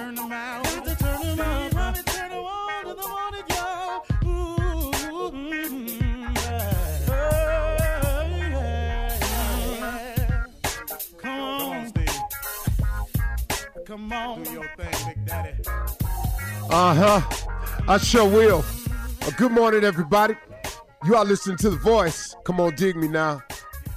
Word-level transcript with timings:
turn 0.00 0.14
them 0.14 0.32
out. 0.32 0.64
Got 0.64 0.84
to 0.86 0.96
turn 0.96 1.20
them 1.20 1.40
up. 1.40 1.68
Steve 1.68 1.78
Harvey 1.78 2.02
turn 2.04 2.30
them 2.30 2.44
on 2.44 2.84
the 2.86 2.94
morning, 3.08 3.44
y'all. 3.50 4.04
Ooh, 4.24 4.90
yeah. 5.50 6.48
Yeah, 7.08 8.38
yeah. 10.18 10.44
Come 11.18 11.40
on, 11.40 11.88
Steve. 11.88 12.18
Come 13.86 14.12
on. 14.12 14.42
Do 14.42 14.52
your 14.52 14.68
thing, 14.76 14.94
Big 15.06 15.26
Daddy. 15.26 15.52
Uh 16.70 16.94
huh. 16.94 17.20
I 17.88 17.98
sure 17.98 18.28
will. 18.28 18.64
Uh, 19.22 19.30
good 19.36 19.52
morning, 19.52 19.84
everybody. 19.84 20.34
You 21.04 21.16
are 21.16 21.24
listening 21.24 21.58
to 21.58 21.70
The 21.70 21.76
Voice. 21.76 22.34
Come 22.44 22.60
on, 22.60 22.74
dig 22.74 22.96
me 22.96 23.08
now. 23.08 23.42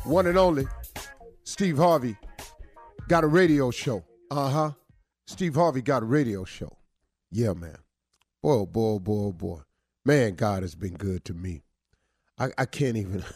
One 0.03 0.28
and 0.28 0.38
only, 0.38 0.68
Steve 1.44 1.78
Harvey 1.78 2.18
got 3.08 3.24
a 3.24 3.28
radio 3.28 3.72
show. 3.72 4.03
Uh 4.30 4.50
huh. 4.50 4.72
Steve 5.25 5.56
Harvey 5.56 5.81
got 5.81 6.03
a 6.03 6.06
radio 6.06 6.44
show. 6.44 6.78
Yeah, 7.31 7.53
man. 7.53 7.78
Boy, 8.41 8.53
oh 8.53 8.66
boy, 8.66 8.94
oh 8.94 9.00
boy, 9.00 9.23
oh 9.25 9.31
boy. 9.31 9.59
Man, 10.06 10.35
God 10.35 10.63
has 10.63 10.75
been 10.75 10.95
good 10.95 11.23
to 11.25 11.34
me. 11.34 11.63
I, 12.38 12.50
I 12.57 12.66
can't 12.66 12.97
even. 12.97 13.23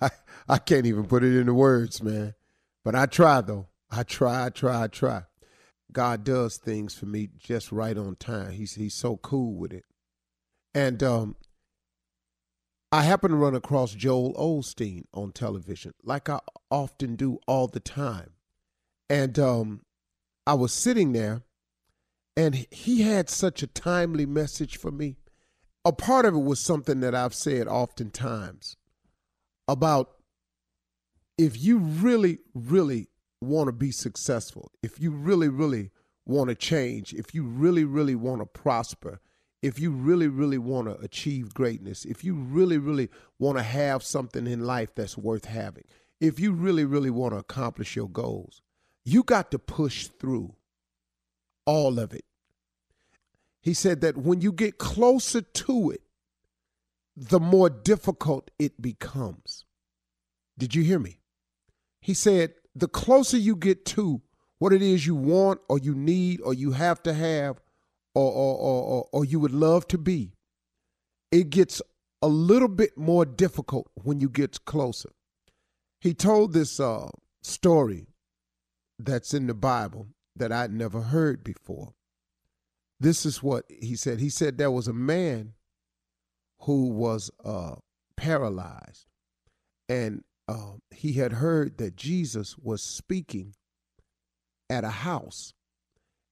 I, 0.00 0.10
I 0.48 0.58
can't 0.58 0.86
even 0.86 1.06
put 1.06 1.24
it 1.24 1.38
into 1.38 1.54
words, 1.54 2.02
man. 2.02 2.34
But 2.84 2.94
I 2.94 3.06
try, 3.06 3.40
though. 3.40 3.68
I 3.90 4.02
try, 4.02 4.46
I 4.46 4.50
try, 4.50 4.82
I 4.82 4.86
try. 4.88 5.22
God 5.92 6.24
does 6.24 6.56
things 6.56 6.94
for 6.94 7.06
me 7.06 7.28
just 7.38 7.70
right 7.70 7.96
on 7.96 8.16
time. 8.16 8.50
He's 8.50 8.74
he's 8.74 8.94
so 8.94 9.16
cool 9.16 9.54
with 9.54 9.72
it. 9.72 9.84
And 10.74 11.02
um, 11.04 11.36
I 12.90 13.02
happen 13.02 13.30
to 13.30 13.36
run 13.36 13.54
across 13.54 13.94
Joel 13.94 14.34
Osteen 14.34 15.04
on 15.14 15.30
television, 15.30 15.92
like 16.02 16.28
I 16.28 16.40
often 16.70 17.14
do 17.14 17.38
all 17.46 17.68
the 17.68 17.80
time. 17.80 18.32
And 19.08 19.38
um, 19.38 19.82
I 20.46 20.54
was 20.54 20.72
sitting 20.72 21.12
there, 21.12 21.42
and 22.36 22.66
he 22.70 23.02
had 23.02 23.30
such 23.30 23.62
a 23.62 23.66
timely 23.66 24.26
message 24.26 24.76
for 24.76 24.90
me. 24.90 25.16
A 25.84 25.92
part 25.92 26.26
of 26.26 26.34
it 26.34 26.40
was 26.40 26.60
something 26.60 27.00
that 27.00 27.14
I've 27.14 27.34
said 27.34 27.68
oftentimes 27.68 28.76
about 29.68 30.10
if 31.38 31.62
you 31.62 31.78
really, 31.78 32.38
really 32.54 33.08
want 33.40 33.68
to 33.68 33.72
be 33.72 33.90
successful, 33.90 34.70
if 34.82 35.00
you 35.00 35.10
really, 35.10 35.48
really 35.48 35.90
want 36.26 36.48
to 36.48 36.54
change, 36.54 37.12
if 37.12 37.34
you 37.34 37.44
really, 37.44 37.84
really 37.84 38.14
want 38.14 38.40
to 38.40 38.46
prosper, 38.46 39.20
if 39.62 39.78
you 39.78 39.90
really, 39.90 40.28
really 40.28 40.58
want 40.58 40.88
to 40.88 41.04
achieve 41.04 41.54
greatness, 41.54 42.04
if 42.04 42.22
you 42.22 42.34
really, 42.34 42.78
really 42.78 43.08
want 43.38 43.56
to 43.58 43.62
have 43.62 44.02
something 44.02 44.46
in 44.46 44.66
life 44.66 44.94
that's 44.94 45.16
worth 45.18 45.46
having, 45.46 45.84
if 46.20 46.38
you 46.38 46.52
really, 46.52 46.84
really 46.84 47.10
want 47.10 47.32
to 47.32 47.38
accomplish 47.38 47.96
your 47.96 48.08
goals, 48.08 48.62
you 49.04 49.22
got 49.22 49.50
to 49.50 49.58
push 49.58 50.08
through 50.08 50.54
all 51.66 51.98
of 51.98 52.14
it. 52.14 52.24
He 53.62 53.74
said 53.74 54.00
that 54.02 54.16
when 54.16 54.40
you 54.40 54.52
get 54.52 54.78
closer 54.78 55.40
to 55.40 55.90
it, 55.90 56.02
the 57.16 57.40
more 57.40 57.70
difficult 57.70 58.50
it 58.58 58.80
becomes. 58.82 59.64
Did 60.58 60.74
you 60.74 60.82
hear 60.82 60.98
me? 60.98 61.20
He 62.00 62.14
said, 62.14 62.54
the 62.74 62.88
closer 62.88 63.36
you 63.36 63.56
get 63.56 63.84
to 63.86 64.20
what 64.58 64.72
it 64.72 64.82
is 64.82 65.06
you 65.06 65.14
want 65.14 65.60
or 65.68 65.78
you 65.78 65.94
need 65.94 66.40
or 66.40 66.54
you 66.54 66.72
have 66.72 67.02
to 67.04 67.14
have 67.14 67.60
or, 68.14 68.30
or, 68.30 68.56
or, 68.58 69.08
or, 69.12 69.24
you 69.24 69.40
would 69.40 69.52
love 69.52 69.88
to 69.88 69.98
be, 69.98 70.32
it 71.32 71.50
gets 71.50 71.82
a 72.22 72.28
little 72.28 72.68
bit 72.68 72.96
more 72.96 73.24
difficult 73.24 73.90
when 73.94 74.20
you 74.20 74.28
get 74.28 74.64
closer. 74.64 75.10
He 76.00 76.14
told 76.14 76.52
this 76.52 76.78
uh, 76.78 77.08
story 77.42 78.06
that's 79.04 79.34
in 79.34 79.46
the 79.46 79.54
Bible 79.54 80.08
that 80.36 80.52
I'd 80.52 80.72
never 80.72 81.00
heard 81.00 81.44
before. 81.44 81.94
This 83.00 83.26
is 83.26 83.42
what 83.42 83.64
he 83.68 83.96
said. 83.96 84.20
He 84.20 84.28
said 84.28 84.56
there 84.56 84.70
was 84.70 84.88
a 84.88 84.92
man 84.92 85.54
who 86.60 86.88
was 86.88 87.30
uh, 87.44 87.76
paralyzed, 88.16 89.06
and 89.88 90.24
uh, 90.48 90.74
he 90.90 91.14
had 91.14 91.34
heard 91.34 91.78
that 91.78 91.96
Jesus 91.96 92.56
was 92.58 92.82
speaking 92.82 93.54
at 94.70 94.84
a 94.84 94.90
house. 94.90 95.52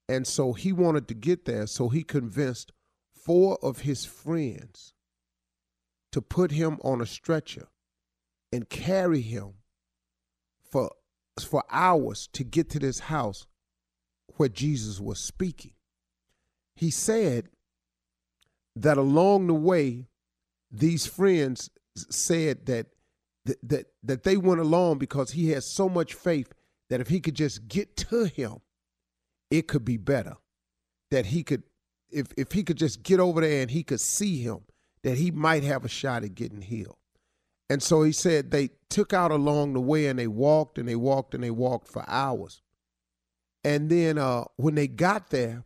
And 0.09 0.27
so 0.27 0.53
he 0.53 0.73
wanted 0.73 1.09
to 1.09 1.15
get 1.15 1.45
there, 1.45 1.67
so 1.67 1.89
he 1.89 2.03
convinced 2.03 2.73
four 3.13 3.59
of 3.63 3.81
his 3.81 4.05
friends 4.05 4.95
to 6.11 6.21
put 6.21 6.51
him 6.51 6.79
on 6.83 7.01
a 7.01 7.07
stretcher 7.07 7.69
and 8.53 8.69
carry 8.69 9.23
him 9.23 9.55
for, 10.63 10.91
for 11.41 11.65
hours 11.71 12.29
to 12.35 12.45
get 12.45 12.69
to 12.71 12.79
this 12.79 13.01
house 13.01 13.47
where 14.37 14.49
Jesus 14.49 15.01
was 15.01 15.19
speaking. 15.19 15.73
He 16.77 16.91
said 16.91 17.49
that 18.77 18.99
along 18.99 19.47
the 19.47 19.55
way, 19.55 20.09
these 20.71 21.07
friends 21.07 21.71
said 21.97 22.67
that 22.67 22.87
that 23.45 23.87
that, 24.03 24.23
they 24.23 24.37
went 24.37 24.61
along 24.61 24.99
because 24.99 25.33
he 25.33 25.51
had 25.51 25.65
so 25.65 25.89
much 25.89 26.15
faith 26.15 26.53
that 26.89 27.01
if 27.01 27.09
he 27.09 27.21
could 27.21 27.35
just 27.35 27.67
get 27.67 27.97
to 27.97 28.25
him, 28.25 28.59
it 29.51 29.67
could 29.67 29.85
be 29.85 29.97
better. 29.97 30.37
That 31.11 31.27
he 31.27 31.43
could 31.43 31.65
if 32.11 32.29
if 32.37 32.53
he 32.53 32.63
could 32.63 32.79
just 32.79 33.03
get 33.03 33.21
over 33.21 33.41
there 33.41 33.63
and 33.63 33.71
he 33.71 33.83
could 33.83 34.01
see 34.01 34.43
him, 34.43 34.61
that 35.03 35.19
he 35.19 35.31
might 35.31 35.65
have 35.65 35.85
a 35.85 35.89
shot 35.89 36.25
at 36.25 36.35
getting 36.35 36.63
healed. 36.63 36.97
And 37.73 37.83
so 37.83 38.03
he 38.03 38.13
said 38.13 38.51
they 38.51 38.69
took 38.91 39.15
out 39.15 39.31
along 39.31 39.73
the 39.73 39.81
way 39.81 40.07
and 40.07 40.19
they 40.19 40.27
walked 40.27 40.77
and 40.77 40.87
they 40.87 40.95
walked 40.95 41.35
and 41.35 41.43
they 41.43 41.51
walked 41.51 41.89
for 41.89 42.05
hours. 42.07 42.61
And 43.65 43.89
then 43.89 44.19
uh, 44.19 44.45
when 44.57 44.75
they 44.75 44.87
got 44.87 45.31
there, 45.31 45.65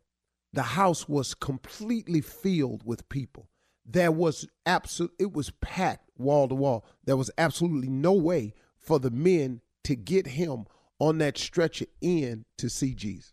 the 0.52 0.62
house 0.62 1.08
was 1.08 1.34
completely 1.34 2.20
filled 2.20 2.82
with 2.84 3.08
people. 3.08 3.48
There 3.84 4.12
was 4.12 4.46
absolute 4.64 5.14
it 5.18 5.32
was 5.32 5.50
packed 5.60 6.08
wall 6.16 6.46
to 6.46 6.54
wall. 6.54 6.86
There 7.04 7.16
was 7.16 7.32
absolutely 7.38 7.88
no 7.88 8.12
way 8.12 8.54
for 8.78 9.00
the 9.00 9.10
men 9.10 9.60
to 9.82 9.96
get 9.96 10.28
him 10.28 10.66
on 11.00 11.18
that 11.18 11.36
stretcher 11.36 11.86
in 12.00 12.44
to 12.58 12.70
see 12.70 12.94
Jesus. 12.94 13.32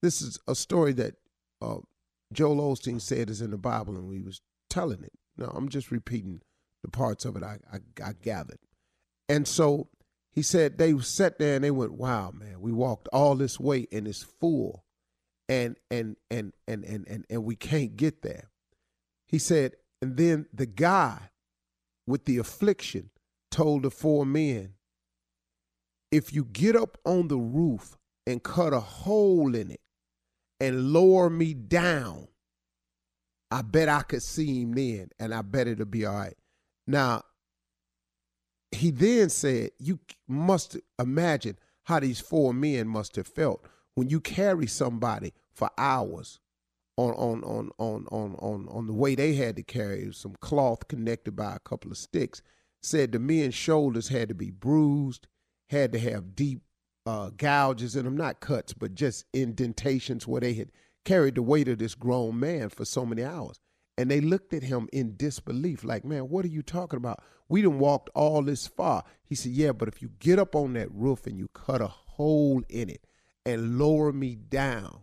This 0.00 0.22
is 0.22 0.38
a 0.46 0.54
story 0.54 0.92
that 0.92 1.16
uh, 1.60 1.78
Joel 2.32 2.72
Osteen 2.72 3.00
said 3.00 3.30
is 3.30 3.40
in 3.40 3.50
the 3.50 3.58
Bible, 3.58 3.96
and 3.96 4.08
we 4.08 4.20
was 4.20 4.42
telling 4.70 5.02
it. 5.02 5.12
No, 5.36 5.46
I'm 5.46 5.68
just 5.68 5.90
repeating 5.90 6.40
the 6.82 6.90
parts 6.90 7.24
of 7.24 7.36
it 7.36 7.42
I, 7.42 7.58
I, 7.72 7.78
I 8.04 8.12
gathered. 8.20 8.58
And 9.28 9.46
so 9.46 9.88
he 10.32 10.42
said 10.42 10.78
they 10.78 10.98
sat 11.00 11.38
there 11.38 11.56
and 11.56 11.64
they 11.64 11.70
went, 11.70 11.92
"Wow, 11.92 12.30
man, 12.30 12.60
we 12.60 12.72
walked 12.72 13.08
all 13.12 13.34
this 13.34 13.60
way 13.60 13.86
and 13.92 14.08
it's 14.08 14.22
full, 14.22 14.84
and 15.48 15.76
and 15.90 16.16
and 16.30 16.52
and 16.66 16.84
and 16.84 17.06
and, 17.06 17.26
and 17.28 17.44
we 17.44 17.54
can't 17.54 17.96
get 17.96 18.22
there." 18.22 18.50
He 19.26 19.38
said, 19.38 19.76
and 20.00 20.16
then 20.16 20.46
the 20.52 20.66
guy 20.66 21.30
with 22.06 22.24
the 22.24 22.38
affliction 22.38 23.10
told 23.50 23.82
the 23.82 23.90
four 23.90 24.26
men, 24.26 24.74
"If 26.10 26.32
you 26.32 26.44
get 26.44 26.76
up 26.76 26.98
on 27.04 27.28
the 27.28 27.38
roof 27.38 27.96
and 28.26 28.42
cut 28.42 28.72
a 28.72 28.80
hole 28.80 29.54
in 29.54 29.70
it 29.70 29.80
and 30.60 30.92
lower 30.92 31.28
me 31.28 31.54
down, 31.54 32.28
I 33.50 33.62
bet 33.62 33.88
I 33.88 34.02
could 34.02 34.22
see 34.22 34.62
him 34.62 34.72
then, 34.72 35.10
and 35.18 35.34
I 35.34 35.42
bet 35.42 35.68
it'll 35.68 35.84
be 35.84 36.06
all 36.06 36.14
right." 36.14 36.36
Now 36.86 37.22
he 38.72 38.90
then 38.90 39.28
said, 39.28 39.70
You 39.78 40.00
must 40.26 40.78
imagine 40.98 41.58
how 41.84 42.00
these 42.00 42.20
four 42.20 42.52
men 42.54 42.88
must 42.88 43.16
have 43.16 43.26
felt 43.26 43.66
when 43.94 44.08
you 44.08 44.20
carry 44.20 44.66
somebody 44.66 45.32
for 45.52 45.70
hours 45.76 46.40
on 46.96 47.12
on 47.12 47.42
on 47.44 47.70
on 47.78 48.06
on 48.10 48.36
on, 48.38 48.68
on 48.68 48.86
the 48.86 48.92
way 48.92 49.14
they 49.14 49.34
had 49.34 49.56
to 49.56 49.62
carry 49.62 50.12
some 50.12 50.34
cloth 50.40 50.88
connected 50.88 51.36
by 51.36 51.54
a 51.54 51.60
couple 51.60 51.90
of 51.90 51.98
sticks. 51.98 52.42
Said 52.82 53.12
the 53.12 53.18
men's 53.18 53.54
shoulders 53.54 54.08
had 54.08 54.28
to 54.28 54.34
be 54.34 54.50
bruised, 54.50 55.28
had 55.70 55.92
to 55.92 55.98
have 56.00 56.34
deep 56.34 56.62
uh, 57.06 57.30
gouges 57.30 57.94
in 57.94 58.04
them, 58.04 58.16
not 58.16 58.40
cuts, 58.40 58.72
but 58.72 58.94
just 58.94 59.24
indentations 59.32 60.26
where 60.26 60.40
they 60.40 60.54
had 60.54 60.72
carried 61.04 61.36
the 61.36 61.42
weight 61.42 61.68
of 61.68 61.78
this 61.78 61.94
grown 61.94 62.38
man 62.40 62.68
for 62.68 62.84
so 62.84 63.06
many 63.06 63.22
hours. 63.22 63.60
And 64.02 64.10
they 64.10 64.20
looked 64.20 64.52
at 64.52 64.64
him 64.64 64.88
in 64.92 65.14
disbelief, 65.16 65.84
like, 65.84 66.04
man, 66.04 66.22
what 66.22 66.44
are 66.44 66.48
you 66.48 66.60
talking 66.60 66.96
about? 66.96 67.22
We 67.48 67.62
done 67.62 67.78
walked 67.78 68.10
all 68.16 68.42
this 68.42 68.66
far. 68.66 69.04
He 69.22 69.36
said, 69.36 69.52
yeah, 69.52 69.70
but 69.70 69.86
if 69.86 70.02
you 70.02 70.10
get 70.18 70.40
up 70.40 70.56
on 70.56 70.72
that 70.72 70.90
roof 70.90 71.24
and 71.24 71.38
you 71.38 71.46
cut 71.54 71.80
a 71.80 71.86
hole 71.86 72.64
in 72.68 72.90
it 72.90 73.06
and 73.46 73.78
lower 73.78 74.12
me 74.12 74.34
down, 74.34 75.02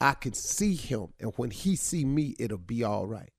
I 0.00 0.12
can 0.12 0.32
see 0.32 0.76
him. 0.76 1.08
And 1.18 1.32
when 1.34 1.50
he 1.50 1.74
see 1.74 2.04
me, 2.04 2.36
it'll 2.38 2.56
be 2.56 2.84
all 2.84 3.04
right. 3.04 3.32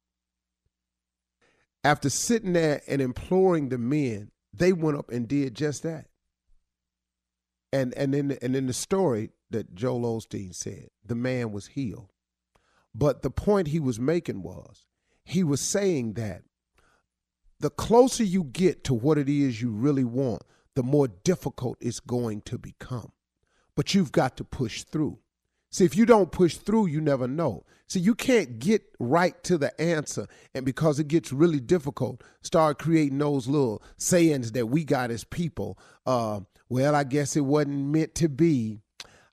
After 1.85 2.09
sitting 2.09 2.51
there 2.51 2.81
and 2.85 3.01
imploring 3.01 3.69
the 3.69 3.77
men, 3.77 4.31
they 4.53 4.73
went 4.73 4.97
up 4.97 5.09
and 5.09 5.25
did 5.25 5.55
just 5.55 5.83
that. 5.83 6.07
And 7.71 7.93
and 7.93 8.13
in 8.13 8.33
and 8.41 8.57
in 8.57 8.67
the 8.67 8.73
story 8.73 9.29
that 9.51 9.73
Joel 9.73 10.19
Osteen 10.19 10.53
said, 10.53 10.89
the 11.05 11.15
man 11.15 11.53
was 11.53 11.67
healed. 11.67 12.11
But 12.97 13.23
the 13.23 13.29
point 13.29 13.67
he 13.67 13.79
was 13.79 13.99
making 13.99 14.41
was 14.41 14.85
he 15.25 15.43
was 15.43 15.59
saying 15.59 16.13
that 16.13 16.43
the 17.59 17.69
closer 17.69 18.23
you 18.23 18.45
get 18.45 18.85
to 18.85 18.93
what 18.93 19.17
it 19.17 19.27
is 19.27 19.61
you 19.61 19.69
really 19.69 20.05
want, 20.05 20.43
the 20.75 20.83
more 20.83 21.09
difficult 21.09 21.77
it's 21.81 21.99
going 21.99 22.41
to 22.41 22.57
become. 22.57 23.11
But 23.75 23.93
you've 23.93 24.13
got 24.13 24.37
to 24.37 24.45
push 24.45 24.83
through. 24.83 25.19
See, 25.71 25.83
if 25.83 25.97
you 25.97 26.05
don't 26.05 26.31
push 26.31 26.55
through, 26.55 26.87
you 26.87 27.01
never 27.01 27.27
know. 27.27 27.65
See, 27.87 27.99
you 27.99 28.15
can't 28.15 28.59
get 28.59 28.83
right 28.97 29.41
to 29.43 29.57
the 29.57 29.79
answer, 29.81 30.27
and 30.53 30.65
because 30.65 30.97
it 30.97 31.09
gets 31.09 31.33
really 31.33 31.59
difficult, 31.59 32.23
start 32.41 32.79
creating 32.79 33.17
those 33.17 33.47
little 33.47 33.83
sayings 33.97 34.53
that 34.53 34.67
we 34.67 34.85
got 34.85 35.11
as 35.11 35.25
people. 35.25 35.77
Uh, 36.05 36.41
well, 36.69 36.95
I 36.95 37.03
guess 37.03 37.35
it 37.35 37.41
wasn't 37.41 37.87
meant 37.87 38.15
to 38.15 38.29
be. 38.29 38.83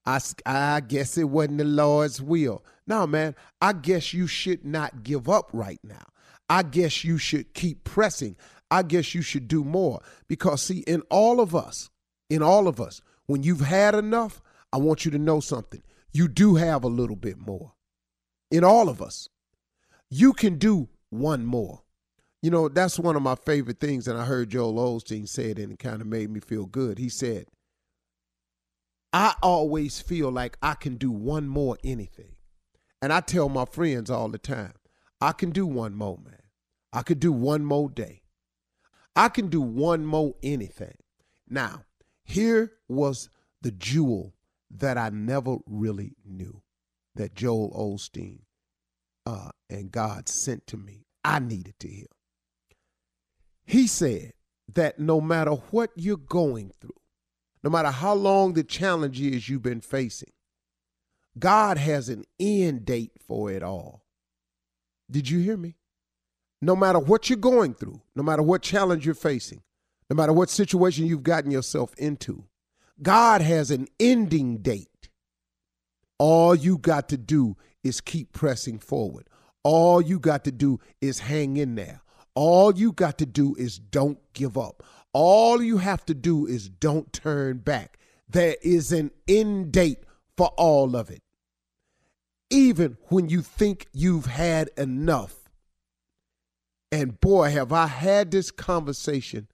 I, 0.04 0.20
I 0.44 0.81
guess 0.81 1.16
it 1.16 1.28
wasn't 1.28 1.58
the 1.58 1.64
Lord's 1.64 2.20
will. 2.20 2.64
No, 2.87 3.06
man, 3.06 3.34
I 3.60 3.72
guess 3.72 4.12
you 4.12 4.26
should 4.26 4.64
not 4.64 5.04
give 5.04 5.28
up 5.28 5.50
right 5.52 5.81
now. 5.84 6.04
I 6.49 6.62
guess 6.62 7.04
you 7.04 7.19
should 7.19 7.54
keep 7.54 7.84
pressing. 7.84 8.37
I 8.70 8.82
guess 8.82 9.14
you 9.14 9.22
should 9.22 9.49
do 9.49 9.64
more. 9.64 10.00
Because, 10.28 10.62
see, 10.62 10.81
in 10.81 11.02
all 11.10 11.40
of 11.40 11.54
us, 11.54 11.90
in 12.28 12.43
all 12.43 12.66
of 12.66 12.81
us, 12.81 13.00
when 13.26 13.43
you've 13.43 13.60
had 13.60 13.94
enough, 13.94 14.40
I 14.72 14.78
want 14.78 15.04
you 15.04 15.10
to 15.12 15.19
know 15.19 15.40
something. 15.40 15.82
You 16.12 16.28
do 16.28 16.56
have 16.56 16.84
a 16.84 16.88
little 16.88 17.16
bit 17.16 17.38
more. 17.38 17.72
In 18.50 18.64
all 18.64 18.88
of 18.88 19.00
us, 19.00 19.28
you 20.10 20.32
can 20.32 20.58
do 20.58 20.88
one 21.10 21.46
more. 21.46 21.82
You 22.43 22.50
know, 22.50 22.69
that's 22.69 22.98
one 22.98 23.14
of 23.14 23.22
my 23.22 23.37
favorite 23.37 23.78
things, 23.78 24.08
and 24.08 24.19
I 24.19 24.25
heard 24.25 24.50
Joel 24.50 24.75
Osteen 24.75 25.28
say 25.28 25.50
it, 25.50 25.58
and 25.58 25.72
it 25.72 25.78
kind 25.78 26.00
of 26.00 26.08
made 26.08 26.28
me 26.28 26.40
feel 26.40 26.66
good. 26.66 26.98
He 26.98 27.08
said, 27.08 27.46
I 29.12 29.35
always 29.43 30.00
feel 30.00 30.31
like 30.31 30.56
I 30.62 30.75
can 30.75 30.97
do 30.97 31.11
one 31.11 31.49
more 31.49 31.76
anything. 31.85 32.37
And 33.00 33.12
I 33.12 33.20
tell 33.20 33.49
my 33.49 33.64
friends 33.64 34.11
all 34.11 34.29
the 34.29 34.38
time, 34.38 34.75
I 35.20 35.32
can 35.32 35.50
do 35.50 35.67
one 35.67 35.94
more, 35.94 36.19
man. 36.25 36.43
I 36.93 37.03
could 37.03 37.20
do 37.20 37.32
one 37.32 37.64
more 37.64 37.91
day. 37.91 38.23
I 39.14 39.29
can 39.29 39.49
do 39.49 39.61
one 39.61 40.06
more 40.06 40.35
anything. 40.43 40.97
Now, 41.49 41.85
here 42.25 42.73
was 42.88 43.29
the 43.61 43.70
jewel 43.70 44.35
that 44.70 44.97
I 44.97 45.11
never 45.11 45.58
really 45.67 46.17
knew 46.25 46.62
that 47.15 47.35
Joel 47.35 47.70
Osteen 47.73 48.41
uh, 49.26 49.50
and 49.69 49.93
God 49.93 50.29
sent 50.29 50.67
to 50.69 50.76
me. 50.76 51.06
I 51.25 51.38
needed 51.38 51.79
to 51.81 51.88
hear. 51.88 52.06
He 53.65 53.87
said 53.87 54.32
that 54.75 54.99
no 54.99 55.20
matter 55.20 55.53
what 55.53 55.91
you're 55.94 56.17
going 56.17 56.73
through, 56.81 56.91
no 57.62 57.70
matter 57.70 57.91
how 57.91 58.14
long 58.14 58.53
the 58.53 58.64
challenge 58.64 59.20
is 59.20 59.49
you've 59.49 59.62
been 59.62 59.81
facing, 59.81 60.32
God 61.38 61.79
has 61.79 62.09
an 62.09 62.25
end 62.38 62.85
date 62.85 63.12
for 63.26 63.50
it 63.50 63.62
all. 63.62 64.05
Did 65.11 65.29
you 65.29 65.38
hear 65.41 65.56
me? 65.56 65.76
No 66.61 66.76
matter 66.76 66.99
what 66.99 67.29
you're 67.29 67.38
going 67.38 67.75
through, 67.75 68.03
no 68.14 68.23
matter 68.23 68.43
what 68.43 68.62
challenge 68.62 69.05
you're 69.05 69.14
facing, 69.14 69.62
no 70.09 70.17
matter 70.17 70.32
what 70.32 70.50
situation 70.50 71.06
you've 71.06 71.23
gotten 71.23 71.50
yourself 71.50 71.94
into, 71.97 72.44
God 73.03 73.41
has 73.41 73.70
an 73.70 73.88
ending 73.99 74.58
date. 74.58 75.08
All 76.19 76.55
you 76.55 76.79
got 76.79 77.08
to 77.08 77.17
do 77.17 77.56
is 77.82 78.00
keep 78.00 78.32
pressing 78.32 78.79
forward. 78.79 79.29
All 79.65 80.00
you 80.00 80.19
got 80.19 80.44
to 80.44 80.53
do 80.53 80.81
is 81.00 81.20
hang 81.20 81.56
in 81.56 81.75
there. 81.75 82.03
All 82.35 82.75
you 82.75 82.93
got 82.93 83.19
to 83.19 83.26
do 83.26 83.55
is 83.56 83.79
don't 83.79 84.19
give 84.32 84.56
up. 84.56 84.82
All 85.12 85.62
you 85.62 85.79
have 85.79 86.05
to 86.06 86.14
do 86.14 86.47
is 86.47 86.69
don't 86.69 87.12
turn 87.12 87.59
back. 87.59 87.99
There 88.29 88.56
is 88.62 88.93
an 88.93 89.11
end 89.29 89.73
date 89.73 90.05
for 90.37 90.49
all 90.56 90.97
of 90.97 91.11
it. 91.11 91.23
Even 92.50 92.97
when 93.09 93.29
you 93.29 93.43
think 93.43 93.86
you've 93.93 94.27
had 94.27 94.70
enough. 94.77 95.51
And 96.91 97.20
boy, 97.20 97.51
have 97.51 97.72
I 97.72 97.86
had 97.86 98.31
this 98.31 98.51
conversation 98.51 99.48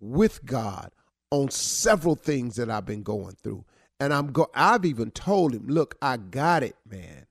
with 0.00 0.44
God 0.44 0.92
on 1.30 1.50
several 1.50 2.14
things 2.14 2.56
that 2.56 2.68
I've 2.68 2.84
been 2.84 3.02
going 3.02 3.36
through. 3.42 3.64
And 3.98 4.12
I'm 4.12 4.32
go 4.32 4.50
I've 4.54 4.84
even 4.84 5.12
told 5.12 5.54
him, 5.54 5.66
"Look, 5.68 5.96
I 6.02 6.16
got 6.16 6.62
it, 6.62 6.76
man." 6.84 7.26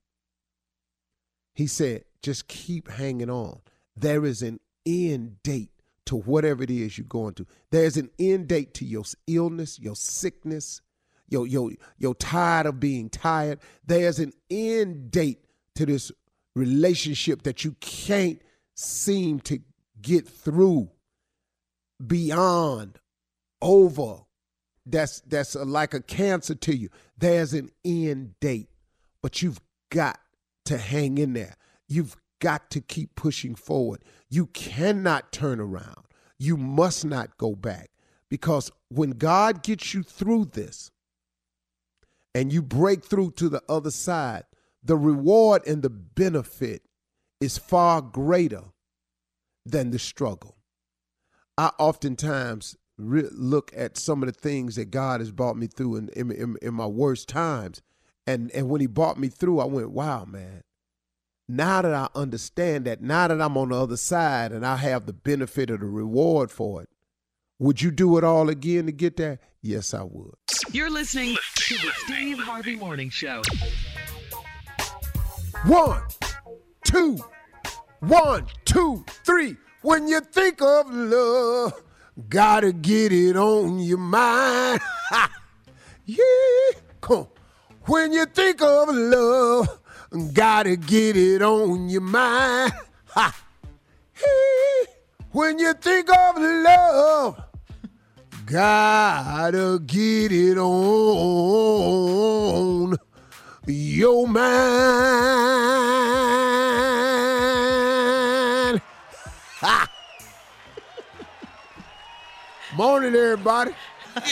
He 1.53 1.67
said, 1.67 2.05
"Just 2.21 2.47
keep 2.47 2.87
hanging 2.87 3.29
on. 3.29 3.61
There 3.95 4.25
is 4.25 4.41
an 4.41 4.59
end 4.85 5.43
date 5.43 5.80
to 6.05 6.17
whatever 6.17 6.63
it 6.63 6.71
is 6.71 6.97
you're 6.97 7.05
going 7.05 7.33
through. 7.33 7.47
There's 7.71 7.97
an 7.97 8.09
end 8.19 8.47
date 8.47 8.73
to 8.75 8.85
your 8.85 9.03
illness, 9.27 9.79
your 9.79 9.95
sickness, 9.95 10.81
your 11.27 11.47
your 11.47 11.71
your 11.97 12.15
tired 12.15 12.65
of 12.65 12.79
being 12.79 13.09
tired. 13.09 13.59
There's 13.85 14.19
an 14.19 14.33
end 14.49 15.11
date 15.11 15.45
to 15.75 15.85
this 15.85 16.11
relationship 16.55 17.43
that 17.43 17.63
you 17.63 17.75
can't 17.79 18.41
seem 18.75 19.39
to 19.41 19.59
get 20.01 20.27
through 20.27 20.89
beyond 22.05 22.99
over 23.61 24.21
that's 24.85 25.21
that's 25.21 25.55
a, 25.55 25.63
like 25.63 25.93
a 25.93 26.01
cancer 26.01 26.55
to 26.55 26.75
you 26.75 26.89
there's 27.17 27.53
an 27.53 27.69
end 27.85 28.33
date 28.39 28.67
but 29.21 29.41
you've 29.41 29.61
got 29.91 30.19
to 30.65 30.77
hang 30.77 31.17
in 31.17 31.33
there 31.33 31.55
you've 31.87 32.17
got 32.41 32.69
to 32.69 32.81
keep 32.81 33.15
pushing 33.15 33.55
forward 33.55 34.03
you 34.29 34.47
cannot 34.47 35.31
turn 35.31 35.59
around 35.59 36.05
you 36.37 36.57
must 36.57 37.05
not 37.05 37.37
go 37.37 37.55
back 37.55 37.89
because 38.29 38.69
when 38.89 39.11
god 39.11 39.63
gets 39.63 39.93
you 39.93 40.03
through 40.03 40.43
this 40.43 40.91
and 42.35 42.51
you 42.51 42.61
break 42.61 43.05
through 43.05 43.31
to 43.31 43.47
the 43.47 43.63
other 43.69 43.91
side 43.91 44.43
the 44.83 44.97
reward 44.97 45.65
and 45.65 45.81
the 45.81 45.89
benefit 45.89 46.81
is 47.39 47.57
far 47.57 48.01
greater 48.01 48.63
than 49.65 49.91
the 49.91 49.99
struggle 49.99 50.57
i 51.57 51.71
oftentimes 51.79 52.75
re- 53.01 53.29
look 53.31 53.71
at 53.75 53.97
some 53.97 54.23
of 54.23 54.27
the 54.27 54.39
things 54.39 54.75
that 54.75 54.91
God 54.91 55.19
has 55.19 55.31
brought 55.31 55.57
me 55.57 55.67
through 55.67 55.97
in, 55.97 56.09
in, 56.09 56.31
in, 56.31 56.57
in 56.61 56.73
my 56.73 56.85
worst 56.85 57.27
times. 57.27 57.81
And, 58.27 58.51
and 58.51 58.69
when 58.69 58.81
he 58.81 58.87
brought 58.87 59.19
me 59.19 59.29
through, 59.29 59.59
I 59.59 59.65
went, 59.65 59.91
wow, 59.91 60.25
man. 60.25 60.61
Now 61.53 61.81
that 61.81 61.93
I 61.93 62.07
understand 62.15 62.85
that, 62.85 63.01
now 63.01 63.27
that 63.27 63.41
I'm 63.41 63.57
on 63.57 63.69
the 63.69 63.75
other 63.75 63.97
side 63.97 64.53
and 64.53 64.65
I 64.65 64.77
have 64.77 65.05
the 65.05 65.11
benefit 65.11 65.69
of 65.69 65.81
the 65.81 65.85
reward 65.85 66.49
for 66.49 66.81
it, 66.81 66.87
would 67.59 67.81
you 67.81 67.91
do 67.91 68.17
it 68.17 68.23
all 68.23 68.47
again 68.47 68.85
to 68.85 68.93
get 68.93 69.17
there? 69.17 69.37
Yes, 69.61 69.93
I 69.93 70.03
would. 70.03 70.35
You're 70.71 70.89
listening 70.89 71.35
to 71.55 71.75
the 71.75 71.91
Steve 72.05 72.39
Harvey 72.39 72.77
Morning 72.77 73.09
Show. 73.09 73.41
One, 75.65 76.01
two, 76.85 77.19
one, 77.99 78.47
two, 78.63 79.03
three. 79.25 79.57
When 79.81 80.07
you 80.07 80.21
think 80.21 80.61
of 80.61 80.89
love, 80.89 81.73
gotta 82.29 82.71
get 82.71 83.11
it 83.11 83.35
on 83.35 83.79
your 83.79 83.97
mind. 83.97 84.79
yeah, 86.05 86.79
come 87.01 87.17
on. 87.17 87.27
When 87.87 88.13
you 88.13 88.25
think 88.25 88.61
of 88.61 88.87
love, 88.87 89.80
gotta 90.11 90.75
get 90.75 91.15
it 91.15 91.41
on 91.41 91.87
your 91.89 92.01
mind. 92.01 92.73
Ha. 93.07 93.35
Hey. 94.13 94.85
When 95.31 95.59
you 95.59 95.73
think 95.73 96.09
of 96.09 96.35
love, 96.37 97.41
gotta 98.45 99.79
get 99.85 100.31
it 100.31 100.57
on 100.57 101.77
your 103.65 104.27
mind. 104.27 104.41
Ha. 109.59 109.87
Morning, 112.75 113.15
everybody. 113.15 113.71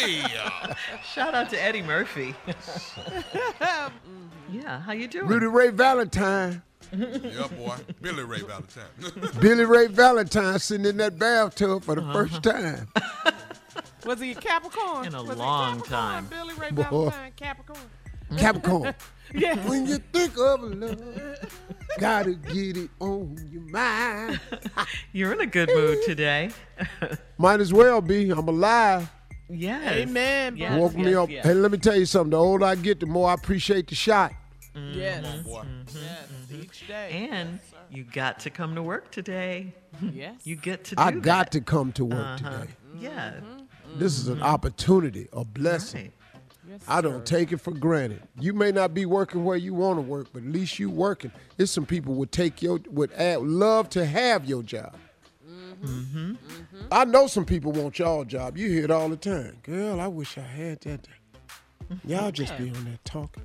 Yeah. 0.06 0.74
Shout 1.04 1.34
out 1.34 1.50
to 1.52 1.64
Eddie 1.64 1.82
Murphy. 1.82 2.36
yeah, 4.52 4.80
how 4.82 4.92
you 4.92 5.08
doing? 5.08 5.28
Rudy 5.28 5.48
Ray 5.48 5.70
Valentine. 5.70 6.62
yeah, 6.98 7.48
boy. 7.48 7.76
Billy 8.02 8.24
Ray 8.24 8.42
Valentine. 8.42 8.84
Billy 9.40 9.66
Ray 9.66 9.88
Valentine 9.88 10.60
sitting 10.60 10.86
in 10.86 10.98
that 10.98 11.20
bathtub 11.20 11.84
for 11.84 11.96
the 11.96 12.02
uh-huh. 12.02 12.14
first 12.14 12.44
time. 12.44 12.88
Was 14.06 14.20
he 14.20 14.32
a 14.32 14.36
Capricorn? 14.36 15.06
In 15.06 15.14
a 15.14 15.24
Was 15.24 15.38
long 15.38 15.82
Capricorn? 15.82 16.02
time. 16.02 16.26
Billy 16.28 16.54
Ray 16.56 16.72
Boy. 16.72 16.84
Valentine, 16.84 17.32
Capricorn. 17.36 17.90
Capricorn. 18.38 18.96
Yeah. 19.34 19.56
When 19.68 19.86
you 19.86 19.98
think 20.12 20.34
of 20.40 20.62
love, 20.62 21.50
gotta 22.00 22.34
get 22.34 22.78
it 22.78 22.90
on 23.00 23.38
your 23.52 23.62
mind. 23.62 24.40
You're 25.12 25.34
in 25.34 25.42
a 25.42 25.46
good 25.46 25.70
mood 25.70 26.00
today. 26.06 26.50
Might 27.38 27.60
as 27.60 27.72
well 27.72 28.02
be. 28.02 28.32
I'm 28.32 28.48
alive. 28.48 29.10
Yes. 29.50 29.92
Amen, 29.98 30.54
bro. 30.56 30.60
Yes, 30.62 30.80
Woke 30.80 30.96
me 30.96 31.14
up. 31.16 31.30
yes. 31.30 31.46
Hey, 31.46 31.54
let 31.54 31.72
me 31.72 31.78
tell 31.78 31.96
you 31.96 32.06
something. 32.06 32.32
The 32.32 32.38
older 32.38 32.66
I 32.66 32.76
get, 32.76 33.00
the 33.00 33.06
more 33.06 33.30
I 33.30 33.34
appreciate 33.34 33.88
the 33.88 33.96
shot. 33.96 34.34
Mm-hmm. 34.76 35.00
Yes. 35.00 35.44
boy. 35.44 35.64
Yes. 35.88 35.96
Mm-hmm. 35.96 36.62
Each 36.62 36.88
day. 36.88 37.30
And 37.32 37.60
you 37.92 38.04
got 38.04 38.40
to 38.42 38.50
come 38.50 38.76
to 38.76 38.84
work 38.84 39.12
today. 39.12 39.74
yes. 40.14 40.36
You 40.44 40.56
get 40.56 40.84
to 40.86 40.96
do 40.96 41.02
I 41.02 41.12
got 41.12 41.52
that. 41.52 41.52
to 41.54 41.62
come 41.62 41.92
to 41.94 42.06
work 42.06 42.20
Uh-huh. 42.42 42.62
today. 42.62 42.72
Yeah. 43.00 43.34
This 43.96 44.20
is 44.20 44.28
an 44.28 44.42
opportunity, 44.44 45.28
a 45.34 45.44
blessing. 45.44 46.02
Right. 46.04 46.14
Yes, 46.70 46.82
I 46.88 47.02
don't 47.02 47.28
sir. 47.28 47.38
take 47.38 47.52
it 47.52 47.58
for 47.58 47.72
granted. 47.72 48.22
You 48.40 48.54
may 48.54 48.72
not 48.72 48.94
be 48.94 49.08
working 49.08 49.44
where 49.44 49.58
you 49.58 49.74
want 49.74 49.98
to 49.98 50.02
work, 50.04 50.28
but 50.32 50.44
at 50.44 50.50
least 50.50 50.78
you 50.78 50.92
working. 50.92 51.32
There's 51.58 51.72
some 51.72 51.88
people 51.88 52.14
would 52.16 52.32
take 52.32 52.62
your 52.62 52.80
would 52.92 53.12
add, 53.14 53.42
love 53.42 53.90
to 53.90 54.06
have 54.06 54.46
your 54.46 54.62
job. 54.62 54.96
Mm-hmm. 55.84 56.34
I 56.92 57.06
know 57.06 57.28
some 57.28 57.46
people 57.46 57.72
want 57.72 58.00
y'all 58.00 58.26
job. 58.26 58.58
You 58.58 58.70
hear 58.70 58.84
it 58.84 58.92
all 58.92 59.10
the 59.10 59.16
time. 59.18 59.58
Girl, 59.64 60.00
I 60.00 60.08
wish 60.08 60.38
I 60.38 60.42
had 60.42 60.82
that. 60.82 61.08
Y'all 62.06 62.32
just 62.32 62.58
be 62.58 62.70
on 62.70 62.86
there 62.86 63.00
talking. 63.04 63.44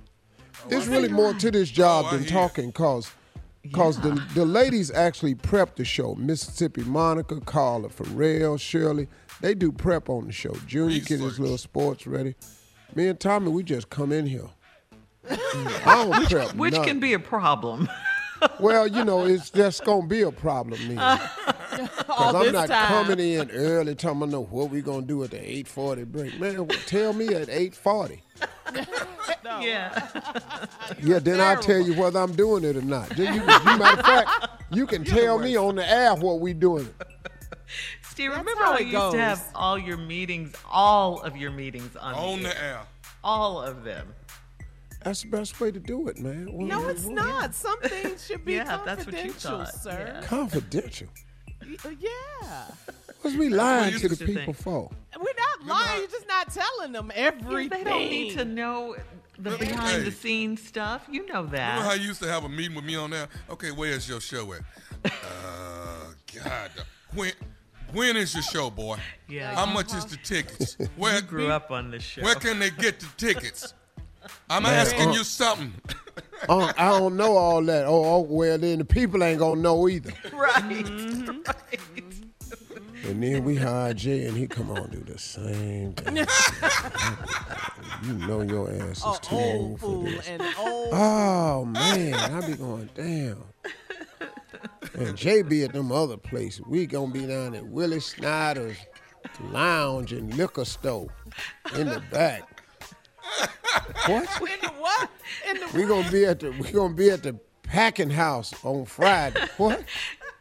There's 0.68 0.86
really 0.88 1.08
more 1.08 1.34
to 1.34 1.50
this 1.50 1.70
job 1.70 2.06
Oh, 2.08 2.16
than 2.16 2.26
talking, 2.26 2.72
cause 2.72 3.10
cause 3.72 3.98
the 4.00 4.10
the 4.34 4.44
ladies 4.44 4.90
actually 4.90 5.34
prep 5.34 5.76
the 5.76 5.84
show. 5.84 6.14
Mississippi 6.16 6.82
Monica, 6.84 7.40
Carla, 7.40 7.88
Ferrell, 7.88 8.56
Shirley, 8.58 9.08
they 9.40 9.54
do 9.54 9.72
prep 9.72 10.08
on 10.08 10.26
the 10.26 10.32
show. 10.32 10.54
Junior 10.66 11.00
get 11.00 11.20
his 11.20 11.38
little 11.40 11.58
sports 11.58 12.06
ready. 12.06 12.34
Me 12.94 13.08
and 13.08 13.18
Tommy, 13.18 13.50
we 13.50 13.62
just 13.62 13.90
come 13.90 14.12
in 14.12 14.26
here. 14.26 14.48
I 15.30 15.84
don't 15.86 16.28
prep 16.28 16.54
Which 16.54 16.74
nothing. 16.74 16.88
can 16.88 17.00
be 17.00 17.12
a 17.14 17.18
problem. 17.18 17.88
Well, 18.60 18.86
you 18.86 19.04
know, 19.04 19.24
it's 19.24 19.50
just 19.50 19.84
gonna 19.84 20.06
be 20.06 20.22
a 20.22 20.30
problem 20.32 20.80
then. 20.88 20.98
Uh, 20.98 21.18
Cause 22.06 22.34
I'm 22.34 22.52
not 22.52 22.68
time. 22.68 22.86
coming 22.86 23.18
in 23.18 23.50
early 23.50 23.94
talking 23.94 24.18
about 24.18 24.28
know 24.30 24.44
what 24.44 24.70
we 24.70 24.80
gonna 24.80 25.02
do 25.06 25.24
at 25.24 25.30
the 25.32 25.38
840 25.38 26.04
break. 26.04 26.38
Man, 26.40 26.68
tell 26.86 27.12
me 27.12 27.26
at 27.28 27.48
840. 27.48 28.22
yeah. 29.44 30.08
Yeah, 31.02 31.18
then 31.18 31.40
I'll 31.40 31.60
tell 31.60 31.80
you 31.80 31.94
whether 31.94 32.20
I'm 32.20 32.32
doing 32.34 32.64
it 32.64 32.76
or 32.76 32.82
not. 32.82 33.08
Then 33.10 33.34
you, 33.34 33.40
you 33.40 33.46
matter 33.46 33.98
of 34.00 34.06
fact, 34.06 34.48
you 34.70 34.86
can 34.86 35.04
tell 35.04 35.38
me 35.38 35.56
on 35.56 35.76
the 35.76 35.88
air 35.88 36.14
what 36.14 36.40
we 36.40 36.52
doing. 36.52 36.88
Steve, 38.02 38.30
That's 38.30 38.38
remember 38.40 38.62
how 38.64 38.72
how 38.72 38.78
it 38.78 38.86
you 38.86 38.98
used 38.98 39.12
to 39.12 39.18
have 39.20 39.44
all 39.54 39.76
your 39.78 39.96
meetings, 39.96 40.54
all 40.70 41.20
of 41.22 41.36
your 41.36 41.50
meetings 41.50 41.96
on, 41.96 42.14
On 42.14 42.42
the 42.42 42.48
the 42.50 42.62
air. 42.62 42.70
air. 42.74 42.80
All 43.24 43.60
of 43.60 43.82
them. 43.84 44.14
That's 45.04 45.22
the 45.22 45.28
best 45.28 45.60
way 45.60 45.70
to 45.70 45.78
do 45.78 46.08
it, 46.08 46.18
man. 46.18 46.48
Well, 46.52 46.66
No, 46.66 46.88
it's 46.88 47.06
not. 47.06 47.54
Some 47.54 47.78
things 47.82 48.26
should 48.26 48.44
be 48.44 48.54
Yeah, 48.54 48.80
that's 48.84 49.04
what 49.06 49.14
you 49.14 49.32
confidential, 49.32 49.58
thought. 49.64 49.74
sir. 49.74 50.20
Confidential. 50.24 51.08
Uh, 51.84 51.90
Yeah. 52.00 52.64
What's 53.22 53.36
we 53.36 53.48
lying 53.50 53.98
to 54.00 54.08
the 54.08 54.16
to 54.16 54.24
people 54.26 54.52
think. 54.52 54.56
for? 54.58 54.90
We're 55.18 55.24
not 55.36 55.66
lying. 55.66 56.00
You're 56.00 56.10
just 56.10 56.26
not 56.28 56.52
telling 56.52 56.92
them 56.92 57.10
everything. 57.14 57.68
they 57.68 57.84
don't 57.84 57.98
need 58.10 58.32
to 58.36 58.44
know 58.44 58.96
the 59.38 59.50
Hey. 59.56 59.66
behind 59.66 60.04
the 60.06 60.10
scenes 60.12 60.62
stuff. 60.66 61.06
You 61.10 61.26
know 61.26 61.46
that. 61.46 61.68
Remember 61.76 61.88
how 61.88 61.94
you 61.94 62.08
used 62.08 62.22
to 62.22 62.28
have 62.28 62.44
a 62.44 62.48
meeting 62.48 62.74
with 62.76 62.84
me 62.84 62.96
on 62.96 63.10
there? 63.10 63.28
Okay, 63.50 63.70
where's 63.72 64.08
your 64.08 64.20
show 64.20 64.52
at? 64.54 64.60
Uh, 65.12 66.12
God. 66.42 66.70
When, 67.14 67.32
when 67.92 68.16
is 68.16 68.32
your 68.34 68.42
show, 68.42 68.70
boy? 68.70 68.98
Yeah. 69.28 69.54
How 69.54 69.66
much 69.66 69.92
is 69.94 70.04
the 70.06 70.16
tickets? 70.16 70.76
Where, 70.96 71.16
You 71.16 71.22
grew 71.22 71.48
up 71.50 71.70
on 71.70 71.90
this 71.90 72.02
show. 72.02 72.22
where 72.22 72.34
can 72.34 72.58
they 72.58 72.70
get 72.70 73.00
the 73.00 73.06
tickets? 73.16 73.72
I'm 74.50 74.62
Man, 74.64 74.74
asking 74.74 75.08
uh, 75.10 75.12
you 75.12 75.24
something. 75.24 75.72
Oh, 76.48 76.72
I 76.78 76.98
don't 76.98 77.16
know 77.16 77.36
all 77.36 77.62
that. 77.64 77.86
Oh, 77.86 78.04
oh, 78.04 78.20
well, 78.20 78.58
then 78.58 78.78
the 78.78 78.84
people 78.84 79.22
ain't 79.24 79.38
gonna 79.38 79.60
know 79.60 79.88
either. 79.88 80.12
right. 80.32 80.62
Mm-hmm. 80.62 81.40
right. 81.46 81.80
And 83.06 83.22
then 83.22 83.44
we 83.44 83.54
hired 83.56 83.98
Jay, 83.98 84.24
and 84.24 84.34
he 84.36 84.46
come 84.46 84.70
on 84.70 84.88
do 84.90 85.00
the 85.00 85.18
same 85.18 85.92
thing. 85.92 86.16
you 88.06 88.26
know 88.26 88.40
your 88.40 88.70
ass 88.70 88.98
is 88.98 89.02
Oh, 89.04 89.18
too 89.20 89.34
old 89.36 89.70
old 89.70 89.80
for 89.80 90.10
this. 90.10 90.28
and 90.28 90.42
old. 90.58 90.88
Oh 90.92 91.64
man, 91.66 92.14
I 92.14 92.46
be 92.46 92.54
going 92.54 92.88
damn. 92.94 93.42
And 94.94 95.16
Jay 95.16 95.42
be 95.42 95.64
at 95.64 95.72
them 95.74 95.92
other 95.92 96.16
places. 96.16 96.62
We 96.66 96.86
gonna 96.86 97.12
be 97.12 97.26
down 97.26 97.54
at 97.54 97.66
Willie 97.66 98.00
Snyder's 98.00 98.76
lounge 99.50 100.12
and 100.12 100.32
liquor 100.36 100.64
store 100.64 101.08
in 101.74 101.88
the 101.88 102.00
back. 102.10 102.53
What? 104.06 104.40
in 104.40 104.60
the 104.60 104.72
what? 104.78 105.10
In 105.48 105.56
the 105.58 105.70
We 105.74 105.84
gonna 105.86 106.10
be 106.10 106.24
at 106.24 106.40
the 106.40 106.50
we 106.50 106.70
gonna 106.72 106.94
be 106.94 107.10
at 107.10 107.22
the 107.22 107.38
packing 107.62 108.10
house 108.10 108.52
on 108.64 108.84
Friday. 108.84 109.40
What? 109.56 109.84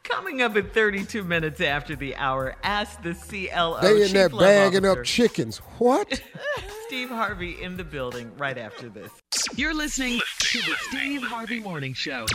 Coming 0.03 0.41
up 0.41 0.57
at 0.57 0.73
32 0.73 1.23
minutes 1.23 1.61
after 1.61 1.95
the 1.95 2.15
hour, 2.17 2.55
ask 2.61 3.01
the 3.01 3.13
CLO. 3.13 3.79
They 3.81 4.03
in 4.03 4.11
there 4.11 4.27
Love 4.27 4.41
bagging 4.41 4.85
up 4.85 5.03
chickens. 5.03 5.59
What? 5.77 6.21
Steve 6.87 7.09
Harvey 7.09 7.61
in 7.61 7.77
the 7.77 7.85
building 7.85 8.31
right 8.37 8.57
after 8.57 8.89
this. 8.89 9.09
You're 9.55 9.73
listening 9.73 10.19
to 10.39 10.57
the 10.59 10.75
Steve 10.89 11.23
Harvey 11.23 11.59
Morning 11.59 11.93
Show. 11.93 12.25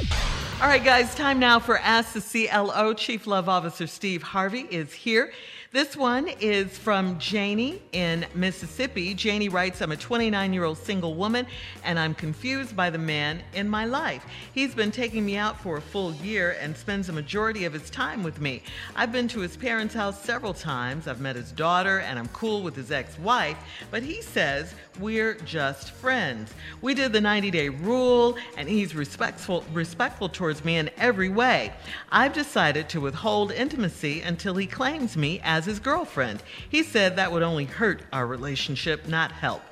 All 0.61 0.67
right, 0.67 0.83
guys, 0.83 1.15
time 1.15 1.38
now 1.38 1.61
for 1.61 1.79
Ask 1.79 2.15
the 2.15 2.49
CLO. 2.49 2.95
Chief 2.95 3.27
Love 3.27 3.49
Officer 3.49 3.87
Steve 3.87 4.23
Harvey 4.23 4.67
is 4.71 4.93
here. 4.93 5.33
This 5.70 5.94
one 5.94 6.28
is 6.40 6.78
from 6.78 7.18
Janie 7.18 7.82
in 7.92 8.25
Mississippi. 8.34 9.12
Janie 9.12 9.50
writes, 9.50 9.82
I'm 9.82 9.92
a 9.92 9.98
29 9.98 10.54
year 10.54 10.64
old 10.64 10.78
single 10.78 11.14
woman 11.14 11.46
and 11.84 11.98
I'm 11.98 12.14
confused 12.14 12.75
by 12.75 12.88
the 12.88 12.96
man 12.96 13.42
in 13.52 13.68
my 13.68 13.84
life. 13.84 14.25
He's 14.54 14.75
been 14.75 14.90
taking 14.90 15.26
me 15.26 15.37
out 15.37 15.60
for 15.60 15.76
a 15.76 15.82
full 15.82 16.14
year 16.14 16.56
and 16.58 16.75
spends 16.75 17.10
a 17.10 17.12
majority 17.12 17.66
of 17.66 17.75
his 17.75 17.90
time 17.90 18.22
with 18.22 18.40
me. 18.40 18.62
I've 18.96 19.12
been 19.12 19.28
to 19.28 19.40
his 19.40 19.58
parents' 19.58 19.92
house 19.92 20.25
several 20.25 20.54
times. 20.54 21.06
I've 21.06 21.20
met 21.20 21.37
his 21.37 21.52
daughter 21.52 21.98
and 21.98 22.18
I'm 22.18 22.28
cool 22.28 22.62
with 22.62 22.75
his 22.75 22.90
ex 22.90 23.18
wife, 23.18 23.58
but 23.90 24.02
he 24.02 24.22
says 24.22 24.75
we're 24.99 25.35
just 25.35 25.93
friends. 25.93 26.52
We 26.83 26.95
did 26.95 27.12
the 27.12 27.21
90 27.21 27.50
day 27.50 27.69
rule 27.69 28.37
and 28.57 28.69
he's 28.69 28.95
respectful, 28.95 29.64
respectful 29.73 30.28
towards 30.28 30.64
me 30.64 30.76
in 30.76 30.90
every 30.97 31.28
way. 31.28 31.73
I've 32.11 32.33
decided 32.33 32.88
to 32.90 33.00
withhold 33.00 33.52
intimacy 33.52 34.21
until 34.23 34.55
he 34.57 34.67
claims 34.67 35.17
me 35.17 35.40
as 35.45 35.67
his 35.67 35.78
girlfriend. 35.78 36.43
He 36.69 36.83
said 36.83 37.17
that 37.17 37.31
would 37.33 37.43
only 37.43 37.64
hurt 37.64 38.02
our 38.12 38.26
relationship, 38.26 39.09
not 39.09 39.33
help. 39.33 39.62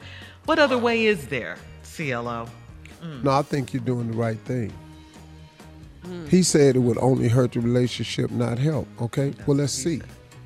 What 0.45 0.59
other 0.59 0.79
way 0.79 1.07
is 1.07 1.27
there, 1.27 1.57
CLO? 1.97 2.49
Mm. 3.03 3.25
No, 3.25 3.31
I 3.33 3.43
think 3.43 3.73
you're 3.73 3.83
doing 3.83 4.11
the 4.11 4.17
right 4.17 4.39
thing. 4.39 4.73
He 6.29 6.43
said 6.43 6.77
it 6.77 6.81
would 6.81 6.99
only 6.99 7.29
hurt 7.29 7.53
the 7.53 7.61
relationship, 7.61 8.31
not 8.31 8.59
help. 8.59 8.87
Okay, 9.01 9.35
well 9.47 9.57
let's 9.57 9.73
see. 9.73 10.01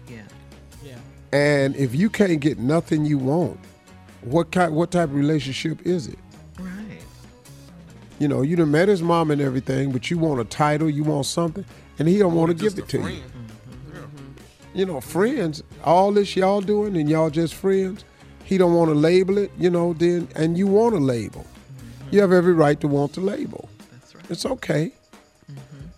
Yeah. 0.09 0.23
yeah. 0.83 0.97
And 1.33 1.77
if 1.77 1.95
you 1.95 2.09
can't 2.09 2.41
get 2.41 2.59
nothing 2.59 3.05
you 3.05 3.19
want, 3.19 3.61
what 4.23 4.51
kind, 4.53 4.75
what 4.75 4.91
type 4.91 5.09
of 5.09 5.15
relationship 5.15 5.87
is 5.87 6.07
it? 6.09 6.19
Right. 6.59 7.03
You 8.19 8.29
know, 8.29 8.43
you 8.43 8.57
done 8.57 8.71
met 8.71 8.89
his 8.89 9.03
mom 9.03 9.31
and 9.31 9.41
everything, 9.41 9.93
but 9.93 10.11
you 10.11 10.19
want 10.19 10.41
a 10.41 10.45
title, 10.45 10.91
you 10.91 11.05
want 11.05 11.27
something, 11.27 11.65
and 11.99 12.07
he 12.09 12.19
don't 12.19 12.35
want 12.35 12.51
to 12.51 12.55
give 12.55 12.79
it 12.79 12.85
a 12.85 12.87
to 12.89 12.97
you. 12.99 13.03
friend. 13.03 13.23
Mm-hmm. 13.23 13.97
Mm-hmm. 13.97 14.17
Mm-hmm. 14.19 14.79
You 14.79 14.87
know, 14.87 15.01
friends, 15.01 15.63
all 15.85 16.13
this 16.13 16.37
y'all 16.37 16.61
doing, 16.61 16.97
and 16.97 17.09
y'all 17.09 17.31
just 17.31 17.55
friends. 17.55 18.05
He 18.45 18.59
don't 18.59 18.75
want 18.75 18.89
to 18.91 18.95
label 18.95 19.39
it, 19.39 19.53
you 19.59 19.71
know. 19.71 19.93
Then 19.93 20.29
and 20.35 20.59
you 20.59 20.67
want 20.67 20.95
a 20.95 20.99
label, 20.99 21.47
you 22.11 22.21
have 22.21 22.33
every 22.33 22.53
right 22.53 22.81
to 22.81 22.89
want 22.89 23.13
the 23.13 23.21
label. 23.21 23.69
That's 23.93 24.15
right. 24.15 24.25
It's 24.29 24.45
okay. 24.45 24.93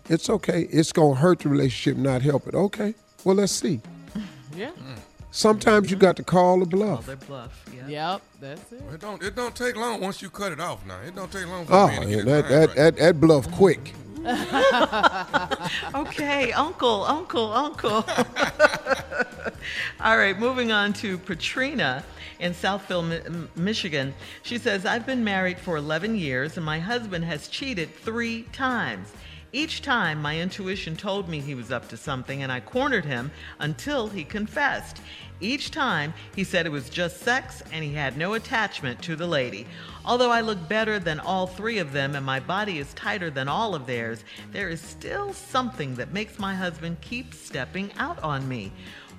It's 0.09 0.29
okay. 0.29 0.61
It's 0.71 0.91
gonna 0.91 1.15
hurt 1.15 1.39
the 1.39 1.49
relationship, 1.49 1.97
not 1.97 2.21
help 2.21 2.47
it. 2.47 2.53
Okay. 2.53 2.93
Well, 3.23 3.35
let's 3.35 3.53
see. 3.53 3.81
Yeah. 4.55 4.69
Mm. 4.69 4.99
Sometimes 5.35 5.89
you 5.89 5.97
got 5.97 6.15
to 6.17 6.23
call 6.23 6.61
a 6.61 6.65
Call 6.67 6.79
bluff. 6.79 7.05
their 7.07 7.15
bluff. 7.15 7.65
Yeah. 7.75 7.87
Yep. 8.13 8.21
That's 8.39 8.71
it. 8.71 8.83
It 8.93 8.99
don't. 9.01 9.23
It 9.23 9.35
don't 9.35 9.55
take 9.55 9.75
long 9.75 9.99
once 9.99 10.21
you 10.21 10.29
cut 10.29 10.51
it 10.51 10.59
off. 10.59 10.85
Now 10.85 10.99
it 11.01 11.15
don't 11.15 11.31
take 11.31 11.47
long 11.47 11.65
for 11.65 11.73
Oh, 11.73 11.87
a 11.87 12.05
yeah, 12.05 12.17
that, 12.21 12.47
that, 12.49 12.67
right. 12.67 12.75
that, 12.75 12.97
that 12.97 13.19
bluff 13.19 13.51
quick. 13.51 13.93
Okay, 15.95 16.51
uncle, 16.53 17.03
uncle, 17.03 17.51
uncle. 17.51 18.05
All 20.01 20.17
right, 20.17 20.37
moving 20.37 20.71
on 20.71 20.93
to 20.93 21.17
Patrina 21.17 22.03
in 22.39 22.53
Southfield, 22.53 23.09
Mi- 23.09 23.21
M- 23.25 23.49
Michigan. 23.55 24.13
She 24.43 24.57
says, 24.57 24.85
I've 24.85 25.05
been 25.05 25.23
married 25.23 25.57
for 25.59 25.77
11 25.77 26.15
years 26.15 26.57
and 26.57 26.65
my 26.65 26.79
husband 26.79 27.25
has 27.25 27.47
cheated 27.47 27.93
three 27.95 28.43
times. 28.53 29.11
Each 29.55 29.81
time, 29.83 30.19
my 30.21 30.39
intuition 30.39 30.95
told 30.95 31.29
me 31.29 31.39
he 31.39 31.53
was 31.53 31.71
up 31.71 31.87
to 31.89 31.95
something, 31.97 32.41
and 32.41 32.51
I 32.51 32.59
cornered 32.59 33.05
him 33.05 33.29
until 33.59 34.07
he 34.07 34.23
confessed. 34.23 34.99
Each 35.43 35.71
time, 35.71 36.13
he 36.35 36.43
said 36.43 36.65
it 36.65 36.71
was 36.71 36.89
just 36.89 37.19
sex 37.19 37.61
and 37.71 37.83
he 37.83 37.93
had 37.93 38.17
no 38.17 38.33
attachment 38.33 39.01
to 39.03 39.15
the 39.15 39.27
lady. 39.27 39.67
Although 40.05 40.31
I 40.31 40.41
look 40.41 40.67
better 40.69 40.99
than 40.99 41.19
all 41.19 41.47
three 41.47 41.79
of 41.79 41.91
them 41.91 42.15
and 42.15 42.25
my 42.25 42.39
body 42.39 42.79
is 42.79 42.93
tighter 42.93 43.29
than 43.29 43.47
all 43.47 43.75
of 43.75 43.85
theirs, 43.85 44.23
there 44.51 44.69
is 44.69 44.81
still 44.81 45.33
something 45.33 45.95
that 45.95 46.13
makes 46.13 46.39
my 46.39 46.55
husband 46.55 47.01
keep 47.01 47.33
stepping 47.33 47.91
out 47.97 48.21
on 48.23 48.47
me. 48.47 48.71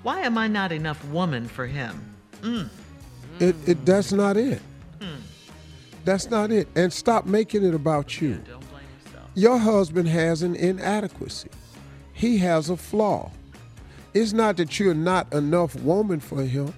Why 0.03 0.21
am 0.21 0.39
I 0.39 0.49
not 0.49 0.73
enough 0.73 1.05
woman 1.07 1.47
for 1.47 1.67
him? 1.67 2.03
Mm. 2.43 2.69
It, 3.39 3.57
it 3.67 3.85
that's 3.85 4.13
not 4.13 4.37
it. 4.37 4.61
That's 6.05 6.31
not 6.31 6.51
it. 6.53 6.69
And 6.75 6.93
stop 6.93 7.25
making 7.25 7.65
it 7.65 7.75
about 7.75 8.21
you. 8.21 8.35
Don't 8.35 8.61
blame 8.71 8.85
yourself. 9.05 9.31
Your 9.35 9.59
husband 9.59 10.09
has 10.09 10.43
an 10.43 10.55
inadequacy. 10.55 11.49
He 12.13 12.39
has 12.39 12.69
a 12.69 12.77
flaw. 12.77 13.31
It's 14.15 14.33
not 14.33 14.57
that 14.59 14.79
you're 14.79 14.95
not 14.95 15.33
enough 15.35 15.75
woman 15.83 16.21
for 16.21 16.43
him. 16.43 16.73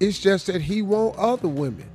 It's 0.00 0.18
just 0.18 0.48
that 0.48 0.60
he 0.60 0.82
want 0.82 1.16
other 1.16 1.46
women. 1.46 1.88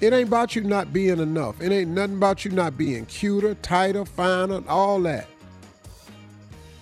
It 0.00 0.12
ain't 0.12 0.28
about 0.28 0.54
you 0.54 0.62
not 0.62 0.92
being 0.92 1.18
enough. 1.18 1.60
It 1.60 1.72
ain't 1.72 1.90
nothing 1.90 2.16
about 2.16 2.44
you 2.44 2.52
not 2.52 2.78
being 2.78 3.06
cuter, 3.06 3.54
tighter, 3.56 4.04
finer, 4.04 4.62
all 4.68 5.00
that. 5.02 5.26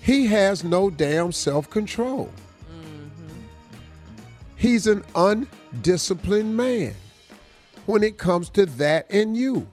He 0.03 0.27
has 0.27 0.63
no 0.63 0.91
damn 0.91 1.33
self-control. 1.33 2.29
Mm-hmm. 2.29 3.29
He's 4.57 4.87
an 4.87 5.05
undisciplined 5.15 6.57
man 6.57 6.95
when 7.87 8.03
it 8.03 8.19
comes 8.19 8.51
to 8.51 8.67
that 8.67 9.11
and 9.11 9.37
you. 9.37 9.67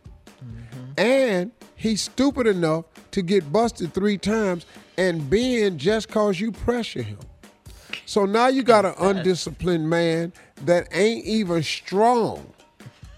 Mm-hmm. 0.44 0.92
And 0.98 1.51
he's 1.75 2.01
stupid 2.01 2.48
enough 2.48 2.86
to 3.12 3.22
get 3.22 3.51
busted 3.51 3.94
three 3.94 4.18
times 4.18 4.66
and 4.98 5.30
bend 5.30 5.80
just 5.80 6.08
cause 6.08 6.39
you 6.39 6.51
pressure 6.51 7.01
him. 7.01 7.18
So 8.10 8.25
now 8.25 8.48
you 8.48 8.63
got 8.63 8.86
an 8.86 8.96
undisciplined 8.98 9.88
man 9.88 10.34
that 10.66 10.88
ain't 10.92 11.25
even 11.25 11.62
strong. 11.62 12.51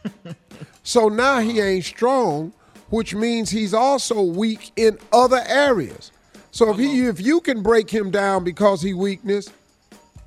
so 0.83 1.07
now 1.07 1.39
he 1.39 1.61
ain't 1.61 1.85
strong, 1.85 2.51
which 2.89 3.15
means 3.15 3.49
he's 3.49 3.73
also 3.73 4.21
weak 4.21 4.73
in 4.75 4.99
other 5.13 5.41
areas. 5.47 6.11
So 6.51 6.71
if 6.71 6.77
he 6.77 7.05
if 7.05 7.21
you 7.21 7.39
can 7.39 7.63
break 7.63 7.89
him 7.89 8.11
down 8.11 8.43
because 8.43 8.81
he 8.81 8.93
weakness, 8.93 9.47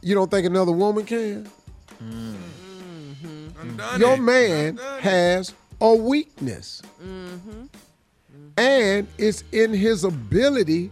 you 0.00 0.14
don't 0.14 0.30
think 0.30 0.46
another 0.46 0.72
woman 0.72 1.04
can? 1.04 1.46
Undone 3.60 4.00
Your 4.00 4.16
man 4.16 4.78
has 5.00 5.52
a 5.82 5.94
weakness. 5.94 6.80
Mm-hmm. 7.02 7.64
And 8.56 9.08
it's 9.18 9.44
in 9.52 9.74
his 9.74 10.04
ability 10.04 10.90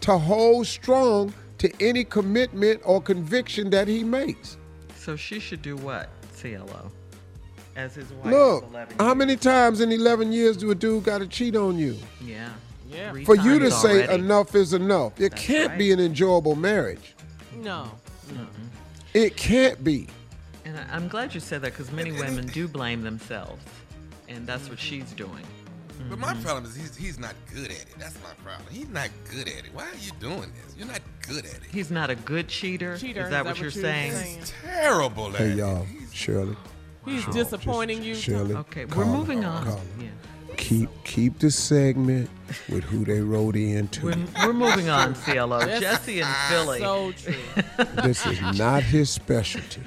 to 0.00 0.18
hold 0.18 0.66
strong 0.66 1.32
to 1.58 1.72
any 1.80 2.04
commitment 2.04 2.80
or 2.84 3.00
conviction 3.00 3.70
that 3.70 3.88
he 3.88 4.04
makes. 4.04 4.56
So 4.96 5.16
she 5.16 5.38
should 5.38 5.62
do 5.62 5.76
what, 5.76 6.08
CLO? 6.40 6.90
As 7.76 7.94
his 7.94 8.12
wife 8.12 8.32
Look, 8.32 8.64
11 8.70 8.96
how 8.98 9.06
years. 9.06 9.16
many 9.16 9.36
times 9.36 9.80
in 9.80 9.90
11 9.92 10.32
years 10.32 10.56
do 10.56 10.70
a 10.70 10.74
dude 10.74 11.04
got 11.04 11.18
to 11.18 11.26
cheat 11.26 11.56
on 11.56 11.76
you? 11.78 11.96
Yeah. 12.24 12.50
Yeah. 12.88 13.10
Three 13.10 13.24
For 13.24 13.34
you 13.36 13.58
to 13.58 13.70
say 13.70 14.04
already. 14.04 14.22
enough 14.22 14.54
is 14.54 14.72
enough. 14.72 15.20
It 15.20 15.30
That's 15.32 15.42
can't 15.42 15.76
be 15.78 15.90
an 15.90 15.98
enjoyable 16.00 16.54
marriage. 16.54 17.14
No. 17.56 17.90
No. 18.34 18.46
It 19.12 19.36
can't 19.36 19.82
be. 19.82 20.06
And 20.64 20.78
I, 20.78 20.84
I'm 20.92 21.08
glad 21.08 21.34
you 21.34 21.40
said 21.40 21.62
that 21.62 21.72
because 21.72 21.90
many 21.92 22.12
women 22.12 22.46
do 22.46 22.68
blame 22.68 23.02
themselves, 23.02 23.62
and 24.28 24.46
that's 24.46 24.68
what 24.68 24.78
she's 24.78 25.12
doing. 25.12 25.44
But 25.96 26.18
Mm-hmm. 26.18 26.20
my 26.20 26.34
problem 26.42 26.64
is 26.64 26.74
he's 26.76 26.96
he's 26.96 27.18
not 27.18 27.34
good 27.52 27.66
at 27.66 27.70
it. 27.70 27.86
That's 27.98 28.16
my 28.22 28.30
problem. 28.44 28.66
He's 28.70 28.88
not 28.88 29.08
good 29.30 29.48
at 29.48 29.64
it. 29.64 29.70
Why 29.72 29.84
are 29.84 29.94
you 30.00 30.10
doing 30.20 30.40
this? 30.64 30.74
You're 30.76 30.88
not 30.88 31.00
good 31.26 31.44
at 31.46 31.54
it. 31.54 31.60
He's 31.70 31.90
not 31.90 32.10
a 32.10 32.14
good 32.16 32.48
cheater. 32.48 32.96
Cheater, 32.98 33.22
Is 33.24 33.30
that 33.30 33.44
what 33.44 33.58
you're 33.58 33.70
saying? 33.70 34.12
he's 34.38 34.52
Terrible 34.62 35.28
at 35.28 35.36
Hey, 35.36 35.50
it. 35.50 35.56
y'all, 35.58 35.84
He's- 35.84 36.12
Shirley, 36.12 36.56
He's 37.04 37.24
disappointing 37.26 38.02
you. 38.02 38.14
Shirley. 38.14 38.54
Okay, 38.54 38.84
we're 38.86 39.04
her, 39.04 39.10
moving 39.12 39.44
on. 39.44 39.64
call 39.64 39.76
her. 39.76 39.82
Yeah. 40.00 40.08
Keep 40.56 40.88
keep 41.04 41.38
the 41.40 41.50
segment 41.50 42.30
with 42.68 42.84
who 42.84 43.04
they 43.04 43.20
wrote 43.20 43.56
into. 43.56 44.06
We're, 44.06 44.16
we're 44.46 44.52
moving 44.52 44.88
on, 44.88 45.14
CLO. 45.24 45.60
Jesse 45.80 46.20
and 46.20 46.36
Philly. 46.48 46.78
So 46.78 47.12
true. 47.12 47.34
This 48.04 48.24
is 48.26 48.40
not 48.56 48.82
his 48.84 49.10
specialty. 49.10 49.82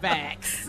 Facts. 0.00 0.68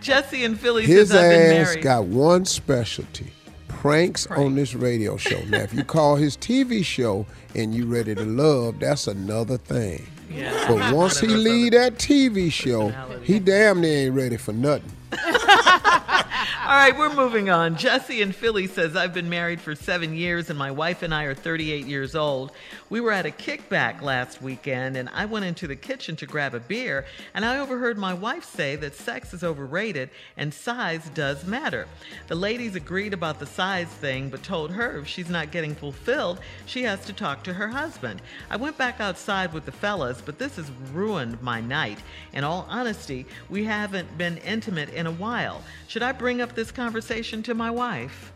Jesse 0.00 0.44
and 0.44 0.58
Philly 0.58 0.86
His 0.86 1.10
says 1.10 1.16
I've 1.20 1.30
been 1.30 1.62
ass 1.62 1.76
got 1.82 2.04
one 2.04 2.44
specialty 2.44 3.32
pranks 3.74 4.26
on 4.28 4.54
this 4.54 4.74
radio 4.74 5.16
show. 5.16 5.40
Now, 5.44 5.58
if 5.58 5.74
you 5.74 5.84
call 5.84 6.16
his 6.16 6.36
TV 6.36 6.84
show 6.84 7.26
and 7.54 7.74
you 7.74 7.86
ready 7.86 8.14
to 8.14 8.24
love, 8.24 8.80
that's 8.80 9.06
another 9.06 9.58
thing. 9.58 10.06
Yeah. 10.30 10.66
But 10.68 10.94
once 10.94 11.20
he 11.20 11.28
leave 11.28 11.72
that 11.72 11.94
TV 11.94 12.50
show, 12.52 12.88
he 13.22 13.38
damn 13.38 13.80
near 13.80 14.06
ain't 14.06 14.14
ready 14.14 14.36
for 14.36 14.52
nothing. 14.52 14.90
All 15.12 16.80
right, 16.80 16.96
we're 16.96 17.14
moving 17.14 17.50
on. 17.50 17.76
Jesse 17.76 18.22
in 18.22 18.32
Philly 18.32 18.66
says, 18.66 18.96
I've 18.96 19.12
been 19.12 19.28
married 19.28 19.60
for 19.60 19.74
seven 19.74 20.14
years 20.14 20.48
and 20.48 20.58
my 20.58 20.70
wife 20.70 21.02
and 21.02 21.14
I 21.14 21.24
are 21.24 21.34
38 21.34 21.86
years 21.86 22.14
old. 22.14 22.52
We 22.94 23.00
were 23.00 23.10
at 23.10 23.26
a 23.26 23.30
kickback 23.30 24.02
last 24.02 24.40
weekend 24.40 24.96
and 24.96 25.08
I 25.08 25.24
went 25.24 25.46
into 25.46 25.66
the 25.66 25.74
kitchen 25.74 26.14
to 26.14 26.26
grab 26.26 26.54
a 26.54 26.60
beer 26.60 27.06
and 27.34 27.44
I 27.44 27.58
overheard 27.58 27.98
my 27.98 28.14
wife 28.14 28.44
say 28.44 28.76
that 28.76 28.94
sex 28.94 29.34
is 29.34 29.42
overrated 29.42 30.10
and 30.36 30.54
size 30.54 31.10
does 31.12 31.44
matter. 31.44 31.88
The 32.28 32.36
ladies 32.36 32.76
agreed 32.76 33.12
about 33.12 33.40
the 33.40 33.46
size 33.46 33.88
thing 33.88 34.28
but 34.28 34.44
told 34.44 34.70
her 34.70 34.98
if 34.98 35.08
she's 35.08 35.28
not 35.28 35.50
getting 35.50 35.74
fulfilled, 35.74 36.38
she 36.66 36.84
has 36.84 37.04
to 37.06 37.12
talk 37.12 37.42
to 37.42 37.54
her 37.54 37.66
husband. 37.66 38.22
I 38.48 38.58
went 38.58 38.78
back 38.78 39.00
outside 39.00 39.52
with 39.52 39.64
the 39.64 39.72
fellas, 39.72 40.22
but 40.24 40.38
this 40.38 40.54
has 40.54 40.70
ruined 40.92 41.42
my 41.42 41.60
night. 41.60 41.98
In 42.32 42.44
all 42.44 42.64
honesty, 42.70 43.26
we 43.50 43.64
haven't 43.64 44.16
been 44.16 44.36
intimate 44.36 44.90
in 44.90 45.08
a 45.08 45.12
while. 45.12 45.64
Should 45.88 46.04
I 46.04 46.12
bring 46.12 46.40
up 46.40 46.54
this 46.54 46.70
conversation 46.70 47.42
to 47.42 47.54
my 47.54 47.72
wife? 47.72 48.32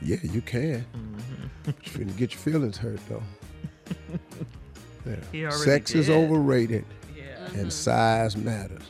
Yeah, 0.00 0.18
you 0.22 0.42
can. 0.42 0.86
Mm-hmm. 0.94 1.70
Finna 1.84 2.16
get 2.16 2.30
your 2.30 2.38
feelings 2.38 2.76
hurt, 2.76 3.00
though. 3.08 3.24
Yeah. 3.88 5.16
He 5.32 5.44
already 5.44 5.58
Sex 5.58 5.94
is 5.94 6.10
overrated 6.10 6.84
Yeah. 7.16 7.44
and 7.46 7.54
mm-hmm. 7.54 7.68
size 7.68 8.36
matters. 8.36 8.82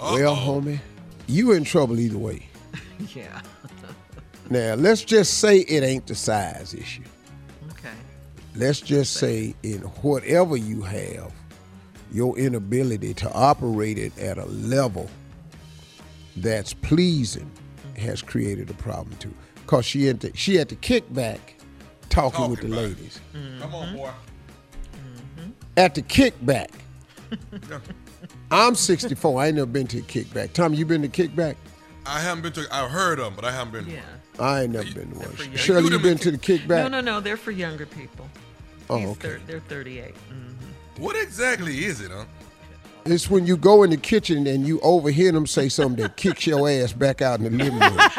Well, 0.00 0.34
homie, 0.34 0.78
you 1.26 1.52
in 1.52 1.64
trouble 1.64 1.98
either 2.00 2.18
way. 2.18 2.46
Yeah. 3.14 3.42
Now, 4.50 4.76
let's 4.76 5.04
just 5.04 5.34
say 5.40 5.58
it 5.58 5.82
ain't 5.84 6.06
the 6.06 6.14
size 6.14 6.72
issue. 6.72 7.02
Okay. 7.70 7.90
let's 8.56 8.80
just 8.80 9.12
say 9.12 9.54
in 9.62 9.80
whatever 10.00 10.56
you 10.56 10.80
have, 10.80 11.32
your 12.10 12.38
inability 12.38 13.12
to 13.12 13.30
operate 13.34 13.98
it 13.98 14.18
at 14.18 14.38
a 14.38 14.46
level 14.46 15.10
that's 16.36 16.72
pleasing 16.72 17.50
mm-hmm. 17.50 18.00
has 18.00 18.22
created 18.22 18.70
a 18.70 18.74
problem 18.74 19.14
too. 19.18 19.34
Cause 19.66 19.84
she 19.84 20.06
had 20.06 20.18
to, 20.22 20.34
she 20.34 20.54
had 20.56 20.70
to 20.70 20.76
kick 20.76 21.12
back 21.12 21.56
talking, 22.08 22.50
with 22.50 22.60
the 22.60 22.68
Talking 22.68 22.72
about 22.72 22.84
it. 22.84 22.88
ladies. 22.88 23.20
Mm-hmm. 23.34 23.60
Come 23.60 23.74
on, 23.74 23.96
boy. 23.96 24.10
At 25.78 25.94
the 25.94 26.02
kickback, 26.02 26.70
I'm 28.50 28.74
64. 28.74 29.40
I 29.40 29.46
ain't 29.46 29.56
never 29.56 29.66
been 29.66 29.86
to 29.86 29.98
a 29.98 30.02
kickback. 30.02 30.52
Tom, 30.52 30.74
you 30.74 30.84
been 30.84 31.02
to 31.02 31.08
kickback? 31.08 31.54
I 32.04 32.18
haven't 32.20 32.42
been 32.42 32.52
to. 32.54 32.66
I've 32.74 32.90
heard 32.90 33.18
them, 33.20 33.34
but 33.36 33.44
I 33.44 33.52
haven't 33.52 33.72
been. 33.72 33.84
to 33.84 33.90
Yeah. 33.92 34.00
one. 34.36 34.48
I 34.48 34.62
ain't 34.64 34.72
never 34.72 34.92
been 34.92 35.12
to 35.12 35.18
one. 35.20 35.36
young- 35.38 35.54
Shirley, 35.56 35.84
You 35.86 35.90
you 35.96 35.98
been 36.00 36.18
to 36.18 36.30
the 36.32 36.38
kickback? 36.38 36.68
No, 36.82 36.88
no, 36.88 37.00
no. 37.00 37.20
They're 37.20 37.36
for 37.36 37.52
younger 37.52 37.86
people. 37.86 38.28
Oh, 38.90 38.96
He's 38.98 39.08
okay. 39.10 39.28
thir- 39.28 39.40
they're 39.46 39.60
38. 39.60 40.14
Mhm. 40.14 41.00
What 41.00 41.14
exactly 41.16 41.84
is 41.84 42.00
it, 42.00 42.10
huh? 42.10 42.24
It's 43.04 43.30
when 43.30 43.46
you 43.46 43.56
go 43.56 43.84
in 43.84 43.90
the 43.90 43.96
kitchen 43.96 44.46
and 44.48 44.66
you 44.66 44.80
overhear 44.80 45.30
them 45.32 45.46
say 45.46 45.68
something 45.68 46.02
that 46.02 46.16
kicks 46.16 46.46
your 46.46 46.68
ass 46.68 46.92
back 46.92 47.22
out 47.22 47.38
in 47.38 47.44
the 47.44 47.50
living 47.64 47.78
room. 47.78 47.98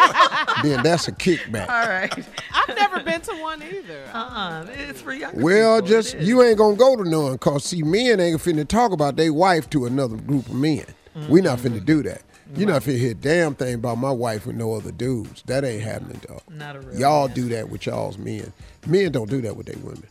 then 0.63 0.83
that's 0.83 1.07
a 1.07 1.11
kickback. 1.11 1.69
All 1.69 1.87
right. 1.89 2.13
I've 2.53 2.75
never 2.75 2.99
been 3.01 3.21
to 3.21 3.33
one 3.35 3.61
either. 3.63 4.03
Uh-uh. 4.13 4.65
It's 4.73 5.01
for 5.01 5.13
younger 5.13 5.41
Well, 5.41 5.77
people. 5.81 5.89
just 5.89 6.17
you 6.19 6.41
ain't 6.43 6.57
gonna 6.57 6.75
go 6.75 6.95
to 6.95 7.07
none, 7.09 7.37
cause 7.37 7.65
see, 7.65 7.83
men 7.83 8.19
ain't 8.19 8.39
finna 8.41 8.67
talk 8.67 8.91
about 8.91 9.15
their 9.15 9.33
wife 9.33 9.69
to 9.71 9.85
another 9.85 10.17
group 10.17 10.47
of 10.47 10.55
men. 10.55 10.85
We 11.29 11.41
not 11.41 11.59
finna 11.59 11.83
do 11.83 12.01
that. 12.03 12.21
You 12.55 12.65
know, 12.65 12.75
if 12.77 12.87
you 12.87 12.93
hear 12.93 13.11
a 13.11 13.13
damn 13.13 13.53
thing 13.53 13.75
about 13.75 13.99
my 13.99 14.09
wife 14.09 14.47
with 14.47 14.55
no 14.55 14.73
other 14.73 14.91
dudes, 14.91 15.43
that 15.43 15.63
ain't 15.63 15.83
happening, 15.83 16.19
dog. 16.27 16.41
Not 16.49 16.77
a 16.77 16.79
real 16.79 16.99
Y'all 16.99 17.27
man. 17.27 17.35
do 17.35 17.49
that 17.49 17.69
with 17.69 17.85
y'all's 17.85 18.17
men. 18.17 18.51
Men 18.87 19.11
don't 19.11 19.29
do 19.29 19.39
that 19.41 19.55
with 19.55 19.67
their 19.67 19.77
women. 19.83 20.07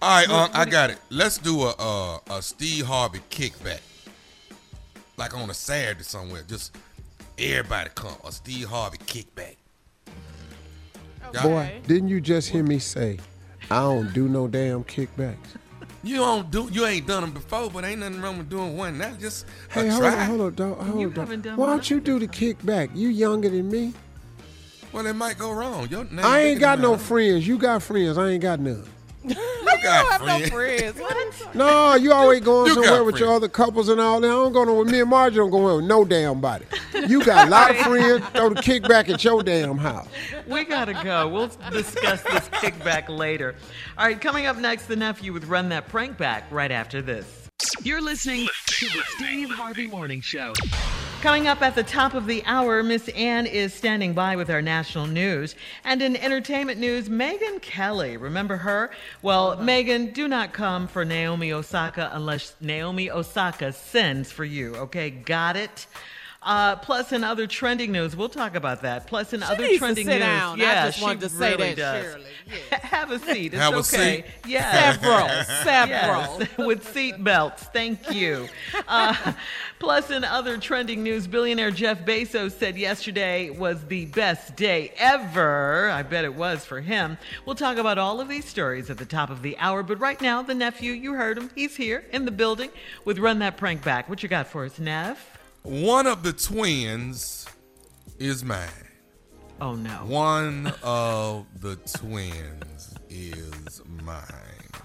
All 0.00 0.16
right, 0.20 0.28
um, 0.30 0.48
I 0.54 0.64
got 0.64 0.88
it. 0.88 0.96
Let's 1.10 1.36
do 1.36 1.64
a, 1.64 1.70
a 1.78 2.20
a 2.30 2.40
Steve 2.42 2.86
Harvey 2.86 3.20
kickback, 3.28 3.80
like 5.16 5.36
on 5.36 5.50
a 5.50 5.54
Saturday 5.54 6.02
somewhere. 6.02 6.42
Just 6.48 6.76
everybody 7.38 7.90
come 7.94 8.16
a 8.24 8.32
Steve 8.32 8.68
Harvey 8.68 8.98
kickback. 8.98 9.56
Boy, 11.42 11.80
didn't 11.86 12.08
you 12.08 12.20
just 12.20 12.50
hear 12.50 12.62
me 12.62 12.78
say, 12.78 13.18
I 13.70 13.80
don't 13.80 14.12
do 14.12 14.28
no 14.28 14.46
damn 14.48 14.84
kickbacks? 14.84 15.36
You 16.06 16.16
don't 16.16 16.50
do, 16.50 16.68
you 16.70 16.84
ain't 16.84 17.06
done 17.06 17.22
them 17.22 17.30
before, 17.32 17.70
but 17.70 17.82
ain't 17.82 18.00
nothing 18.00 18.20
wrong 18.20 18.36
with 18.36 18.50
doing 18.50 18.76
one 18.76 18.98
now. 18.98 19.14
Just 19.18 19.46
a 19.70 19.80
Hey, 19.80 19.88
hold 19.88 20.02
try. 20.02 20.20
on, 20.20 20.26
hold 20.26 20.40
on, 20.42 20.54
dog. 20.54 20.78
Hold 20.86 21.00
You 21.00 21.06
on, 21.06 21.12
dog. 21.14 21.42
done 21.42 21.56
Why 21.56 21.66
don't 21.66 21.90
you 21.90 21.98
do 21.98 22.18
the 22.18 22.28
kickback? 22.28 22.94
You 22.94 23.08
younger 23.08 23.48
than 23.48 23.70
me. 23.70 23.94
Well, 24.92 25.06
it 25.06 25.14
might 25.14 25.38
go 25.38 25.50
wrong. 25.52 25.88
Your 25.88 26.04
name 26.04 26.20
I 26.22 26.40
ain't 26.40 26.60
got 26.60 26.78
no 26.78 26.98
friends. 26.98 27.48
You 27.48 27.56
got 27.56 27.82
friends. 27.82 28.18
I 28.18 28.28
ain't 28.28 28.42
got 28.42 28.60
none. 28.60 28.84
You 29.24 29.34
I 29.36 29.82
got 29.82 30.18
don't 30.20 30.28
have 30.28 30.40
no 30.42 30.46
friends. 30.48 30.98
friends. 30.98 31.40
What? 31.40 31.54
No, 31.54 31.94
you 31.94 32.12
always 32.12 32.40
going 32.40 32.66
You 32.66 32.74
somewhere 32.74 33.04
with 33.04 33.18
your 33.18 33.32
other 33.32 33.48
couples 33.48 33.88
and 33.88 33.98
all 34.00 34.20
that. 34.20 34.26
I 34.26 34.30
don't 34.30 34.52
go 34.52 34.64
nowhere. 34.64 34.84
Me 34.84 35.00
and 35.00 35.08
Margie 35.08 35.36
don't 35.36 35.50
go 35.50 35.58
nowhere 35.58 35.76
with 35.76 35.86
no 35.86 36.04
damn 36.04 36.40
body. 36.40 36.66
You 37.08 37.24
got 37.24 37.48
a 37.48 37.50
lot 37.50 37.70
of 37.70 37.76
friends. 37.78 38.24
Throw 38.28 38.50
the 38.50 38.56
kickback 38.56 39.08
at 39.08 39.24
your 39.24 39.42
damn 39.42 39.78
house. 39.78 40.08
We 40.46 40.64
gotta 40.64 40.92
go. 40.92 41.28
We'll 41.28 41.50
discuss 41.70 42.22
this 42.22 42.48
kickback 42.50 43.08
later. 43.08 43.54
All 43.96 44.06
right, 44.06 44.20
coming 44.20 44.46
up 44.46 44.58
next, 44.58 44.86
the 44.86 44.96
nephew 44.96 45.32
with 45.32 45.46
Run 45.46 45.70
That 45.70 45.88
Prank 45.88 46.18
Back 46.18 46.44
right 46.50 46.70
after 46.70 47.00
this. 47.00 47.48
You're 47.82 48.02
listening 48.02 48.48
to 48.66 48.86
the 48.86 49.02
Steve 49.16 49.50
Harvey 49.50 49.86
Morning 49.86 50.20
Show. 50.20 50.52
Coming 51.24 51.48
up 51.48 51.62
at 51.62 51.74
the 51.74 51.82
top 51.82 52.12
of 52.12 52.26
the 52.26 52.44
hour, 52.44 52.82
Miss 52.82 53.08
Ann 53.08 53.46
is 53.46 53.72
standing 53.72 54.12
by 54.12 54.36
with 54.36 54.50
our 54.50 54.60
national 54.60 55.06
news. 55.06 55.54
And 55.82 56.02
in 56.02 56.18
entertainment 56.18 56.78
news, 56.78 57.08
Megyn 57.08 57.62
Kelly. 57.62 58.18
Remember 58.18 58.58
her? 58.58 58.90
Well, 59.22 59.52
uh-huh. 59.52 59.62
Megyn, 59.62 60.12
do 60.12 60.28
not 60.28 60.52
come 60.52 60.86
for 60.86 61.02
Naomi 61.02 61.50
Osaka 61.50 62.10
unless 62.12 62.54
Naomi 62.60 63.10
Osaka 63.10 63.72
sends 63.72 64.30
for 64.30 64.44
you. 64.44 64.76
Okay, 64.76 65.08
got 65.08 65.56
it? 65.56 65.86
Uh, 66.44 66.76
plus, 66.76 67.10
in 67.12 67.24
other 67.24 67.46
trending 67.46 67.90
news, 67.90 68.14
we'll 68.14 68.28
talk 68.28 68.54
about 68.54 68.82
that. 68.82 69.06
Plus, 69.06 69.32
in 69.32 69.42
other 69.42 69.62
needs 69.62 69.74
to 69.74 69.78
trending 69.78 70.06
sit 70.06 70.18
news, 70.18 70.20
down. 70.20 70.60
I 70.60 70.64
yeah, 70.64 70.86
just 70.86 71.00
wanted 71.00 71.22
she 71.22 71.28
to 71.28 71.34
say 71.34 71.50
really 71.52 71.74
that, 71.74 71.76
does. 71.76 72.04
Shirley. 72.04 72.24
Yeah. 72.46 72.78
Have 72.86 73.10
a 73.10 73.18
seat. 73.18 73.54
It's 73.54 73.62
Have 73.62 73.72
a 73.72 73.78
okay. 73.78 74.16
seat. 74.16 74.24
Yes. 74.46 75.00
Several. 75.00 75.28
Several. 75.64 76.40
Yes, 76.40 76.58
with 76.58 76.86
seat 76.92 77.24
belts. 77.24 77.62
Thank 77.64 78.12
you. 78.12 78.48
Uh, 78.86 79.32
plus, 79.78 80.10
in 80.10 80.24
other 80.24 80.58
trending 80.58 81.02
news, 81.02 81.26
billionaire 81.26 81.70
Jeff 81.70 82.04
Bezos 82.04 82.52
said 82.52 82.76
yesterday 82.76 83.48
was 83.48 83.82
the 83.86 84.04
best 84.06 84.56
day 84.56 84.92
ever. 84.98 85.88
I 85.88 86.02
bet 86.02 86.26
it 86.26 86.34
was 86.34 86.66
for 86.66 86.82
him. 86.82 87.16
We'll 87.46 87.56
talk 87.56 87.78
about 87.78 87.96
all 87.96 88.20
of 88.20 88.28
these 88.28 88.44
stories 88.44 88.90
at 88.90 88.98
the 88.98 89.06
top 89.06 89.30
of 89.30 89.40
the 89.40 89.56
hour. 89.56 89.82
But 89.82 89.98
right 89.98 90.20
now, 90.20 90.42
the 90.42 90.54
nephew, 90.54 90.92
you 90.92 91.14
heard 91.14 91.38
him. 91.38 91.50
He's 91.54 91.76
here 91.76 92.04
in 92.12 92.26
the 92.26 92.30
building 92.30 92.68
with 93.06 93.18
Run 93.18 93.38
That 93.38 93.56
Prank 93.56 93.82
Back. 93.82 94.10
What 94.10 94.22
you 94.22 94.28
got 94.28 94.48
for 94.48 94.66
us, 94.66 94.78
Nev? 94.78 95.33
One 95.64 96.06
of 96.06 96.22
the 96.22 96.32
twins 96.32 97.46
is 98.18 98.44
mine. 98.44 98.68
Oh, 99.60 99.74
no. 99.74 99.90
One 99.90 100.72
of 100.82 101.46
the 101.60 101.76
twins 101.98 102.94
is 103.08 103.80
mine. 104.02 104.22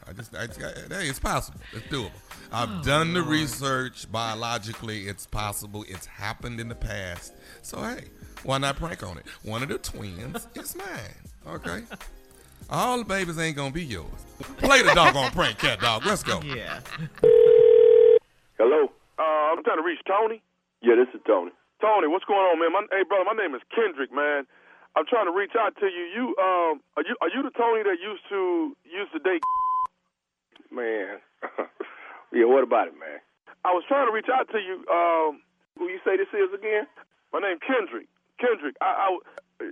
I 0.07 0.13
just, 0.13 0.35
I, 0.35 0.43
I- 0.43 0.95
hey, 1.01 1.09
it's 1.09 1.19
possible. 1.19 1.59
It's 1.73 1.85
doable. 1.87 2.11
I've 2.51 2.83
done 2.83 3.13
the 3.13 3.21
research 3.21 4.11
biologically. 4.11 5.07
It's 5.07 5.27
possible. 5.27 5.85
It's 5.87 6.05
happened 6.07 6.59
in 6.59 6.67
the 6.69 6.75
past. 6.75 7.33
So 7.61 7.79
hey, 7.83 8.05
why 8.43 8.57
not 8.57 8.77
prank 8.77 9.03
on 9.03 9.19
it? 9.19 9.25
One 9.43 9.61
of 9.61 9.69
the 9.69 9.77
twins 9.77 10.47
is 10.55 10.75
mine. 10.75 11.55
Okay. 11.55 11.83
All 12.71 12.97
the 12.99 13.03
babies 13.05 13.37
ain't 13.37 13.55
gonna 13.55 13.69
be 13.71 13.85
yours. 13.85 14.07
Play 14.57 14.81
the 14.81 14.93
doggone 14.95 15.31
prank, 15.31 15.59
cat 15.59 15.79
dog. 15.79 16.05
Let's 16.07 16.23
go. 16.23 16.39
Yeah. 16.43 16.79
Hello. 18.57 18.91
Uh, 19.19 19.21
I'm 19.21 19.63
trying 19.63 19.77
to 19.77 19.83
reach 19.83 19.99
Tony. 20.07 20.41
Yeah, 20.81 20.95
this 20.95 21.11
is 21.11 21.21
Tony. 21.27 21.51
Tony, 21.83 22.07
what's 22.07 22.27
going 22.27 22.43
on, 22.43 22.59
man? 22.59 22.71
My, 22.71 22.83
hey, 22.91 23.03
brother, 23.07 23.27
my 23.27 23.35
name 23.35 23.55
is 23.55 23.63
Kendrick, 23.71 24.11
man. 24.11 24.47
I'm 24.95 25.05
trying 25.07 25.27
to 25.27 25.35
reach 25.35 25.55
out 25.55 25.75
to 25.79 25.87
you. 25.87 26.03
You, 26.11 26.23
um, 26.39 26.81
are 26.97 27.05
you 27.05 27.15
are 27.21 27.29
you 27.29 27.43
the 27.45 27.53
Tony 27.53 27.83
that 27.83 28.01
used 28.01 28.25
to 28.31 28.75
used 28.83 29.13
to 29.13 29.19
date? 29.19 29.43
Man, 30.71 31.17
yeah. 32.33 32.45
What 32.45 32.61
about 32.61 32.89
it, 32.89 32.93
man? 32.93 33.17
I 33.65 33.73
was 33.73 33.81
trying 33.89 34.05
to 34.05 34.13
reach 34.13 34.29
out 34.29 34.45
to 34.53 34.59
you. 34.61 34.85
Um, 34.85 35.41
who 35.77 35.89
you 35.89 35.97
say 36.05 36.13
this 36.13 36.29
is 36.29 36.53
again? 36.53 36.85
My 37.33 37.39
name 37.41 37.57
Kendrick. 37.57 38.05
Kendrick. 38.37 38.77
I, 38.77 39.09
I, 39.09 39.17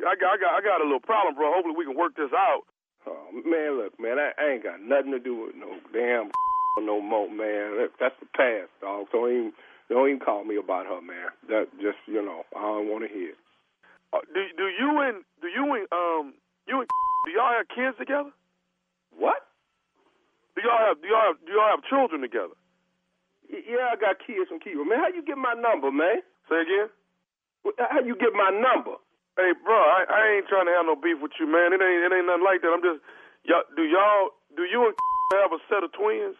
I 0.09 0.13
got, 0.17 0.33
I 0.33 0.37
got, 0.41 0.51
I 0.57 0.61
got 0.65 0.81
a 0.81 0.89
little 0.89 1.03
problem, 1.03 1.35
bro. 1.35 1.53
Hopefully 1.53 1.77
we 1.77 1.85
can 1.85 1.93
work 1.93 2.17
this 2.17 2.33
out. 2.33 2.65
Oh 3.05 3.29
man, 3.45 3.77
look, 3.77 3.93
man, 4.01 4.17
I, 4.17 4.33
I 4.41 4.57
ain't 4.57 4.63
got 4.63 4.81
nothing 4.81 5.11
to 5.13 5.19
do 5.21 5.37
with 5.37 5.55
no 5.55 5.77
damn 5.93 6.33
no 6.85 6.99
more, 6.99 7.29
man. 7.29 7.77
That, 7.77 7.89
that's 7.99 8.17
the 8.19 8.27
past, 8.33 8.73
dog. 8.81 9.07
So 9.11 9.21
don't 9.21 9.31
even, 9.31 9.53
don't 9.89 10.07
even 10.07 10.19
call 10.19 10.43
me 10.43 10.57
about 10.57 10.85
her, 10.85 11.01
man. 11.01 11.31
That 11.47 11.71
just, 11.79 11.99
you 12.07 12.19
know, 12.19 12.43
I 12.55 12.61
don't 12.61 12.89
want 12.91 13.07
to 13.07 13.11
hear. 13.11 13.33
Uh, 14.11 14.23
do 14.33 14.39
do 14.55 14.67
you 14.71 14.89
and 15.03 15.23
do 15.41 15.47
you 15.47 15.63
and 15.75 15.87
um 15.91 16.33
you 16.67 16.79
and 16.79 16.87
do 17.25 17.31
y'all 17.31 17.55
have 17.55 17.67
kids 17.71 17.95
together? 17.99 18.31
What? 19.15 19.47
Do 20.55 20.63
y'all 20.63 20.79
have 20.79 20.99
do 21.01 21.07
y'all 21.07 21.27
have 21.31 21.39
do 21.43 21.51
y'all 21.51 21.71
have 21.71 21.83
children 21.87 22.21
together? 22.21 22.55
Yeah, 23.47 23.91
I 23.91 23.95
got 23.95 24.19
kids 24.19 24.51
from 24.51 24.59
kids. 24.59 24.75
Man, 24.75 24.99
how 24.99 25.07
you 25.07 25.23
get 25.23 25.39
my 25.39 25.55
number, 25.55 25.91
man? 25.91 26.19
Say 26.51 26.67
again. 26.67 26.91
How 27.79 28.03
you 28.03 28.15
get 28.15 28.35
my 28.35 28.51
number? 28.51 28.99
Hey, 29.35 29.53
bro, 29.63 29.75
I, 29.75 30.03
I 30.07 30.21
ain't 30.35 30.47
trying 30.47 30.65
to 30.67 30.73
have 30.75 30.87
no 30.87 30.95
beef 30.95 31.19
with 31.21 31.35
you, 31.39 31.47
man. 31.47 31.71
It 31.71 31.79
ain't 31.83 32.01
it 32.03 32.11
ain't 32.11 32.27
nothing 32.27 32.47
like 32.47 32.63
that. 32.63 32.71
I'm 32.71 32.83
just 32.83 32.99
y'all, 33.43 33.67
do 33.75 33.83
y'all 33.83 34.35
do 34.55 34.63
you 34.63 34.87
and 34.87 34.95
have 35.39 35.51
a 35.51 35.59
set 35.67 35.83
of 35.83 35.91
twins? 35.95 36.35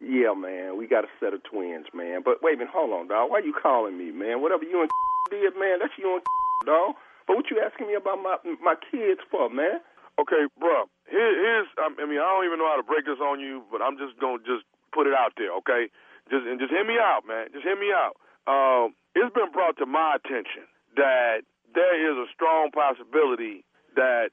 Yeah, 0.00 0.34
man, 0.34 0.76
we 0.76 0.86
got 0.86 1.04
a 1.04 1.12
set 1.20 1.34
of 1.34 1.42
twins, 1.44 1.86
man. 1.94 2.22
But 2.24 2.42
wait 2.42 2.54
a 2.54 2.58
minute, 2.58 2.74
hold 2.74 2.92
on, 2.92 3.08
dog. 3.08 3.30
Why 3.30 3.40
you 3.40 3.54
calling 3.54 3.96
me, 3.96 4.10
man? 4.10 4.42
Whatever 4.42 4.64
you 4.64 4.82
and 4.82 4.90
did, 5.30 5.54
man, 5.58 5.78
that's 5.80 5.94
you 5.96 6.18
and 6.18 6.22
dog. 6.66 6.94
But 7.26 7.36
what 7.36 7.48
you 7.50 7.60
asking 7.62 7.88
me 7.88 7.94
about 7.94 8.20
my 8.20 8.36
my 8.60 8.74
kids 8.90 9.20
for, 9.30 9.48
man? 9.48 9.80
Okay, 10.20 10.46
bro. 10.60 10.86
Here, 11.08 11.32
here's 11.34 11.68
I 11.78 11.88
mean 12.04 12.20
I 12.20 12.28
don't 12.28 12.44
even 12.46 12.58
know 12.58 12.68
how 12.68 12.76
to 12.76 12.86
break 12.86 13.06
this 13.06 13.20
on 13.22 13.40
you, 13.40 13.62
but 13.72 13.80
I'm 13.80 13.96
just 13.96 14.18
gonna 14.20 14.42
just 14.44 14.66
put 14.92 15.06
it 15.06 15.14
out 15.14 15.32
there, 15.36 15.52
okay? 15.64 15.88
Just 16.30 16.44
and 16.46 16.60
just 16.60 16.70
hear 16.70 16.84
me 16.84 16.98
out, 17.00 17.24
man. 17.26 17.48
Just 17.52 17.64
hear 17.64 17.78
me 17.78 17.90
out. 17.94 18.16
Um, 18.46 18.94
it's 19.14 19.32
been 19.34 19.50
brought 19.52 19.78
to 19.78 19.86
my 19.86 20.16
attention 20.20 20.68
that 20.96 21.42
there 21.74 21.96
is 21.96 22.16
a 22.16 22.28
strong 22.32 22.70
possibility 22.70 23.64
that 23.96 24.30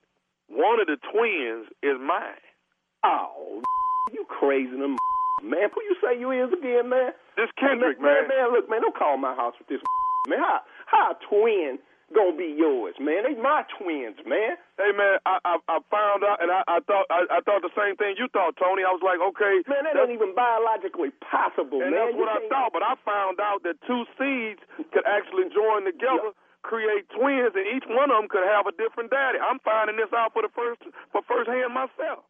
one 0.48 0.80
of 0.80 0.88
the 0.88 0.98
twins 1.00 1.68
is 1.82 1.98
mine. 2.00 2.44
Oh, 3.04 3.62
you 4.14 4.26
crazy, 4.28 4.72
them 4.76 4.98
man. 5.44 5.70
Who 5.74 5.80
you 5.84 5.96
say 6.02 6.18
you 6.20 6.32
is 6.32 6.54
again, 6.54 6.90
man? 6.90 7.12
This 7.38 7.50
Kendrick, 7.58 8.00
man. 8.00 8.28
Man, 8.28 8.30
man, 8.30 8.46
look, 8.54 8.70
man, 8.70 8.82
don't 8.82 8.96
call 8.96 9.18
my 9.18 9.36
house 9.36 9.54
with 9.60 9.68
this 9.68 9.82
man. 10.30 10.40
How 10.40 10.62
how 10.86 11.12
a 11.12 11.16
twin 11.28 11.80
gonna 12.12 12.36
be 12.36 12.52
yours, 12.52 12.96
man? 13.00 13.24
They 13.24 13.40
my 13.40 13.64
twins, 13.80 14.20
man. 14.28 14.60
Hey, 14.78 14.92
man, 14.92 15.18
I 15.26 15.40
I, 15.48 15.56
I 15.68 15.78
found 15.90 16.24
out, 16.28 16.44
and 16.44 16.52
I, 16.52 16.62
I 16.68 16.78
thought 16.84 17.08
I, 17.10 17.26
I 17.32 17.40
thought 17.42 17.64
the 17.64 17.74
same 17.74 17.96
thing 17.96 18.16
you 18.20 18.28
thought, 18.36 18.60
Tony. 18.60 18.84
I 18.84 18.92
was 18.92 19.02
like, 19.04 19.24
okay, 19.34 19.64
man, 19.66 19.88
that 19.88 19.96
ain't 19.96 20.12
even 20.12 20.36
biologically 20.36 21.16
possible, 21.24 21.82
and 21.82 21.96
man. 21.96 22.12
that's 22.12 22.14
You 22.14 22.22
what 22.22 22.30
I 22.30 22.40
thought. 22.52 22.76
But 22.76 22.84
I 22.84 23.00
found 23.08 23.40
out 23.40 23.64
that 23.64 23.80
two 23.88 24.04
seeds 24.20 24.60
could 24.92 25.08
actually 25.08 25.50
join 25.52 25.86
together. 25.88 26.36
Create 26.62 27.10
twins, 27.10 27.58
and 27.58 27.66
each 27.66 27.90
one 27.90 28.14
of 28.14 28.22
them 28.22 28.30
could 28.30 28.46
have 28.46 28.70
a 28.70 28.74
different 28.78 29.10
daddy. 29.10 29.42
I'm 29.42 29.58
finding 29.66 29.98
this 29.98 30.14
out 30.14 30.30
for 30.30 30.46
the 30.46 30.52
first 30.54 30.78
for 31.10 31.26
first 31.26 31.50
hand 31.50 31.74
myself. 31.74 32.22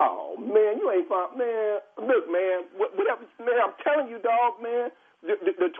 Oh 0.00 0.34
man, 0.38 0.82
you 0.82 0.90
ain't 0.90 1.06
found 1.06 1.38
man. 1.38 1.78
Look, 1.98 2.26
man, 2.26 2.66
wh- 2.74 2.92
whatever, 2.98 3.22
man. 3.38 3.58
I'm 3.62 3.76
telling 3.82 4.10
you, 4.10 4.18
dog, 4.18 4.58
man. 4.58 4.90
The 5.22 5.38
the 5.40 5.52
the, 5.54 5.70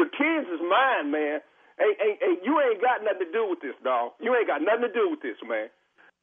the 0.00 0.08
kids 0.16 0.46
is 0.48 0.62
mine, 0.64 1.12
man. 1.12 1.44
Hey, 1.76 1.92
hey, 1.96 2.12
hey, 2.20 2.34
you 2.44 2.60
ain't 2.60 2.80
got 2.80 3.00
nothing 3.04 3.24
to 3.24 3.30
do 3.32 3.48
with 3.48 3.60
this, 3.64 3.76
dog. 3.80 4.12
You 4.20 4.36
ain't 4.36 4.48
got 4.48 4.60
nothing 4.60 4.88
to 4.88 4.92
do 4.92 5.08
with 5.12 5.24
this, 5.24 5.40
man. 5.44 5.72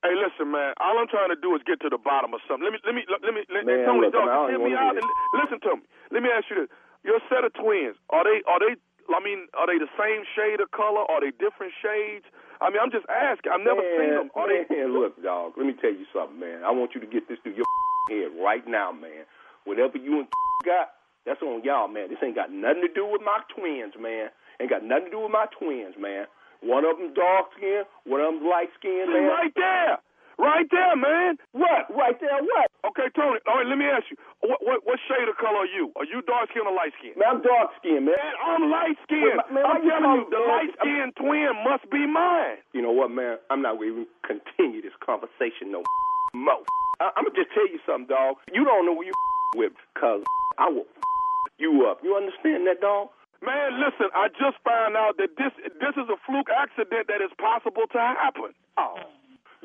Hey, 0.05 0.13
listen, 0.13 0.53
man. 0.53 0.77
All 0.77 0.93
I'm 1.01 1.09
trying 1.09 1.33
to 1.33 1.39
do 1.39 1.57
is 1.57 1.65
get 1.65 1.81
to 1.81 1.89
the 1.89 1.97
bottom 1.97 2.33
of 2.37 2.41
something. 2.45 2.61
Let 2.61 2.77
me, 2.77 2.79
let 2.85 2.93
me, 2.93 3.01
let 3.09 3.33
me, 3.33 3.41
let, 3.49 3.65
Man, 3.65 3.81
Tony, 3.89 4.05
look, 4.05 4.13
dog, 4.13 4.53
hear 4.53 4.61
me 4.61 4.77
out 4.77 4.93
and 4.93 5.07
listen 5.33 5.57
to 5.65 5.81
me. 5.81 5.83
Let 6.13 6.21
me 6.21 6.29
ask 6.29 6.45
you 6.53 6.65
this: 6.65 6.69
Your 7.01 7.17
set 7.29 7.41
of 7.41 7.53
twins 7.57 7.97
are 8.13 8.21
they, 8.21 8.45
are 8.45 8.61
they? 8.61 8.77
I 9.11 9.23
mean, 9.23 9.47
are 9.55 9.67
they 9.67 9.79
the 9.79 9.89
same 9.95 10.23
shade 10.35 10.59
of 10.59 10.71
color? 10.75 11.07
Are 11.07 11.21
they 11.23 11.31
different 11.35 11.73
shades? 11.79 12.25
I 12.59 12.69
mean, 12.73 12.81
I'm 12.81 12.91
just 12.91 13.05
asking. 13.07 13.51
I've 13.53 13.63
never 13.63 13.81
seen 13.97 14.13
them. 14.17 14.29
Are 14.35 14.49
they? 14.49 14.65
man, 14.67 14.91
look, 14.93 15.15
dog. 15.21 15.53
Let 15.57 15.65
me 15.65 15.73
tell 15.79 15.93
you 15.93 16.05
something, 16.11 16.39
man. 16.39 16.63
I 16.65 16.71
want 16.71 16.91
you 16.95 17.01
to 17.01 17.09
get 17.09 17.29
this 17.29 17.37
through 17.43 17.55
your 17.55 17.67
head 18.11 18.33
right 18.41 18.65
now, 18.67 18.91
man. 18.91 19.23
Whatever 19.63 19.97
you 19.97 20.25
and 20.25 20.27
got, 20.65 20.95
that's 21.25 21.41
on 21.41 21.63
y'all, 21.63 21.87
man. 21.87 22.09
This 22.09 22.19
ain't 22.23 22.35
got 22.35 22.51
nothing 22.51 22.83
to 22.87 22.91
do 22.93 23.05
with 23.05 23.21
my 23.23 23.39
twins, 23.53 23.93
man. 23.99 24.29
Ain't 24.59 24.71
got 24.73 24.83
nothing 24.83 25.11
to 25.11 25.11
do 25.11 25.21
with 25.23 25.31
my 25.31 25.45
twins, 25.53 25.95
man. 25.99 26.25
One 26.65 26.83
of 26.83 26.97
them 26.97 27.13
dark 27.13 27.53
skin, 27.55 27.83
one 28.09 28.17
of 28.21 28.33
them 28.33 28.41
light 28.49 28.73
skin, 28.79 29.05
See, 29.05 29.13
man. 29.13 29.29
right 29.29 29.53
there, 29.53 30.01
right 30.37 30.65
there, 30.71 30.95
man. 30.95 31.37
What? 31.51 31.89
Right 31.93 32.17
there, 32.21 32.39
what? 32.41 32.67
Okay, 32.93 33.09
Tony. 33.17 33.39
All 33.49 33.59
right, 33.61 33.67
let 33.67 33.77
me 33.77 33.85
ask 33.85 34.05
you. 34.09 34.17
What 34.41 34.61
what, 34.63 34.79
what 34.85 34.97
shade 35.09 35.27
of 35.27 35.35
color 35.41 35.65
are 35.65 35.71
you? 35.71 35.91
Are 35.97 36.05
you 36.05 36.21
dark 36.25 36.49
skin 36.53 36.63
or 36.65 36.73
light 36.73 36.93
skin? 37.01 37.13
Man, 37.17 37.27
I'm 37.27 37.41
dark 37.41 37.73
skinned, 37.81 38.05
man. 38.05 38.15
Man, 38.15 38.33
I'm 38.45 38.63
light 38.71 38.97
skinned. 39.03 39.41
Man, 39.51 39.61
man, 39.61 39.65
I'm 39.65 39.81
you 39.83 39.89
telling 39.91 40.13
you, 40.21 40.29
the 40.29 40.41
light 40.45 40.71
skinned 40.79 41.13
twin 41.17 41.51
must 41.65 41.85
be 41.89 42.05
mine. 42.05 42.61
You 42.73 42.81
know 42.85 42.93
what, 42.93 43.09
man? 43.11 43.37
I'm 43.49 43.61
not 43.65 43.77
going 43.81 43.89
to 43.91 44.05
even 44.05 44.07
continue 44.23 44.81
this 44.81 44.95
conversation 45.03 45.73
no 45.73 45.81
more. 46.37 46.63
I- 47.01 47.11
I'm 47.17 47.25
going 47.25 47.35
to 47.35 47.41
just 47.43 47.53
tell 47.53 47.67
you 47.67 47.81
something, 47.85 48.07
dog. 48.09 48.37
You 48.53 48.63
don't 48.63 48.85
know 48.85 48.95
who 48.95 49.05
you 49.05 49.15
with, 49.59 49.73
because 49.93 50.21
I 50.61 50.69
will 50.69 50.85
you 51.57 51.89
up. 51.89 51.99
You 52.05 52.13
understand 52.15 52.67
that, 52.69 52.81
dog? 52.81 53.09
Man, 53.41 53.77
listen, 53.81 54.09
I 54.13 54.29
just 54.33 54.57
found 54.65 54.97
out 54.97 55.17
that 55.17 55.33
this 55.37 55.53
this 55.81 55.93
is 55.97 56.09
a 56.09 56.17
fluke 56.25 56.49
accident 56.49 57.05
that 57.09 57.21
is 57.21 57.29
possible 57.37 57.85
to 57.93 57.97
happen. 57.97 58.53
Oh. 58.77 58.97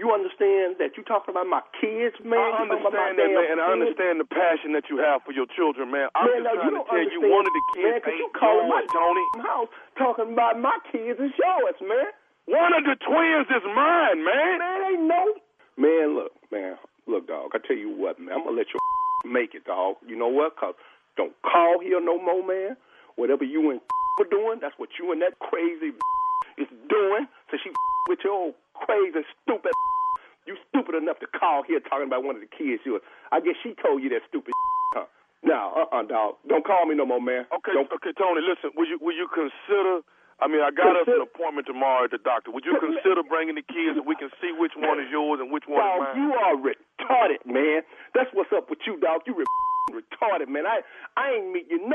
You 0.00 0.08
understand 0.08 0.80
that 0.80 0.96
you 0.96 1.04
talking 1.04 1.36
about 1.36 1.44
my 1.46 1.60
kids, 1.76 2.16
man? 2.24 2.40
I 2.40 2.64
You 2.64 2.72
understand 2.72 3.20
that, 3.20 3.28
man, 3.28 3.44
and 3.52 3.60
I 3.60 3.68
kids? 3.68 3.76
understand 3.76 4.14
the 4.24 4.28
passion 4.28 4.72
that 4.72 4.88
you 4.88 4.96
have 5.04 5.20
for 5.28 5.36
your 5.36 5.44
children, 5.52 5.92
man. 5.92 6.08
I'm 6.16 6.24
Man, 6.32 6.40
just 6.40 6.48
now, 6.48 6.54
trying 6.56 6.64
you 6.64 6.70
to 6.72 6.76
don't 6.80 6.88
tell 6.88 7.06
you, 7.12 7.20
one 7.28 7.44
of 7.44 7.52
the 7.52 7.62
man, 7.76 7.92
kids 8.00 8.04
'cause 8.08 8.16
you 8.16 8.24
ain't 8.24 8.34
calling 8.40 8.68
my 8.72 8.82
Tony. 8.88 9.24
house 9.44 9.68
talking 10.00 10.32
about 10.32 10.56
my 10.58 10.78
kids 10.90 11.20
is 11.20 11.32
yours, 11.36 11.76
man. 11.84 12.08
One 12.48 12.72
of 12.72 12.84
the 12.88 12.96
twins 12.96 13.48
is 13.52 13.64
mine, 13.68 14.24
man. 14.24 14.58
Man, 14.58 14.82
ain't 14.96 15.02
no. 15.04 15.22
Man, 15.76 16.06
look, 16.16 16.32
man, 16.50 16.78
look, 17.06 17.26
dog. 17.28 17.52
I 17.54 17.58
tell 17.58 17.76
you 17.76 17.90
what, 17.90 18.18
man. 18.18 18.32
I'm 18.34 18.44
gonna 18.44 18.56
let 18.56 18.72
you 18.72 18.80
make 19.28 19.54
it, 19.54 19.64
dog. 19.68 19.96
You 20.08 20.16
know 20.16 20.28
what? 20.28 20.56
Cause 20.56 20.74
don't 21.16 21.36
call 21.42 21.78
here 21.80 22.00
no 22.00 22.16
more, 22.20 22.42
man. 22.42 22.76
Whatever 23.16 23.44
you 23.44 23.70
and 23.70 23.80
were 24.18 24.24
doing, 24.24 24.58
that's 24.60 24.74
what 24.78 24.88
you 24.98 25.12
and 25.12 25.20
that 25.20 25.38
crazy 25.38 25.92
is 26.58 26.68
doing. 26.88 27.26
So 27.50 27.56
she 27.62 27.70
with 28.08 28.20
your 28.24 28.32
old 28.32 28.54
crazy, 28.74 29.22
stupid. 29.44 29.72
You 30.42 30.58
stupid 30.74 30.98
enough 30.98 31.22
to 31.22 31.30
call 31.30 31.62
here 31.62 31.78
talking 31.78 32.10
about 32.10 32.26
one 32.26 32.34
of 32.34 32.42
the 32.42 32.50
kids 32.50 32.82
yours. 32.82 32.98
I 33.30 33.38
guess 33.38 33.54
she 33.62 33.78
told 33.78 34.02
you 34.02 34.10
that 34.10 34.26
stupid, 34.26 34.50
huh? 34.98 35.06
Now, 35.46 35.70
uh-uh, 35.86 36.02
dog. 36.10 36.42
Don't 36.50 36.66
call 36.66 36.82
me 36.82 36.98
no 36.98 37.06
more, 37.06 37.22
man. 37.22 37.46
Okay, 37.54 37.70
Don't 37.70 37.86
okay, 37.94 38.10
Tony. 38.18 38.42
Listen, 38.42 38.74
will 38.74 38.90
you 38.90 38.98
will 38.98 39.14
you 39.14 39.30
consider? 39.30 40.02
I 40.42 40.50
mean, 40.50 40.58
I 40.58 40.74
got 40.74 40.98
us 40.98 41.06
an 41.06 41.22
appointment 41.22 41.70
tomorrow 41.70 42.02
at 42.02 42.10
the 42.10 42.18
doctor. 42.18 42.50
Would 42.50 42.66
you 42.66 42.74
consider 42.82 43.22
bringing 43.22 43.54
the 43.54 43.62
kids 43.62 43.94
and 43.94 44.02
we 44.02 44.18
can 44.18 44.34
see 44.42 44.50
which 44.50 44.74
one 44.74 44.98
is 44.98 45.06
yours 45.14 45.38
and 45.38 45.54
which 45.54 45.62
one 45.70 45.78
is 45.78 45.86
Dog, 45.86 46.00
mine? 46.10 46.14
you 46.18 46.28
are 46.34 46.54
retarded, 46.58 47.38
man. 47.46 47.86
That's 48.10 48.30
what's 48.34 48.50
up 48.50 48.66
with 48.66 48.82
you, 48.82 48.98
dog. 48.98 49.22
You 49.30 49.38
re- 49.38 49.46
retarded, 49.94 50.50
man. 50.50 50.66
I 50.66 50.82
I 51.14 51.38
ain't 51.38 51.54
meet 51.54 51.70
you 51.70 51.78
no 51.86 51.94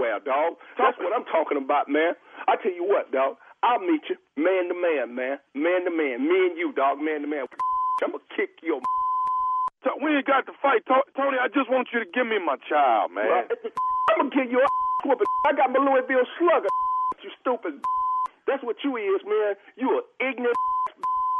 well, 0.00 0.16
dog. 0.24 0.56
That's 0.80 0.96
what 0.96 1.12
I'm 1.12 1.28
talking 1.28 1.60
about, 1.60 1.92
man. 1.92 2.16
I 2.48 2.56
tell 2.56 2.72
you 2.72 2.88
what, 2.88 3.12
dog. 3.12 3.36
I'll 3.62 3.78
meet 3.80 4.02
you 4.10 4.16
man 4.36 4.68
to 4.68 4.74
man, 4.74 5.14
man. 5.14 5.38
Man 5.54 5.84
to 5.86 5.90
man. 5.94 6.22
Me 6.26 6.36
and 6.50 6.58
you, 6.58 6.72
dog. 6.74 6.98
Man 6.98 7.22
to 7.22 7.28
man. 7.28 7.46
I'm 8.02 8.10
gonna 8.12 8.24
kick 8.36 8.50
your. 8.62 8.80
We 10.02 10.14
ain't 10.14 10.26
got 10.26 10.46
to 10.46 10.52
fight, 10.62 10.86
To- 10.86 11.06
Tony. 11.16 11.38
I 11.42 11.48
just 11.48 11.70
want 11.70 11.88
you 11.92 11.98
to 12.02 12.06
give 12.14 12.26
me 12.26 12.38
my 12.38 12.56
child, 12.68 13.10
man. 13.14 13.46
I'm 14.14 14.30
gonna 14.30 14.34
give 14.34 14.50
you 14.50 14.58
a 14.62 14.66
whooping. 15.08 15.26
I 15.46 15.52
got 15.54 15.70
my 15.70 15.78
Louisville 15.82 16.26
slugger. 16.38 16.68
You 17.22 17.30
stupid. 17.40 17.78
That's 18.48 18.64
what 18.64 18.74
you 18.82 18.96
is, 18.96 19.22
man. 19.22 19.54
You 19.76 20.02
are 20.02 20.06
ignorant. 20.18 20.56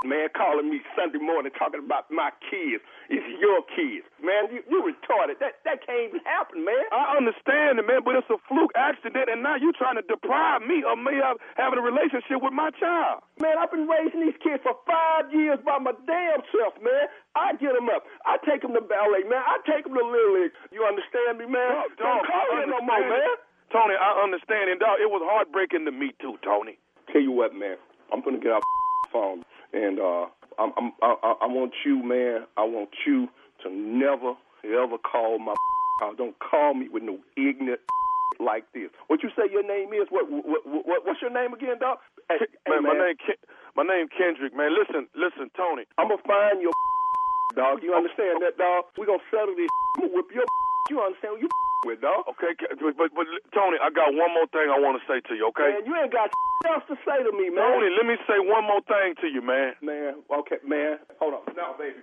Man, 0.03 0.29
calling 0.35 0.67
me 0.67 0.83
Sunday 0.99 1.23
morning 1.23 1.55
talking 1.55 1.79
about 1.79 2.11
my 2.11 2.35
kids. 2.51 2.83
It's 3.07 3.23
your 3.39 3.63
kids, 3.71 4.03
man. 4.19 4.51
You, 4.51 4.61
you 4.67 4.83
retarded. 4.83 5.39
That 5.39 5.63
that 5.63 5.79
can't 5.87 6.11
even 6.11 6.19
happen, 6.27 6.67
man. 6.67 6.83
I 6.91 7.15
understand 7.15 7.79
it, 7.79 7.87
man, 7.87 8.03
but 8.03 8.19
it's 8.19 8.27
a 8.27 8.39
fluke 8.51 8.75
accident, 8.75 9.31
and 9.31 9.47
now 9.47 9.55
you're 9.55 9.77
trying 9.79 9.95
to 9.99 10.07
deprive 10.11 10.67
me 10.67 10.83
of 10.83 10.99
me 10.99 11.23
of 11.23 11.39
having 11.55 11.79
a 11.79 11.85
relationship 11.87 12.43
with 12.43 12.51
my 12.51 12.75
child. 12.83 13.23
Man, 13.39 13.55
I've 13.63 13.71
been 13.71 13.87
raising 13.87 14.27
these 14.27 14.35
kids 14.43 14.59
for 14.67 14.75
five 14.91 15.31
years 15.31 15.63
by 15.63 15.79
my 15.79 15.95
damn 16.03 16.43
self, 16.51 16.75
man. 16.83 17.07
I 17.39 17.55
get 17.63 17.79
them 17.79 17.87
up. 17.87 18.03
I 18.27 18.43
take 18.43 18.67
them 18.67 18.75
to 18.75 18.83
ballet, 18.83 19.23
man. 19.31 19.39
I 19.47 19.63
take 19.63 19.87
them 19.87 19.95
to 19.95 20.03
Little 20.03 20.35
League. 20.43 20.53
You 20.75 20.83
understand 20.83 21.39
me, 21.39 21.47
man? 21.47 21.79
Dog, 21.95 21.95
Don't 21.95 22.27
call 22.27 22.47
me 22.59 22.67
no 22.67 22.83
more, 22.83 23.07
man. 23.07 23.39
Tony, 23.71 23.95
I 23.97 24.19
understand, 24.19 24.69
and 24.69 24.83
dog, 24.83 24.99
it 25.01 25.09
was 25.09 25.23
heartbreaking 25.25 25.87
to 25.87 25.95
me 25.95 26.11
too, 26.21 26.37
Tony. 26.43 26.77
Tell 27.15 27.23
you 27.23 27.33
what, 27.33 27.55
man. 27.55 27.79
I'm 28.13 28.21
gonna 28.21 28.43
get 28.43 28.53
our 28.53 28.61
phone, 29.13 29.45
and 29.73 29.99
uh, 30.01 30.27
I'm, 30.59 30.73
I'm, 30.77 30.93
I, 31.03 31.15
I- 31.43 31.47
want 31.51 31.73
you, 31.85 32.03
man. 32.03 32.47
I 32.57 32.65
want 32.65 32.91
you 33.07 33.29
to 33.65 33.71
never 33.71 34.35
ever 34.65 34.99
call 34.99 35.39
my 35.39 35.55
house. 36.01 36.15
Don't 36.19 36.37
call 36.39 36.75
me 36.75 36.89
with 36.89 37.03
no 37.03 37.19
ignorant 37.37 37.81
like 38.41 38.65
this. 38.75 38.91
What 39.09 39.23
you 39.23 39.31
say 39.37 39.51
your 39.51 39.67
name 39.67 39.93
is? 39.93 40.09
What, 40.11 40.31
what, 40.31 40.63
what 40.67 41.01
what's 41.07 41.21
your 41.23 41.33
name 41.33 41.53
again, 41.55 41.79
dog? 41.81 41.99
Hey, 42.31 42.39
hey, 42.41 42.71
man, 42.71 42.83
my 42.85 42.95
name, 42.95 43.17
Ken- 43.21 43.43
my 43.77 43.83
name 43.85 44.09
Kendrick. 44.17 44.55
Man, 44.57 44.73
listen, 44.75 45.09
listen, 45.15 45.51
Tony. 45.57 45.85
I'm 45.99 46.09
gonna 46.09 46.23
find 46.27 46.61
your 46.63 46.73
dog. 47.57 47.83
You 47.83 47.95
understand 47.95 48.41
that, 48.43 48.57
dog? 48.59 48.87
We 48.99 49.07
gonna 49.07 49.23
settle 49.31 49.55
this. 49.57 49.69
I'm 49.97 50.09
gonna 50.09 50.15
whip 50.17 50.29
your. 50.35 50.45
You 50.91 51.01
understand 51.01 51.41
you 51.41 51.49
with, 51.85 52.01
dog? 52.01 52.27
Okay, 52.37 52.55
but, 52.79 52.95
but 52.97 53.11
but 53.15 53.27
Tony, 53.55 53.79
I 53.83 53.91
got 53.91 54.15
one 54.15 54.31
more 54.35 54.47
thing 54.51 54.71
I 54.71 54.79
want 54.79 54.99
to 54.99 55.05
say 55.11 55.21
to 55.29 55.35
you. 55.35 55.51
Okay, 55.55 55.83
Man, 55.83 55.87
you 55.87 55.95
ain't 55.99 56.13
got 56.15 56.31
else 56.71 56.87
to 56.87 56.97
say 57.03 57.19
to 57.23 57.33
me, 57.35 57.51
man. 57.51 57.63
Tony, 57.63 57.91
let 57.91 58.07
me 58.07 58.15
say 58.27 58.39
one 58.39 58.63
more 58.63 58.83
thing 58.87 59.19
to 59.19 59.27
you, 59.27 59.43
man. 59.43 59.75
Man, 59.83 60.23
okay, 60.31 60.63
man. 60.63 61.03
Hold 61.19 61.43
on. 61.43 61.45
Now, 61.59 61.75
baby. 61.75 61.99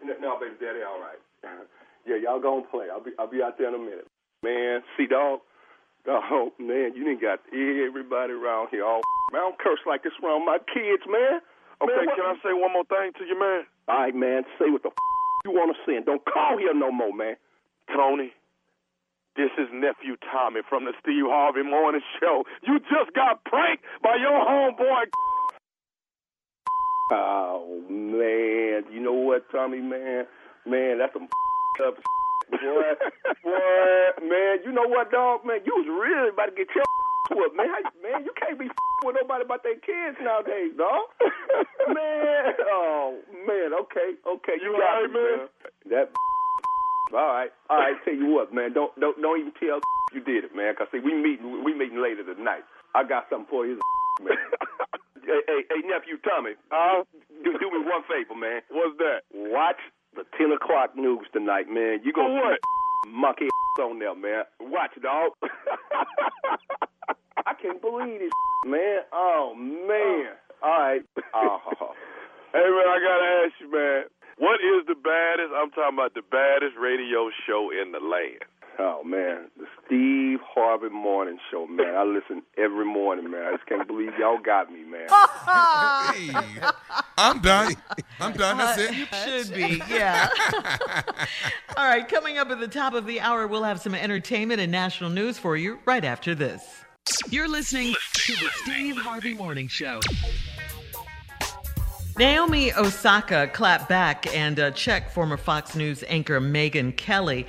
Now, 0.00 0.40
baby, 0.40 0.56
daddy, 0.60 0.80
all 0.82 1.00
right. 1.00 1.20
Yeah, 2.02 2.18
y'all 2.18 2.42
gonna 2.42 2.66
play. 2.66 2.90
I'll 2.90 2.98
be 2.98 3.14
I'll 3.14 3.30
be 3.30 3.46
out 3.46 3.58
there 3.58 3.68
in 3.70 3.74
a 3.74 3.78
minute. 3.78 4.10
Man, 4.42 4.82
see 4.98 5.06
dog. 5.06 5.38
Oh 6.08 6.50
man, 6.58 6.98
you 6.98 7.06
didn't 7.06 7.22
got 7.22 7.38
everybody 7.54 8.34
around 8.34 8.74
here 8.74 8.84
all 8.84 8.98
man, 9.32 9.38
I 9.38 9.44
don't 9.46 9.58
curse 9.58 9.78
like 9.86 10.02
this 10.02 10.10
around 10.18 10.44
my 10.44 10.58
kids, 10.66 11.06
man. 11.06 11.38
Okay, 11.78 11.94
Man, 11.94 12.10
can 12.10 12.26
I 12.26 12.34
say 12.42 12.50
one 12.58 12.74
more 12.74 12.82
thing 12.90 13.14
to 13.18 13.24
you, 13.24 13.38
man? 13.38 13.62
All 13.86 14.02
right, 14.02 14.14
man, 14.14 14.42
say 14.58 14.66
what 14.66 14.82
the 14.82 14.90
f- 14.90 14.98
you 15.46 15.54
wanna 15.54 15.78
say 15.86 15.94
and 15.94 16.04
don't 16.04 16.24
call 16.26 16.58
here 16.58 16.74
no 16.74 16.90
more, 16.90 17.14
man. 17.14 17.36
Tony, 17.94 18.34
this 19.36 19.50
is 19.58 19.68
nephew 19.72 20.16
Tommy 20.30 20.60
from 20.68 20.84
the 20.84 20.92
Steve 21.00 21.24
Harvey 21.26 21.62
Morning 21.62 22.02
Show. 22.20 22.44
You 22.66 22.78
just 22.80 23.14
got 23.14 23.44
pranked 23.44 23.84
by 24.02 24.16
your 24.20 24.36
homeboy. 24.44 25.04
Oh 27.12 27.80
man, 27.88 28.84
you 28.92 29.00
know 29.00 29.12
what, 29.12 29.44
Tommy, 29.50 29.80
man? 29.80 30.26
Man, 30.66 30.98
that's 30.98 31.12
some 31.12 31.28
up 31.86 31.96
boy. 32.50 32.58
boy, 33.42 34.26
man, 34.28 34.58
you 34.64 34.72
know 34.72 34.86
what, 34.86 35.10
dog, 35.10 35.40
man? 35.44 35.60
You 35.64 35.74
was 35.76 35.88
really 35.88 36.28
about 36.30 36.46
to 36.46 36.52
get 36.56 36.68
your 36.74 36.84
whooped, 37.32 37.56
man. 37.56 37.68
Man, 38.02 38.24
you 38.24 38.32
can't 38.38 38.58
be 38.58 38.68
with 39.04 39.16
nobody 39.20 39.44
about 39.44 39.62
their 39.64 39.80
kids 39.80 40.16
nowadays, 40.22 40.72
dog. 40.76 41.08
man, 41.88 42.52
oh 42.68 43.18
man, 43.46 43.72
okay, 43.82 44.14
okay, 44.28 44.56
you, 44.60 44.72
You 44.72 44.78
got 44.78 44.84
right, 44.84 45.10
me, 45.10 45.20
man. 45.20 45.48
That 45.90 46.12
all 47.14 47.28
right, 47.32 47.50
all 47.70 47.78
right. 47.78 47.96
Tell 48.04 48.14
you 48.14 48.26
what, 48.32 48.52
man, 48.52 48.72
don't 48.72 48.92
don't 49.00 49.20
don't 49.20 49.38
even 49.40 49.52
tell 49.60 49.80
you 50.14 50.20
did 50.24 50.44
it, 50.44 50.54
man. 50.56 50.74
Cause 50.76 50.88
see, 50.92 50.98
we 51.00 51.14
meeting 51.14 51.62
we 51.64 51.74
meeting 51.74 52.00
later 52.02 52.24
tonight. 52.24 52.64
I 52.94 53.04
got 53.04 53.24
something 53.30 53.48
for 53.48 53.66
you, 53.66 53.80
man. 54.24 54.36
hey, 55.24 55.40
hey, 55.48 55.60
hey, 55.70 55.80
nephew 55.88 56.18
Tommy, 56.24 56.52
Uh, 56.70 57.04
do, 57.44 57.52
do 57.58 57.66
me 57.70 57.80
one 57.84 58.02
favor, 58.08 58.34
man. 58.38 58.60
what's 58.70 58.96
that? 58.98 59.22
Watch 59.32 59.80
the 60.14 60.24
10 60.36 60.52
o'clock 60.52 60.96
news 60.96 61.24
tonight, 61.32 61.68
man. 61.70 62.00
You 62.04 62.12
gonna 62.12 62.34
what? 62.34 62.58
monkey 63.08 63.48
on 63.80 63.98
there, 63.98 64.14
man. 64.14 64.44
Watch, 64.60 64.92
dog. 65.02 65.32
I 67.46 67.54
can't 67.60 67.80
believe 67.80 68.20
this, 68.20 68.30
man. 68.66 69.00
Oh, 69.12 69.54
man. 69.56 70.36
All 70.62 70.70
right. 70.70 71.02
Oh. 71.34 71.58
Hey 72.52 72.60
man, 72.60 72.86
I 72.86 72.98
gotta 73.00 73.28
ask 73.48 73.54
you, 73.60 73.72
man. 73.72 74.04
What 74.38 74.60
is 74.60 74.86
the 74.86 74.94
baddest? 74.94 75.52
I'm 75.54 75.70
talking 75.70 75.94
about 75.98 76.14
the 76.14 76.22
baddest 76.30 76.76
radio 76.80 77.30
show 77.46 77.70
in 77.70 77.92
the 77.92 78.00
land. 78.00 78.44
Oh 78.78 79.04
man, 79.04 79.50
the 79.58 79.66
Steve 79.84 80.38
Harvey 80.42 80.88
Morning 80.88 81.38
Show, 81.50 81.66
man. 81.66 81.94
I 81.94 82.04
listen 82.04 82.42
every 82.56 82.86
morning, 82.86 83.30
man. 83.30 83.42
I 83.44 83.50
just 83.56 83.66
can't 83.66 83.86
believe 83.86 84.12
y'all 84.18 84.38
got 84.38 84.72
me, 84.72 84.82
man. 84.84 85.08
Hey, 86.14 86.30
I'm 87.18 87.40
done. 87.40 87.74
I'm 88.20 88.32
done. 88.32 88.56
That's 88.58 88.78
Uh, 88.78 88.82
it. 88.82 88.94
You 88.96 89.06
should 89.42 89.54
be, 89.54 89.82
yeah. 89.90 90.28
All 91.76 91.84
right, 91.86 92.06
coming 92.08 92.38
up 92.38 92.50
at 92.50 92.60
the 92.60 92.68
top 92.68 92.94
of 92.94 93.06
the 93.06 93.20
hour, 93.20 93.46
we'll 93.46 93.62
have 93.64 93.80
some 93.80 93.94
entertainment 93.94 94.60
and 94.60 94.72
national 94.72 95.10
news 95.10 95.38
for 95.38 95.56
you 95.56 95.78
right 95.84 96.04
after 96.04 96.34
this. 96.34 96.62
You're 97.30 97.48
listening 97.48 97.94
to 98.14 98.32
the 98.32 98.48
Steve 98.62 98.96
Harvey 98.96 99.34
Morning 99.34 99.68
Show. 99.68 100.00
Naomi 102.22 102.72
Osaka 102.74 103.50
clapped 103.52 103.88
back 103.88 104.32
and 104.32 104.60
uh, 104.60 104.70
checked 104.70 105.10
former 105.10 105.36
Fox 105.36 105.74
News 105.74 106.04
anchor 106.06 106.40
Megyn 106.40 106.96
Kelly 106.96 107.48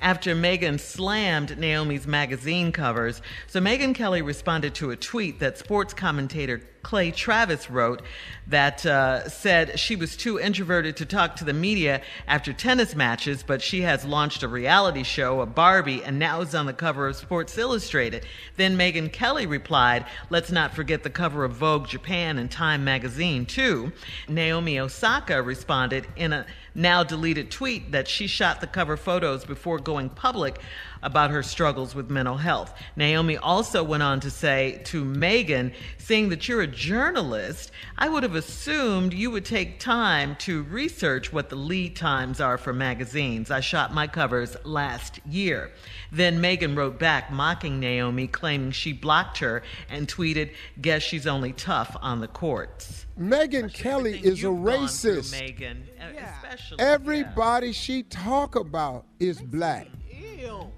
after 0.00 0.34
Megyn 0.34 0.78
slammed 0.78 1.58
Naomi's 1.58 2.06
magazine 2.06 2.72
covers. 2.72 3.22
So 3.46 3.60
Megyn 3.60 3.94
Kelly 3.94 4.22
responded 4.22 4.74
to 4.76 4.90
a 4.90 4.96
tweet 4.96 5.40
that 5.40 5.58
sports 5.58 5.94
commentator 5.94 6.62
Clay 6.82 7.10
Travis 7.10 7.70
wrote 7.70 8.02
that 8.46 8.86
uh, 8.86 9.28
said 9.28 9.78
she 9.78 9.96
was 9.96 10.16
too 10.16 10.40
introverted 10.40 10.96
to 10.96 11.04
talk 11.04 11.36
to 11.36 11.44
the 11.44 11.52
media 11.52 12.00
after 12.26 12.52
tennis 12.52 12.94
matches, 12.94 13.42
but 13.42 13.60
she 13.60 13.82
has 13.82 14.04
launched 14.04 14.42
a 14.42 14.48
reality 14.48 15.02
show, 15.02 15.40
a 15.40 15.46
Barbie, 15.46 16.02
and 16.02 16.18
now 16.18 16.40
is 16.40 16.54
on 16.54 16.66
the 16.66 16.72
cover 16.72 17.08
of 17.08 17.16
Sports 17.16 17.58
Illustrated. 17.58 18.24
Then 18.56 18.78
Megyn 18.78 19.12
Kelly 19.12 19.46
replied, 19.46 20.06
Let's 20.30 20.50
not 20.50 20.74
forget 20.74 21.02
the 21.02 21.10
cover 21.10 21.44
of 21.44 21.52
Vogue 21.52 21.88
Japan 21.88 22.38
and 22.38 22.50
Time 22.50 22.84
magazine, 22.84 23.44
too. 23.44 23.92
Naomi 24.28 24.78
Osaka 24.78 25.42
responded 25.42 26.06
in 26.16 26.32
a 26.32 26.46
now 26.78 27.02
deleted 27.02 27.50
tweet 27.50 27.92
that 27.92 28.08
she 28.08 28.26
shot 28.26 28.60
the 28.60 28.66
cover 28.66 28.96
photos 28.96 29.44
before 29.44 29.78
going 29.78 30.08
public 30.08 30.60
about 31.02 31.30
her 31.30 31.42
struggles 31.42 31.94
with 31.94 32.10
mental 32.10 32.36
health. 32.36 32.72
Naomi 32.96 33.36
also 33.36 33.82
went 33.82 34.02
on 34.02 34.20
to 34.20 34.30
say 34.30 34.80
to 34.84 35.04
Megan, 35.04 35.72
seeing 35.98 36.28
that 36.28 36.48
you're 36.48 36.62
a 36.62 36.66
journalist, 36.66 37.70
I 37.96 38.08
would 38.08 38.22
have 38.22 38.34
assumed 38.34 39.12
you 39.12 39.30
would 39.30 39.44
take 39.44 39.80
time 39.80 40.36
to 40.40 40.62
research 40.64 41.32
what 41.32 41.50
the 41.50 41.56
lead 41.56 41.96
times 41.96 42.40
are 42.40 42.58
for 42.58 42.72
magazines. 42.72 43.50
I 43.50 43.60
shot 43.60 43.92
my 43.92 44.06
covers 44.06 44.56
last 44.64 45.20
year. 45.26 45.70
Then 46.10 46.40
Megyn 46.40 46.76
wrote 46.76 46.98
back, 46.98 47.30
mocking 47.30 47.80
Naomi, 47.80 48.26
claiming 48.26 48.70
she 48.70 48.92
blocked 48.92 49.38
her, 49.38 49.62
and 49.90 50.08
tweeted, 50.08 50.52
Guess 50.80 51.02
she's 51.02 51.26
only 51.26 51.52
tough 51.52 51.96
on 52.00 52.20
the 52.20 52.28
courts. 52.28 53.06
Megyn 53.18 53.72
Kelly 53.72 54.18
is 54.18 54.38
a 54.38 54.48
you've 54.48 54.58
through, 54.58 54.62
racist. 54.62 55.34
Megyn, 55.34 55.82
uh, 56.00 56.24
especially. 56.42 56.78
Everybody 56.80 57.72
she 57.72 58.04
talk 58.04 58.56
about 58.56 59.04
is 59.18 59.40
black. 59.40 59.88
Ew. 60.10 60.70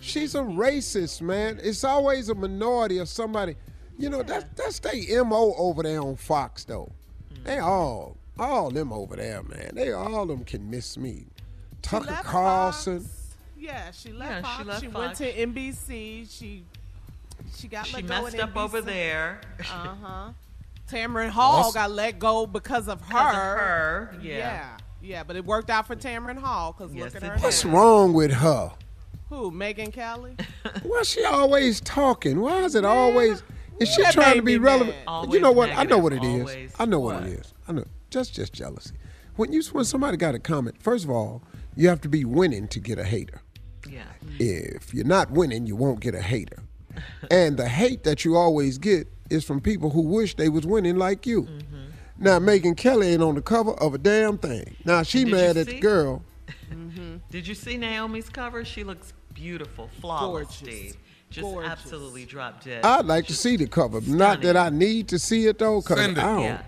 She's 0.00 0.34
a 0.34 0.40
racist, 0.40 1.20
man. 1.22 1.58
It's 1.62 1.82
always 1.84 2.28
a 2.28 2.34
minority 2.34 3.00
or 3.00 3.06
somebody. 3.06 3.56
You 3.98 4.10
know, 4.10 4.22
that's 4.22 4.44
that's 4.54 4.78
they 4.78 5.06
MO 5.22 5.54
over 5.58 5.82
there 5.82 6.00
on 6.00 6.16
Fox 6.16 6.64
though. 6.64 6.92
They 7.44 7.58
all 7.58 8.16
all 8.38 8.70
them 8.70 8.92
over 8.92 9.16
there, 9.16 9.42
man. 9.42 9.72
They 9.74 9.92
all 9.92 10.26
them 10.26 10.44
can 10.44 10.70
miss 10.70 10.96
me. 10.96 11.26
Tucker 11.82 12.06
left 12.06 12.24
Carlson. 12.24 13.00
Fox. 13.00 13.17
Yeah, 13.58 13.90
she 13.90 14.12
left 14.12 14.30
Yeah, 14.30 14.38
she 14.38 14.42
Fox. 14.64 14.66
left 14.66 14.80
She 14.82 14.88
went 14.88 15.14
to 15.16 15.46
NBC. 15.46 16.30
She 16.38 16.64
she 17.56 17.68
got 17.68 17.86
She 17.86 17.96
let 17.96 18.06
go 18.06 18.22
messed 18.22 18.34
at 18.36 18.40
up 18.40 18.56
over 18.56 18.80
there. 18.80 19.40
Uh 19.60 19.62
huh. 20.02 20.28
Tamron 20.90 21.28
Hall 21.28 21.58
Lost- 21.62 21.74
got 21.74 21.90
let 21.90 22.18
go 22.18 22.46
because 22.46 22.88
of 22.88 23.00
her. 23.02 23.06
Because 23.08 23.26
of 23.34 23.34
her, 23.34 24.14
yeah. 24.22 24.36
yeah. 24.38 24.68
Yeah, 25.00 25.22
but 25.22 25.36
it 25.36 25.44
worked 25.44 25.70
out 25.70 25.86
for 25.86 25.94
Tamron 25.94 26.38
Hall 26.38 26.74
because 26.76 26.92
Yes, 26.94 27.14
look 27.14 27.22
at 27.22 27.28
her. 27.30 27.38
What's 27.38 27.64
now. 27.64 27.72
wrong 27.72 28.12
with 28.14 28.32
her? 28.32 28.72
Who? 29.28 29.50
Megyn 29.52 29.92
Kelly? 29.92 30.34
Why 30.82 30.98
is 31.00 31.08
she 31.08 31.22
always 31.24 31.80
talking? 31.82 32.40
Why 32.40 32.62
is 32.64 32.74
it 32.74 32.84
always? 32.84 33.42
Is 33.78 33.88
she 33.94 34.02
that 34.02 34.14
trying 34.14 34.36
to 34.36 34.42
be 34.42 34.58
relevant? 34.58 34.96
you 35.30 35.38
know 35.40 35.52
what? 35.52 35.70
I 35.70 35.84
know 35.84 35.98
what 35.98 36.12
it 36.12 36.24
is. 36.24 36.40
always. 36.40 36.72
I 36.78 36.84
know 36.86 36.98
what, 37.00 37.16
What? 37.16 37.24
it 37.24 37.38
is. 37.40 37.54
I 37.68 37.72
know. 37.72 37.84
Just 38.10 38.34
just 38.34 38.52
jealousy. 38.52 38.94
When 39.36 39.52
you 39.52 39.62
when 39.72 39.84
somebody 39.84 40.16
got 40.16 40.34
a 40.34 40.38
comment, 40.40 40.82
first 40.82 41.04
of 41.04 41.10
all, 41.10 41.42
you 41.76 41.88
have 41.88 42.00
to 42.00 42.08
be 42.08 42.24
winning 42.24 42.66
to 42.68 42.80
get 42.80 42.98
a 42.98 43.04
hater. 43.04 43.42
Yeah. 43.90 44.04
If 44.38 44.92
you're 44.94 45.04
not 45.04 45.30
winning, 45.30 45.66
you 45.66 45.76
won't 45.76 46.00
get 46.00 46.14
a 46.14 46.22
hater. 46.22 46.62
and 47.30 47.56
the 47.56 47.68
hate 47.68 48.04
that 48.04 48.24
you 48.24 48.36
always 48.36 48.78
get 48.78 49.08
is 49.30 49.44
from 49.44 49.60
people 49.60 49.90
who 49.90 50.02
wish 50.02 50.34
they 50.36 50.48
was 50.48 50.66
winning 50.66 50.96
like 50.96 51.26
you. 51.26 51.42
Mm-hmm. 51.42 51.74
Now 52.18 52.38
Megyn 52.38 52.76
Kelly 52.76 53.08
ain't 53.08 53.22
on 53.22 53.34
the 53.36 53.42
cover 53.42 53.72
of 53.74 53.94
a 53.94 53.98
damn 53.98 54.38
thing. 54.38 54.74
Now 54.84 55.02
she 55.02 55.24
Did 55.24 55.32
mad 55.32 55.56
at 55.56 55.66
the 55.66 55.72
see? 55.72 55.80
girl. 55.80 56.22
Did 57.30 57.46
you 57.46 57.54
see 57.54 57.76
Naomi's 57.76 58.28
cover? 58.28 58.64
She 58.64 58.84
looks 58.84 59.12
beautiful, 59.34 59.90
flawless, 60.00 60.46
Gorgeous. 60.46 60.56
Steve. 60.56 60.96
Just 61.30 61.42
Gorgeous. 61.44 61.70
absolutely 61.70 62.24
drop 62.24 62.64
dead. 62.64 62.84
I'd 62.84 63.04
like 63.04 63.26
to 63.26 63.34
see 63.34 63.56
the 63.56 63.66
cover. 63.66 64.00
Not 64.00 64.40
that 64.42 64.56
I 64.56 64.70
need 64.70 65.08
to 65.08 65.18
see 65.18 65.46
it 65.46 65.58
though, 65.58 65.82
cause 65.82 65.98
I 65.98 66.02
Send 66.06 66.18
it. 66.18 66.20
don't. 66.22 66.42
yeah. 66.42 66.62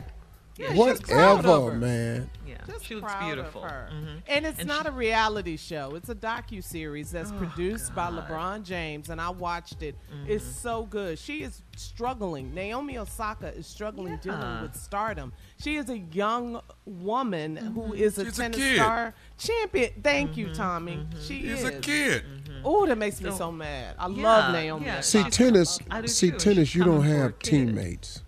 Yeah, 0.58 0.74
she's 0.74 1.00
proud 1.00 1.38
of 1.38 1.46
Whatever, 1.46 1.76
man. 1.78 2.30
Yeah, 2.70 2.76
Just 2.76 2.86
she 2.86 2.94
looks 2.94 3.12
beautiful. 3.24 3.64
Of 3.64 3.70
her. 3.70 3.88
Mhm. 3.92 4.22
And 4.28 4.46
it's 4.46 4.58
And 4.60 4.68
not 4.68 4.82
she- 4.82 4.88
a 4.88 4.92
reality 4.92 5.56
show. 5.56 5.94
It's 5.96 6.08
a 6.08 6.14
docu 6.14 6.62
series 6.62 7.10
that's 7.10 7.30
Oh, 7.32 7.34
produced 7.38 7.94
by 7.94 8.10
LeBron 8.10 8.62
James, 8.64 9.10
and 9.10 9.20
I 9.20 9.30
watched 9.30 9.82
it. 9.82 9.96
It's 10.26 10.44
Mm-hmm. 10.44 10.52
so 10.54 10.86
good. 10.86 11.18
She 11.18 11.42
is 11.42 11.62
struggling. 11.76 12.54
Naomi 12.54 12.98
Osaka 12.98 13.54
is 13.54 13.66
struggling 13.66 14.18
dealing 14.22 14.62
with 14.62 14.76
stardom. 14.76 15.32
She 15.62 15.76
is 15.76 15.88
a 15.90 15.98
young 15.98 16.60
woman 16.86 17.56
who 17.56 17.92
is 17.94 18.18
a 18.18 18.24
She's 18.26 18.36
tennis 18.36 18.56
kid. 18.56 18.76
star 18.76 19.14
champion. 19.38 19.90
Thank 20.02 20.30
Mm-hmm. 20.32 20.40
you, 20.40 20.54
Tommy. 20.54 21.06
She 21.20 21.38
He's 21.40 21.60
is. 21.60 21.64
a 21.64 21.72
kid. 21.80 22.24
Oh, 22.64 22.86
that 22.86 22.96
makes 22.98 23.20
me 23.20 23.30
so 23.30 23.50
mad. 23.50 23.94
I 23.98 24.06
love 24.06 24.52
Naomi. 24.52 24.86
yeah. 24.86 25.00
See, 25.00 25.24
tennis. 25.24 25.78
See, 26.06 26.30
too. 26.30 26.36
tennis. 26.38 26.74
You 26.74 26.84
don't 26.84 26.98
coming 27.02 27.10
for 27.10 27.16
a 27.18 27.22
have 27.22 27.38
kid. 27.38 27.50
teammates. 27.50 28.22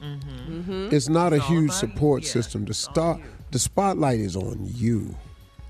It's 0.00 1.08
not 1.08 1.32
a 1.32 1.36
It's 1.36 1.44
all 1.44 1.50
huge 1.50 1.70
support. 1.72 2.22
Yeah, 2.24 2.30
system. 2.30 2.64
The 2.64 2.70
it's 2.70 2.86
all 2.88 2.92
star, 2.94 3.18
you. 3.18 3.24
The 3.52 3.58
spotlight 3.58 4.18
is 4.18 4.34
on 4.34 4.58
you. 4.62 5.14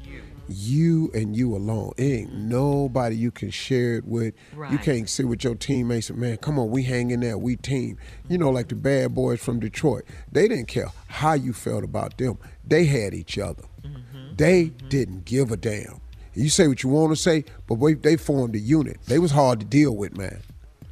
You. 0.03 0.23
You 0.49 1.11
and 1.15 1.37
you 1.37 1.55
alone. 1.55 1.93
It 1.97 2.03
ain't 2.03 2.35
nobody 2.35 3.17
you 3.17 3.31
can 3.31 3.51
share 3.51 3.97
it 3.97 4.05
with. 4.05 4.35
You 4.71 4.79
can't 4.79 5.09
sit 5.09 5.27
with 5.27 5.45
your 5.45 5.57
teammates 5.57 6.09
and 6.09 6.19
man, 6.19 6.37
come 6.39 6.59
on, 6.59 6.71
we 6.71 6.85
hang 6.85 7.11
in 7.11 7.21
there, 7.21 7.37
we 7.37 7.57
team. 7.57 7.99
You 8.29 8.39
know, 8.39 8.51
like 8.51 8.69
the 8.69 8.77
bad 8.77 9.15
boys 9.15 9.43
from 9.43 9.61
Detroit. 9.61 10.05
They 10.31 10.49
didn't 10.49 10.69
care 10.69 10.89
how 11.09 11.35
you 11.35 11.53
felt 11.53 11.85
about 11.85 12.17
them. 12.19 12.39
They 12.65 12.85
had 12.87 13.15
each 13.15 13.37
other. 13.39 13.65
Mm-hmm. 13.85 14.37
They 14.37 14.67
didn't 14.89 15.25
give 15.25 15.51
a 15.51 15.57
damn. 15.57 16.01
You 16.35 16.49
say 16.49 16.69
what 16.69 16.83
you 16.83 16.89
want 16.89 17.13
to 17.13 17.17
say, 17.17 17.45
but 17.69 17.79
they 18.03 18.17
formed 18.17 18.55
a 18.55 18.59
unit. 18.59 18.99
They 19.07 19.19
was 19.19 19.33
hard 19.33 19.61
to 19.61 19.67
deal 19.67 19.95
with, 19.95 20.17
man. 20.17 20.41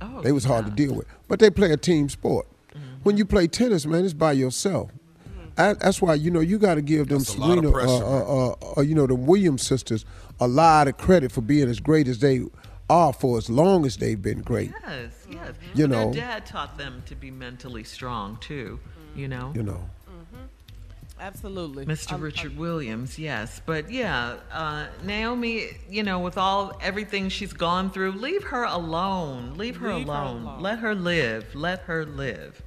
Oh, 0.01 0.21
They 0.23 0.33
was 0.33 0.45
hard 0.45 0.67
to 0.67 0.71
deal 0.71 0.95
with. 0.95 1.07
But 1.29 1.39
they 1.39 1.51
play 1.51 1.71
a 1.73 1.77
team 1.77 2.09
sport. 2.09 2.47
Mm-hmm. 2.75 2.97
When 3.05 3.17
you 3.17 3.25
play 3.25 3.47
tennis, 3.47 3.87
man, 3.87 4.05
it's 4.05 4.13
by 4.13 4.33
yourself. 4.33 4.91
I, 5.59 5.75
that's 5.75 6.01
why 6.01 6.15
you 6.15 6.31
know 6.31 6.41
you 6.41 6.59
got 6.59 6.77
to 6.77 6.83
give 6.83 7.09
them 7.09 7.19
That's 7.19 7.35
a 7.35 7.41
lot 7.41 7.59
of 7.59 7.65
Serena, 7.65 7.73
pressure, 7.73 8.05
uh, 8.05 8.07
uh, 8.07 8.49
uh, 8.51 8.75
uh, 8.79 8.81
you 8.83 8.95
know, 8.95 9.07
the 9.07 9.15
Williams 9.15 9.63
sisters 9.63 10.05
a 10.41 10.49
lot 10.49 10.89
of 10.89 10.97
credit 10.97 11.31
for 11.33 11.41
being 11.43 11.69
as 11.69 11.81
great 11.81 12.09
as 12.09 12.19
they 12.21 12.43
are 12.89 13.13
for 13.13 13.37
as 13.39 13.49
long 13.51 13.85
as 13.87 13.97
they've 13.99 14.21
been 14.21 14.41
great. 14.43 14.73
Yes, 14.87 15.13
yes. 15.31 15.53
You 15.75 15.87
But 15.87 15.91
know. 15.97 16.05
their 16.13 16.23
dad 16.23 16.47
taught 16.47 16.79
them 16.79 17.03
to 17.07 17.15
be 17.15 17.31
mentally 17.31 17.85
strong 17.85 18.39
too. 18.41 18.81
You 19.15 19.29
know. 19.29 19.53
You 19.55 19.63
know, 19.65 19.85
Absolutely. 21.19 21.85
Mr. 21.85 22.15
I- 22.15 22.17
Richard 22.17 22.57
Williams, 22.57 23.19
yes, 23.19 23.61
but 23.67 23.91
yeah, 23.91 24.37
uh, 24.51 24.87
Naomi, 25.05 25.67
you 25.91 26.03
know, 26.03 26.19
with 26.21 26.39
all 26.39 26.79
everything 26.81 27.29
she's 27.29 27.53
gone 27.53 27.91
through, 27.91 28.13
leave 28.13 28.45
her 28.45 28.65
alone. 28.65 29.55
Leave 29.59 29.77
her, 29.77 29.95
Leave 29.95 30.07
her 30.07 30.13
alone. 30.15 30.43
alone. 30.45 30.63
Let 30.63 30.79
her 30.79 30.95
live. 30.95 31.55
Let 31.55 31.81
her 31.81 32.07
live. 32.07 32.63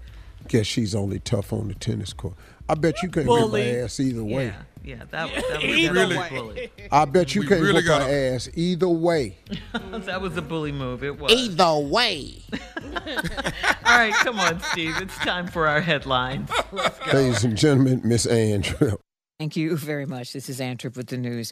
guess 0.47 0.67
she's 0.67 0.93
only 0.93 1.19
tough 1.19 1.51
on 1.51 1.69
the 1.69 1.73
tennis 1.73 2.13
court. 2.13 2.35
I 2.69 2.75
bet 2.75 3.01
you 3.03 3.09
can't 3.09 3.25
Bully. 3.25 3.61
whip 3.61 3.75
her 3.77 3.83
ass 3.85 3.99
either 3.99 4.23
way. 4.23 4.45
Yeah, 4.45 4.61
yeah, 4.83 5.03
that 5.11 5.33
was 5.35 5.43
that 5.49 5.61
was 5.61 5.63
Either 5.77 5.93
definitely 5.93 6.17
way. 6.17 6.29
bully. 6.41 6.71
I 6.91 7.05
bet 7.05 7.35
you 7.35 7.41
We 7.41 7.47
can't 7.47 7.61
really 7.61 7.73
whip 7.75 7.85
gotta- 7.85 8.11
ass 8.13 8.49
either 8.55 8.87
way. 8.87 9.37
that 9.73 10.21
was 10.21 10.37
a 10.37 10.41
bully 10.41 10.71
move. 10.71 11.03
It 11.03 11.19
was. 11.19 11.31
Either 11.31 11.77
way. 11.79 12.41
All 13.85 13.97
right, 13.97 14.13
come 14.15 14.39
on, 14.39 14.61
Steve. 14.61 14.95
It's 15.01 15.17
time 15.17 15.47
for 15.47 15.67
our 15.67 15.81
headlines. 15.81 16.49
Let's 16.71 16.99
go. 16.99 17.11
Ladies 17.17 17.43
and 17.43 17.57
gentlemen, 17.57 18.01
Miss 18.03 18.25
Ann 18.25 18.61
Tripp. 18.61 18.99
Thank 19.39 19.55
you 19.55 19.75
very 19.77 20.05
much. 20.05 20.33
This 20.33 20.47
is 20.47 20.61
Ann 20.61 20.77
Tripp 20.77 20.95
with 20.95 21.07
the 21.07 21.17
news. 21.17 21.51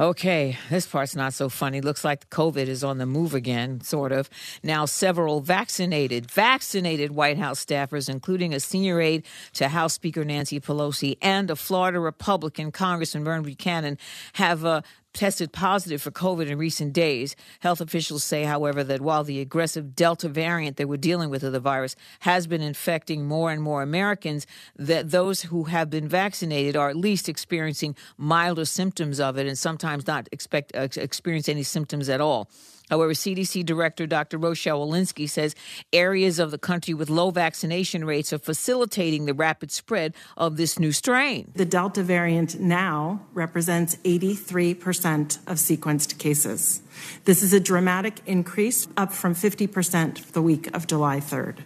Okay, 0.00 0.56
this 0.70 0.86
part's 0.86 1.14
not 1.14 1.34
so 1.34 1.48
funny. 1.48 1.80
Looks 1.80 2.04
like 2.04 2.28
COVID 2.30 2.66
is 2.68 2.82
on 2.82 2.98
the 2.98 3.06
move 3.06 3.34
again, 3.34 3.80
sort 3.82 4.12
of. 4.12 4.30
Now, 4.62 4.86
several 4.86 5.40
vaccinated, 5.40 6.30
vaccinated 6.30 7.12
White 7.12 7.38
House 7.38 7.64
staffers, 7.64 8.08
including 8.08 8.54
a 8.54 8.60
senior 8.60 9.00
aide 9.00 9.24
to 9.54 9.68
House 9.68 9.92
Speaker 9.92 10.24
Nancy 10.24 10.58
Pelosi 10.58 11.18
and 11.20 11.50
a 11.50 11.56
Florida 11.56 12.00
Republican 12.00 12.72
Congressman 12.72 13.24
Vern 13.24 13.42
Buchanan, 13.42 13.98
have 14.32 14.64
uh, 14.64 14.80
tested 15.18 15.52
positive 15.52 16.00
for 16.00 16.12
COVID 16.12 16.46
in 16.46 16.56
recent 16.58 16.92
days. 16.92 17.34
Health 17.58 17.80
officials 17.80 18.22
say, 18.22 18.44
however, 18.44 18.84
that 18.84 19.00
while 19.00 19.24
the 19.24 19.40
aggressive 19.40 19.96
Delta 19.96 20.28
variant 20.28 20.76
that 20.76 20.88
we're 20.88 20.96
dealing 20.96 21.28
with 21.28 21.42
of 21.42 21.52
the 21.52 21.58
virus 21.58 21.96
has 22.20 22.46
been 22.46 22.62
infecting 22.62 23.26
more 23.26 23.50
and 23.50 23.60
more 23.60 23.82
Americans, 23.82 24.46
that 24.76 25.10
those 25.10 25.42
who 25.42 25.64
have 25.64 25.90
been 25.90 26.08
vaccinated 26.08 26.76
are 26.76 26.88
at 26.88 26.96
least 26.96 27.28
experiencing 27.28 27.96
milder 28.16 28.64
symptoms 28.64 29.18
of 29.18 29.36
it 29.36 29.48
and 29.48 29.58
sometimes 29.58 30.06
not 30.06 30.28
expect, 30.30 30.74
uh, 30.76 30.86
experience 30.96 31.48
any 31.48 31.64
symptoms 31.64 32.08
at 32.08 32.20
all. 32.20 32.48
However, 32.90 33.12
CDC 33.12 33.64
Director 33.64 34.06
Dr. 34.06 34.38
Rochelle 34.38 34.86
Walensky 34.86 35.28
says 35.28 35.54
areas 35.92 36.38
of 36.38 36.50
the 36.50 36.58
country 36.58 36.94
with 36.94 37.10
low 37.10 37.30
vaccination 37.30 38.04
rates 38.04 38.32
are 38.32 38.38
facilitating 38.38 39.26
the 39.26 39.34
rapid 39.34 39.70
spread 39.70 40.14
of 40.36 40.56
this 40.56 40.78
new 40.78 40.92
strain. 40.92 41.52
The 41.54 41.64
Delta 41.64 42.02
variant 42.02 42.58
now 42.58 43.26
represents 43.34 43.96
83% 44.04 45.38
of 45.46 45.56
sequenced 45.56 46.18
cases. 46.18 46.82
This 47.24 47.42
is 47.42 47.52
a 47.52 47.60
dramatic 47.60 48.20
increase, 48.26 48.88
up 48.96 49.12
from 49.12 49.34
50% 49.34 50.32
the 50.32 50.42
week 50.42 50.74
of 50.74 50.86
July 50.86 51.20
3rd. 51.20 51.58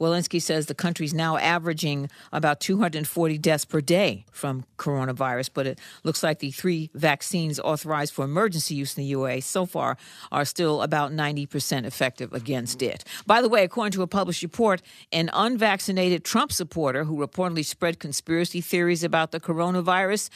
Walensky 0.00 0.40
says 0.40 0.66
the 0.66 0.74
country's 0.74 1.12
now 1.12 1.36
averaging 1.36 2.08
about 2.32 2.60
240 2.60 3.38
deaths 3.38 3.64
per 3.64 3.80
day 3.80 4.24
from 4.30 4.64
coronavirus, 4.76 5.50
but 5.52 5.66
it 5.66 5.78
looks 6.04 6.22
like 6.22 6.38
the 6.38 6.50
three 6.50 6.90
vaccines 6.94 7.58
authorized 7.60 8.14
for 8.14 8.24
emergency 8.24 8.74
use 8.74 8.96
in 8.96 9.04
the 9.04 9.12
UAE 9.12 9.42
so 9.42 9.66
far 9.66 9.96
are 10.30 10.44
still 10.44 10.82
about 10.82 11.12
90% 11.12 11.84
effective 11.84 12.32
against 12.32 12.82
it. 12.82 13.04
By 13.26 13.42
the 13.42 13.48
way, 13.48 13.64
according 13.64 13.92
to 13.92 14.02
a 14.02 14.06
published 14.06 14.42
report, 14.42 14.82
an 15.12 15.30
unvaccinated 15.32 16.24
Trump 16.24 16.52
supporter 16.52 17.04
who 17.04 17.18
reportedly 17.18 17.64
spread 17.64 17.98
conspiracy 17.98 18.60
theories 18.60 19.02
about 19.02 19.32
the 19.32 19.40
coronavirus 19.40 20.30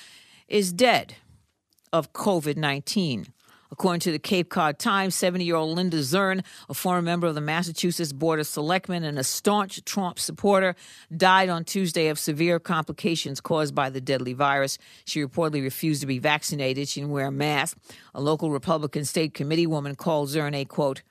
is 0.49 0.73
dead 0.73 1.15
of 1.93 2.13
COVID 2.13 2.57
19. 2.57 3.27
According 3.73 4.01
to 4.01 4.13
the 4.13 4.19
Cape 4.19 4.51
Cod 4.51 4.79
Times, 4.79 5.15
70 5.15 5.47
year 5.47 5.57
old 5.57 5.75
Linda 5.75 5.97
Zern, 6.01 6.45
a 6.69 6.75
former 6.75 7.01
member 7.01 7.27
of 7.27 7.35
the 7.35 7.41
Massachusetts 7.41 8.13
Board 8.13 8.39
of 8.39 8.47
Selectmen 8.47 9.03
and 9.03 9.19
a 9.19 9.25
staunch 9.25 9.83
Trump 9.87 10.19
supporter, 10.19 10.77
died 11.17 11.49
on 11.49 11.65
Tuesday 11.65 12.09
of 12.09 12.19
severe 12.19 12.61
complications 12.61 13.41
caused 13.41 13.75
by 13.75 13.89
the 13.89 14.01
deadly 14.01 14.35
virus. 14.35 14.77
She 15.07 15.25
reportedly 15.25 15.63
refused 15.63 16.03
to 16.03 16.07
be 16.07 16.19
vaccinated. 16.19 16.87
She 16.87 17.01
didn't 17.01 17.15
wear 17.15 17.29
a 17.29 17.33
mask. 17.33 17.79
A 18.15 18.21
local 18.21 18.51
Republican 18.51 19.07
state 19.07 19.33
committee 19.33 19.67
woman 19.67 19.95
called 19.95 20.29
Zern 20.29 20.55
a 20.55 20.67
quote, 20.67 21.03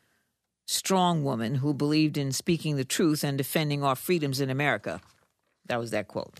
strong 0.67 1.23
woman 1.23 1.55
who 1.55 1.73
believed 1.73 2.15
in 2.15 2.31
speaking 2.31 2.75
the 2.75 2.85
truth 2.85 3.23
and 3.23 3.39
defending 3.39 3.83
our 3.83 3.95
freedoms 3.95 4.39
in 4.39 4.51
America. 4.51 5.01
That 5.65 5.79
was 5.79 5.89
that 5.91 6.07
quote. 6.07 6.35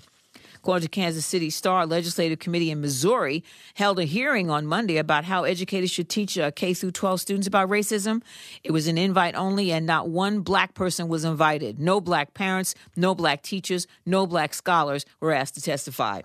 According 0.62 0.84
to 0.84 0.90
Kansas 0.90 1.26
City 1.26 1.50
Star, 1.50 1.88
legislative 1.88 2.38
committee 2.38 2.70
in 2.70 2.82
Missouri 2.82 3.44
held 3.74 3.98
a 3.98 4.04
hearing 4.04 4.52
on 4.52 4.68
Monday 4.68 4.98
about 4.98 5.26
how 5.26 5.44
educators 5.44 5.90
should 5.90 6.08
teach 6.08 6.38
uh, 6.38 6.52
K 6.52 6.76
through 6.76 6.92
12 6.92 7.20
students 7.20 7.48
about 7.48 7.68
racism. 7.68 8.22
It 8.64 8.70
was 8.70 8.88
an 8.88 8.96
invite 8.96 9.34
only, 9.34 9.72
and 9.72 9.88
not 9.88 10.10
one 10.10 10.42
black 10.42 10.76
person 10.76 11.08
was 11.08 11.26
invited. 11.26 11.80
No 11.80 12.00
black 12.00 12.36
parents, 12.36 12.76
no 12.96 13.16
black 13.16 13.42
teachers, 13.42 13.88
no 14.06 14.28
black 14.28 14.54
scholars 14.54 15.04
were 15.20 15.34
asked 15.34 15.56
to 15.56 15.62
testify. 15.62 16.22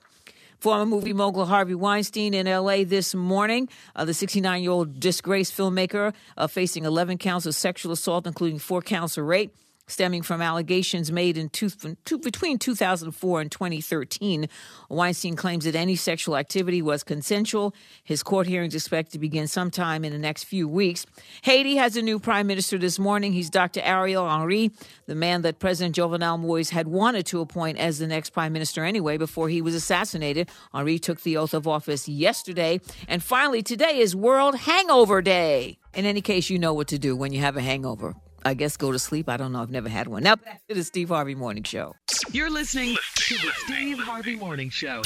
Former 0.58 0.84
movie 0.84 1.14
mogul 1.14 1.46
Harvey 1.46 1.74
Weinstein 1.74 2.34
in 2.34 2.46
L.A. 2.46 2.84
this 2.84 3.14
morning. 3.14 3.70
Uh, 3.94 4.04
the 4.04 4.12
69 4.12 4.62
year 4.62 4.70
old 4.70 5.00
disgraced 5.00 5.56
filmmaker 5.56 6.12
uh, 6.36 6.46
facing 6.46 6.84
11 6.84 7.16
counts 7.16 7.46
of 7.46 7.54
sexual 7.54 7.92
assault, 7.92 8.26
including 8.26 8.58
four 8.58 8.82
counts 8.82 9.16
of 9.16 9.24
rape 9.24 9.54
stemming 9.86 10.22
from 10.22 10.42
allegations 10.42 11.12
made 11.12 11.38
in 11.38 11.48
two, 11.48 11.70
two, 12.04 12.18
between 12.18 12.58
2004 12.58 13.40
and 13.40 13.52
2013. 13.52 14.48
Weinstein 14.88 15.36
claims 15.36 15.64
that 15.64 15.74
any 15.74 15.96
sexual 15.96 16.36
activity 16.36 16.82
was 16.82 17.04
consensual. 17.04 17.74
His 18.02 18.22
court 18.22 18.46
hearings 18.46 18.74
expected 18.74 19.12
to 19.12 19.18
begin 19.18 19.46
sometime 19.46 20.04
in 20.04 20.12
the 20.12 20.18
next 20.18 20.44
few 20.44 20.66
weeks. 20.66 21.06
Haiti 21.42 21.76
has 21.76 21.96
a 21.96 22.02
new 22.02 22.18
prime 22.18 22.46
minister 22.46 22.78
this 22.78 22.98
morning. 22.98 23.32
He's 23.32 23.50
Dr. 23.50 23.80
Ariel 23.82 24.28
Henry, 24.28 24.72
the 25.06 25.14
man 25.14 25.42
that 25.42 25.58
President 25.60 25.94
Jovenel 25.94 26.40
Moise 26.40 26.70
had 26.70 26.88
wanted 26.88 27.26
to 27.26 27.40
appoint 27.40 27.78
as 27.78 27.98
the 27.98 28.06
next 28.06 28.30
prime 28.30 28.52
minister 28.52 28.84
anyway 28.84 29.16
before 29.16 29.48
he 29.48 29.62
was 29.62 29.74
assassinated. 29.74 30.50
Henry 30.74 30.98
took 30.98 31.20
the 31.22 31.36
oath 31.36 31.54
of 31.54 31.68
office 31.68 32.08
yesterday. 32.08 32.80
And 33.06 33.22
finally, 33.22 33.62
today 33.62 33.98
is 33.98 34.16
World 34.16 34.56
Hangover 34.56 35.22
Day. 35.22 35.78
In 35.94 36.04
any 36.04 36.20
case, 36.20 36.50
you 36.50 36.58
know 36.58 36.74
what 36.74 36.88
to 36.88 36.98
do 36.98 37.16
when 37.16 37.32
you 37.32 37.40
have 37.40 37.56
a 37.56 37.62
hangover 37.62 38.14
I 38.46 38.54
guess 38.54 38.76
go 38.76 38.92
to 38.92 38.98
sleep. 39.00 39.28
I 39.28 39.36
don't 39.36 39.50
know. 39.50 39.60
I've 39.60 39.72
never 39.72 39.88
had 39.88 40.06
one. 40.06 40.22
Now 40.22 40.36
back 40.36 40.64
to 40.68 40.74
the 40.76 40.84
Steve 40.84 41.08
Harvey 41.08 41.34
Morning 41.34 41.64
Show. 41.64 41.96
You're 42.30 42.48
listening 42.48 42.96
to 43.16 43.34
the 43.34 43.50
Steve 43.64 43.98
Harvey 43.98 44.36
Morning 44.36 44.70
Show. 44.70 45.02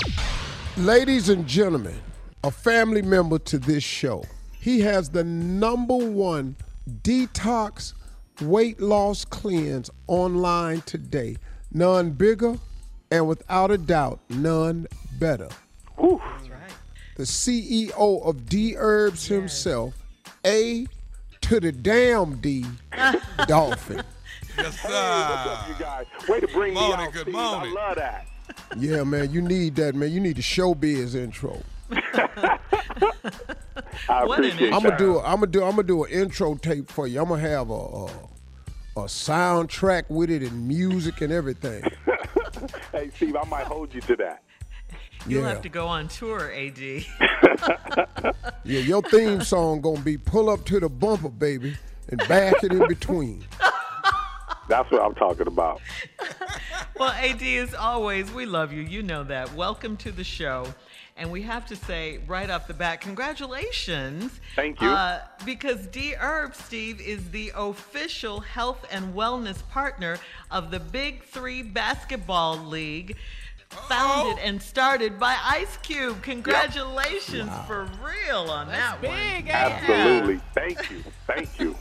Ladies 0.76 1.30
and 1.30 1.46
gentlemen, 1.46 1.98
a 2.44 2.50
family 2.50 3.00
member 3.00 3.38
to 3.38 3.56
this 3.56 3.82
show. 3.82 4.24
He 4.52 4.80
has 4.80 5.08
the 5.08 5.24
number 5.24 5.96
one 5.96 6.54
detox 7.00 7.94
weight 8.42 8.78
loss 8.78 9.24
cleanse 9.24 9.90
online 10.06 10.82
today. 10.82 11.38
None 11.72 12.10
bigger 12.10 12.58
and 13.10 13.26
without 13.26 13.70
a 13.70 13.78
doubt, 13.78 14.20
none 14.28 14.86
better. 15.18 15.48
Whew. 15.96 16.20
The 17.16 17.22
CEO 17.22 18.22
of 18.22 18.50
D 18.50 18.74
Herbs 18.76 19.26
himself, 19.26 19.94
A 20.44 20.86
to 21.50 21.58
the 21.58 21.72
damn 21.72 22.36
D 22.36 22.64
Dolphin. 23.48 24.02
Yes, 24.56 24.76
Hey, 24.76 24.88
what's 24.90 25.46
up, 25.48 25.68
you 25.68 25.74
guys? 25.78 26.06
Way 26.28 26.40
to 26.40 26.46
bring 26.48 26.74
me 26.74 26.80
Morning, 26.80 27.06
out, 27.06 27.12
good 27.12 27.22
Steve. 27.22 27.34
morning. 27.34 27.74
I 27.78 27.86
love 27.88 27.96
that. 27.96 28.26
Yeah, 28.76 29.04
man, 29.04 29.30
you 29.32 29.40
need 29.40 29.74
that, 29.76 29.94
man. 29.94 30.10
You 30.12 30.20
need 30.20 30.36
the 30.36 30.42
showbiz 30.42 31.14
intro. 31.14 31.62
I 31.90 32.58
What 34.24 34.40
an 34.40 34.44
appreciate 34.46 34.72
I'm 34.74 34.82
gonna 34.82 34.98
do. 34.98 35.16
A, 35.18 35.22
I'm 35.22 35.36
gonna 35.36 35.46
do. 35.46 35.64
I'm 35.64 35.70
gonna 35.70 35.82
do 35.84 36.04
an 36.04 36.10
intro 36.10 36.56
tape 36.56 36.90
for 36.90 37.06
you. 37.06 37.20
I'm 37.22 37.28
gonna 37.28 37.40
have 37.40 37.70
a, 37.70 37.74
a 37.74 38.06
a 38.96 39.04
soundtrack 39.04 40.04
with 40.10 40.30
it 40.30 40.42
and 40.42 40.68
music 40.68 41.20
and 41.20 41.32
everything. 41.32 41.82
Hey, 42.92 43.10
Steve, 43.16 43.36
I 43.36 43.44
might 43.48 43.66
hold 43.66 43.94
you 43.94 44.00
to 44.02 44.16
that. 44.16 44.42
You'll 45.26 45.42
yeah, 45.42 45.48
have 45.50 45.62
to 45.62 45.68
go 45.68 45.86
on 45.86 46.08
tour, 46.08 46.50
AD. 46.52 46.78
yeah. 48.64 48.80
Your 48.80 49.02
theme 49.02 49.42
song 49.42 49.80
gonna 49.80 50.00
be 50.00 50.16
"Pull 50.16 50.48
Up 50.48 50.64
to 50.66 50.80
the 50.80 50.88
Bumper, 50.88 51.28
Baby," 51.28 51.76
and 52.08 52.18
back 52.28 52.62
it 52.62 52.72
in 52.72 52.86
between. 52.88 53.44
That's 54.68 54.90
what 54.90 55.02
I'm 55.02 55.14
talking 55.14 55.46
about. 55.46 55.80
Well, 56.96 57.10
AD, 57.12 57.42
as 57.42 57.74
always, 57.74 58.30
we 58.32 58.46
love 58.46 58.72
you. 58.72 58.82
You 58.82 59.02
know 59.02 59.24
that. 59.24 59.54
Welcome 59.54 59.96
to 59.98 60.12
the 60.12 60.22
show. 60.22 60.72
And 61.16 61.30
we 61.30 61.42
have 61.42 61.66
to 61.66 61.76
say 61.76 62.20
right 62.26 62.48
off 62.48 62.66
the 62.66 62.74
bat, 62.74 63.00
congratulations. 63.00 64.40
Thank 64.56 64.80
you. 64.80 64.88
Uh, 64.88 65.20
because 65.44 65.86
D 65.88 66.14
Herb, 66.18 66.54
Steve, 66.54 67.00
is 67.00 67.30
the 67.30 67.52
official 67.54 68.40
health 68.40 68.86
and 68.90 69.14
wellness 69.14 69.66
partner 69.68 70.18
of 70.50 70.70
the 70.70 70.80
Big 70.80 71.24
Three 71.24 71.62
Basketball 71.62 72.56
League, 72.56 73.16
founded 73.70 74.42
and 74.44 74.60
started 74.60 75.18
by 75.18 75.36
Ice 75.44 75.76
Cube. 75.78 76.22
Congratulations 76.22 77.50
for 77.66 77.88
real 78.02 78.50
on 78.50 78.68
that 78.68 79.02
one. 79.02 79.12
Big, 79.12 79.48
Absolutely. 79.48 80.40
Thank 80.54 80.90
you. 80.90 81.04
Thank 81.26 81.60
you. 81.60 81.76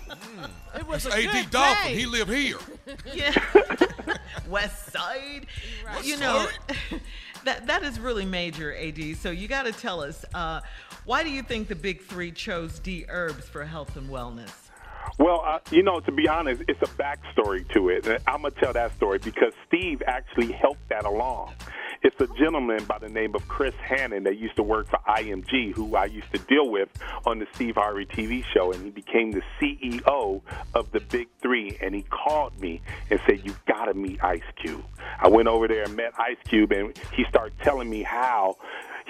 It 0.75 0.87
was 0.87 1.05
a 1.05 1.13
AD 1.13 1.31
good 1.31 1.51
Dolphin, 1.51 1.91
day. 1.91 1.95
he 1.97 2.05
lived 2.05 2.31
here. 2.31 2.57
Yeah. 3.13 3.33
West 4.49 4.91
Side. 4.91 5.45
Well, 5.85 6.03
you 6.03 6.17
know, 6.17 6.47
that 7.45 7.67
that 7.67 7.83
is 7.83 7.99
really 7.99 8.25
major, 8.25 8.75
AD. 8.75 9.17
So 9.17 9.29
you 9.31 9.47
got 9.47 9.63
to 9.65 9.71
tell 9.71 10.01
us, 10.01 10.25
uh, 10.33 10.61
why 11.05 11.23
do 11.23 11.29
you 11.29 11.43
think 11.43 11.67
the 11.67 11.75
big 11.75 12.01
three 12.01 12.31
chose 12.31 12.79
D 12.79 13.05
Herbs 13.09 13.45
for 13.47 13.63
health 13.63 13.95
and 13.95 14.09
wellness? 14.09 14.51
Well, 15.17 15.43
uh, 15.45 15.59
you 15.71 15.83
know, 15.83 15.99
to 15.99 16.11
be 16.11 16.27
honest, 16.27 16.63
it's 16.67 16.81
a 16.81 16.91
backstory 16.95 17.67
to 17.73 17.89
it. 17.89 18.07
I'm 18.27 18.41
going 18.41 18.53
to 18.53 18.59
tell 18.59 18.73
that 18.73 18.95
story 18.95 19.19
because 19.19 19.53
Steve 19.67 20.01
actually 20.07 20.51
helped 20.51 20.87
that 20.89 21.05
along. 21.05 21.53
It's 22.01 22.15
a 22.21 22.27
gentleman 22.27 22.85
by 22.85 22.97
the 22.97 23.09
name 23.09 23.35
of 23.35 23.45
Chris 23.49 23.75
Hannon 23.75 24.23
that 24.23 24.37
used 24.37 24.55
to 24.55 24.63
work 24.63 24.87
for 24.87 24.99
IMG, 25.05 25.75
who 25.75 25.97
I 25.97 26.05
used 26.05 26.31
to 26.33 26.39
deal 26.39 26.69
with 26.69 26.87
on 27.25 27.39
the 27.39 27.47
Steve 27.55 27.75
Harvey 27.75 28.05
TV 28.05 28.45
show, 28.53 28.71
and 28.71 28.85
he 28.85 28.89
became 28.89 29.31
the 29.31 29.41
CEO 29.59 30.41
of 30.73 30.91
the 30.91 31.01
Big 31.01 31.27
Three. 31.41 31.77
And 31.81 31.93
he 31.93 32.03
called 32.03 32.57
me 32.61 32.81
and 33.09 33.19
said, 33.25 33.45
"You've 33.45 33.63
got 33.65 33.85
to 33.85 33.93
meet 33.93 34.23
Ice 34.23 34.41
Cube." 34.55 34.85
I 35.19 35.27
went 35.27 35.49
over 35.49 35.67
there 35.67 35.83
and 35.83 35.95
met 35.97 36.13
Ice 36.17 36.37
Cube, 36.47 36.71
and 36.71 36.97
he 37.13 37.25
started 37.25 37.59
telling 37.59 37.89
me 37.89 38.03
how 38.03 38.55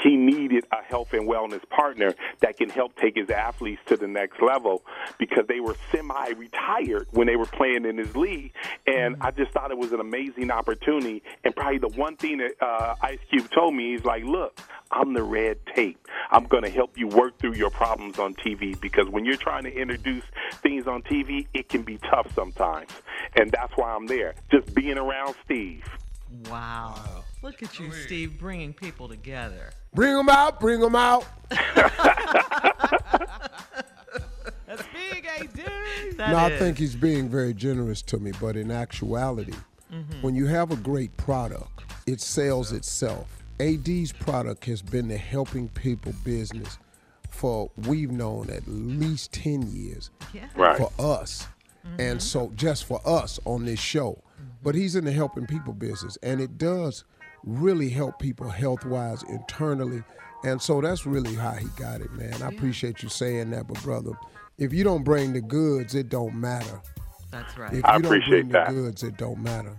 he 0.04 0.16
needed 0.16 0.66
a 0.72 0.84
health 0.84 1.14
and 1.14 1.28
wellness 1.28 1.68
partner 1.70 2.14
that 2.42 2.58
can 2.58 2.70
help 2.70 2.96
take 2.96 3.16
his 3.16 3.30
athletes 3.30 3.82
to 3.88 3.98
the 3.98 4.08
next 4.08 4.42
level 4.42 4.84
because 5.18 5.46
they 5.48 5.60
were 5.60 5.76
semi 5.92 6.30
retired 6.30 7.08
when 7.12 7.28
they 7.28 7.36
were 7.36 7.46
playing 7.46 7.86
in 7.86 7.98
his 7.98 8.16
league. 8.16 8.52
And 8.88 9.18
I 9.22 9.32
just 9.32 9.52
thought 9.52 9.72
it 9.72 9.78
was 9.78 9.92
an 9.92 10.00
amazing 10.00 10.52
opportunity. 10.52 11.24
And 11.44 11.56
probably 11.56 11.80
the 11.80 11.90
one 11.90 12.16
thing 12.16 12.38
that 12.38 12.54
uh, 12.62 12.96
Ice 13.02 13.20
Cube 13.30 13.50
told 13.52 13.76
me, 13.76 13.92
he's 13.92 14.06
like, 14.06 14.24
look, 14.24 14.60
I'm 14.92 15.14
the 15.14 15.24
red 15.24 15.58
tape. 15.76 16.08
I'm 16.32 16.46
going 16.46 16.64
to 16.64 16.70
help 16.70 16.98
you 16.98 17.08
work 17.08 17.38
through 17.38 17.54
your 17.54 17.70
problems 17.70 18.18
on 18.20 18.34
TV 18.36 18.80
because 18.80 19.08
when 19.08 19.26
you're 19.26 19.36
trying 19.36 19.64
to 19.64 19.74
introduce 19.74 20.24
things 20.62 20.88
on 20.88 21.04
TV, 21.04 21.48
it 21.54 21.70
can 21.70 21.84
be 21.84 21.98
tough 21.98 22.34
sometimes. 22.34 22.90
And 23.36 23.52
that's 23.52 23.74
why 23.76 23.94
I'm 23.94 24.08
there, 24.08 24.36
just 24.52 24.74
being 24.74 24.98
around 24.98 25.36
Steve. 25.46 25.84
Wow. 26.50 27.24
Look 27.42 27.64
at 27.64 27.80
you, 27.80 27.92
Steve, 27.92 28.38
bringing 28.38 28.74
people 28.74 29.08
together. 29.08 29.72
Bring 29.94 30.14
them 30.14 30.28
out. 30.30 30.60
Bring 30.60 30.82
them 30.82 30.96
out. 30.96 31.26
That's 34.68 34.84
big, 34.94 35.26
AD. 35.26 35.62
That 36.18 36.32
no, 36.32 36.38
I 36.38 36.58
think 36.58 36.78
he's 36.78 36.96
being 36.96 37.30
very 37.30 37.54
generous 37.54 38.02
to 38.04 38.20
me, 38.20 38.34
but 38.42 38.58
in 38.58 38.72
actuality, 38.72 39.54
mm-hmm. 39.92 40.22
when 40.22 40.36
you 40.36 40.48
have 40.48 40.72
a 40.72 40.76
great 40.76 41.16
product, 41.16 41.84
it 42.06 42.20
sells 42.20 42.74
itself. 42.74 43.42
AD's 43.62 44.12
product 44.12 44.66
has 44.66 44.82
been 44.82 45.08
the 45.08 45.18
helping 45.18 45.70
people 45.70 46.14
business 46.24 46.78
for 47.30 47.72
we've 47.88 48.12
known 48.12 48.50
at 48.50 48.68
least 48.68 49.32
10 49.34 49.72
years 49.72 50.10
Yeah. 50.34 50.48
Right. 50.56 50.78
for 50.78 50.92
us. 51.00 51.48
And 51.84 52.00
mm-hmm. 52.00 52.20
so 52.20 52.52
just 52.56 52.86
for 52.86 53.02
us 53.06 53.40
on 53.46 53.66
this 53.66 53.80
show. 53.80 54.22
But 54.62 54.76
he's 54.76 54.96
in 54.96 55.06
the 55.06 55.12
helping 55.12 55.48
people 55.48 55.74
business 55.74 56.18
and 56.22 56.42
it 56.42 56.58
does 56.58 57.06
really 57.44 57.90
help 57.90 58.20
people 58.20 58.50
health 58.50 58.86
wise 58.86 59.24
internally. 59.24 60.04
And 60.44 60.62
so 60.62 60.82
that's 60.82 61.06
really 61.06 61.36
how 61.36 61.52
he 61.54 61.68
got 61.78 62.02
it, 62.02 62.12
man. 62.14 62.42
I 62.42 62.48
appreciate 62.48 63.04
you 63.04 63.10
saying 63.10 63.52
that, 63.52 63.68
but 63.68 63.82
brother, 63.84 64.12
if 64.58 64.74
you 64.74 64.84
don't 64.84 65.04
bring 65.04 65.34
the 65.34 65.42
goods, 65.42 65.96
it 65.96 66.10
don't 66.10 66.36
matter. 66.36 66.82
That's 67.32 67.58
right. 67.58 67.72
If 67.72 67.78
you 67.78 67.84
I 67.86 67.94
don't 67.94 68.06
appreciate 68.06 68.42
bring 68.42 68.50
that. 68.50 68.68
the 68.70 68.74
goods, 68.74 69.04
it 69.04 69.18
don't 69.18 69.40
matter. 69.40 69.76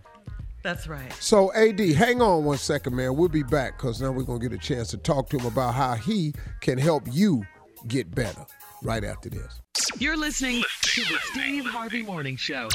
That's 0.62 0.86
right. 0.86 1.11
So, 1.14 1.52
AD, 1.54 1.80
hang 1.80 2.20
on 2.20 2.44
one 2.44 2.58
second, 2.58 2.94
man. 2.94 3.16
We'll 3.16 3.30
be 3.30 3.42
back 3.42 3.78
because 3.78 4.00
now 4.02 4.11
we're 4.12 4.24
going 4.24 4.40
to 4.40 4.48
get 4.48 4.54
a 4.54 4.61
chance 4.61 4.88
to 4.90 4.98
talk 4.98 5.30
to 5.30 5.38
him 5.38 5.46
about 5.46 5.74
how 5.74 5.94
he 5.94 6.34
can 6.61 6.76
help 6.76 7.04
you 7.11 7.42
get 7.88 8.14
better 8.14 8.44
right 8.82 9.02
after 9.02 9.30
this. 9.30 9.62
You're 9.98 10.18
listening 10.18 10.62
to 10.82 11.00
the 11.02 11.18
Steve 11.32 11.64
Harvey 11.64 12.02
Morning 12.02 12.36
Show. 12.36 12.68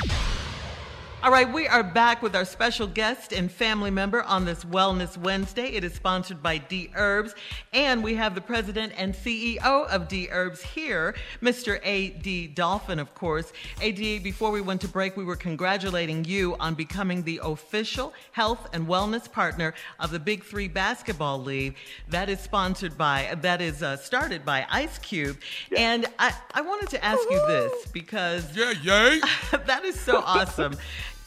All 1.23 1.31
right, 1.31 1.51
we 1.51 1.67
are 1.67 1.81
back 1.81 2.21
with 2.21 2.35
our 2.35 2.45
special 2.45 2.85
guest 2.85 3.33
and 3.33 3.51
family 3.51 3.89
member 3.89 4.21
on 4.23 4.45
this 4.45 4.63
Wellness 4.63 5.17
Wednesday. 5.17 5.69
It 5.69 5.83
is 5.83 5.95
sponsored 5.95 6.43
by 6.43 6.59
D 6.59 6.91
Herbs, 6.93 7.33
and 7.73 8.03
we 8.03 8.13
have 8.13 8.35
the 8.35 8.41
president 8.41 8.93
and 8.95 9.15
CEO 9.15 9.87
of 9.87 10.07
D 10.07 10.27
Herbs 10.29 10.61
here, 10.61 11.15
Mr. 11.41 11.79
A.D. 11.83 12.47
Dolphin, 12.47 12.99
of 12.99 13.15
course. 13.15 13.53
A.D., 13.81 14.19
before 14.19 14.51
we 14.51 14.61
went 14.61 14.81
to 14.81 14.87
break, 14.87 15.17
we 15.17 15.23
were 15.23 15.35
congratulating 15.35 16.25
you 16.25 16.55
on 16.59 16.75
becoming 16.75 17.23
the 17.23 17.39
official 17.43 18.13
health 18.31 18.69
and 18.71 18.87
wellness 18.87 19.31
partner 19.31 19.73
of 19.99 20.11
the 20.11 20.19
Big 20.19 20.43
Three 20.43 20.67
Basketball 20.67 21.41
League. 21.41 21.75
That 22.09 22.29
is 22.29 22.39
sponsored 22.39 22.99
by, 22.99 23.35
that 23.41 23.61
is 23.61 23.81
uh, 23.81 23.97
started 23.97 24.45
by 24.45 24.67
Ice 24.69 24.99
Cube. 24.99 25.39
And 25.75 26.05
I, 26.19 26.35
I 26.53 26.61
wanted 26.61 26.89
to 26.89 27.03
ask 27.03 27.21
you 27.31 27.47
this 27.47 27.87
because 27.87 28.55
Yeah, 28.55 28.73
yay. 28.83 29.21
that 29.65 29.83
is 29.83 29.99
so 29.99 30.17
awesome. 30.25 30.77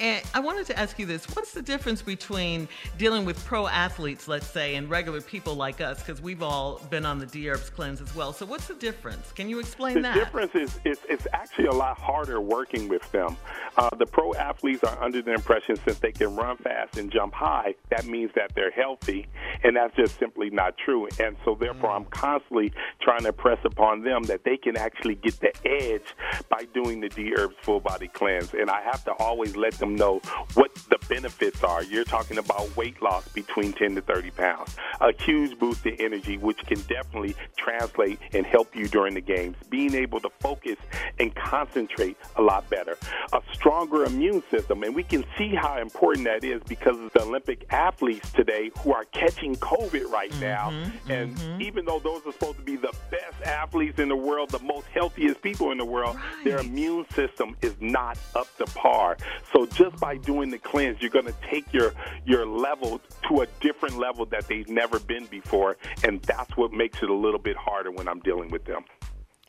And 0.01 0.23
I 0.33 0.41
wanted 0.41 0.67
to 0.67 0.79
ask 0.79 0.99
you 0.99 1.07
this 1.07 1.25
what's 1.35 1.53
the 1.53 1.63
difference 1.63 2.03
between 2.03 2.69
dealing 2.99 3.25
with 3.25 3.45
pro 3.45 3.67
athletes, 3.67 4.29
let's 4.29 4.47
say, 4.47 4.77
and 4.77 4.89
regular 4.89 5.21
people 5.21 5.55
like 5.55 5.81
us? 5.81 5.99
Because 5.99 6.23
we've 6.23 6.43
all 6.43 6.81
been 6.91 7.05
on 7.05 7.19
the 7.19 7.27
D 7.27 7.51
Herbs 7.51 7.69
cleanse 7.71 8.01
as 8.01 8.15
well. 8.15 8.33
So, 8.33 8.47
what's 8.47 8.69
the 8.69 8.75
difference? 8.75 9.33
Can 9.33 9.49
you 9.49 9.59
explain 9.59 9.95
The 9.95 10.03
that? 10.03 10.15
The 10.15 10.21
difference 10.21 10.55
is 10.55 10.79
it's, 10.85 11.01
it's 11.09 11.27
actually 11.33 11.67
a 11.67 11.73
lot 11.73 11.99
harder 11.99 12.41
working 12.41 12.89
with 12.89 13.11
them. 13.11 13.37
Uh, 13.77 13.91
the 13.97 14.07
pro 14.07 14.35
athletes 14.35 14.85
are 14.85 15.03
under 15.03 15.21
the 15.21 15.33
impression 15.33 15.77
since 15.85 15.99
they 15.99 16.13
can 16.13 16.35
run 16.37 16.57
fast 16.59 16.97
and 16.97 17.11
jump 17.11 17.35
high, 17.35 17.75
that 17.91 18.07
means 18.07 18.31
that 18.35 18.53
they're 18.55 18.71
healthy, 18.71 19.27
and 19.65 19.77
that's 19.77 19.95
just 19.97 20.19
simply 20.19 20.51
not 20.51 20.77
true. 20.79 21.09
And 21.21 21.37
so, 21.45 21.57
therefore, 21.59 21.91
I'm 21.91 22.05
constantly 22.07 22.73
trying 23.01 23.25
to 23.25 23.33
press 23.33 23.59
upon 23.65 24.03
them 24.03 24.23
that 24.25 24.45
they 24.45 24.57
can 24.57 24.77
actually 24.77 25.17
get 25.17 25.41
the 25.41 25.53
edge 25.67 26.15
by 26.49 26.65
doing 26.73 27.01
the 27.01 27.09
D 27.09 27.33
Herbs 27.37 27.57
full 27.63 27.81
body 27.81 28.09
cleanse. 28.09 28.55
And 28.55 28.71
I 28.71 28.83
have 28.83 29.05
to 29.05 29.13
always 29.13 29.57
let 29.57 29.75
them 29.75 29.88
know 29.97 30.21
what 30.55 30.75
the 30.91 30.99
benefits 31.09 31.63
are. 31.65 31.83
You're 31.83 32.05
talking 32.05 32.39
about 32.39 32.77
weight 32.77 33.01
loss 33.03 33.29
between 33.29 33.73
10 33.73 33.97
to 33.97 34.01
30 34.03 34.31
pounds, 34.31 34.77
a 35.01 35.13
huge 35.23 35.59
boost 35.59 35.87
in 35.87 35.95
energy, 36.01 36.37
which 36.37 36.59
can 36.67 36.81
definitely 36.83 37.35
translate 37.57 38.19
and 38.33 38.47
help 38.47 38.75
you 38.75 38.89
during 38.89 39.15
the 39.15 39.21
games. 39.21 39.57
Being 39.69 39.95
able 39.95 40.21
to 40.21 40.31
focus 40.41 40.77
and 41.19 41.35
concentrate 41.35 42.17
a 42.37 42.43
lot 42.43 42.69
better. 42.71 42.97
A 43.33 43.41
stronger 43.53 44.05
immune 44.05 44.43
system, 44.51 44.83
and 44.83 44.95
we 44.95 45.03
can 45.03 45.25
see 45.37 45.55
how 45.55 45.79
important 45.79 46.27
that 46.27 46.45
is 46.45 46.63
because 46.65 46.99
of 46.99 47.13
the 47.13 47.23
Olympic 47.23 47.67
athletes 47.73 48.31
today 48.33 48.71
who 48.81 48.93
are 48.93 49.05
catching 49.07 49.57
COVID 49.57 50.11
right 50.11 50.31
mm-hmm, 50.31 50.41
now. 50.41 50.71
Mm-hmm. 50.71 51.11
And 51.11 51.63
even 51.63 51.85
though 51.85 51.99
those 51.99 52.27
are 52.27 52.33
supposed 52.33 52.59
to 52.59 52.65
be 52.65 52.77
the 52.77 52.93
best 53.11 53.43
athletes 53.45 53.99
in 53.99 54.09
the 54.09 54.17
world, 54.17 54.51
the 54.51 54.59
most 54.61 54.87
healthiest 54.89 55.43
people 55.43 55.73
in 55.73 55.79
the 55.79 55.85
world, 55.85 56.17
their 56.45 56.59
immune 56.59 57.07
system 57.15 57.57
is 57.63 57.75
not 57.81 58.19
up 58.35 58.47
to 58.59 58.65
par. 58.67 59.17
So 59.53 59.67
just 59.79 59.97
by 60.01 60.17
doing 60.17 60.51
the 60.51 60.59
cleanse, 60.59 61.01
you're 61.01 61.11
going 61.11 61.27
to 61.27 61.35
take 61.49 61.73
your 61.73 61.93
your 62.27 62.45
level 62.45 63.01
to 63.29 63.43
a 63.43 63.47
different 63.61 63.97
level 63.97 64.27
that 64.27 64.49
they've 64.49 64.69
never 64.69 64.99
been 64.99 65.27
before, 65.27 65.77
and 66.03 66.21
that's 66.23 66.57
what 66.57 66.73
makes 66.73 67.03
it 67.03 67.09
a 67.09 67.15
little 67.15 67.39
bit 67.39 67.57
harder 67.57 67.93
when 67.93 68.09
I'm 68.09 68.21
dealing 68.21 68.51
with 68.51 68.65
them. 68.65 68.85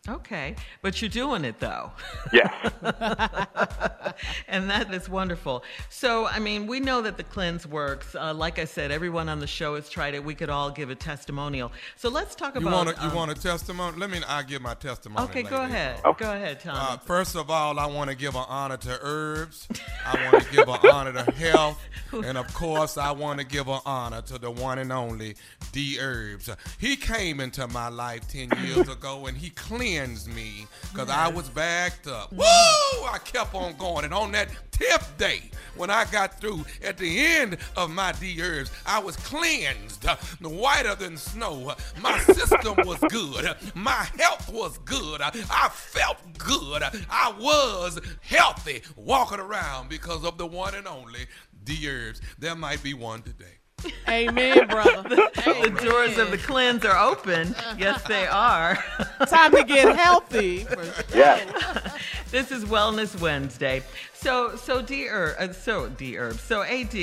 Okay, 0.10 0.56
but 0.82 1.02
you're 1.02 1.10
doing 1.10 1.46
it 1.46 1.60
though. 1.60 1.92
Yes. 2.34 2.52
and 4.48 4.70
that 4.70 4.94
is 4.94 5.08
wonderful. 5.08 5.64
So, 5.90 6.26
I 6.28 6.40
mean, 6.40 6.68
we 6.68 6.80
know 6.80 7.02
that 7.02 7.18
the 7.18 7.24
cleanse 7.24 7.68
works. 7.68 8.16
Uh, 8.16 8.34
like 8.34 8.60
I 8.60 8.66
said, 8.66 8.92
everyone 8.92 9.30
on 9.30 9.40
the 9.40 9.48
show 9.48 9.76
has 9.76 9.90
tried 9.90 10.16
it. 10.16 10.24
We 10.24 10.34
could 10.36 10.50
all 10.50 10.72
give 10.72 10.90
a 10.90 10.96
testimonial. 10.96 11.72
So 11.96 12.10
let's 12.10 12.36
talk 12.36 12.56
You 12.56 12.62
about. 12.62 12.88
want 12.88 12.98
a, 12.98 13.02
you 13.02 13.10
um, 13.10 13.16
want 13.16 13.32
a 13.32 13.36
testimony? 13.36 13.98
Let 13.98 14.10
me. 14.10 14.20
I 14.28 14.44
give 14.44 14.62
my 14.62 14.74
testimony. 14.74 15.26
Okay, 15.26 15.44
go 15.44 15.58
later. 15.58 15.74
ahead. 15.74 16.02
Go 16.18 16.34
ahead, 16.34 16.60
Tom. 16.60 16.76
Uh, 16.76 16.98
first 16.98 17.36
of 17.36 17.50
all, 17.50 17.78
I 17.80 17.86
want 17.86 18.10
to 18.10 18.16
give 18.16 18.36
an 18.36 18.46
honor 18.48 18.78
to 18.78 19.00
herbs. 19.02 19.68
I 20.06 20.30
want 20.32 20.44
to 20.44 20.52
give 20.52 20.68
an 20.68 20.80
honor 20.92 21.14
to 21.24 21.32
health, 21.32 21.80
and 22.12 22.38
of 22.38 22.52
course, 22.54 22.98
I 22.98 23.12
want 23.12 23.40
to 23.40 23.46
give 23.46 23.68
an 23.68 23.80
honor 23.86 24.22
to 24.24 24.38
the 24.38 24.50
one 24.50 24.80
and 24.80 24.92
only 24.92 25.36
D 25.72 26.00
Herbs. 26.00 26.50
He 26.80 26.96
came 26.96 27.40
into 27.40 27.68
my 27.68 27.90
life 27.90 28.28
ten 28.28 28.50
years 28.66 28.90
ago, 28.90 29.28
and 29.28 29.38
he 29.38 29.50
cleansed 29.52 29.99
me 30.08 30.68
because 30.92 31.10
I 31.10 31.28
was 31.28 31.50
backed 31.50 32.08
up. 32.08 32.32
Mm. 32.32 32.38
Woo! 32.38 33.06
I 33.06 33.20
kept 33.24 33.54
on 33.54 33.76
going, 33.78 34.06
and 34.06 34.14
on 34.14 34.32
that 34.32 34.50
tenth 34.72 35.18
day, 35.18 35.52
when 35.76 35.90
I 35.90 36.06
got 36.06 36.40
through 36.40 36.66
at 36.84 36.98
the 36.98 37.20
end 37.20 37.58
of 37.76 37.90
my 37.90 38.14
D 38.14 38.42
Herbs, 38.42 38.72
I 38.86 39.00
was 39.00 39.16
cleansed, 39.18 40.06
whiter 40.42 40.96
than 40.96 41.18
snow. 41.18 41.74
My 42.02 42.20
system 42.24 42.76
was 42.86 43.00
good. 43.10 43.56
My 43.76 44.08
health 44.18 44.52
was 44.52 44.78
good. 44.80 45.22
I 45.22 45.70
felt 45.70 46.18
good. 46.38 46.84
I 47.10 47.34
was 47.40 48.00
healthy 48.22 48.82
walking 48.96 49.40
around 49.40 49.90
because 49.90 50.24
of 50.24 50.38
the 50.38 50.48
one 50.48 50.76
and 50.76 50.88
only 50.88 51.28
D 51.64 51.88
Herbs. 51.88 52.22
There 52.38 52.56
might 52.56 52.82
be 52.82 52.94
one 52.94 53.22
today. 53.22 53.59
Amen, 54.10 54.68
brother. 54.68 55.16
the 55.36 55.80
doors 55.84 56.18
of 56.18 56.32
the 56.32 56.38
cleanse 56.38 56.86
are 56.86 56.98
open. 56.98 57.56
Yes, 57.78 58.02
they 58.04 58.28
are. 58.28 58.76
Time 59.28 59.52
to 59.52 59.64
get 59.64 59.96
healthy. 59.96 60.66
Yes. 61.14 61.94
this 62.32 62.52
is 62.52 62.66
Wellness 62.66 63.20
Wednesday. 63.20 63.84
So, 64.14 64.56
so 64.58 64.82
D 64.82 65.08
Herb, 65.08 65.36
uh, 65.40 65.54
so 65.54 65.88
D 65.88 66.18
Herbs, 66.18 66.42
so 66.42 66.64
AD, 66.64 66.94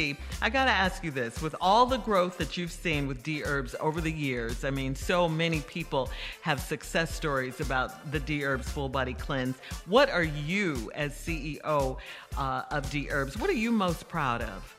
I 0.42 0.50
gotta 0.50 0.70
ask 0.70 1.02
you 1.02 1.10
this: 1.10 1.40
with 1.40 1.54
all 1.62 1.86
the 1.86 1.96
growth 1.96 2.36
that 2.36 2.58
you've 2.58 2.72
seen 2.72 3.06
with 3.06 3.22
D 3.22 3.42
Herbs 3.42 3.74
over 3.80 4.02
the 4.02 4.12
years, 4.12 4.64
I 4.64 4.70
mean, 4.70 4.94
so 4.94 5.26
many 5.26 5.60
people 5.60 6.10
have 6.42 6.60
success 6.60 7.14
stories 7.14 7.60
about 7.60 8.12
the 8.12 8.20
D 8.20 8.44
Herbs 8.44 8.68
Full 8.70 8.90
Body 8.90 9.14
Cleanse. 9.14 9.56
What 9.86 10.10
are 10.10 10.24
you, 10.24 10.90
as 10.94 11.12
CEO 11.12 11.96
uh, 12.36 12.62
of 12.70 12.90
D 12.90 13.08
Herbs, 13.10 13.38
what 13.38 13.48
are 13.48 13.54
you 13.54 13.72
most 13.72 14.08
proud 14.08 14.42
of? 14.42 14.75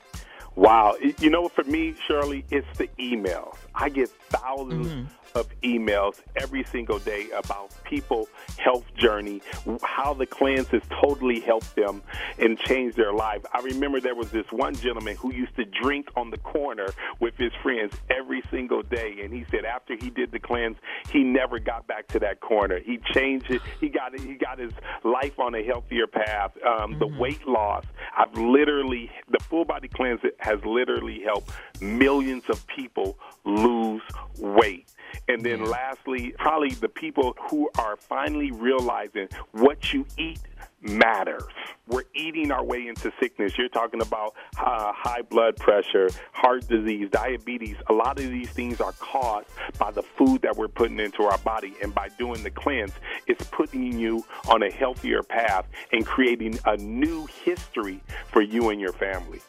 Wow. 0.57 0.95
You 1.19 1.29
know, 1.29 1.47
for 1.47 1.63
me, 1.63 1.93
Shirley, 2.07 2.43
it's 2.49 2.67
the 2.77 2.87
emails. 2.99 3.55
I 3.75 3.89
get 3.89 4.09
1000s 4.31 5.07
of 5.37 5.47
emails 5.61 6.21
every 6.35 6.63
single 6.65 6.99
day 6.99 7.27
about 7.35 7.71
people' 7.83 8.27
health 8.57 8.85
journey, 8.95 9.41
how 9.83 10.13
the 10.13 10.25
cleanse 10.25 10.67
has 10.69 10.81
totally 11.01 11.39
helped 11.39 11.75
them 11.75 12.01
and 12.39 12.59
changed 12.59 12.97
their 12.97 13.13
life. 13.13 13.45
I 13.53 13.59
remember 13.61 13.99
there 14.01 14.15
was 14.15 14.31
this 14.31 14.51
one 14.51 14.75
gentleman 14.75 15.15
who 15.15 15.33
used 15.33 15.55
to 15.55 15.65
drink 15.65 16.09
on 16.15 16.31
the 16.31 16.37
corner 16.39 16.87
with 17.19 17.35
his 17.37 17.51
friends 17.63 17.93
every 18.09 18.41
single 18.51 18.81
day, 18.83 19.19
and 19.23 19.33
he 19.33 19.45
said 19.51 19.63
after 19.65 19.95
he 19.95 20.09
did 20.09 20.31
the 20.31 20.39
cleanse, 20.39 20.77
he 21.09 21.23
never 21.23 21.59
got 21.59 21.87
back 21.87 22.07
to 22.07 22.19
that 22.19 22.39
corner. 22.41 22.79
He 22.79 22.99
changed 23.13 23.49
it. 23.51 23.61
He 23.79 23.89
got 23.89 24.19
he 24.19 24.35
got 24.35 24.59
his 24.59 24.71
life 25.03 25.39
on 25.39 25.55
a 25.55 25.63
healthier 25.63 26.07
path. 26.07 26.51
Um, 26.65 26.97
The 26.99 27.07
weight 27.07 27.47
loss. 27.47 27.85
I've 28.17 28.33
literally 28.33 29.11
the 29.29 29.39
full 29.43 29.65
body 29.65 29.87
cleanse 29.87 30.21
has 30.39 30.63
literally 30.65 31.21
helped 31.21 31.51
millions 31.81 32.43
of 32.49 32.65
people 32.67 33.17
lose 33.45 34.01
weight. 34.39 34.87
And 35.27 35.43
then 35.43 35.65
lastly, 35.65 36.33
probably 36.37 36.71
the 36.71 36.89
people 36.89 37.35
who 37.49 37.69
are 37.77 37.95
finally 37.97 38.51
realizing 38.51 39.27
what 39.51 39.93
you 39.93 40.05
eat 40.17 40.39
matters. 40.81 41.43
We're 41.87 42.03
eating 42.13 42.51
our 42.51 42.63
way 42.63 42.87
into 42.87 43.11
sickness. 43.19 43.57
You're 43.57 43.69
talking 43.69 44.01
about 44.01 44.35
uh, 44.59 44.91
high 44.93 45.21
blood 45.21 45.55
pressure, 45.57 46.09
heart 46.33 46.67
disease, 46.67 47.09
diabetes. 47.11 47.77
A 47.87 47.93
lot 47.93 48.19
of 48.19 48.29
these 48.29 48.49
things 48.49 48.81
are 48.81 48.91
caused 48.93 49.47
by 49.79 49.91
the 49.91 50.03
food 50.03 50.41
that 50.41 50.55
we're 50.55 50.67
putting 50.67 50.99
into 50.99 51.23
our 51.23 51.37
body. 51.39 51.73
And 51.81 51.95
by 51.95 52.09
doing 52.17 52.43
the 52.43 52.51
cleanse, 52.51 52.93
it's 53.25 53.45
putting 53.49 53.97
you 53.97 54.25
on 54.49 54.63
a 54.63 54.71
healthier 54.71 55.23
path 55.23 55.65
and 55.91 56.05
creating 56.05 56.59
a 56.65 56.75
new 56.77 57.25
history 57.43 58.01
for 58.31 58.41
you 58.41 58.69
and 58.69 58.79
your 58.79 58.93
family. 58.93 59.39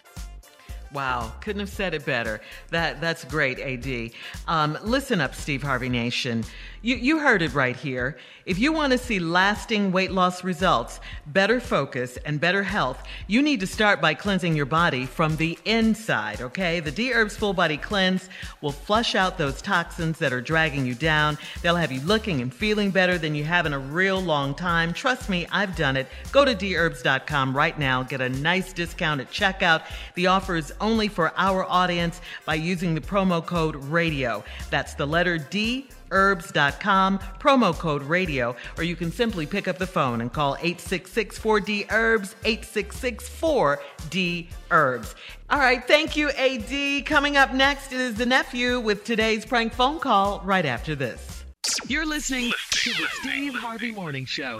Wow, 0.93 1.33
couldn't 1.41 1.61
have 1.61 1.69
said 1.69 1.93
it 1.93 2.07
better. 2.07 2.41
That 2.71 3.01
that's 3.01 3.25
great, 3.25 3.59
AD. 3.59 4.13
Um, 4.47 4.79
listen 4.83 5.21
up, 5.21 5.35
Steve 5.35 5.63
Harvey 5.63 5.89
Nation. 5.91 6.45
You 6.81 6.97
you 6.97 7.19
heard 7.19 7.43
it 7.43 7.53
right 7.55 7.77
here. 7.77 8.17
If 8.47 8.59
you 8.59 8.73
want 8.73 8.93
to 8.93 8.99
see 8.99 9.19
lasting 9.19 9.93
weight 9.93 10.11
loss 10.11 10.43
results, 10.43 11.01
better 11.27 11.61
focus, 11.61 12.17
and 12.25 12.41
better 12.41 12.63
health, 12.63 13.03
you 13.27 13.43
need 13.43 13.61
to 13.61 13.67
start 13.67 14.01
by 14.01 14.15
cleansing 14.15 14.57
your 14.57 14.65
body 14.65 15.05
from 15.05 15.37
the 15.37 15.59
inside. 15.67 16.41
Okay, 16.41 16.81
the 16.81 16.91
D 16.91 17.13
Herbs 17.13 17.37
Full 17.37 17.53
Body 17.53 17.77
Cleanse 17.77 18.31
will 18.63 18.73
flush 18.73 19.15
out 19.15 19.37
those 19.37 19.61
toxins 19.61 20.19
that 20.19 20.33
are 20.33 20.41
dragging 20.41 20.87
you 20.87 20.95
down. 20.95 21.37
They'll 21.61 21.77
have 21.77 21.93
you 21.93 22.01
looking 22.01 22.41
and 22.41 22.55
feeling 22.55 22.91
better 22.91 23.19
than 23.19 23.35
you 23.35 23.45
have 23.45 23.67
in 23.67 23.75
a 23.75 23.79
real 23.79 24.21
long 24.21 24.55
time. 24.55 24.95
Trust 24.95 25.29
me, 25.29 25.47
I've 25.53 25.77
done 25.77 25.99
it. 25.99 26.07
Go 26.33 26.47
to 26.47 26.55
dherbs.com 26.55 27.55
right 27.55 27.79
now. 27.79 28.03
Get 28.03 28.23
a 28.23 28.31
nice 28.31 28.73
discount 28.73 29.21
at 29.21 29.31
checkout. 29.31 29.83
The 30.15 30.29
offer 30.29 30.57
is 30.57 30.73
only 30.81 31.09
for 31.09 31.33
our 31.37 31.65
audience 31.65 32.21
by 32.45 32.55
using 32.55 32.95
the 32.95 33.01
promo 33.01 33.45
code 33.45 33.77
radio. 33.77 34.45
That's 34.71 34.95
the 34.95 35.07
letter 35.07 35.39
D 35.39 35.89
herbs.com, 36.11 37.19
promo 37.39 37.75
code 37.75 38.03
radio, 38.03 38.57
or 38.77 38.85
you 38.85 38.97
can 38.97 39.11
simply 39.13 39.47
pick 39.47 39.69
up 39.69 39.79
the 39.79 39.87
phone 39.87 40.21
and 40.21 40.33
call 40.33 40.57
866 40.57 41.39
4D 41.39 41.91
Herbs, 41.91 42.35
866 42.45 43.29
4D 43.29 44.47
Herbs. 44.71 45.15
All 45.51 45.59
right, 45.59 45.87
thank 45.87 46.17
you, 46.17 46.31
AD. 46.31 47.07
Coming 47.07 47.37
up 47.37 47.55
next 47.55 47.93
is 47.93 48.15
the 48.15 48.27
nephew 48.27 48.81
with 48.81 49.05
today's 49.05 49.45
prank 49.45 49.73
phone 49.73 49.99
call 49.99 50.41
right 50.45 50.67
after 50.67 50.95
this. 50.95 51.45
You're 51.87 52.07
listening 52.07 52.53
to 52.71 52.91
the 52.91 53.07
Steve 53.21 53.55
Harvey 53.55 53.93
Morning 53.93 54.25
Show. 54.25 54.59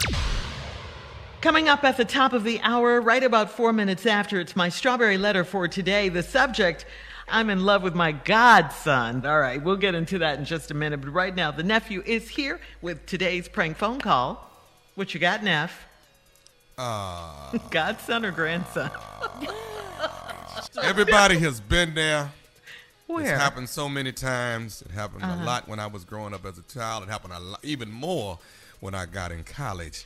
Coming 1.41 1.69
up 1.69 1.83
at 1.85 1.95
the 1.95 2.03
top 2.03 2.33
of 2.33 2.43
the 2.43 2.59
hour, 2.61 2.99
right 2.99 3.23
about 3.23 3.49
four 3.51 3.71
minutes 3.71 4.05
after, 4.05 4.41
it's 4.41 4.55
my 4.57 4.67
strawberry 4.67 5.17
letter 5.17 5.45
for 5.45 5.67
today. 5.69 6.09
The 6.09 6.21
subject 6.23 6.85
I'm 7.29 7.49
in 7.49 7.63
love 7.63 7.81
with 7.81 7.95
my 7.95 8.11
godson. 8.11 9.25
All 9.25 9.39
right, 9.39 9.61
we'll 9.63 9.77
get 9.77 9.95
into 9.95 10.17
that 10.19 10.37
in 10.39 10.43
just 10.45 10.69
a 10.71 10.73
minute. 10.73 10.99
But 10.99 11.11
right 11.11 11.33
now, 11.33 11.51
the 11.51 11.63
nephew 11.63 12.03
is 12.05 12.27
here 12.27 12.59
with 12.81 13.05
today's 13.05 13.47
prank 13.47 13.77
phone 13.77 13.99
call. 14.01 14.49
What 14.95 15.13
you 15.13 15.19
got, 15.19 15.41
Neff? 15.43 15.85
Uh, 16.77 17.57
godson 17.71 18.25
or 18.25 18.31
grandson? 18.31 18.91
everybody 20.83 21.37
has 21.39 21.61
been 21.61 21.93
there. 21.93 22.31
Where? 23.07 23.21
It's 23.21 23.31
happened 23.41 23.69
so 23.69 23.87
many 23.87 24.11
times. 24.11 24.81
It 24.81 24.91
happened 24.91 25.23
Uh-huh. 25.23 25.41
a 25.41 25.45
lot 25.45 25.69
when 25.69 25.79
I 25.79 25.87
was 25.87 26.03
growing 26.03 26.33
up 26.33 26.45
as 26.45 26.57
a 26.57 26.63
child. 26.63 27.03
It 27.03 27.09
happened 27.09 27.33
a 27.33 27.39
lot, 27.39 27.59
even 27.63 27.89
more 27.91 28.39
when 28.81 28.93
I 28.93 29.05
got 29.05 29.31
in 29.31 29.43
college. 29.45 30.05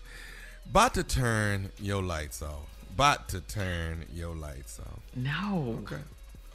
About 0.70 0.94
to 0.96 1.04
turn 1.04 1.70
your 1.80 2.02
lights 2.02 2.42
off. 2.42 2.68
About 2.96 3.28
to 3.30 3.42
turn 3.42 4.06
your 4.14 4.36
lights 4.36 4.80
off. 4.80 5.00
No. 5.16 5.80
Okay. 5.84 6.02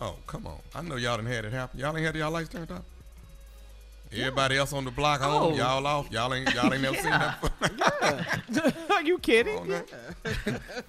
Oh, 0.00 0.16
come 0.26 0.46
on. 0.46 0.58
I 0.74 0.82
know 0.82 0.96
y'all 0.96 1.16
done 1.16 1.26
had 1.26 1.44
it 1.44 1.52
happen. 1.52 1.78
Y'all 1.80 1.96
ain't 1.96 2.04
had 2.06 2.16
y'all 2.16 2.30
lights 2.30 2.48
turned 2.48 2.70
off? 2.70 2.82
Everybody 4.10 4.56
else 4.56 4.72
on 4.72 4.84
the 4.86 4.90
block 4.90 5.20
home, 5.20 5.52
Oh. 5.52 5.56
y'all 5.56 5.86
off. 5.86 6.10
Y'all 6.10 6.32
ain't 6.32 6.52
y'all 6.54 6.72
ain't 6.72 6.82
never 6.82 6.96
seen 6.96 7.10
that. 7.10 7.52
yeah. 8.50 8.70
Are 8.96 9.02
you 9.02 9.18
kidding? 9.18 9.70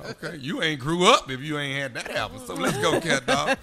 okay, 0.05 0.37
you 0.37 0.61
ain't 0.63 0.79
grew 0.79 1.05
up 1.05 1.29
if 1.29 1.41
you 1.41 1.57
ain't 1.59 1.77
had 1.81 1.93
that 1.95 2.09
happen. 2.15 2.39
So 2.45 2.53
let's 2.53 2.77
go, 2.77 2.99
cat 3.01 3.25
dog. 3.25 3.57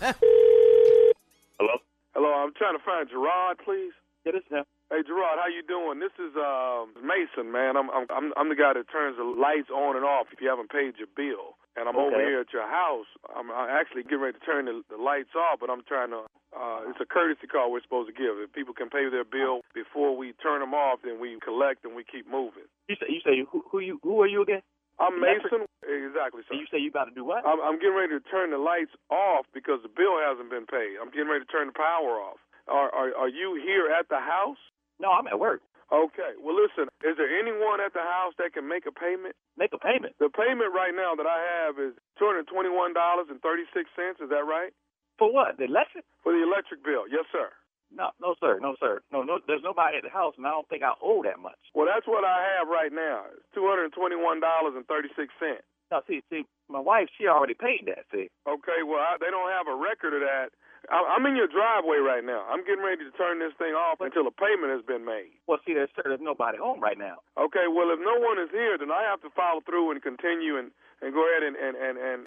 Hello? 1.58 1.78
Hello, 2.14 2.28
I'm 2.34 2.52
trying 2.54 2.76
to 2.76 2.84
find 2.84 3.08
Gerard, 3.08 3.56
please. 3.64 3.92
Yeah, 4.26 4.32
this 4.32 4.42
is 4.50 4.58
him. 4.58 4.64
Hey, 4.86 5.02
Gerard, 5.02 5.42
how 5.42 5.50
you 5.50 5.66
doing? 5.66 5.98
This 5.98 6.14
is 6.14 6.30
um, 6.38 6.94
Mason, 7.02 7.50
man. 7.50 7.74
I'm, 7.74 7.90
I'm 7.90 8.30
I'm 8.38 8.46
the 8.46 8.54
guy 8.54 8.70
that 8.70 8.86
turns 8.86 9.18
the 9.18 9.26
lights 9.26 9.66
on 9.66 9.98
and 9.98 10.06
off 10.06 10.30
if 10.30 10.38
you 10.38 10.46
haven't 10.46 10.70
paid 10.70 10.94
your 10.94 11.10
bill. 11.10 11.58
And 11.74 11.90
I'm 11.90 11.98
over 11.98 12.22
here 12.22 12.40
at 12.40 12.54
your 12.54 12.64
house. 12.64 13.10
I'm, 13.34 13.50
I'm 13.50 13.66
actually 13.68 14.06
getting 14.06 14.22
ready 14.22 14.38
to 14.38 14.44
turn 14.46 14.70
the, 14.70 14.86
the 14.86 14.96
lights 14.96 15.34
off, 15.34 15.58
but 15.58 15.74
I'm 15.74 15.82
trying 15.90 16.14
to. 16.14 16.30
Uh, 16.54 16.86
it's 16.86 17.02
a 17.02 17.04
courtesy 17.04 17.50
call 17.50 17.74
we're 17.74 17.82
supposed 17.82 18.08
to 18.08 18.16
give. 18.16 18.38
If 18.38 18.54
people 18.54 18.72
can 18.72 18.88
pay 18.88 19.10
their 19.10 19.26
bill 19.26 19.66
before 19.74 20.14
we 20.14 20.38
turn 20.38 20.62
them 20.62 20.72
off, 20.72 21.02
then 21.02 21.18
we 21.18 21.34
collect 21.42 21.82
and 21.82 21.98
we 21.98 22.06
keep 22.06 22.30
moving. 22.30 22.70
You 22.86 22.94
say 22.94 23.10
you 23.10 23.20
say 23.26 23.42
who, 23.42 23.66
who 23.66 23.82
you 23.82 23.98
who 24.06 24.22
are 24.22 24.30
you 24.30 24.46
again? 24.46 24.62
I'm 25.02 25.18
Mason. 25.18 25.66
Exactly, 25.82 26.46
So 26.48 26.54
you 26.54 26.64
say 26.70 26.78
you 26.78 26.88
about 26.94 27.10
to 27.10 27.14
do 27.14 27.26
what? 27.26 27.42
I'm, 27.44 27.58
I'm 27.60 27.76
getting 27.82 27.98
ready 27.98 28.16
to 28.16 28.24
turn 28.30 28.54
the 28.54 28.62
lights 28.62 28.94
off 29.10 29.44
because 29.52 29.82
the 29.82 29.92
bill 29.92 30.16
hasn't 30.22 30.48
been 30.48 30.64
paid. 30.64 30.96
I'm 31.02 31.10
getting 31.10 31.28
ready 31.28 31.44
to 31.44 31.50
turn 31.50 31.74
the 31.74 31.76
power 31.76 32.22
off. 32.22 32.38
Are 32.70 32.88
are, 32.94 33.26
are 33.26 33.28
you 33.28 33.58
here 33.58 33.90
at 33.90 34.06
the 34.08 34.22
house? 34.22 34.62
No, 35.00 35.12
I'm 35.12 35.26
at 35.28 35.38
work. 35.38 35.62
Okay. 35.92 36.34
Well, 36.42 36.56
listen. 36.58 36.90
Is 37.06 37.14
there 37.14 37.30
anyone 37.30 37.78
at 37.78 37.94
the 37.94 38.02
house 38.02 38.34
that 38.42 38.52
can 38.54 38.66
make 38.66 38.86
a 38.90 38.94
payment? 38.94 39.36
Make 39.54 39.70
a 39.72 39.78
payment 39.78 40.18
The 40.18 40.28
payment 40.34 40.74
right 40.74 40.90
now 40.90 41.14
that 41.14 41.26
I 41.30 41.38
have 41.38 41.78
is 41.78 41.94
two 42.18 42.26
hundred 42.26 42.48
twenty-one 42.50 42.90
dollars 42.92 43.26
and 43.30 43.38
thirty-six 43.40 43.86
cents. 43.94 44.18
Is 44.18 44.30
that 44.30 44.42
right? 44.48 44.74
for 45.16 45.32
what? 45.32 45.56
The 45.56 45.64
electric? 45.64 46.04
For 46.26 46.32
the 46.34 46.42
electric 46.42 46.84
bill? 46.84 47.06
Yes, 47.08 47.24
sir. 47.32 47.48
No, 47.94 48.10
no, 48.20 48.34
sir, 48.42 48.58
no, 48.58 48.74
sir, 48.82 48.98
no, 49.14 49.22
no. 49.22 49.38
There's 49.46 49.62
nobody 49.62 49.96
at 49.96 50.02
the 50.02 50.10
house, 50.10 50.34
and 50.36 50.42
I 50.44 50.50
don't 50.50 50.66
think 50.68 50.82
I 50.82 50.92
owe 50.98 51.22
that 51.22 51.38
much. 51.38 51.56
Well, 51.72 51.86
that's 51.86 52.04
what 52.04 52.26
I 52.26 52.42
have 52.58 52.66
right 52.66 52.90
now. 52.90 53.30
It's 53.30 53.46
two 53.54 53.62
hundred 53.70 53.94
twenty-one 53.94 54.42
dollars 54.42 54.74
and 54.74 54.82
thirty-six 54.90 55.30
cents. 55.38 55.62
No, 55.94 56.02
see, 56.10 56.18
see, 56.28 56.42
my 56.68 56.82
wife, 56.82 57.06
she 57.14 57.30
already 57.30 57.54
paid 57.54 57.86
that. 57.86 58.10
See, 58.10 58.26
Okay. 58.42 58.82
Well, 58.82 58.98
I, 58.98 59.14
they 59.22 59.30
don't 59.30 59.54
have 59.54 59.70
a 59.70 59.78
record 59.78 60.18
of 60.18 60.22
that. 60.26 60.50
I, 60.90 61.16
I'm 61.16 61.26
in 61.26 61.36
your 61.36 61.50
driveway 61.50 61.98
right 61.98 62.24
now. 62.24 62.46
I'm 62.46 62.62
getting 62.62 62.84
ready 62.84 63.02
to 63.02 63.12
turn 63.18 63.38
this 63.38 63.54
thing 63.58 63.74
off 63.74 64.00
until 64.00 64.26
a 64.26 64.34
payment 64.34 64.70
has 64.70 64.84
been 64.86 65.04
made. 65.04 65.34
well, 65.46 65.58
see, 65.66 65.74
there's 65.74 65.90
sir, 65.96 66.06
there's 66.06 66.22
nobody 66.22 66.58
home 66.58 66.78
right 66.78 66.98
now. 66.98 67.22
Okay, 67.34 67.66
well, 67.66 67.90
if 67.90 68.00
no 68.00 68.16
one 68.18 68.38
is 68.38 68.50
here, 68.50 68.78
then 68.78 68.90
I 68.90 69.02
have 69.06 69.22
to 69.22 69.30
follow 69.34 69.60
through 69.66 69.90
and 69.92 70.02
continue 70.02 70.58
and, 70.58 70.70
and 71.02 71.10
go 71.14 71.26
ahead 71.26 71.42
and, 71.42 71.56
and, 71.56 71.74
and, 71.74 71.96
and 71.98 72.18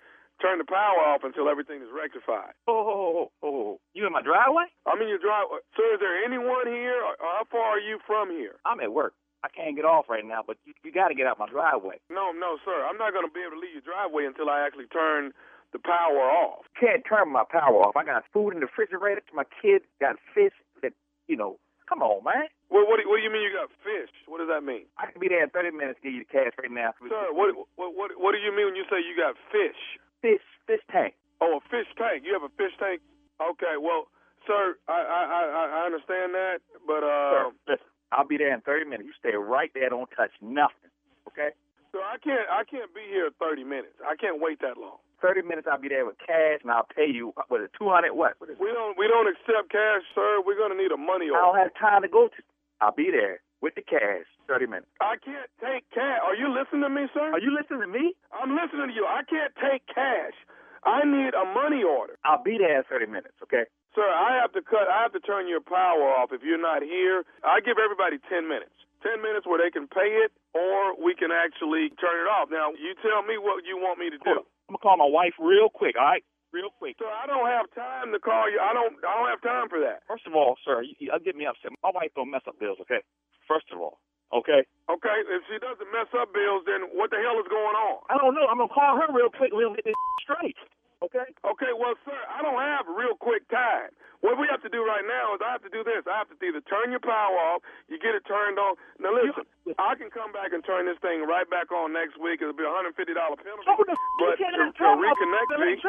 turn 0.42 0.60
the 0.60 0.68
power 0.68 1.00
off 1.04 1.24
until 1.24 1.48
everything 1.48 1.84
is 1.84 1.92
rectified. 1.92 2.56
Oh, 2.68 2.76
oh, 2.76 2.88
oh, 2.88 3.12
oh, 3.16 3.32
oh. 3.44 3.48
oh. 3.48 3.80
you 3.94 4.08
in 4.08 4.12
my 4.12 4.24
driveway? 4.24 4.68
I'm 4.88 5.00
in 5.02 5.08
your 5.08 5.22
driveway. 5.22 5.64
Sir, 5.76 5.96
is 5.96 6.00
there 6.00 6.24
anyone 6.24 6.68
here? 6.68 7.00
Or, 7.00 7.16
or 7.20 7.30
how 7.40 7.46
far 7.52 7.80
are 7.80 7.84
you 7.84 8.00
from 8.08 8.32
here? 8.32 8.60
I'm 8.66 8.80
at 8.80 8.92
work. 8.92 9.14
I 9.40 9.48
can't 9.48 9.76
get 9.76 9.88
off 9.88 10.12
right 10.12 10.26
now, 10.26 10.44
but 10.44 10.60
you, 10.68 10.76
you 10.84 10.92
got 10.92 11.08
to 11.08 11.16
get 11.16 11.24
out 11.28 11.40
my 11.40 11.48
driveway. 11.48 12.04
No, 12.12 12.36
no, 12.36 12.60
sir. 12.68 12.84
I'm 12.84 13.00
not 13.00 13.16
going 13.16 13.24
to 13.24 13.32
be 13.32 13.40
able 13.40 13.56
to 13.56 13.64
leave 13.64 13.80
your 13.80 13.88
driveway 13.88 14.28
until 14.28 14.52
I 14.52 14.68
actually 14.68 14.92
turn 14.92 15.32
the 15.72 15.80
power 15.80 16.26
off. 16.30 16.66
Can't 16.80 17.04
turn 17.08 17.32
my 17.32 17.44
power 17.50 17.82
off. 17.86 17.96
I 17.96 18.04
got 18.06 18.24
food 18.34 18.52
in 18.54 18.60
the 18.60 18.68
refrigerator. 18.68 19.22
My 19.34 19.46
kids 19.62 19.86
got 20.00 20.16
fish 20.34 20.54
that, 20.82 20.94
you 21.28 21.36
know. 21.38 21.58
Come 21.90 22.06
on, 22.06 22.22
man. 22.22 22.46
What, 22.70 22.86
what, 22.86 23.02
do, 23.02 23.10
what 23.10 23.18
do 23.18 23.24
you 23.26 23.34
mean 23.34 23.42
you 23.42 23.50
got 23.50 23.74
fish? 23.82 24.14
What 24.30 24.38
does 24.38 24.50
that 24.54 24.62
mean? 24.62 24.86
I 25.02 25.10
can 25.10 25.18
be 25.18 25.26
there 25.26 25.42
in 25.42 25.50
30 25.50 25.74
minutes 25.74 25.98
to 25.98 26.06
give 26.06 26.14
you 26.14 26.22
the 26.22 26.30
cash 26.30 26.54
right 26.62 26.70
now. 26.70 26.94
Sir, 27.02 27.34
what, 27.34 27.50
what, 27.82 27.98
what, 27.98 28.10
what 28.14 28.32
do 28.34 28.38
you 28.38 28.54
mean 28.54 28.70
when 28.70 28.78
you 28.78 28.86
say 28.94 29.02
you 29.02 29.18
got 29.18 29.34
fish? 29.50 29.98
Fish, 30.22 30.46
fish 30.70 30.86
tank. 30.94 31.18
Oh, 31.42 31.58
a 31.58 31.62
fish 31.74 31.90
tank. 31.98 32.22
You 32.30 32.38
have 32.38 32.46
a 32.46 32.54
fish 32.62 32.78
tank? 32.78 33.02
Okay, 33.42 33.74
well, 33.82 34.06
sir, 34.46 34.78
I 34.86 35.02
I 35.02 35.22
I, 35.26 35.42
I 35.82 35.82
understand 35.90 36.36
that, 36.38 36.62
but 36.86 37.02
Uh, 37.02 37.32
Sir, 37.32 37.44
listen, 37.74 37.90
I'll 38.14 38.28
be 38.28 38.38
there 38.38 38.54
in 38.54 38.62
30 38.62 38.86
minutes. 38.86 39.10
You 39.10 39.16
stay 39.18 39.34
right 39.34 39.72
there. 39.74 39.90
Don't 39.90 40.12
touch 40.14 40.32
nothing. 40.46 40.94
Okay? 41.26 41.58
so 41.90 42.00
I 42.06 42.22
can't 42.22 42.46
I 42.54 42.70
can't 42.70 42.94
be 42.94 43.02
here 43.10 43.32
30 43.42 43.64
minutes. 43.64 43.98
I 44.06 44.14
can't 44.16 44.38
wait 44.38 44.62
that 44.62 44.78
long. 44.78 45.02
30 45.22 45.44
minutes, 45.44 45.68
I'll 45.70 45.80
be 45.80 45.90
there 45.90 46.06
with 46.06 46.18
cash, 46.20 46.64
and 46.64 46.72
I'll 46.72 46.88
pay 46.88 47.08
you, 47.08 47.34
uh, 47.38 47.44
what 47.48 47.62
is 47.62 47.70
it, 47.72 47.78
200 47.78 48.12
what? 48.14 48.36
what? 48.40 48.50
We 48.60 48.72
don't 48.72 48.98
we 48.98 49.08
don't 49.08 49.28
accept 49.28 49.72
cash, 49.72 50.04
sir. 50.16 50.42
We're 50.44 50.58
gonna 50.58 50.80
need 50.80 50.92
a 50.92 50.98
money 50.98 51.30
order. 51.30 51.40
I 51.40 51.46
don't 51.46 51.60
have 51.60 51.76
time 51.80 52.02
to 52.04 52.12
go 52.12 52.28
to. 52.28 52.40
I'll 52.82 52.96
be 52.96 53.12
there 53.12 53.42
with 53.62 53.76
the 53.76 53.84
cash. 53.84 54.28
30 54.50 54.66
minutes. 54.66 54.90
I 54.98 55.14
can't 55.22 55.46
take 55.62 55.86
cash. 55.94 56.18
Are 56.26 56.34
you 56.34 56.50
listening 56.50 56.82
to 56.82 56.90
me, 56.90 57.06
sir? 57.14 57.30
Are 57.30 57.40
you 57.40 57.54
listening 57.54 57.86
to 57.86 57.92
me? 57.92 58.18
I'm 58.34 58.58
listening 58.58 58.90
to 58.90 58.96
you. 58.98 59.06
I 59.06 59.22
can't 59.30 59.54
take 59.62 59.86
cash. 59.86 60.34
I 60.82 61.06
need 61.06 61.38
a 61.38 61.46
money 61.46 61.86
order. 61.86 62.18
I'll 62.26 62.42
be 62.42 62.58
there 62.58 62.82
in 62.82 62.84
30 62.90 63.14
minutes, 63.14 63.38
okay? 63.46 63.70
Sir, 63.94 64.06
I 64.06 64.40
have 64.42 64.54
to 64.54 64.62
cut. 64.62 64.90
I 64.90 65.02
have 65.06 65.14
to 65.14 65.20
turn 65.22 65.46
your 65.50 65.62
power 65.62 66.10
off 66.18 66.30
if 66.32 66.42
you're 66.42 66.62
not 66.62 66.82
here. 66.82 67.26
I 67.44 67.60
give 67.60 67.82
everybody 67.82 68.22
ten 68.30 68.48
minutes. 68.48 68.74
Ten 69.02 69.22
minutes 69.22 69.48
where 69.50 69.58
they 69.58 69.72
can 69.72 69.88
pay 69.88 70.22
it, 70.22 70.30
or 70.54 70.94
we 71.00 71.16
can 71.16 71.32
actually 71.34 71.90
turn 71.98 72.22
it 72.22 72.30
off. 72.30 72.54
Now, 72.54 72.70
you 72.78 72.94
tell 73.02 73.24
me 73.26 73.40
what 73.42 73.66
you 73.66 73.78
want 73.78 73.98
me 73.98 74.12
to 74.14 74.20
do. 74.22 74.46
I'm 74.70 74.78
to 74.78 74.86
call 74.86 75.02
my 75.02 75.10
wife 75.10 75.34
real 75.42 75.66
quick, 75.74 75.98
all 75.98 76.06
right? 76.06 76.22
Real 76.54 76.70
quick. 76.70 76.98
Sir, 77.02 77.10
I 77.10 77.26
don't 77.26 77.50
have 77.50 77.66
time 77.74 78.14
to 78.14 78.22
call 78.22 78.50
you. 78.50 78.62
I 78.62 78.74
don't. 78.74 78.98
I 79.02 79.14
don't 79.18 79.30
have 79.30 79.42
time 79.42 79.66
for 79.70 79.82
that. 79.82 80.06
First 80.06 80.26
of 80.26 80.34
all, 80.34 80.58
sir, 80.66 80.82
you, 80.82 80.94
you, 80.98 81.10
get 81.26 81.38
me 81.38 81.46
upset. 81.46 81.74
My 81.82 81.94
wife 81.94 82.10
don't 82.18 82.30
mess 82.30 82.42
up 82.50 82.58
bills, 82.58 82.78
okay? 82.86 83.02
First 83.46 83.70
of 83.70 83.78
all, 83.82 84.02
okay? 84.34 84.66
Okay, 84.90 85.18
if 85.30 85.42
she 85.46 85.62
doesn't 85.62 85.90
mess 85.94 86.10
up 86.18 86.34
bills, 86.34 86.66
then 86.66 86.90
what 86.98 87.14
the 87.14 87.22
hell 87.22 87.38
is 87.38 87.46
going 87.50 87.78
on? 87.78 88.02
I 88.10 88.18
don't 88.18 88.34
know. 88.34 88.50
I'm 88.50 88.58
going 88.58 88.70
to 88.70 88.74
call 88.74 88.98
her 88.98 89.10
real 89.14 89.30
quick. 89.30 89.54
We'll 89.54 89.78
get 89.78 89.86
this 89.86 89.98
straight, 90.26 90.58
okay? 91.04 91.28
Okay, 91.44 91.72
well, 91.76 91.96
sir, 92.04 92.18
I 92.28 92.42
don't 92.44 92.60
have 92.60 92.88
real 92.90 93.16
quick 93.20 93.48
time. 93.50 93.92
What 94.20 94.36
we 94.36 94.52
have 94.52 94.60
to 94.68 94.72
do 94.72 94.84
right 94.84 95.04
now 95.08 95.36
is 95.36 95.40
I 95.40 95.56
have 95.56 95.64
to 95.64 95.72
do 95.72 95.84
this. 95.84 96.04
I 96.04 96.20
have 96.20 96.28
to 96.28 96.36
either 96.44 96.60
turn 96.68 96.92
your 96.92 97.00
power 97.00 97.36
off, 97.56 97.64
you 97.88 97.96
get 98.00 98.16
it 98.16 98.28
turned 98.28 98.60
on. 98.60 98.76
Now 99.00 99.16
listen, 99.16 99.48
I 99.80 99.96
can 99.96 100.12
come 100.12 100.36
back 100.36 100.52
and 100.52 100.60
turn 100.64 100.84
this 100.86 101.00
thing 101.00 101.24
right 101.24 101.48
back 101.48 101.72
on 101.72 101.96
next 101.96 102.20
week. 102.20 102.44
It'll 102.44 102.56
be 102.58 102.68
a 102.68 102.72
hundred 102.76 103.00
fifty 103.00 103.16
dollar 103.16 103.40
penalty. 103.40 103.64
So 103.64 103.80
the 103.80 103.96
but 104.20 104.36
you 104.36 104.44
to, 104.44 104.60
can't 104.60 104.60
to 104.60 104.76
turn 104.76 105.00
reconnect 105.00 105.50
me. 105.64 105.80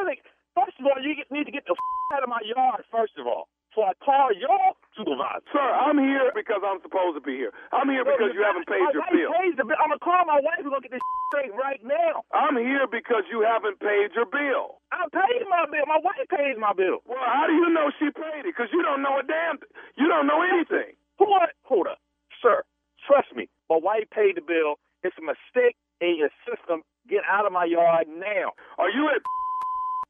First 0.55 0.79
of 0.79 0.87
all, 0.87 0.99
you 1.03 1.19
need 1.31 1.47
to 1.47 1.55
get 1.55 1.67
the 1.67 1.75
out 2.15 2.23
of 2.23 2.31
my 2.31 2.43
yard, 2.47 2.83
first 2.91 3.15
of 3.19 3.27
all. 3.27 3.51
So 3.75 3.87
I 3.87 3.95
call 4.03 4.35
your 4.35 4.75
supervisor. 4.99 5.47
sir, 5.55 5.63
I'm 5.63 5.95
here 5.99 6.35
because 6.35 6.59
I'm 6.67 6.83
supposed 6.83 7.15
to 7.15 7.23
be 7.23 7.39
here. 7.39 7.55
I'm 7.71 7.87
here 7.87 8.03
because 8.03 8.35
you 8.35 8.43
haven't 8.43 8.67
paid 8.67 8.83
your 8.91 9.07
bill. 9.15 9.31
Pays 9.31 9.55
the 9.55 9.63
bill. 9.63 9.79
I'm 9.79 9.95
gonna 9.95 10.03
call 10.03 10.27
my 10.27 10.43
wife. 10.43 10.59
We're 10.67 10.75
gonna 10.75 10.83
get 10.83 10.99
this 10.99 11.07
straight 11.31 11.55
right 11.55 11.79
now. 11.87 12.27
I'm 12.35 12.59
here 12.59 12.91
because 12.91 13.23
you 13.31 13.47
haven't 13.47 13.79
paid 13.79 14.11
your 14.19 14.27
bill. 14.27 14.83
I 14.91 15.07
paid 15.15 15.47
my 15.47 15.71
bill. 15.71 15.87
My 15.87 16.03
wife 16.03 16.27
pays 16.27 16.59
my 16.59 16.75
bill. 16.75 16.99
Well, 17.07 17.23
how 17.23 17.47
do 17.47 17.55
you 17.55 17.71
know 17.71 17.95
she 18.03 18.11
paid 18.11 18.43
it? 18.43 18.51
Because 18.51 18.75
you 18.75 18.83
don't 18.83 19.07
know 19.07 19.23
a 19.23 19.25
damn. 19.25 19.63
Th- 19.63 19.71
you 19.95 20.11
don't 20.11 20.27
know 20.27 20.43
anything. 20.43 20.99
What? 21.23 21.55
Hold 21.71 21.87
up, 21.87 22.03
sir. 22.43 22.67
Trust 23.07 23.31
me. 23.39 23.47
My 23.71 23.79
wife 23.79 24.11
paid 24.11 24.35
the 24.35 24.43
bill. 24.43 24.83
It's 25.07 25.15
a 25.17 25.23
mistake 25.25 25.79
in 26.03 26.19
your 26.19 26.31
system. 26.43 26.83
Get 27.09 27.23
out 27.31 27.47
of 27.47 27.53
my 27.55 27.65
yard 27.65 28.07
now. 28.11 28.53
Are 28.83 28.91
you 28.91 29.09
at 29.15 29.23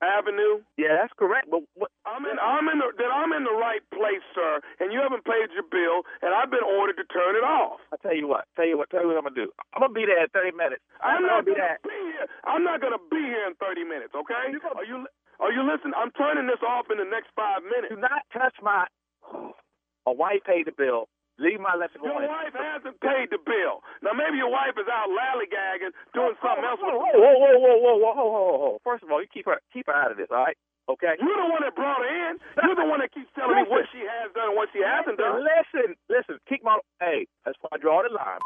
Avenue? 0.00 0.64
Yeah, 0.80 0.96
that's 0.96 1.12
correct. 1.20 1.52
But 1.52 1.60
what? 1.76 1.92
I'm 2.08 2.24
in. 2.24 2.40
I'm 2.40 2.66
in 2.72 2.80
the. 2.80 2.88
Then 2.96 3.12
I'm 3.12 3.36
in 3.36 3.44
the 3.44 3.52
right 3.52 3.84
place, 3.92 4.24
sir. 4.32 4.60
And 4.80 4.92
you 4.92 5.00
haven't 5.00 5.28
paid 5.28 5.52
your 5.52 5.68
bill, 5.68 6.08
and 6.24 6.32
I've 6.32 6.48
been 6.48 6.64
ordered 6.64 6.96
to 6.96 7.06
turn 7.12 7.36
it 7.36 7.44
off. 7.44 7.84
I 7.92 8.00
tell 8.00 8.16
you 8.16 8.24
what. 8.24 8.48
Tell 8.56 8.64
you 8.64 8.80
what. 8.80 8.88
Tell 8.88 9.04
you 9.04 9.12
what 9.12 9.20
I'm 9.20 9.28
gonna 9.28 9.36
do. 9.36 9.52
I'm 9.76 9.84
gonna 9.84 9.92
be 9.92 10.08
there 10.08 10.24
in 10.24 10.32
30 10.32 10.56
minutes. 10.56 10.80
I'm 11.04 11.20
gonna 11.24 11.44
not 11.44 11.44
be 11.44 11.52
gonna 11.52 11.76
be 11.84 12.00
here. 12.16 12.26
I'm 12.48 12.64
not 12.64 12.80
gonna 12.80 13.02
be 13.12 13.20
here 13.20 13.44
in 13.44 13.54
30 13.60 13.84
minutes. 13.84 14.12
Okay? 14.16 14.56
Are 14.72 14.88
you? 14.88 15.04
Are 15.40 15.52
you 15.52 15.62
listening? 15.68 15.96
I'm 15.96 16.12
turning 16.16 16.48
this 16.48 16.60
off 16.64 16.88
in 16.88 16.96
the 16.96 17.08
next 17.08 17.28
five 17.36 17.60
minutes. 17.60 17.92
Do 17.92 18.00
not 18.00 18.24
touch 18.32 18.56
my. 18.64 18.88
My 20.08 20.16
wife 20.16 20.40
paid 20.48 20.64
the 20.64 20.72
bill. 20.72 21.12
Leave 21.40 21.56
my 21.58 21.72
Your 21.72 21.88
going. 22.04 22.28
wife 22.28 22.52
hasn't 22.52 23.00
paid 23.00 23.32
the 23.32 23.40
bill. 23.40 23.80
Now 24.04 24.12
maybe 24.12 24.36
your 24.36 24.52
wife 24.52 24.76
is 24.76 24.84
out 24.92 25.08
lallygagging, 25.08 25.96
doing 26.12 26.36
something 26.44 26.64
else. 26.68 26.78
Whoa, 26.84 26.92
whoa, 26.92 27.16
whoa, 27.16 27.56
whoa, 27.56 27.76
whoa, 27.80 27.96
whoa, 27.96 27.96
whoa, 27.96 28.28
whoa, 28.28 28.56
whoa. 28.60 28.72
First 28.84 29.02
of 29.02 29.10
all, 29.10 29.24
you 29.24 29.28
keep 29.32 29.48
her 29.48 29.56
keep 29.72 29.88
her 29.88 29.96
out 29.96 30.12
of 30.12 30.20
this, 30.20 30.28
all 30.30 30.44
right? 30.44 30.56
Okay. 30.88 31.16
You're 31.16 31.40
the 31.40 31.48
one 31.48 31.62
that 31.64 31.72
brought 31.74 32.02
her 32.04 32.10
in. 32.30 32.36
You're 32.60 32.76
the 32.76 32.84
one 32.84 33.00
that 33.00 33.14
keeps 33.14 33.30
telling 33.32 33.56
me 33.56 33.64
what 33.72 33.86
she 33.94 34.04
has 34.04 34.28
done 34.36 34.52
and 34.52 34.56
what 34.58 34.68
she 34.74 34.84
hasn't 34.84 35.16
done. 35.16 35.40
Listen, 35.40 35.96
listen. 36.12 36.36
Keep 36.48 36.64
my. 36.64 36.76
Hey, 37.00 37.24
that's 37.46 37.56
why 37.62 37.72
I 37.72 37.78
draw 37.78 38.02
the 38.04 38.12
line. 38.12 38.42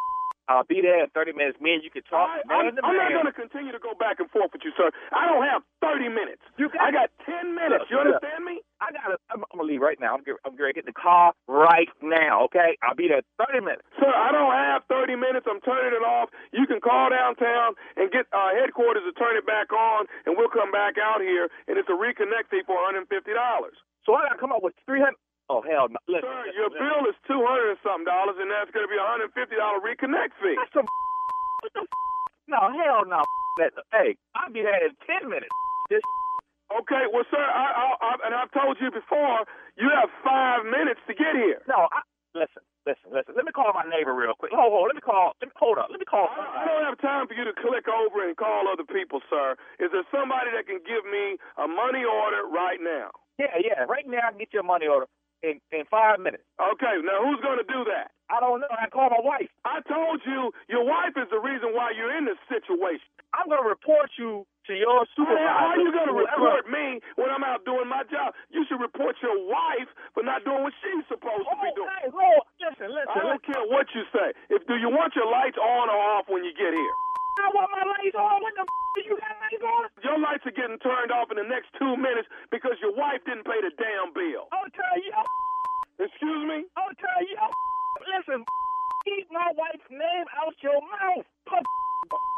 I'll 0.49 0.69
be 0.69 0.85
there 0.85 1.01
in 1.01 1.09
30 1.17 1.33
minutes. 1.33 1.57
Me 1.61 1.73
and 1.73 1.83
you 1.83 1.89
can 1.89 2.05
talk. 2.05 2.29
I, 2.29 2.69
I'm 2.69 2.75
not 2.77 3.13
going 3.17 3.25
to 3.25 3.33
continue 3.33 3.73
to 3.73 3.81
go 3.81 3.97
back 3.97 4.21
and 4.21 4.29
forth 4.29 4.53
with 4.53 4.61
you, 4.61 4.73
sir. 4.77 4.93
I 5.13 5.25
don't 5.25 5.41
have 5.45 5.65
30 5.81 6.13
minutes. 6.13 6.45
You 6.61 6.69
got- 6.69 6.85
I 6.85 6.91
got 6.93 7.09
10 7.25 7.55
minutes. 7.57 7.89
You 7.89 7.97
Look, 7.97 8.21
understand 8.21 8.45
me? 8.45 8.61
I 8.85 8.93
gotta. 8.93 9.17
I'm, 9.33 9.41
I'm 9.49 9.57
gonna 9.57 9.71
leave 9.71 9.81
right 9.81 9.97
now. 9.97 10.13
I'm 10.13 10.21
gonna, 10.27 10.37
I'm 10.45 10.53
gonna 10.61 10.77
get 10.77 10.85
the 10.85 10.93
car 10.93 11.33
right 11.49 11.89
now. 12.05 12.45
Okay. 12.53 12.77
I'll 12.85 12.93
be 12.99 13.09
there 13.09 13.25
in 13.25 13.29
30 13.41 13.65
minutes. 13.65 13.89
Sir, 13.97 14.13
I 14.13 14.29
don't 14.29 14.53
have 14.53 14.85
30 14.93 15.17
minutes. 15.17 15.49
I'm 15.49 15.63
turning 15.65 15.97
it 15.97 16.05
off. 16.05 16.29
You 16.53 16.67
can 16.69 16.85
call 16.85 17.09
downtown 17.09 17.79
and 17.97 18.13
get 18.13 18.29
uh, 18.37 18.53
headquarters 18.53 19.09
to 19.09 19.13
turn 19.17 19.41
it 19.41 19.47
back 19.49 19.73
on, 19.73 20.05
and 20.29 20.37
we'll 20.37 20.53
come 20.53 20.69
back 20.69 21.01
out 21.01 21.25
here, 21.25 21.49
and 21.65 21.81
it's 21.81 21.89
a 21.89 21.97
reconnect 21.97 22.53
fee 22.53 22.61
for 22.69 22.77
$150. 22.77 23.09
So 24.05 24.13
I 24.13 24.29
gotta 24.29 24.37
come 24.37 24.53
up 24.53 24.61
with 24.61 24.75
300. 24.85 25.17
Oh 25.53 25.61
hell 25.61 25.93
no! 25.93 26.01
Listen, 26.09 26.25
Sir, 26.25 26.41
listen, 26.49 26.57
your 26.57 26.71
listen. 26.73 26.81
bill 26.81 27.03
is 27.13 27.17
200 27.29 27.77
and 27.77 27.81
something 27.85 28.09
dollars, 28.09 28.37
and 28.41 28.49
that's 28.49 28.73
going 28.73 28.87
to 28.87 28.93
be 28.93 28.97
a 28.97 29.05
$150 29.05 29.29
reconnect 29.85 30.33
fee. 30.41 30.57
That's 30.57 30.73
some. 30.73 30.89
What 31.61 31.73
the? 31.77 31.85
No 32.49 32.61
hell 32.73 33.05
no. 33.05 33.21
That, 33.61 33.73
hey, 33.93 34.17
I'll 34.37 34.53
be 34.53 34.65
there 34.65 34.77
in 34.85 34.97
10 35.07 35.29
minutes. 35.29 35.53
This. 35.93 36.01
Okay, 36.73 37.05
well, 37.13 37.25
sir, 37.31 37.41
I, 37.41 37.67
I, 37.71 37.85
I, 38.03 38.11
and 38.27 38.33
I've 38.35 38.51
told 38.51 38.81
you 38.81 38.91
before, 38.91 39.45
you 39.79 39.87
have 39.95 40.11
five 40.25 40.65
minutes 40.67 41.01
to 41.07 41.15
get 41.15 41.37
here. 41.37 41.61
No, 41.71 41.87
I, 41.93 42.01
listen, 42.35 42.65
listen, 42.89 43.13
listen. 43.15 43.37
Let 43.37 43.45
me 43.47 43.53
call 43.53 43.71
my 43.77 43.85
neighbor 43.87 44.17
real 44.17 44.35
quick. 44.35 44.51
Hold, 44.51 44.73
hold. 44.73 44.89
Let 44.91 44.97
me 44.97 45.05
call. 45.05 45.37
Let 45.45 45.53
me 45.53 45.57
hold 45.61 45.79
up. 45.79 45.93
Let 45.93 46.01
me 46.01 46.09
call. 46.09 46.27
I 46.33 46.65
I 46.65 46.67
don't 46.67 46.85
have 46.89 46.99
time 47.05 47.29
for 47.29 47.37
you 47.37 47.45
to 47.45 47.55
click 47.55 47.85
over 47.87 48.25
and 48.27 48.35
call 48.35 48.67
other 48.67 48.85
people, 48.89 49.21
sir. 49.31 49.55
Is 49.79 49.93
there 49.93 50.05
somebody 50.11 50.51
that 50.57 50.67
can 50.67 50.81
give 50.89 51.05
me 51.07 51.37
a 51.61 51.69
money 51.69 52.03
order 52.03 52.49
right 52.49 52.81
now? 52.83 53.13
Yeah, 53.39 53.55
yeah. 53.61 53.85
Right 53.87 54.09
now, 54.09 54.27
I 54.27 54.31
can 54.33 54.41
get 54.41 54.51
you 54.57 54.61
a 54.61 54.67
money 54.67 54.89
order 54.89 55.07
in 55.45 55.61
in 55.77 55.85
five 55.93 56.19
minutes. 56.25 56.43
Okay, 56.57 56.95
now 57.05 57.21
who's 57.21 57.41
going 57.45 57.61
to 57.61 57.69
do 57.69 57.85
that? 57.93 58.11
I 58.33 58.41
don't 58.41 58.65
know. 58.65 58.73
I 58.73 58.89
call 58.89 59.13
my 59.13 59.21
wife. 59.21 59.53
I 59.69 59.85
told 59.85 60.25
you 60.25 60.49
your 60.73 60.83
wife 60.89 61.13
is 61.21 61.29
the 61.29 61.37
reason 61.39 61.77
why 61.77 61.93
you're 61.93 62.17
in 62.17 62.25
this 62.25 62.41
situation. 62.49 63.05
I'm 63.37 63.53
gonna 63.53 63.69
report 63.69 64.09
you 64.17 64.49
to 64.67 64.73
your 64.73 65.05
supervisor. 65.13 65.45
How 65.45 65.77
are 65.77 65.81
you 65.85 65.93
going 65.93 66.09
to 66.09 66.17
report 66.17 66.65
me 66.73 66.97
when 67.21 67.29
I'm 67.29 67.45
out 67.45 67.69
doing 67.69 67.85
my 67.85 68.01
job? 68.09 68.33
You 68.49 68.65
should 68.65 68.81
report 68.81 69.13
your 69.21 69.37
wife 69.45 69.93
for 70.17 70.25
not 70.25 70.41
doing 70.49 70.65
what 70.65 70.73
she's 70.81 71.05
supposed 71.05 71.45
to 71.45 71.57
be 71.61 71.69
Oh, 71.69 71.77
doing. 71.77 71.93
hey, 72.01 72.09
hold. 72.09 72.49
Listen, 72.65 72.89
listen. 72.97 73.13
I 73.13 73.21
don't 73.21 73.37
listen. 73.45 73.53
care 73.53 73.65
what 73.69 73.85
you 73.93 74.09
say. 74.09 74.33
If 74.49 74.65
do 74.65 74.81
you 74.81 74.89
want 74.89 75.13
your 75.13 75.29
lights 75.29 75.61
on 75.61 75.93
or 75.93 76.01
off 76.17 76.33
when 76.33 76.49
you 76.49 76.57
get 76.57 76.73
here? 76.73 76.95
I 77.39 77.47
want 77.55 77.69
my 77.75 77.85
lights 77.85 78.17
on. 78.17 78.43
What 78.43 78.55
the 78.55 78.65
f- 78.67 79.05
you 79.07 79.15
got 79.19 79.35
lights 79.43 79.65
on? 79.65 79.83
Your 80.07 80.19
lights 80.23 80.45
are 80.47 80.55
getting 80.55 80.79
turned 80.81 81.11
off 81.11 81.31
in 81.35 81.37
the 81.39 81.47
next 81.49 81.75
two 81.79 81.95
minutes 81.99 82.29
because 82.51 82.79
your 82.81 82.95
wife 82.95 83.21
didn't 83.27 83.45
pay 83.45 83.59
the 83.61 83.73
damn 83.75 84.15
bill. 84.15 84.47
I'll 84.55 84.71
tell 84.71 84.97
you. 85.03 85.13
Excuse 85.99 86.43
me? 86.47 86.67
I'll 86.79 86.95
tell 86.99 87.21
you. 87.27 87.37
Listen, 88.15 88.43
keep 89.07 89.27
my 89.31 89.51
wife's 89.55 89.87
name 89.91 90.27
out 90.39 90.55
your 90.63 90.79
mouth. 90.79 91.27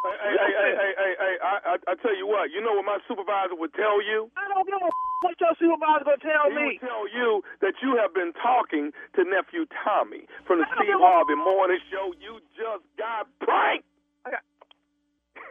Hey, 0.06 0.36
hey, 0.36 0.36
hey, 0.38 0.52
hey, 0.54 0.72
hey, 0.76 0.92
hey, 0.96 1.14
hey, 1.18 1.34
I, 1.42 1.54
I, 1.66 1.74
I 1.90 1.94
tell 1.98 2.14
you 2.14 2.26
what, 2.30 2.52
you 2.54 2.62
know 2.62 2.78
what 2.78 2.86
my 2.86 3.00
supervisor 3.10 3.58
would 3.58 3.74
tell 3.74 3.98
you? 4.04 4.30
I 4.38 4.46
don't 4.54 4.62
give 4.62 4.78
a 4.78 4.86
f- 4.86 5.02
what 5.26 5.34
your 5.42 5.50
supervisor 5.58 6.04
gonna 6.06 6.22
tell 6.22 6.46
He 6.46 6.54
me. 6.54 6.66
would 6.78 6.84
tell 6.86 7.04
you 7.10 7.42
that 7.64 7.74
you 7.82 7.98
have 7.98 8.14
been 8.14 8.30
talking 8.38 8.92
to 9.18 9.20
nephew 9.26 9.66
Tommy 9.82 10.30
from 10.46 10.62
the 10.62 10.66
Steve 10.78 10.94
Harvey 11.02 11.34
Morning 11.34 11.80
Show. 11.90 12.14
You 12.22 12.38
just 12.54 12.86
got 12.94 13.26
pranked. 13.42 13.88
I 14.28 14.38
got- 14.38 14.46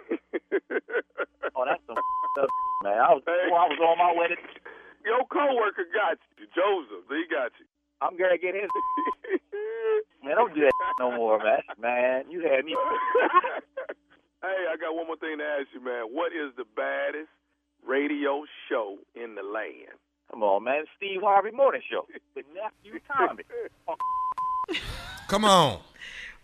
Oh, 1.58 1.64
that's 1.64 1.80
some 1.88 1.96
stuff, 2.36 2.50
man. 2.84 3.00
I 3.00 3.14
was, 3.16 3.24
Hey. 3.26 3.48
before 3.48 3.60
I 3.64 3.68
was 3.72 3.80
on 3.80 3.98
my 3.98 4.12
way 4.20 4.28
to. 4.28 4.36
Your 5.06 5.24
coworker 5.32 5.86
got 5.94 6.18
you, 6.38 6.48
Joseph. 6.52 7.06
He 7.08 7.24
got 7.32 7.52
you. 7.60 7.66
I'm 8.02 8.18
gonna 8.18 8.38
get 8.38 8.56
his. 8.56 8.68
Man, 10.24 10.36
don't 10.36 10.54
do 10.54 10.62
that 10.62 10.74
no 11.00 11.12
more, 11.16 11.38
man. 11.40 11.62
Man, 11.80 12.30
you 12.30 12.42
had 12.42 12.66
me. 12.66 12.76
hey, 14.42 14.66
I 14.68 14.76
got 14.82 14.96
one 14.96 15.08
more 15.08 15.16
thing 15.16 15.38
to 15.38 15.44
ask 15.46 15.68
you, 15.74 15.80
man. 15.84 16.06
What 16.12 16.34
is 16.34 16.52
the 16.58 16.66
baddest 16.76 17.30
radio 17.88 18.44
show 18.68 18.98
in 19.16 19.36
the 19.36 19.44
land? 19.44 19.96
Come 20.32 20.44
on, 20.44 20.64
man. 20.66 20.84
Steve 20.98 21.22
Harvey 21.24 21.52
Morning 21.52 21.82
Show 21.90 22.06
with 22.36 22.46
nephew 22.54 23.00
Tommy. 23.08 23.44
Come 25.30 25.46
on. 25.46 25.80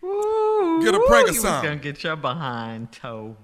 Ooh, 0.03 0.79
Get 0.83 0.95
a 0.95 0.99
prank 1.07 1.27
you 1.27 1.33
or 1.33 1.33
was 1.33 1.41
something. 1.41 1.69
gonna 1.71 1.81
get 1.81 2.03
your 2.03 2.15
behind 2.15 2.91
toe. 2.93 3.35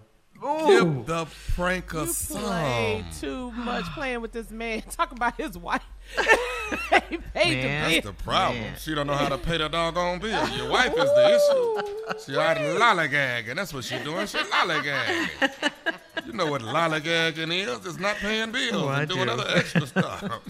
Give 0.41 1.05
the 1.05 1.25
prank 1.55 1.93
a 1.93 2.05
You 2.05 2.13
play 2.29 3.05
too 3.19 3.51
much 3.51 3.85
playing 3.93 4.21
with 4.21 4.31
this 4.31 4.51
man. 4.51 4.81
Talk 4.91 5.11
about 5.11 5.35
his 5.39 5.57
wife. 5.57 5.81
he 7.09 7.17
paid 7.17 7.63
Man. 7.63 7.89
the 7.89 7.95
That's 7.95 8.05
the 8.05 8.23
problem. 8.23 8.61
Man. 8.61 8.73
She 8.79 8.93
don't 8.95 9.07
know 9.07 9.13
how 9.13 9.29
to 9.29 9.37
pay 9.37 9.57
the 9.57 9.67
doggone 9.67 10.19
bill. 10.19 10.49
Your 10.49 10.69
wife 10.69 10.93
is 10.93 10.95
the 10.95 11.27
issue. 11.27 12.23
She 12.25 12.37
out 12.37 12.57
lollygagging. 12.57 13.55
That's 13.55 13.73
what 13.73 13.83
she 13.83 13.97
doing. 13.99 14.27
She 14.27 14.37
lollygagging. 14.37 15.71
You 16.25 16.33
know 16.33 16.45
what 16.47 16.61
lollygagging 16.61 17.51
is? 17.53 17.85
It's 17.85 17.99
not 17.99 18.17
paying 18.17 18.51
bills 18.51 18.73
Oh, 18.73 18.89
and 18.89 19.09
doing 19.09 19.25
do. 19.25 19.31
other 19.31 19.45
extra 19.55 19.87
stuff. 19.87 20.21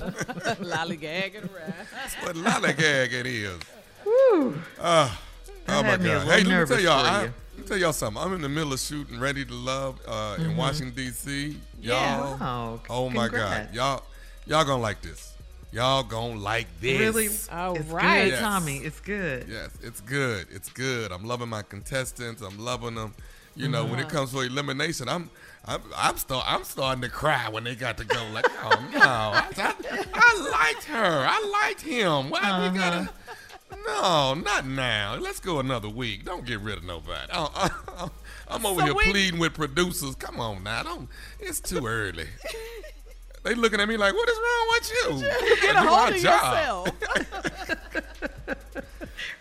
Lollygagging 0.60 1.54
around. 1.54 1.74
That's 1.94 2.16
what 2.16 2.36
lollygagging 2.36 3.26
is. 3.26 3.60
Woo. 4.06 4.56
Ah, 4.82 5.22
oh 5.68 5.84
my 5.84 5.90
had 5.90 6.02
me 6.02 6.10
a 6.10 6.14
God! 6.14 6.28
Hey, 6.28 6.44
let 6.44 6.60
me 6.70 6.76
tell 6.76 6.84
y'all. 6.84 7.30
For 7.68 7.74
I, 7.74 7.78
you. 7.78 7.84
let 7.84 7.94
me 7.94 8.00
tell 8.00 8.12
y'all 8.12 8.16
something. 8.16 8.24
I'm 8.24 8.34
in 8.34 8.42
the 8.42 8.50
middle 8.50 8.74
of 8.74 8.80
shooting 8.80 9.20
"Ready 9.20 9.46
to 9.46 9.54
Love" 9.54 10.00
uh, 10.08 10.36
in 10.38 10.46
mm-hmm. 10.46 10.58
Washington 10.58 10.96
D.C. 10.96 11.58
Y'all, 11.82 12.38
Wow, 12.38 12.82
oh 12.90 13.10
my. 13.10 13.28
God, 13.28 13.70
y'all, 13.74 14.04
y'all 14.46 14.66
gonna 14.66 14.82
like 14.82 15.02
this. 15.02 15.34
Y'all 15.72 16.04
gonna 16.04 16.40
like 16.40 16.68
this. 16.80 17.00
Really? 17.00 17.28
All 17.52 17.76
it's 17.76 17.90
right. 17.90 18.24
good, 18.24 18.32
Yes. 18.32 18.40
Tommy. 18.40 18.78
It's 18.78 19.00
good. 19.00 19.48
Yes, 19.50 19.70
it's 19.82 20.02
good. 20.02 20.48
It's 20.50 20.70
good. 20.70 21.12
I'm 21.12 21.26
loving 21.26 21.50
my 21.50 21.62
contestants. 21.62 22.42
I'm 22.42 22.58
loving 22.58 22.96
them. 22.96 23.14
You 23.56 23.68
know, 23.68 23.86
when 23.86 24.00
it 24.00 24.04
mm-hmm. 24.04 24.18
comes 24.18 24.32
to 24.34 24.42
elimination, 24.42 25.10
I'm 25.10 25.32
I'm 25.66 25.82
I'm 25.96 26.18
start 26.18 26.46
I'm 26.48 26.64
starting 26.64 27.02
to 27.02 27.10
cry 27.10 27.50
when 27.50 27.64
they 27.64 27.76
got 27.76 27.98
to 27.98 28.06
go. 28.06 28.24
Like, 28.32 28.46
oh 28.64 28.90
no, 28.94 29.00
I, 29.00 29.48
I, 29.58 30.06
I 30.14 30.50
liked 30.52 30.86
her. 30.86 31.26
I 31.28 31.64
liked 31.64 31.82
him. 31.82 32.30
Why 32.30 32.70
we 32.70 32.78
gotta? 32.78 32.98
Uh-huh. 32.98 33.34
No, 33.86 34.34
not 34.34 34.66
now. 34.66 35.16
Let's 35.16 35.40
go 35.40 35.60
another 35.60 35.90
week. 35.90 36.24
Don't 36.26 36.46
get 36.46 36.60
rid 36.62 36.78
of 36.78 36.84
nobody. 36.84 37.32
I, 37.32 37.70
I, 37.98 38.10
I'm 38.48 38.66
over 38.66 38.80
So 38.82 38.86
here 38.86 38.96
we- 38.96 39.12
pleading 39.12 39.40
with 39.40 39.54
producers. 39.54 40.16
Come 40.16 40.40
on 40.40 40.64
now, 40.64 40.84
don't. 40.84 41.10
It's 41.40 41.60
too 41.60 41.86
early. 41.86 42.26
They 43.44 43.56
looking 43.56 43.80
at 43.80 43.88
me 43.88 43.96
like, 43.96 44.14
what 44.14 44.28
is 44.28 44.38
wrong 44.38 44.68
with 44.72 44.92
you? 44.92 45.48
you 45.48 45.62
Get 45.62 45.76
a 45.78 45.80
hold 45.80 46.10
of 46.14 46.20
job. 46.20 46.90
yourself. 46.92 47.98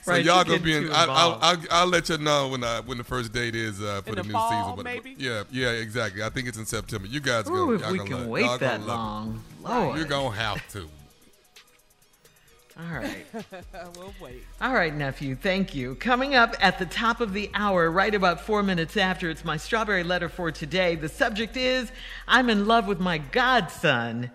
So 0.02 0.12
Right, 0.12 0.24
y'all 0.24 0.44
gonna 0.44 0.60
be 0.60 0.76
in. 0.76 0.88
I, 0.92 1.04
I'll, 1.06 1.32
involved. 1.34 1.68
I'll, 1.72 1.80
I'll 1.80 1.86
let 1.88 2.08
you 2.08 2.18
know 2.18 2.48
when 2.48 2.62
uh, 2.62 2.82
when 2.82 2.96
the 2.96 3.02
first 3.04 3.32
date 3.32 3.56
is 3.56 3.82
uh, 3.82 4.02
for 4.02 4.10
In 4.10 4.14
the, 4.16 4.22
the 4.22 4.28
new 4.28 4.32
fall, 4.34 4.50
season. 4.62 4.76
But- 4.76 4.84
maybe? 4.84 5.16
Yeah, 5.18 5.42
yeah, 5.50 5.70
exactly. 5.70 6.22
I 6.22 6.28
think 6.28 6.46
it's 6.46 6.56
in 6.58 6.64
September. 6.66 7.08
You 7.08 7.18
guys 7.18 7.44
go. 7.48 7.54
Ooh, 7.70 7.74
if 7.74 7.80
y'all 7.80 7.90
we 7.90 7.98
gonna 7.98 8.10
can 8.10 8.18
love 8.20 8.28
wait 8.28 8.60
that 8.60 8.86
long. 8.86 9.42
Lord. 9.64 9.96
You're 9.98 10.06
gonna 10.06 10.34
have 10.36 10.66
to. 10.74 10.88
All 12.78 12.98
right. 12.98 13.24
we'll 13.96 14.12
wait. 14.20 14.44
All 14.60 14.74
right, 14.74 14.94
nephew. 14.94 15.34
Thank 15.34 15.74
you. 15.74 15.94
Coming 15.94 16.34
up 16.34 16.54
at 16.60 16.78
the 16.78 16.84
top 16.84 17.20
of 17.20 17.32
the 17.32 17.50
hour, 17.54 17.90
right 17.90 18.14
about 18.14 18.40
four 18.40 18.62
minutes 18.62 18.96
after, 18.96 19.30
it's 19.30 19.44
my 19.44 19.56
strawberry 19.56 20.04
letter 20.04 20.28
for 20.28 20.52
today. 20.52 20.94
The 20.94 21.08
subject 21.08 21.56
is 21.56 21.90
I'm 22.28 22.50
in 22.50 22.66
love 22.66 22.86
with 22.86 23.00
my 23.00 23.18
godson. 23.18 24.30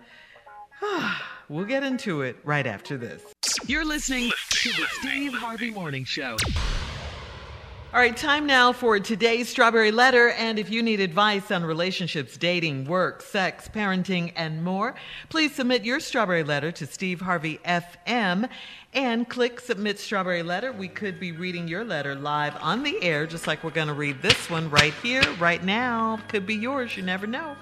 we'll 1.48 1.66
get 1.66 1.84
into 1.84 2.22
it 2.22 2.36
right 2.42 2.66
after 2.66 2.96
this. 2.96 3.22
You're 3.66 3.84
listening 3.84 4.32
to 4.50 4.68
the 4.70 4.86
Steve 4.90 5.34
Harvey 5.34 5.70
Morning 5.70 6.04
Show. 6.04 6.36
All 7.94 8.00
right, 8.00 8.16
time 8.16 8.46
now 8.46 8.72
for 8.72 8.98
today's 8.98 9.50
strawberry 9.50 9.90
letter. 9.90 10.30
And 10.30 10.58
if 10.58 10.70
you 10.70 10.82
need 10.82 10.98
advice 10.98 11.50
on 11.50 11.62
relationships, 11.62 12.38
dating, 12.38 12.86
work, 12.86 13.20
sex, 13.20 13.68
parenting, 13.68 14.32
and 14.34 14.64
more, 14.64 14.94
please 15.28 15.54
submit 15.54 15.84
your 15.84 16.00
strawberry 16.00 16.42
letter 16.42 16.72
to 16.72 16.86
Steve 16.86 17.20
Harvey 17.20 17.60
FM 17.66 18.48
and 18.94 19.28
click 19.28 19.60
submit 19.60 19.98
strawberry 19.98 20.42
letter. 20.42 20.72
We 20.72 20.88
could 20.88 21.20
be 21.20 21.32
reading 21.32 21.68
your 21.68 21.84
letter 21.84 22.14
live 22.14 22.56
on 22.62 22.82
the 22.82 22.96
air, 23.02 23.26
just 23.26 23.46
like 23.46 23.62
we're 23.62 23.68
going 23.68 23.88
to 23.88 23.94
read 23.94 24.22
this 24.22 24.48
one 24.48 24.70
right 24.70 24.94
here, 25.02 25.22
right 25.38 25.62
now. 25.62 26.18
Could 26.28 26.46
be 26.46 26.54
yours. 26.54 26.96
You 26.96 27.02
never 27.02 27.26
know. 27.26 27.56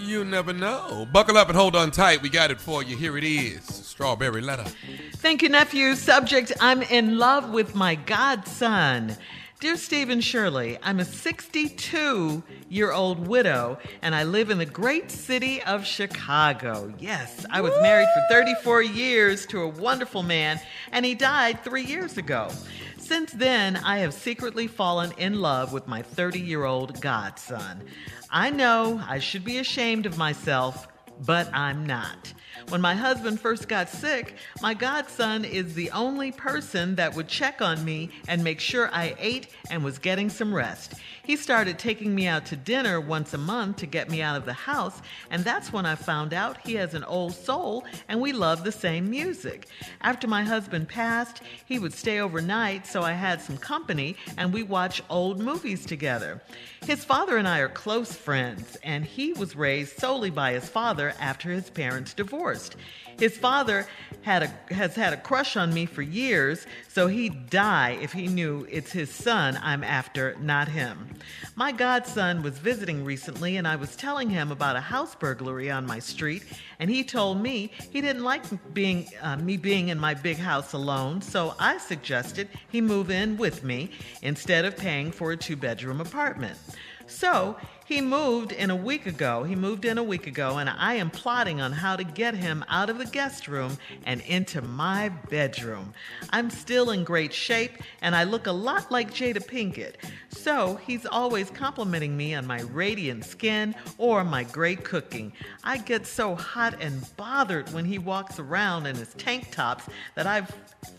You 0.00 0.24
never 0.24 0.52
know. 0.52 1.08
Buckle 1.12 1.36
up 1.36 1.48
and 1.48 1.56
hold 1.56 1.74
on 1.74 1.90
tight. 1.90 2.22
We 2.22 2.28
got 2.28 2.52
it 2.52 2.60
for 2.60 2.84
you. 2.84 2.96
Here 2.96 3.18
it 3.18 3.24
is 3.24 3.64
Strawberry 3.64 4.40
Letter. 4.40 4.66
Thank 5.14 5.42
you, 5.42 5.48
nephew. 5.48 5.96
Subject 5.96 6.52
I'm 6.60 6.82
in 6.82 7.18
love 7.18 7.50
with 7.50 7.74
my 7.74 7.96
godson. 7.96 9.16
Dear 9.60 9.76
Stephen 9.76 10.20
Shirley, 10.20 10.78
I'm 10.82 10.98
a 11.00 11.04
62 11.04 12.42
year 12.68 12.92
old 12.92 13.26
widow 13.26 13.78
and 14.02 14.14
I 14.14 14.24
live 14.24 14.50
in 14.50 14.58
the 14.58 14.66
great 14.66 15.10
city 15.10 15.62
of 15.62 15.86
Chicago. 15.86 16.92
Yes, 16.98 17.46
I 17.50 17.60
was 17.60 17.72
married 17.80 18.08
for 18.12 18.26
34 18.28 18.82
years 18.82 19.46
to 19.46 19.62
a 19.62 19.68
wonderful 19.68 20.22
man 20.22 20.60
and 20.92 21.06
he 21.06 21.14
died 21.14 21.62
three 21.62 21.84
years 21.84 22.18
ago. 22.18 22.50
Since 22.98 23.32
then, 23.32 23.76
I 23.76 23.98
have 23.98 24.12
secretly 24.12 24.66
fallen 24.66 25.12
in 25.18 25.40
love 25.40 25.72
with 25.72 25.86
my 25.86 26.02
30 26.02 26.40
year 26.40 26.64
old 26.64 27.00
godson. 27.00 27.84
I 28.30 28.50
know 28.50 29.00
I 29.06 29.20
should 29.20 29.44
be 29.44 29.58
ashamed 29.58 30.04
of 30.04 30.18
myself, 30.18 30.88
but 31.24 31.48
I'm 31.54 31.86
not. 31.86 32.34
When 32.70 32.80
my 32.80 32.94
husband 32.94 33.40
first 33.40 33.68
got 33.68 33.88
sick, 33.88 34.34
my 34.62 34.74
godson 34.74 35.44
is 35.44 35.74
the 35.74 35.90
only 35.90 36.32
person 36.32 36.94
that 36.96 37.14
would 37.14 37.28
check 37.28 37.60
on 37.60 37.84
me 37.84 38.10
and 38.26 38.42
make 38.42 38.58
sure 38.58 38.88
I 38.92 39.14
ate 39.18 39.48
and 39.70 39.84
was 39.84 39.98
getting 39.98 40.30
some 40.30 40.52
rest. 40.52 40.94
He 41.22 41.36
started 41.36 41.78
taking 41.78 42.14
me 42.14 42.26
out 42.26 42.46
to 42.46 42.56
dinner 42.56 43.00
once 43.00 43.32
a 43.34 43.38
month 43.38 43.76
to 43.76 43.86
get 43.86 44.10
me 44.10 44.22
out 44.22 44.36
of 44.36 44.44
the 44.44 44.52
house, 44.52 45.02
and 45.30 45.44
that's 45.44 45.72
when 45.72 45.86
I 45.86 45.94
found 45.94 46.34
out 46.34 46.66
he 46.66 46.74
has 46.74 46.94
an 46.94 47.04
old 47.04 47.34
soul 47.34 47.84
and 48.08 48.20
we 48.20 48.32
love 48.32 48.64
the 48.64 48.72
same 48.72 49.08
music. 49.08 49.68
After 50.00 50.26
my 50.26 50.42
husband 50.42 50.88
passed, 50.88 51.42
he 51.66 51.78
would 51.78 51.92
stay 51.92 52.18
overnight, 52.18 52.86
so 52.86 53.02
I 53.02 53.12
had 53.12 53.40
some 53.40 53.58
company 53.58 54.16
and 54.36 54.52
we 54.52 54.62
watch 54.62 55.02
old 55.08 55.38
movies 55.38 55.86
together. 55.86 56.42
His 56.86 57.04
father 57.04 57.36
and 57.36 57.48
I 57.48 57.60
are 57.60 57.68
close 57.68 58.12
friends, 58.12 58.76
and 58.82 59.04
he 59.04 59.32
was 59.32 59.56
raised 59.56 59.98
solely 59.98 60.30
by 60.30 60.52
his 60.52 60.68
father 60.68 61.14
after 61.18 61.50
his 61.50 61.70
parents 61.70 62.12
divorced. 62.54 62.76
His 63.16 63.36
father 63.36 63.86
had 64.22 64.42
a, 64.42 64.74
has 64.74 64.96
had 64.96 65.12
a 65.12 65.16
crush 65.16 65.56
on 65.56 65.72
me 65.72 65.86
for 65.86 66.02
years, 66.02 66.66
so 66.88 67.06
he'd 67.06 67.48
die 67.48 67.96
if 68.02 68.12
he 68.12 68.26
knew 68.26 68.66
it's 68.68 68.90
his 68.90 69.08
son 69.08 69.56
I'm 69.62 69.84
after, 69.84 70.34
not 70.40 70.66
him. 70.66 71.14
My 71.54 71.70
godson 71.70 72.42
was 72.42 72.58
visiting 72.58 73.04
recently, 73.04 73.56
and 73.56 73.68
I 73.68 73.76
was 73.76 73.94
telling 73.94 74.30
him 74.30 74.50
about 74.50 74.74
a 74.74 74.80
house 74.80 75.14
burglary 75.14 75.70
on 75.70 75.86
my 75.86 76.00
street, 76.00 76.42
and 76.80 76.90
he 76.90 77.04
told 77.04 77.40
me 77.40 77.70
he 77.92 78.00
didn't 78.00 78.24
like 78.24 78.42
being 78.74 79.06
uh, 79.22 79.36
me 79.36 79.58
being 79.58 79.90
in 79.90 79.98
my 80.00 80.14
big 80.14 80.38
house 80.38 80.72
alone, 80.72 81.22
so 81.22 81.54
I 81.60 81.78
suggested 81.78 82.48
he 82.68 82.80
move 82.80 83.10
in 83.12 83.36
with 83.36 83.62
me 83.62 83.90
instead 84.22 84.64
of 84.64 84.76
paying 84.76 85.12
for 85.12 85.30
a 85.30 85.36
two-bedroom 85.36 86.00
apartment. 86.00 86.58
So 87.06 87.56
he 87.84 88.00
moved 88.00 88.52
in 88.52 88.70
a 88.70 88.76
week 88.76 89.04
ago. 89.04 89.44
He 89.44 89.54
moved 89.54 89.84
in 89.84 89.98
a 89.98 90.02
week 90.02 90.26
ago, 90.26 90.56
and 90.56 90.70
I 90.70 90.94
am 90.94 91.10
plotting 91.10 91.60
on 91.60 91.72
how 91.72 91.96
to 91.96 92.04
get 92.04 92.34
him 92.34 92.64
out 92.68 92.88
of 92.88 92.96
the 92.96 93.04
guest 93.04 93.46
room 93.46 93.76
and 94.06 94.22
into 94.22 94.62
my 94.62 95.10
bedroom. 95.30 95.92
I'm 96.30 96.48
still 96.48 96.90
in 96.90 97.04
great 97.04 97.32
shape, 97.32 97.72
and 98.00 98.16
I 98.16 98.24
look 98.24 98.46
a 98.46 98.52
lot 98.52 98.90
like 98.90 99.12
Jada 99.12 99.44
Pinkett. 99.46 99.96
So 100.30 100.76
he's 100.76 101.04
always 101.04 101.50
complimenting 101.50 102.16
me 102.16 102.34
on 102.34 102.46
my 102.46 102.62
radiant 102.62 103.24
skin 103.24 103.74
or 103.98 104.24
my 104.24 104.44
great 104.44 104.82
cooking. 104.82 105.32
I 105.62 105.76
get 105.78 106.06
so 106.06 106.34
hot 106.34 106.80
and 106.80 107.04
bothered 107.16 107.70
when 107.72 107.84
he 107.84 107.98
walks 107.98 108.38
around 108.38 108.86
in 108.86 108.96
his 108.96 109.12
tank 109.14 109.50
tops 109.50 109.84
that 110.14 110.26
I've 110.26 110.50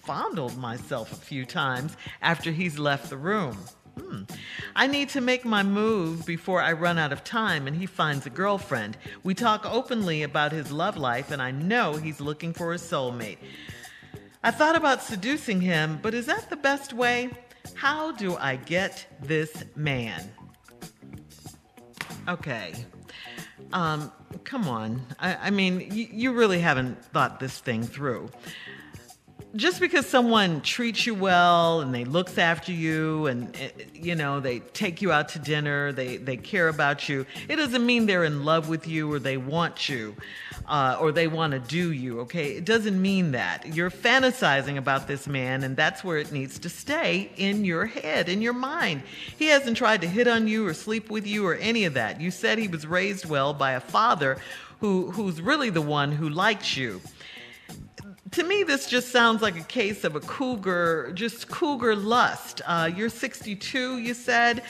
fondled 0.04 0.56
myself 0.58 1.12
a 1.12 1.16
few 1.16 1.46
times 1.46 1.98
after 2.22 2.52
he's 2.52 2.78
left 2.78 3.10
the 3.10 3.18
room. 3.18 3.58
Hmm. 4.00 4.24
I 4.76 4.88
need 4.88 5.10
to 5.10 5.22
make 5.22 5.46
my 5.46 5.64
move 5.64 6.26
before 6.26 6.62
I 6.62 6.74
run 6.74 6.98
out 6.98 7.14
of 7.14 7.24
time 7.24 7.68
and 7.68 7.76
he 7.76 7.86
finds 7.86 8.26
a 8.26 8.30
girlfriend. 8.30 8.98
We 9.24 9.34
talk 9.34 9.66
openly 9.66 10.24
about 10.24 10.52
his 10.52 10.72
love 10.72 10.98
life, 10.98 11.32
and 11.32 11.42
I 11.42 11.52
know 11.52 11.94
he's 11.94 12.20
looking 12.20 12.54
for 12.54 12.74
a 12.74 12.78
soulmate. 12.78 13.38
I 14.44 14.52
thought 14.52 14.76
about 14.76 15.02
seducing 15.02 15.62
him, 15.62 16.00
but 16.02 16.14
is 16.14 16.26
that 16.26 16.50
the 16.50 16.58
best 16.58 16.94
way? 16.94 17.30
How 17.74 18.12
do 18.12 18.36
I 18.38 18.58
get 18.58 19.08
this 19.22 19.64
man? 19.76 20.32
Okay. 22.28 22.74
Um, 23.74 24.12
come 24.44 24.68
on. 24.68 25.02
I, 25.20 25.36
I 25.36 25.50
mean, 25.50 25.90
you 25.92 26.34
really 26.34 26.60
haven't 26.60 27.04
thought 27.06 27.40
this 27.40 27.60
thing 27.60 27.84
through 27.84 28.30
just 29.56 29.80
because 29.80 30.06
someone 30.06 30.62
treats 30.62 31.06
you 31.06 31.16
well 31.16 31.82
and 31.82 31.94
they 31.94 32.04
looks 32.06 32.38
after 32.38 32.72
you 32.72 33.28
and 33.28 33.56
eh, 33.56 33.70
you 33.94 34.16
know 34.16 34.40
they 34.40 34.60
take 34.60 35.02
you 35.02 35.12
out 35.12 35.30
to 35.30 35.40
dinner 35.40 35.92
they 35.92 36.18
they 36.18 36.38
care 36.38 36.68
about 36.68 37.08
you 37.08 37.26
it 37.48 37.56
doesn't 37.56 37.86
mean 37.86 38.06
they're 38.06 38.24
in 38.24 38.44
love 38.44 38.70
with 38.70 38.88
you 38.88 39.12
or 39.12 39.20
they 39.20 39.38
want 39.38 39.88
you 39.88 40.16
uh, 40.68 40.98
or 41.00 41.12
they 41.12 41.28
want 41.28 41.54
to 41.54 41.60
do 41.60 41.92
you 41.92 42.22
okay? 42.22 42.52
It 42.52 42.66
doesn't 42.66 43.00
mean 43.00 43.32
that. 43.32 43.76
You're 43.76 43.92
fantasizing 43.92 44.78
about 44.78 45.08
this 45.08 45.28
man 45.28 45.64
and 45.64 45.76
that's 45.76 46.04
where 46.04 46.18
it 46.18 46.32
needs 46.32 46.60
to 46.60 46.70
stay 46.70 47.32
in 47.38 47.66
your 47.66 47.86
head 47.86 48.30
in 48.30 48.42
your 48.42 48.54
mind. 48.54 49.04
He 49.38 49.48
hasn't 49.48 49.78
tried 49.78 50.02
to 50.02 50.08
hit 50.08 50.28
on 50.28 50.48
you 50.48 50.66
or 50.68 50.74
sleep 50.74 51.10
with 51.10 51.28
you 51.28 51.46
or 51.46 51.56
any 51.56 51.86
of 51.86 51.94
that. 51.94 52.20
You 52.20 52.32
said 52.32 52.58
he 52.58 52.68
was 52.68 52.86
raised 52.88 53.26
well 53.26 53.54
by 53.54 53.74
a 53.74 53.80
father 53.80 54.38
who 54.80 55.12
who's 55.12 55.42
really 55.42 55.70
the 55.70 55.82
one 55.82 56.12
who 56.12 56.30
likes 56.30 56.76
you 56.76 57.02
to 58.36 58.44
me, 58.44 58.64
this 58.64 58.88
just 58.88 59.14
sounds 59.14 59.42
like 59.42 59.56
a 59.56 59.64
case 59.64 60.04
of 60.04 60.18
a 60.18 60.20
cougar, 60.20 61.10
just 61.14 61.48
cougar 61.48 61.96
lust. 61.96 62.62
Uh, 62.66 62.92
you're 62.94 63.08
62, 63.08 64.00
you 64.00 64.14
said. 64.14 64.62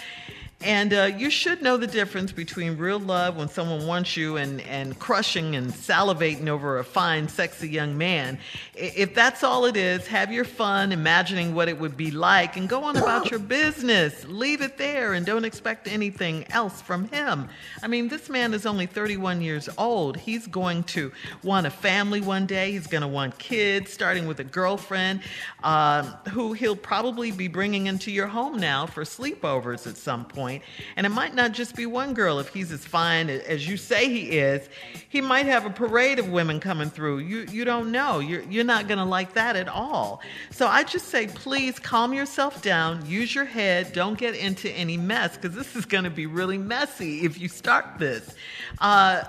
And 0.62 0.94
uh, 0.94 1.12
you 1.16 1.30
should 1.30 1.62
know 1.62 1.78
the 1.78 1.86
difference 1.86 2.32
between 2.32 2.78
real 2.78 2.98
love 2.98 3.36
when 3.38 3.50
someone 3.50 3.86
wants 3.86 4.18
you 4.18 4.38
and, 4.38 4.62
and 4.62 4.98
crushing 4.98 5.56
and 5.56 5.72
salivating 5.72 6.48
over 6.48 6.80
a 6.80 6.84
fine, 6.84 7.28
sexy 7.28 7.70
young 7.70 7.98
man. 7.98 8.40
If 8.74 9.14
that's 9.14 9.44
all 9.44 9.66
it 9.66 9.78
is, 9.78 10.08
have 10.08 10.32
your 10.32 10.46
fun 10.46 10.92
imagining 10.92 11.54
what 11.54 11.68
it 11.68 11.80
would 11.80 11.98
be 11.98 12.10
like 12.10 12.58
and 12.58 12.70
go 12.70 12.84
on 12.84 12.98
about 12.98 13.30
your 13.30 13.40
business. 13.40 14.26
Leave 14.28 14.62
it 14.62 14.78
there 14.78 15.14
and 15.14 15.26
don't 15.26 15.46
expect 15.46 15.88
anything 15.88 16.46
else 16.50 16.82
from 16.82 17.10
him. 17.10 17.48
I 17.84 17.88
mean, 17.88 18.08
this 18.08 18.30
man 18.30 18.54
is 18.54 18.66
only 18.66 18.86
31 18.86 19.42
years 19.42 19.70
old. 19.78 20.18
He's 20.18 20.48
going 20.48 20.84
to 20.84 21.12
want 21.44 21.68
a 21.68 21.72
family 21.72 22.22
one 22.22 22.46
day, 22.46 22.72
he's 22.72 22.88
going 22.88 23.02
to 23.04 23.08
want 23.08 23.38
kids, 23.38 23.92
starting 23.92 24.26
with 24.26 24.40
a 24.40 24.44
girlfriend 24.44 25.20
uh, 25.64 26.04
who 26.30 26.54
he'll 26.54 26.76
probably 26.76 27.32
be 27.32 27.48
bringing 27.48 27.88
into 27.88 28.10
your 28.10 28.28
home 28.28 28.58
now 28.58 28.86
for 28.86 29.04
sleepovers 29.04 29.86
at 29.86 29.98
some 29.98 30.26
point 30.26 30.45
point. 30.46 30.64
And 30.96 31.06
it 31.06 31.10
might 31.10 31.34
not 31.34 31.54
just 31.54 31.76
be 31.76 31.86
one 31.86 32.14
girl. 32.14 32.40
If 32.40 32.50
he's 32.50 32.72
as 32.72 32.86
fine 32.86 33.30
as 33.30 33.68
you 33.68 33.78
say 33.78 34.10
he 34.10 34.38
is, 34.38 34.70
he 35.10 35.22
might 35.22 35.46
have 35.46 35.66
a 35.66 35.70
parade 35.70 36.20
of 36.20 36.30
women 36.30 36.60
coming 36.60 36.90
through. 36.90 37.20
You, 37.20 37.46
you 37.52 37.66
don't 37.66 37.92
know. 37.92 38.20
You're, 38.20 38.44
you're 38.44 38.64
not 38.64 38.88
going 38.88 39.00
to 39.00 39.06
like 39.06 39.34
that 39.34 39.56
at 39.56 39.68
all. 39.68 40.22
So 40.52 40.68
I 40.68 40.84
just 40.84 41.08
say, 41.08 41.28
please 41.28 41.80
calm 41.80 42.14
yourself 42.14 42.62
down, 42.62 43.06
use 43.08 43.34
your 43.34 43.46
head, 43.46 43.92
don't 43.94 44.18
get 44.18 44.36
into 44.36 44.70
any 44.70 44.98
mess, 44.98 45.36
because 45.36 45.56
this 45.56 45.76
is 45.76 45.86
going 45.86 46.04
to 46.04 46.10
be 46.10 46.28
really 46.28 46.58
messy 46.58 47.22
if 47.22 47.40
you 47.40 47.48
start 47.48 47.86
this. 47.98 48.36
Uh, 48.80 49.24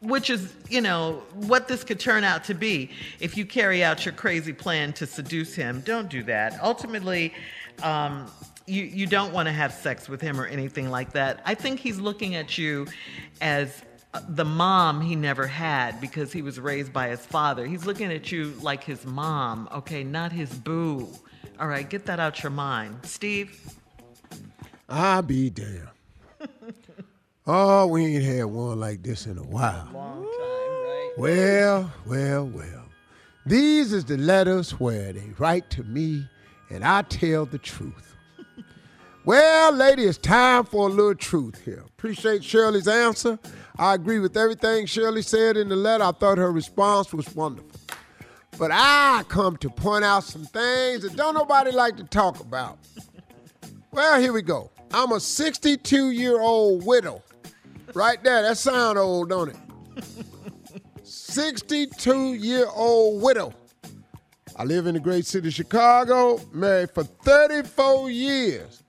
which 0.00 0.30
is, 0.30 0.52
you 0.68 0.80
know, 0.80 1.22
what 1.34 1.68
this 1.68 1.84
could 1.84 2.00
turn 2.00 2.24
out 2.24 2.42
to 2.42 2.54
be 2.54 2.90
if 3.20 3.36
you 3.36 3.46
carry 3.46 3.84
out 3.84 4.04
your 4.04 4.12
crazy 4.12 4.52
plan 4.52 4.92
to 4.92 5.06
seduce 5.06 5.54
him. 5.54 5.80
Don't 5.82 6.08
do 6.08 6.24
that. 6.24 6.58
Ultimately, 6.60 7.32
um, 7.84 8.26
you, 8.66 8.82
you 8.82 9.06
don't 9.06 9.32
want 9.32 9.46
to 9.46 9.52
have 9.52 9.72
sex 9.72 10.08
with 10.08 10.20
him 10.20 10.40
or 10.40 10.46
anything 10.46 10.90
like 10.90 11.12
that. 11.12 11.42
I 11.44 11.54
think 11.54 11.80
he's 11.80 11.98
looking 11.98 12.34
at 12.34 12.58
you 12.58 12.86
as 13.40 13.82
uh, 14.14 14.20
the 14.28 14.44
mom 14.44 15.00
he 15.00 15.16
never 15.16 15.46
had 15.46 16.00
because 16.00 16.32
he 16.32 16.42
was 16.42 16.60
raised 16.60 16.92
by 16.92 17.08
his 17.08 17.24
father. 17.24 17.66
He's 17.66 17.86
looking 17.86 18.12
at 18.12 18.30
you 18.30 18.54
like 18.60 18.84
his 18.84 19.04
mom, 19.04 19.68
okay, 19.72 20.04
not 20.04 20.32
his 20.32 20.52
boo. 20.52 21.08
All 21.58 21.68
right, 21.68 21.88
get 21.88 22.06
that 22.06 22.20
out 22.20 22.42
your 22.42 22.50
mind. 22.50 22.98
Steve? 23.04 23.58
I'll 24.88 25.22
be 25.22 25.50
damned. 25.50 25.88
oh, 27.46 27.86
we 27.86 28.16
ain't 28.16 28.24
had 28.24 28.44
one 28.44 28.78
like 28.80 29.02
this 29.02 29.26
in 29.26 29.38
a 29.38 29.42
while. 29.42 29.88
Long 29.92 30.22
time, 30.22 30.26
right? 30.26 31.12
Well, 31.16 31.92
well, 32.06 32.46
well. 32.46 32.84
These 33.44 33.92
is 33.92 34.04
the 34.04 34.16
letters 34.18 34.78
where 34.78 35.12
they 35.12 35.30
write 35.38 35.68
to 35.70 35.82
me 35.82 36.26
and 36.70 36.84
I 36.84 37.02
tell 37.02 37.44
the 37.44 37.58
truth. 37.58 38.11
Well, 39.24 39.72
lady, 39.72 40.02
it's 40.02 40.18
time 40.18 40.64
for 40.64 40.88
a 40.88 40.90
little 40.90 41.14
truth 41.14 41.64
here. 41.64 41.84
Appreciate 41.86 42.42
Shirley's 42.42 42.88
answer. 42.88 43.38
I 43.78 43.94
agree 43.94 44.18
with 44.18 44.36
everything 44.36 44.86
Shirley 44.86 45.22
said 45.22 45.56
in 45.56 45.68
the 45.68 45.76
letter. 45.76 46.02
I 46.02 46.10
thought 46.10 46.38
her 46.38 46.50
response 46.50 47.12
was 47.12 47.32
wonderful. 47.32 47.70
But 48.58 48.72
I 48.72 49.22
come 49.28 49.56
to 49.58 49.70
point 49.70 50.04
out 50.04 50.24
some 50.24 50.44
things 50.44 51.02
that 51.02 51.14
don't 51.14 51.34
nobody 51.34 51.70
like 51.70 51.96
to 51.98 52.04
talk 52.04 52.40
about. 52.40 52.78
Well, 53.92 54.20
here 54.20 54.32
we 54.32 54.42
go. 54.42 54.70
I'm 54.92 55.12
a 55.12 55.20
62 55.20 56.10
year 56.10 56.40
old 56.40 56.84
widow. 56.84 57.22
Right 57.94 58.22
there, 58.24 58.42
that 58.42 58.58
sound 58.58 58.98
old, 58.98 59.28
don't 59.28 59.50
it? 59.50 59.56
62 61.04 62.34
year 62.34 62.66
old 62.74 63.22
widow. 63.22 63.54
I 64.56 64.64
live 64.64 64.88
in 64.88 64.94
the 64.94 65.00
great 65.00 65.26
city 65.26 65.48
of 65.48 65.54
Chicago, 65.54 66.40
married 66.52 66.90
for 66.90 67.04
34 67.04 68.10
years. 68.10 68.81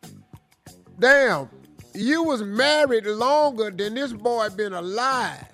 Damn, 1.00 1.50
You 1.96 2.24
was 2.24 2.42
married 2.42 3.06
longer 3.06 3.70
than 3.70 3.94
this 3.94 4.14
boy 4.14 4.50
been 4.50 4.74
alive. 4.74 5.46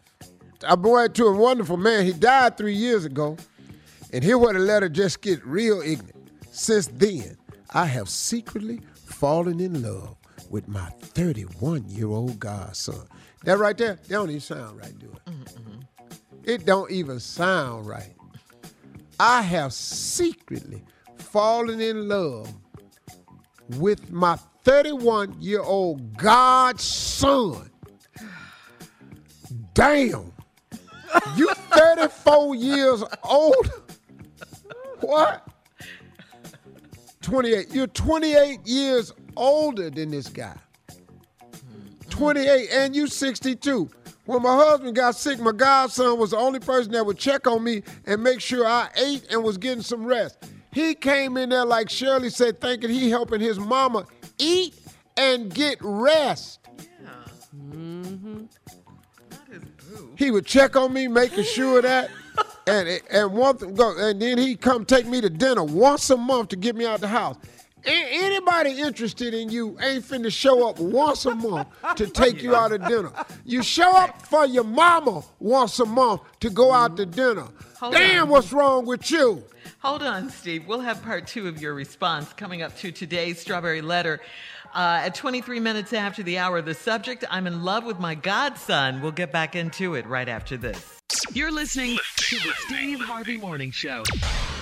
I 0.65 0.73
went 0.75 1.15
to 1.15 1.25
a 1.25 1.35
wonderful 1.35 1.77
man. 1.77 2.05
He 2.05 2.13
died 2.13 2.57
three 2.57 2.73
years 2.75 3.03
ago. 3.05 3.37
And 4.13 4.23
here 4.23 4.37
where 4.37 4.53
the 4.53 4.59
letter 4.59 4.89
just 4.89 5.21
get 5.21 5.45
real 5.45 5.81
ignorant. 5.81 6.15
Since 6.51 6.87
then, 6.87 7.37
I 7.71 7.85
have 7.85 8.09
secretly 8.09 8.81
fallen 8.93 9.59
in 9.59 9.81
love 9.81 10.15
with 10.49 10.67
my 10.67 10.89
31-year-old 11.01 12.39
godson. 12.39 13.03
That 13.43 13.57
right 13.57 13.77
there, 13.77 13.95
that 13.95 14.09
don't 14.09 14.29
even 14.29 14.41
sound 14.41 14.77
right, 14.77 14.97
do 14.97 15.11
it? 15.13 15.33
It 16.43 16.65
don't 16.65 16.89
even 16.89 17.19
sound 17.19 17.85
right. 17.87 18.15
I 19.19 19.41
have 19.41 19.73
secretly 19.73 20.81
fallen 21.17 21.81
in 21.81 22.07
love 22.07 22.51
with 23.77 24.09
my 24.09 24.39
31 24.63 25.35
year 25.39 25.61
old 25.61 26.17
godson. 26.17 27.69
Damn. 29.73 30.31
You 31.35 31.53
34 31.53 32.55
years 32.55 33.03
old? 33.23 33.71
What? 34.99 35.47
28. 37.21 37.73
You're 37.73 37.87
28 37.87 38.65
years 38.65 39.13
older 39.35 39.89
than 39.89 40.11
this 40.11 40.27
guy. 40.27 40.55
28 42.09 42.69
and 42.71 42.95
you 42.95 43.07
62. 43.07 43.89
When 44.25 44.43
my 44.43 44.55
husband 44.55 44.95
got 44.95 45.15
sick, 45.15 45.39
my 45.39 45.51
godson 45.51 46.19
was 46.19 46.31
the 46.31 46.37
only 46.37 46.59
person 46.59 46.91
that 46.91 47.05
would 47.05 47.17
check 47.17 47.47
on 47.47 47.63
me 47.63 47.81
and 48.05 48.21
make 48.21 48.41
sure 48.41 48.67
I 48.67 48.89
ate 48.95 49.25
and 49.31 49.43
was 49.43 49.57
getting 49.57 49.81
some 49.81 50.05
rest. 50.05 50.37
He 50.71 50.93
came 50.93 51.35
in 51.37 51.49
there 51.49 51.65
like 51.65 51.89
Shirley 51.89 52.29
said, 52.29 52.61
thinking 52.61 52.91
he 52.91 53.09
helping 53.09 53.41
his 53.41 53.59
mama 53.59 54.05
eat 54.39 54.73
and 55.17 55.53
get 55.53 55.77
rest. 55.81 56.59
Yeah. 56.77 57.09
Mm-hmm. 57.55 58.45
He 60.15 60.31
would 60.31 60.45
check 60.45 60.75
on 60.75 60.93
me, 60.93 61.07
making 61.07 61.43
sure 61.43 61.81
that, 61.81 62.09
and 62.67 63.01
and 63.09 63.33
one 63.33 63.57
th- 63.57 63.73
go, 63.75 63.95
and 63.97 64.21
then 64.21 64.37
he'd 64.37 64.61
come 64.61 64.85
take 64.85 65.05
me 65.05 65.21
to 65.21 65.29
dinner 65.29 65.63
once 65.63 66.09
a 66.09 66.17
month 66.17 66.49
to 66.49 66.55
get 66.55 66.75
me 66.75 66.85
out 66.85 66.99
the 66.99 67.07
house. 67.07 67.37
Anybody 67.85 68.81
interested 68.81 69.33
in 69.33 69.49
you 69.49 69.77
ain't 69.81 70.03
finna 70.03 70.31
show 70.31 70.69
up 70.69 70.79
once 70.79 71.25
a 71.25 71.35
month 71.35 71.67
to 71.95 72.07
take 72.21 72.41
you 72.43 72.55
out 72.55 72.69
to 72.69 72.77
dinner. 72.77 73.11
You 73.45 73.63
show 73.63 73.95
up 73.95 74.21
for 74.25 74.45
your 74.45 74.63
mama 74.63 75.23
once 75.39 75.79
a 75.79 75.85
month 75.85 76.21
to 76.41 76.49
go 76.49 76.71
out 76.71 76.97
to 76.97 77.05
mm-hmm. 77.05 77.11
dinner. 77.11 77.47
Hold 77.79 77.93
Damn, 77.93 78.23
on. 78.23 78.29
what's 78.29 78.51
wrong 78.51 78.85
with 78.85 79.09
you? 79.09 79.43
Hold 79.79 80.03
on, 80.03 80.29
Steve. 80.29 80.67
We'll 80.67 80.81
have 80.81 81.01
part 81.03 81.25
two 81.25 81.47
of 81.47 81.61
your 81.61 81.73
response 81.73 82.33
coming 82.33 82.61
up 82.61 82.75
to 82.79 82.91
today's 82.91 83.39
Strawberry 83.39 83.81
Letter. 83.81 84.19
Uh, 84.73 85.01
at 85.03 85.15
23 85.15 85.59
minutes 85.59 85.93
after 85.93 86.21
the 86.23 86.37
hour, 86.37 86.61
the 86.61 86.73
subject 86.73 87.25
I'm 87.29 87.47
in 87.47 87.63
love 87.63 87.85
with 87.85 87.99
my 87.99 88.15
godson. 88.15 89.01
We'll 89.01 89.11
get 89.11 89.31
back 89.31 89.55
into 89.55 89.95
it 89.95 90.05
right 90.07 90.29
after 90.29 90.57
this. 90.57 90.99
You're 91.33 91.51
listening 91.51 91.97
to 92.17 92.35
the 92.35 92.53
Steve 92.67 92.99
Harvey 93.01 93.37
Morning 93.37 93.71
Show. 93.71 94.03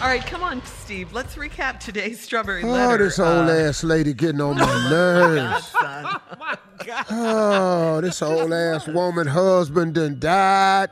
All 0.01 0.07
right, 0.07 0.25
come 0.25 0.43
on, 0.43 0.63
Steve. 0.65 1.11
Let's 1.11 1.35
recap 1.35 1.79
today's 1.79 2.21
Strawberry 2.21 2.63
Oh, 2.63 2.67
Letter. 2.67 3.05
this 3.05 3.19
old 3.19 3.49
Uh, 3.49 3.51
ass 3.51 3.83
lady 3.83 4.13
getting 4.13 4.39
on 4.39 4.55
my 4.59 4.89
nerves. 4.89 5.71
godson. 5.73 6.05
Oh, 6.05 6.35
my 6.39 6.57
God. 6.85 7.05
Oh, 7.11 8.01
this 8.01 8.21
old 8.21 8.53
ass 8.53 8.87
woman 8.87 9.27
husband 9.27 9.95
done 9.95 10.19
died. 10.19 10.89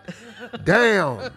Damn. 0.66 1.32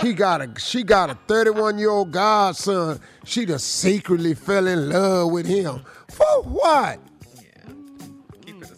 He 0.00 0.14
got 0.14 0.40
a 0.40 0.50
she 0.58 0.82
got 0.82 1.10
a 1.10 1.14
31 1.28 1.78
year 1.78 1.90
old 1.90 2.10
godson. 2.10 2.98
She 3.24 3.46
just 3.46 3.68
secretly 3.68 4.34
fell 4.34 4.66
in 4.66 4.88
love 4.88 5.30
with 5.30 5.46
him. 5.46 5.82
For 6.12 6.42
what? 6.42 7.00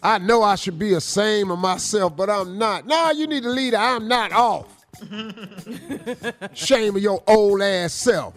I 0.03 0.19
know 0.19 0.43
I 0.43 0.55
should 0.55 0.79
be 0.79 0.95
ashamed 0.95 1.51
of 1.51 1.59
myself, 1.59 2.17
but 2.17 2.29
I'm 2.31 2.59
not. 2.59 2.87
Nah, 2.87 3.11
you 3.11 3.27
need 3.27 3.43
to 3.43 3.49
leave 3.49 3.73
the 3.73 3.79
I'm 3.79 4.07
not 4.07 4.33
off. 4.33 4.85
Shame 6.55 6.97
of 6.97 7.03
your 7.03 7.23
old 7.27 7.63
ass 7.63 7.93
self. 7.93 8.35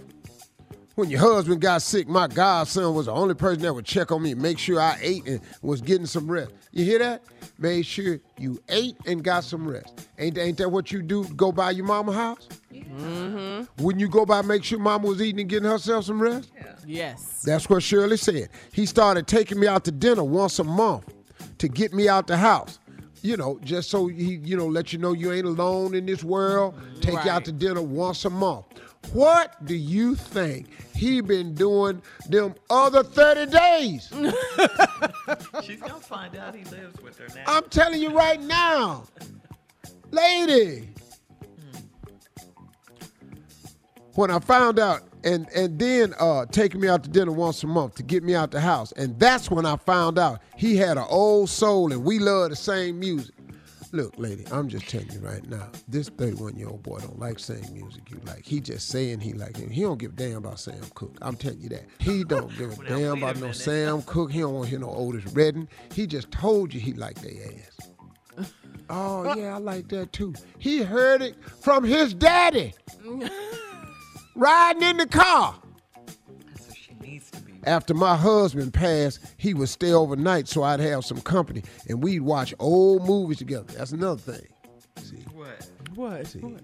When 0.96 1.10
your 1.12 1.20
husband 1.20 1.62
got 1.62 1.84
sick, 1.84 2.08
my 2.08 2.28
godson 2.28 2.96
was 2.96 3.06
the 3.06 3.12
only 3.12 3.36
person 3.36 3.62
that 3.62 3.74
would 3.74 3.86
check 3.86 4.12
on 4.12 4.24
me, 4.24 4.34
make 4.34 4.58
sure 4.58 4.80
I 4.80 4.98
ate 5.00 5.28
and 5.28 5.42
was 5.62 5.82
getting 5.82 6.08
some 6.08 6.30
rest. 6.30 6.52
You 6.72 6.86
hear 6.86 7.00
that? 7.00 7.22
Made 7.60 7.86
sure 7.86 8.20
you 8.38 8.62
ate 8.70 8.96
and 9.08 9.24
got 9.24 9.44
some 9.44 9.68
rest. 9.68 10.08
Ain't, 10.20 10.38
ain't 10.38 10.58
that 10.60 10.70
what 10.70 10.92
you 10.92 11.02
do? 11.02 11.26
Go 11.30 11.52
by 11.52 11.72
your 11.72 11.86
mama 11.86 12.14
house? 12.14 12.48
Mm-hmm. 12.72 13.84
Wouldn't 13.84 14.00
you 14.00 14.08
go 14.08 14.26
by 14.26 14.44
make 14.44 14.64
sure 14.64 14.78
mama 14.78 15.08
was 15.08 15.22
eating 15.22 15.40
and 15.42 15.50
getting 15.50 15.70
herself 15.70 16.06
some 16.06 16.22
rest? 16.22 16.52
Yes. 16.86 17.42
That's 17.42 17.68
what 17.70 17.82
Shirley 17.82 18.18
said. 18.18 18.50
He 18.72 18.86
started 18.86 19.28
taking 19.28 19.60
me 19.60 19.68
out 19.68 19.84
to 19.86 19.92
dinner 19.92 20.24
once 20.24 20.60
a 20.60 20.64
month 20.64 21.12
to 21.58 21.68
get 21.68 21.94
me 21.94 22.08
out 22.08 22.28
the 22.28 22.38
house. 22.38 22.80
You 23.24 23.36
know, 23.36 23.60
just 23.64 23.90
so 23.90 24.08
he, 24.08 24.36
you 24.44 24.56
know, 24.56 24.68
let 24.68 24.94
you 24.94 25.00
know 25.00 25.14
you 25.14 25.34
ain't 25.34 25.48
alone 25.48 25.96
in 25.96 26.06
this 26.06 26.24
world. 26.24 26.76
Take 27.02 27.26
you 27.26 27.32
out 27.32 27.44
to 27.46 27.52
dinner 27.52 27.82
once 27.82 28.24
a 28.26 28.30
month. 28.30 28.66
What 29.14 29.66
do 29.66 29.76
you 29.76 30.16
think 30.16 30.68
he 30.94 31.22
been 31.22 31.54
doing 31.54 32.02
them 32.30 32.56
other 32.70 33.04
30 33.04 33.52
days? 33.52 34.10
She's 35.64 35.80
going 35.80 35.94
to 35.94 36.00
find 36.02 36.36
out 36.36 36.56
he 36.56 36.64
lives 36.66 37.02
with 37.02 37.18
her 37.20 37.28
now. 37.36 37.44
I'm 37.48 37.64
telling 37.70 38.02
you 38.02 38.10
right 38.10 38.42
now. 38.42 39.06
Lady. 40.12 40.90
When 44.16 44.32
I 44.32 44.40
found 44.40 44.80
out, 44.80 45.02
and 45.24 45.48
and 45.56 45.78
then 45.78 46.14
uh, 46.20 46.46
taking 46.48 46.82
me 46.82 46.88
out 46.88 47.04
to 47.04 47.10
dinner 47.10 47.32
once 47.32 47.64
a 47.64 47.68
month 47.68 47.96
to 47.96 48.04
get 48.04 48.24
me 48.24 48.34
out 48.34 48.52
the 48.52 48.62
house, 48.62 48.92
and 48.94 49.20
that's 49.20 49.52
when 49.52 49.66
I 49.66 49.76
found 49.76 50.18
out 50.18 50.42
he 50.56 50.76
had 50.76 50.98
an 50.98 51.06
old 51.08 51.50
soul, 51.50 51.92
and 51.92 52.04
we 52.04 52.18
love 52.18 52.50
the 52.50 52.56
same 52.56 53.00
music. 53.00 53.36
Look, 53.98 54.14
lady, 54.20 54.44
I'm 54.52 54.70
just 54.70 54.88
telling 54.88 55.12
you 55.12 55.18
right 55.22 55.44
now, 55.50 55.72
this 55.88 56.08
31 56.08 56.56
year 56.56 56.68
old 56.68 56.84
boy 56.84 57.00
don't 57.00 57.18
like 57.18 57.40
same 57.40 57.66
music 57.74 58.12
you 58.12 58.22
like. 58.28 58.46
He 58.46 58.62
just 58.62 58.90
saying 58.90 59.22
he 59.22 59.34
like 59.34 59.58
it. 59.58 59.72
He 59.72 59.82
don't 59.82 59.98
give 59.98 60.12
a 60.12 60.16
damn 60.16 60.38
about 60.38 60.60
Sam 60.60 60.80
Cooke. 60.94 61.18
I'm 61.20 61.36
telling 61.36 61.62
you 61.62 61.70
that. 61.70 61.86
He 61.98 62.24
don't 62.24 62.56
give 62.60 62.80
a 62.80 62.84
damn 62.88 63.18
about 63.18 63.38
no 63.38 63.52
Sam 63.52 64.04
Cooke. 64.04 64.32
He 64.32 64.42
don't 64.42 64.54
want 64.54 64.66
to 64.66 64.70
hear 64.70 64.80
no 64.80 64.92
Otis 64.92 65.26
Redding. 65.34 65.68
He 65.96 66.06
just 66.06 66.30
told 66.30 66.76
you 66.76 66.80
he 66.80 66.94
liked 66.94 67.24
their 67.24 67.32
ass. 68.38 68.52
Oh 68.90 69.36
yeah, 69.36 69.56
I 69.56 69.58
like 69.58 69.90
that 69.90 70.14
too. 70.14 70.34
He 70.60 70.82
heard 70.82 71.22
it 71.22 71.36
from 71.44 71.84
his 71.84 72.14
daddy. 72.14 72.74
Riding 74.36 74.84
in 74.84 74.98
the 74.98 75.08
car. 75.08 75.56
After 77.68 77.94
my 77.94 78.16
husband 78.16 78.74
passed, 78.74 79.20
he 79.38 79.54
would 79.54 79.68
stay 79.70 79.92
overnight 79.92 80.48
so 80.48 80.64
I'd 80.64 80.80
have 80.80 81.04
some 81.04 81.20
company 81.22 81.64
and 81.90 82.02
we'd 82.02 82.22
watch 82.22 82.54
old 82.60 83.06
movies 83.06 83.38
together. 83.40 83.74
That's 83.74 83.92
another 83.92 84.20
thing. 84.22 84.48
See, 85.04 85.26
What? 85.34 85.68
What? 85.96 86.28
See. 86.28 86.40
What? 86.40 86.62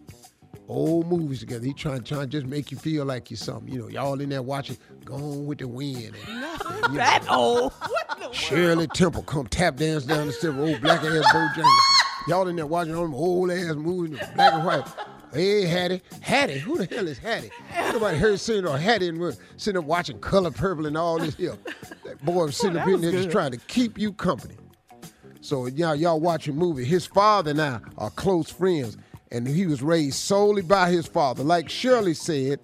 old 0.69 1.07
movies 1.07 1.41
together. 1.41 1.65
He 1.65 1.73
trying 1.73 2.03
trying 2.03 2.21
to 2.21 2.27
just 2.27 2.45
make 2.45 2.71
you 2.71 2.77
feel 2.77 3.05
like 3.05 3.29
you're 3.29 3.37
something. 3.37 3.71
You 3.71 3.79
know, 3.81 3.87
y'all 3.89 4.19
in 4.21 4.29
there 4.29 4.41
watching 4.41 4.77
Gone 5.03 5.45
with 5.45 5.59
the 5.59 5.67
Wind. 5.67 6.15
And, 6.27 6.43
and, 6.65 6.93
you 6.93 6.97
That 6.99 7.25
know, 7.25 7.35
old. 7.63 7.73
What 7.89 8.19
the 8.19 8.31
Shirley 8.31 8.87
Temple 8.87 9.23
come 9.23 9.47
tap 9.47 9.75
dance 9.75 10.05
down 10.05 10.27
the 10.27 10.33
stairs, 10.33 10.55
old 10.57 10.81
black 10.81 11.03
ass 11.03 11.33
Bojangles. 11.33 12.27
Y'all 12.27 12.47
in 12.47 12.55
there 12.55 12.65
watching 12.65 12.95
all 12.95 13.03
them 13.03 13.13
old 13.13 13.51
ass 13.51 13.75
movies, 13.75 14.17
black 14.35 14.53
and 14.53 14.65
white. 14.65 14.85
Hey, 15.33 15.65
Hattie. 15.65 16.01
Hattie? 16.21 16.59
Who 16.59 16.77
the 16.77 16.85
hell 16.93 17.07
is 17.07 17.17
Hattie? 17.17 17.49
Nobody 17.91 18.17
heard 18.17 18.39
sitting 18.39 18.67
or 18.67 18.77
Hattie 18.77 19.07
and 19.09 19.19
we're 19.19 19.33
sitting 19.57 19.79
up 19.79 19.85
watching 19.85 20.19
Color 20.19 20.51
Purple 20.51 20.85
and 20.85 20.95
all 20.95 21.17
this 21.17 21.35
here. 21.35 21.57
That 22.05 22.23
boy 22.23 22.45
was 22.45 22.57
sitting 22.57 22.77
Oh, 22.77 22.81
up 22.81 22.87
in 22.87 23.01
there 23.01 23.11
just 23.11 23.31
trying 23.31 23.51
to 23.51 23.57
keep 23.57 23.97
you 23.97 24.13
company. 24.13 24.55
So 25.41 25.65
y'all, 25.65 25.95
y'all 25.95 26.19
watching 26.19 26.55
movie. 26.55 26.85
His 26.85 27.05
father 27.05 27.51
and 27.51 27.61
I 27.61 27.79
are 27.97 28.11
close 28.11 28.49
friends, 28.49 28.95
and 29.31 29.47
he 29.47 29.65
was 29.65 29.81
raised 29.81 30.17
solely 30.17 30.61
by 30.61 30.89
his 30.91 31.07
father. 31.07 31.43
Like 31.43 31.67
Shirley 31.67 32.13
said, 32.13 32.59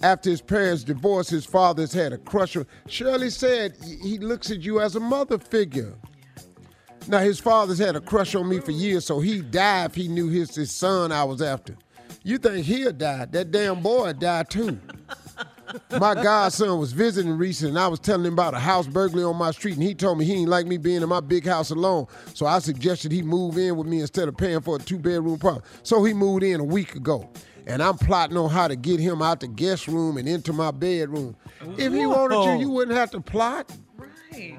after 0.00 0.30
his 0.30 0.40
parents 0.40 0.84
divorced, 0.84 1.30
his 1.30 1.44
father's 1.44 1.92
had 1.92 2.12
a 2.12 2.18
crush 2.18 2.56
on. 2.56 2.66
Shirley 2.88 3.30
said 3.30 3.74
he 3.82 4.18
looks 4.18 4.50
at 4.50 4.60
you 4.60 4.80
as 4.80 4.94
a 4.94 5.00
mother 5.00 5.38
figure. 5.38 5.94
Now 7.08 7.18
his 7.18 7.38
father's 7.40 7.78
had 7.78 7.96
a 7.96 8.00
crush 8.00 8.34
on 8.34 8.48
me 8.48 8.60
for 8.60 8.70
years, 8.72 9.04
so 9.04 9.20
he 9.20 9.40
died 9.42 9.90
if 9.90 9.94
he 9.96 10.08
knew 10.08 10.28
his, 10.28 10.54
his 10.54 10.70
son 10.70 11.10
I 11.12 11.24
was 11.24 11.42
after. 11.42 11.76
You 12.26 12.38
think 12.38 12.66
he'll 12.66 12.90
die? 12.90 13.26
That 13.26 13.52
damn 13.52 13.80
boy 13.80 14.12
died 14.12 14.50
too. 14.50 14.80
My 15.92 16.14
godson 16.14 16.76
was 16.76 16.90
visiting 16.90 17.38
recently, 17.38 17.70
and 17.70 17.78
I 17.78 17.86
was 17.86 18.00
telling 18.00 18.26
him 18.26 18.32
about 18.32 18.52
a 18.52 18.58
house 18.58 18.88
burglary 18.88 19.22
on 19.22 19.36
my 19.36 19.52
street, 19.52 19.74
and 19.74 19.82
he 19.84 19.94
told 19.94 20.18
me 20.18 20.24
he 20.24 20.34
didn't 20.34 20.48
like 20.48 20.66
me 20.66 20.76
being 20.76 21.02
in 21.02 21.08
my 21.08 21.20
big 21.20 21.46
house 21.46 21.70
alone. 21.70 22.08
So 22.34 22.46
I 22.46 22.58
suggested 22.58 23.12
he 23.12 23.22
move 23.22 23.56
in 23.58 23.76
with 23.76 23.86
me 23.86 24.00
instead 24.00 24.26
of 24.26 24.36
paying 24.36 24.60
for 24.60 24.74
a 24.74 24.78
two 24.80 24.98
bedroom 24.98 25.34
apartment. 25.34 25.66
So 25.84 26.02
he 26.02 26.12
moved 26.14 26.42
in 26.42 26.58
a 26.58 26.64
week 26.64 26.96
ago, 26.96 27.30
and 27.64 27.80
I'm 27.80 27.96
plotting 27.96 28.36
on 28.36 28.50
how 28.50 28.66
to 28.66 28.74
get 28.74 28.98
him 28.98 29.22
out 29.22 29.38
the 29.38 29.46
guest 29.46 29.86
room 29.86 30.16
and 30.16 30.26
into 30.26 30.52
my 30.52 30.72
bedroom. 30.72 31.36
If 31.78 31.92
he 31.92 32.06
wanted 32.06 32.34
Whoa. 32.34 32.56
to, 32.56 32.58
you 32.58 32.70
wouldn't 32.70 32.96
have 32.96 33.12
to 33.12 33.20
plot. 33.20 33.70
Right. 33.96 34.58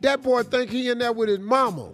That 0.00 0.22
boy 0.22 0.44
think 0.44 0.70
he 0.70 0.88
in 0.88 1.00
there 1.00 1.12
with 1.12 1.28
his 1.28 1.40
mama. 1.40 1.90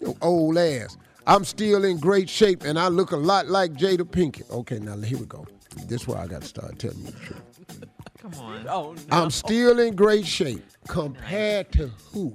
Your 0.00 0.16
old 0.20 0.58
ass. 0.58 0.96
I'm 1.26 1.44
still 1.44 1.84
in 1.84 1.98
great 1.98 2.28
shape 2.28 2.64
and 2.64 2.78
I 2.78 2.88
look 2.88 3.12
a 3.12 3.16
lot 3.16 3.46
like 3.46 3.72
Jada 3.72 4.04
Pinkett. 4.04 4.50
Okay, 4.50 4.78
now 4.78 4.96
here 4.98 5.18
we 5.18 5.26
go. 5.26 5.46
This 5.86 6.02
is 6.02 6.08
where 6.08 6.18
I 6.18 6.26
got 6.26 6.42
to 6.42 6.48
start 6.48 6.78
telling 6.78 6.98
you 6.98 7.06
the 7.06 7.12
truth. 7.12 7.84
Come 8.18 8.34
on. 8.34 8.68
Oh 8.68 8.92
no. 8.92 9.00
I'm 9.10 9.30
still 9.30 9.80
in 9.80 9.94
great 9.96 10.26
shape 10.26 10.64
compared 10.88 11.72
to 11.72 11.88
who? 12.12 12.34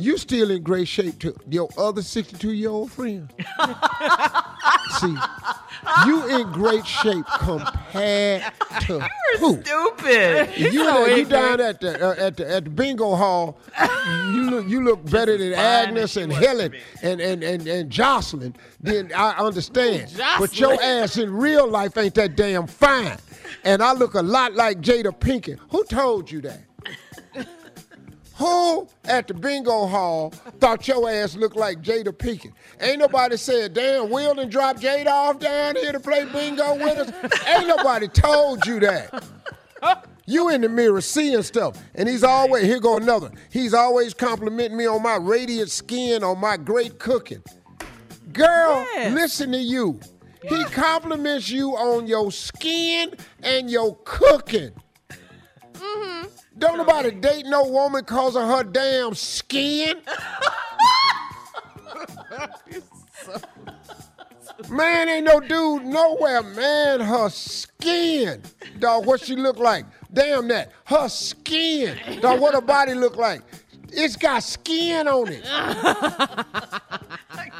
You 0.00 0.18
still 0.18 0.50
in 0.50 0.62
great 0.62 0.88
shape 0.88 1.18
to 1.20 1.34
your 1.48 1.68
other 1.76 2.02
62 2.02 2.52
year 2.52 2.70
old 2.70 2.92
friend. 2.92 3.32
See, 4.98 5.16
you 6.06 6.40
in 6.40 6.52
great 6.52 6.86
shape 6.86 7.24
compared 7.38 8.42
to 8.82 9.08
who? 9.38 9.60
Stupid. 9.62 10.50
You, 10.56 10.84
so 10.84 11.06
you 11.06 11.24
down 11.24 11.60
at 11.60 11.80
the, 11.80 12.04
uh, 12.04 12.26
at 12.26 12.36
the 12.36 12.50
at 12.50 12.64
the 12.64 12.70
bingo 12.70 13.14
hall. 13.14 13.58
You 14.32 14.50
look 14.50 14.68
you 14.68 14.82
look 14.82 15.04
better 15.10 15.36
than 15.36 15.52
Agnes 15.54 16.16
and 16.16 16.32
Helen 16.32 16.74
and, 17.02 17.20
and, 17.20 17.42
and, 17.42 17.66
and 17.66 17.90
Jocelyn. 17.90 18.54
Then 18.80 19.12
I 19.14 19.30
understand. 19.38 20.12
But 20.38 20.58
your 20.58 20.80
ass 20.82 21.16
in 21.16 21.32
real 21.32 21.68
life 21.68 21.96
ain't 21.96 22.14
that 22.14 22.36
damn 22.36 22.66
fine. 22.66 23.18
And 23.64 23.82
I 23.82 23.92
look 23.92 24.14
a 24.14 24.22
lot 24.22 24.54
like 24.54 24.80
Jada 24.80 25.12
Pinkett. 25.18 25.58
Who 25.70 25.84
told 25.84 26.30
you 26.30 26.40
that? 26.42 26.60
Who 28.40 28.88
at 29.04 29.28
the 29.28 29.34
bingo 29.34 29.86
hall 29.86 30.30
thought 30.60 30.88
your 30.88 31.08
ass 31.10 31.36
looked 31.36 31.56
like 31.56 31.82
Jada 31.82 32.06
Pinkett? 32.10 32.52
Ain't 32.80 32.98
nobody 32.98 33.36
said, 33.36 33.74
damn, 33.74 34.08
Will 34.08 34.34
done 34.34 34.48
dropped 34.48 34.80
Jada 34.80 35.08
off 35.08 35.38
down 35.38 35.76
here 35.76 35.92
to 35.92 36.00
play 36.00 36.24
bingo 36.24 36.74
with 36.74 36.96
us. 36.98 37.42
Ain't 37.46 37.68
nobody 37.68 38.08
told 38.08 38.64
you 38.66 38.80
that. 38.80 39.22
You 40.26 40.48
in 40.48 40.62
the 40.62 40.70
mirror 40.70 41.02
seeing 41.02 41.42
stuff, 41.42 41.76
and 41.94 42.08
he's 42.08 42.24
always 42.24 42.64
here 42.64 42.80
go 42.80 42.96
another. 42.96 43.30
He's 43.52 43.74
always 43.74 44.14
complimenting 44.14 44.78
me 44.78 44.86
on 44.86 45.02
my 45.02 45.16
radiant 45.16 45.70
skin, 45.70 46.24
on 46.24 46.38
my 46.38 46.56
great 46.56 46.98
cooking. 46.98 47.42
Girl, 48.32 48.86
Yes. 48.94 49.12
listen 49.12 49.52
to 49.52 49.58
you. 49.58 50.00
He 50.48 50.64
compliments 50.64 51.50
you 51.50 51.72
on 51.76 52.06
your 52.06 52.32
skin 52.32 53.12
and 53.42 53.70
your 53.70 53.96
cooking. 54.04 54.70
Mm-hmm. 55.80 56.26
Don't 56.58 56.76
nobody 56.78 57.10
date 57.10 57.46
no 57.46 57.64
woman 57.64 58.04
cause 58.04 58.36
of 58.36 58.46
her 58.46 58.62
damn 58.64 59.14
skin. 59.14 60.00
Man, 64.68 65.08
ain't 65.08 65.24
no 65.24 65.40
dude 65.40 65.84
nowhere, 65.84 66.42
man. 66.42 67.00
Her 67.00 67.30
skin. 67.30 68.42
Dog, 68.78 69.06
what 69.06 69.20
she 69.20 69.34
look 69.34 69.58
like? 69.58 69.86
Damn 70.12 70.48
that. 70.48 70.72
Her 70.84 71.08
skin. 71.08 71.98
Dog, 72.20 72.40
what 72.40 72.54
her 72.54 72.60
body 72.60 72.94
look 72.94 73.16
like? 73.16 73.42
It's 73.92 74.16
got 74.16 74.42
skin 74.42 75.08
on 75.08 75.28
it. 75.28 75.42
I 75.44 76.44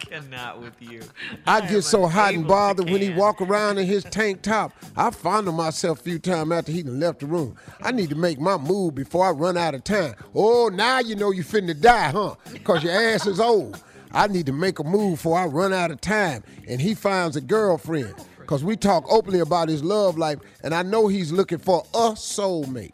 cannot 0.00 0.60
with 0.60 0.80
you. 0.80 1.02
I 1.46 1.66
get 1.66 1.82
so 1.82 2.06
hot 2.06 2.34
and 2.34 2.46
bothered 2.46 2.90
when 2.90 3.00
he 3.00 3.10
walk 3.10 3.40
around 3.40 3.78
in 3.78 3.86
his 3.86 4.04
tank 4.04 4.42
top. 4.42 4.72
I 4.96 5.10
fondle 5.10 5.52
myself 5.52 6.00
a 6.00 6.02
few 6.02 6.18
times 6.18 6.52
after 6.52 6.72
he 6.72 6.82
done 6.82 7.00
left 7.00 7.20
the 7.20 7.26
room. 7.26 7.56
I 7.82 7.92
need 7.92 8.10
to 8.10 8.16
make 8.16 8.40
my 8.40 8.56
move 8.56 8.94
before 8.94 9.26
I 9.26 9.30
run 9.30 9.56
out 9.56 9.74
of 9.74 9.84
time. 9.84 10.14
Oh, 10.34 10.70
now 10.72 11.00
you 11.00 11.14
know 11.14 11.30
you 11.30 11.44
finna 11.44 11.78
die, 11.78 12.10
huh? 12.10 12.34
Cause 12.64 12.82
your 12.82 12.92
ass 12.92 13.26
is 13.26 13.40
old. 13.40 13.82
I 14.12 14.26
need 14.26 14.46
to 14.46 14.52
make 14.52 14.80
a 14.80 14.84
move 14.84 15.18
before 15.18 15.38
I 15.38 15.46
run 15.46 15.72
out 15.72 15.90
of 15.90 16.00
time. 16.00 16.42
And 16.66 16.80
he 16.80 16.94
finds 16.94 17.36
a 17.36 17.40
girlfriend. 17.40 18.14
Cause 18.46 18.64
we 18.64 18.76
talk 18.76 19.04
openly 19.08 19.38
about 19.38 19.68
his 19.68 19.84
love 19.84 20.18
life, 20.18 20.40
and 20.64 20.74
I 20.74 20.82
know 20.82 21.06
he's 21.06 21.30
looking 21.30 21.58
for 21.58 21.84
a 21.94 22.14
soulmate. 22.14 22.90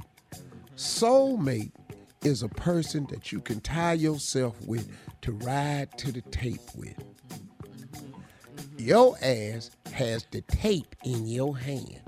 Soulmate 0.76 1.70
is 2.22 2.42
a 2.42 2.48
person 2.48 3.06
that 3.10 3.32
you 3.32 3.40
can 3.40 3.60
tie 3.60 3.92
yourself 3.92 4.60
with 4.66 4.88
to 5.22 5.32
ride 5.32 5.96
to 5.98 6.12
the 6.12 6.22
tape 6.22 6.60
with. 6.74 6.94
Your 8.78 9.16
ass 9.22 9.70
has 9.92 10.26
the 10.30 10.42
tape 10.42 10.94
in 11.04 11.26
your 11.26 11.56
hand. 11.56 12.00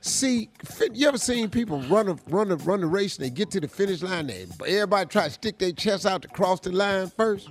See, 0.00 0.48
you 0.92 1.08
ever 1.08 1.18
seen 1.18 1.50
people 1.50 1.80
run 1.82 2.08
a 2.08 2.16
run 2.28 2.50
a 2.50 2.56
run 2.56 2.82
a 2.82 2.86
race 2.86 3.16
and 3.16 3.26
they 3.26 3.30
get 3.30 3.50
to 3.52 3.60
the 3.60 3.68
finish 3.68 4.02
line? 4.02 4.26
They 4.26 4.46
everybody 4.66 5.06
try 5.06 5.24
to 5.24 5.30
stick 5.30 5.58
their 5.58 5.72
chest 5.72 6.06
out 6.06 6.22
to 6.22 6.28
cross 6.28 6.60
the 6.60 6.70
line 6.70 7.08
first. 7.08 7.48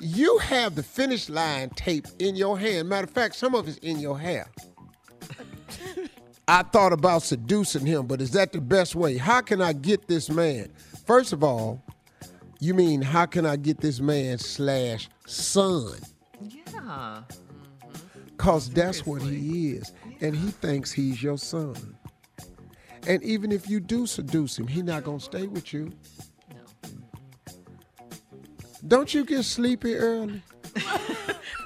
You 0.00 0.38
have 0.38 0.74
the 0.74 0.82
finish 0.82 1.28
line 1.28 1.70
tape 1.70 2.06
in 2.18 2.36
your 2.36 2.58
hand. 2.58 2.88
Matter 2.88 3.06
of 3.06 3.10
fact, 3.10 3.36
some 3.36 3.54
of 3.54 3.66
it's 3.66 3.78
in 3.78 3.98
your 3.98 4.18
hair. 4.18 4.50
I 6.48 6.62
thought 6.62 6.92
about 6.92 7.22
seducing 7.22 7.84
him, 7.84 8.06
but 8.06 8.20
is 8.20 8.30
that 8.32 8.52
the 8.52 8.60
best 8.60 8.94
way? 8.94 9.16
How 9.16 9.40
can 9.40 9.60
I 9.60 9.72
get 9.72 10.06
this 10.06 10.30
man? 10.30 10.68
First 11.04 11.32
of 11.32 11.42
all, 11.42 11.82
you 12.60 12.72
mean 12.72 13.02
how 13.02 13.26
can 13.26 13.44
I 13.44 13.56
get 13.56 13.80
this 13.80 14.00
man 14.00 14.38
slash 14.38 15.08
son? 15.26 15.98
Yeah. 16.40 16.62
Mm-hmm. 16.70 18.36
Cause 18.36 18.70
that's 18.70 19.04
what 19.04 19.22
he 19.22 19.72
is. 19.72 19.92
And 20.20 20.36
he 20.36 20.50
thinks 20.50 20.92
he's 20.92 21.20
your 21.22 21.36
son. 21.36 21.96
And 23.08 23.22
even 23.22 23.50
if 23.50 23.68
you 23.68 23.80
do 23.80 24.06
seduce 24.06 24.58
him, 24.58 24.68
he 24.68 24.82
not 24.82 25.04
gonna 25.04 25.20
stay 25.20 25.46
with 25.46 25.72
you. 25.72 25.92
Don't 28.86 29.12
you 29.12 29.24
get 29.24 29.42
sleepy 29.42 29.96
early? 29.96 30.42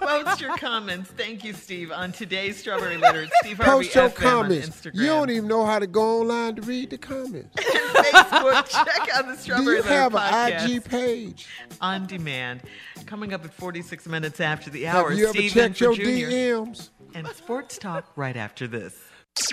Post 0.00 0.40
your 0.40 0.56
comments. 0.56 1.11
Thank 1.11 1.44
you, 1.44 1.52
Steve, 1.52 1.92
on 1.92 2.12
today's 2.12 2.56
Strawberry 2.58 2.96
Letter 2.96 3.26
Steve 3.42 3.58
Harvey 3.58 3.84
Post 3.86 3.94
your 3.94 4.08
FM 4.11 4.14
comments. 4.14 4.66
on 4.68 4.72
Instagram. 4.92 4.94
You 5.00 5.06
don't 5.06 5.30
even 5.30 5.48
know 5.48 5.64
how 5.66 5.78
to 5.78 5.86
go 5.86 6.20
online 6.20 6.56
to 6.56 6.62
read 6.62 6.90
the 6.90 6.98
comments. 6.98 7.54
Facebook. 7.56 8.68
Check 8.70 9.08
out 9.14 9.26
the 9.26 9.36
Strawberry 9.36 9.36
Do 9.36 9.36
Strawberry 9.36 9.76
you 9.76 9.82
have 9.82 10.12
podcast 10.12 10.64
an 10.64 10.70
IG 10.70 10.84
page? 10.84 11.46
on 11.80 12.06
demand. 12.06 12.62
Coming 13.06 13.32
up 13.34 13.44
at 13.44 13.52
46 13.52 14.06
minutes 14.06 14.40
after 14.40 14.70
the 14.70 14.86
hour. 14.86 14.96
Have 14.96 15.04
hour. 15.06 15.12
you 15.12 15.24
ever 15.28 15.32
Steve 15.38 15.52
checked 15.52 15.80
your 15.80 15.94
Junior. 15.94 16.30
DMs? 16.30 16.90
And 17.14 17.26
Sports 17.28 17.76
Talk 17.78 18.06
right 18.16 18.36
after 18.36 18.66
this. 18.68 18.96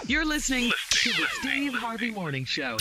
You're 0.05 0.25
listening 0.25 0.71
to 0.91 1.09
the 1.11 1.25
Steve 1.39 1.73
Harvey 1.73 2.11
Morning 2.11 2.45
Show. 2.45 2.77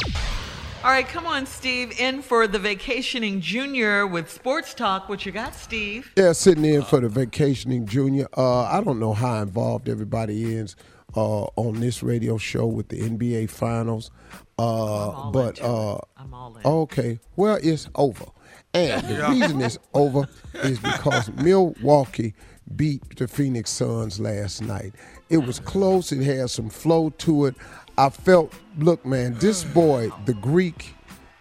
All 0.86 0.92
right, 0.92 1.08
come 1.08 1.26
on, 1.26 1.46
Steve, 1.46 1.98
in 1.98 2.22
for 2.22 2.46
the 2.46 2.60
vacationing 2.60 3.40
junior 3.40 4.06
with 4.06 4.30
Sports 4.30 4.72
Talk. 4.72 5.08
What 5.08 5.26
you 5.26 5.32
got, 5.32 5.52
Steve? 5.56 6.12
Yeah, 6.16 6.30
sitting 6.30 6.64
in 6.64 6.82
for 6.82 7.00
the 7.00 7.08
vacationing 7.08 7.86
junior. 7.86 8.28
Uh, 8.36 8.62
I 8.62 8.80
don't 8.84 9.00
know 9.00 9.12
how 9.12 9.42
involved 9.42 9.88
everybody 9.88 10.54
is 10.54 10.76
uh, 11.16 11.46
on 11.56 11.80
this 11.80 12.04
radio 12.04 12.38
show 12.38 12.66
with 12.66 12.86
the 12.86 13.00
NBA 13.00 13.50
Finals, 13.50 14.12
uh, 14.60 15.28
but 15.32 15.60
uh, 15.60 15.98
I'm 16.16 16.32
all 16.32 16.56
in. 16.56 16.64
okay. 16.64 17.18
Well, 17.34 17.58
it's 17.60 17.88
over, 17.96 18.26
and 18.72 19.08
the 19.08 19.26
reason 19.30 19.60
it's 19.62 19.80
over 19.92 20.28
is 20.54 20.78
because 20.78 21.32
Milwaukee 21.34 22.32
beat 22.76 23.16
the 23.16 23.26
Phoenix 23.26 23.70
Suns 23.70 24.20
last 24.20 24.62
night. 24.62 24.94
It 25.30 25.38
was 25.38 25.58
close. 25.58 26.12
It 26.12 26.22
had 26.22 26.48
some 26.50 26.70
flow 26.70 27.10
to 27.10 27.46
it. 27.46 27.56
I 27.98 28.10
felt, 28.10 28.52
look, 28.78 29.04
man, 29.06 29.34
this 29.34 29.64
boy, 29.64 30.10
the 30.26 30.34
Greek, 30.34 30.94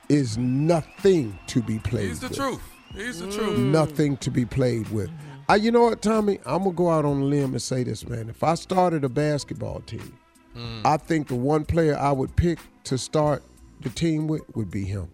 is 0.09 0.37
nothing 0.37 1.37
to 1.47 1.61
be 1.61 1.79
played 1.79 2.09
with. 2.09 2.09
He's 2.09 2.19
the 2.21 2.27
with 2.29 2.37
truth. 2.37 2.61
He's 2.93 3.19
the 3.19 3.31
truth. 3.31 3.57
Mm. 3.57 3.71
nothing 3.71 4.17
to 4.17 4.31
be 4.31 4.45
played 4.45 4.87
with. 4.89 5.09
Uh, 5.49 5.55
you 5.55 5.71
know 5.71 5.81
what, 5.81 6.01
Tommy? 6.01 6.39
I'm 6.45 6.63
gonna 6.63 6.71
go 6.71 6.89
out 6.89 7.05
on 7.05 7.21
a 7.21 7.25
limb 7.25 7.53
and 7.53 7.61
say 7.61 7.83
this, 7.83 8.07
man. 8.07 8.29
If 8.29 8.43
I 8.43 8.55
started 8.55 9.03
a 9.03 9.09
basketball 9.09 9.81
team, 9.81 10.17
mm. 10.55 10.81
I 10.85 10.97
think 10.97 11.27
the 11.27 11.35
one 11.35 11.65
player 11.65 11.97
I 11.97 12.11
would 12.11 12.35
pick 12.35 12.59
to 12.85 12.97
start 12.97 13.43
the 13.81 13.89
team 13.89 14.27
with 14.27 14.43
would 14.55 14.71
be 14.71 14.85
him. 14.85 15.09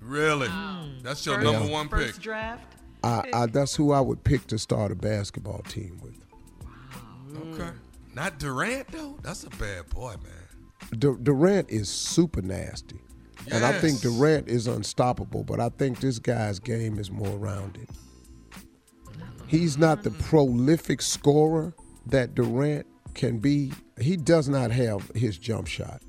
Really? 0.00 0.48
Mm. 0.48 1.02
That's 1.02 1.24
your 1.24 1.36
First- 1.36 1.52
number 1.52 1.72
one 1.72 1.88
pick. 1.88 1.98
First 1.98 2.20
draft? 2.20 2.74
I, 3.04 3.22
I, 3.32 3.46
that's 3.46 3.76
who 3.76 3.92
I 3.92 4.00
would 4.00 4.24
pick 4.24 4.46
to 4.48 4.58
start 4.58 4.90
a 4.90 4.96
basketball 4.96 5.62
team 5.68 6.00
with. 6.02 6.18
Wow. 6.64 7.52
Okay. 7.52 7.70
Not 8.14 8.38
Durant 8.38 8.88
though. 8.88 9.16
That's 9.22 9.44
a 9.44 9.50
bad 9.50 9.88
boy, 9.90 10.14
man. 10.22 10.37
Du- 10.98 11.18
Durant 11.18 11.70
is 11.70 11.88
super 11.88 12.42
nasty, 12.42 13.00
and 13.50 13.64
I 13.64 13.78
think 13.80 14.00
Durant 14.00 14.48
is 14.48 14.66
unstoppable. 14.66 15.44
But 15.44 15.60
I 15.60 15.68
think 15.70 16.00
this 16.00 16.18
guy's 16.18 16.58
game 16.58 16.98
is 16.98 17.10
more 17.10 17.36
rounded. 17.36 17.88
He's 19.46 19.78
not 19.78 20.02
the 20.02 20.10
prolific 20.10 21.00
scorer 21.00 21.74
that 22.06 22.34
Durant 22.34 22.86
can 23.14 23.38
be. 23.38 23.72
He 24.00 24.16
does 24.16 24.48
not 24.48 24.70
have 24.70 25.10
his 25.14 25.38
jump 25.38 25.66
shot, 25.66 26.02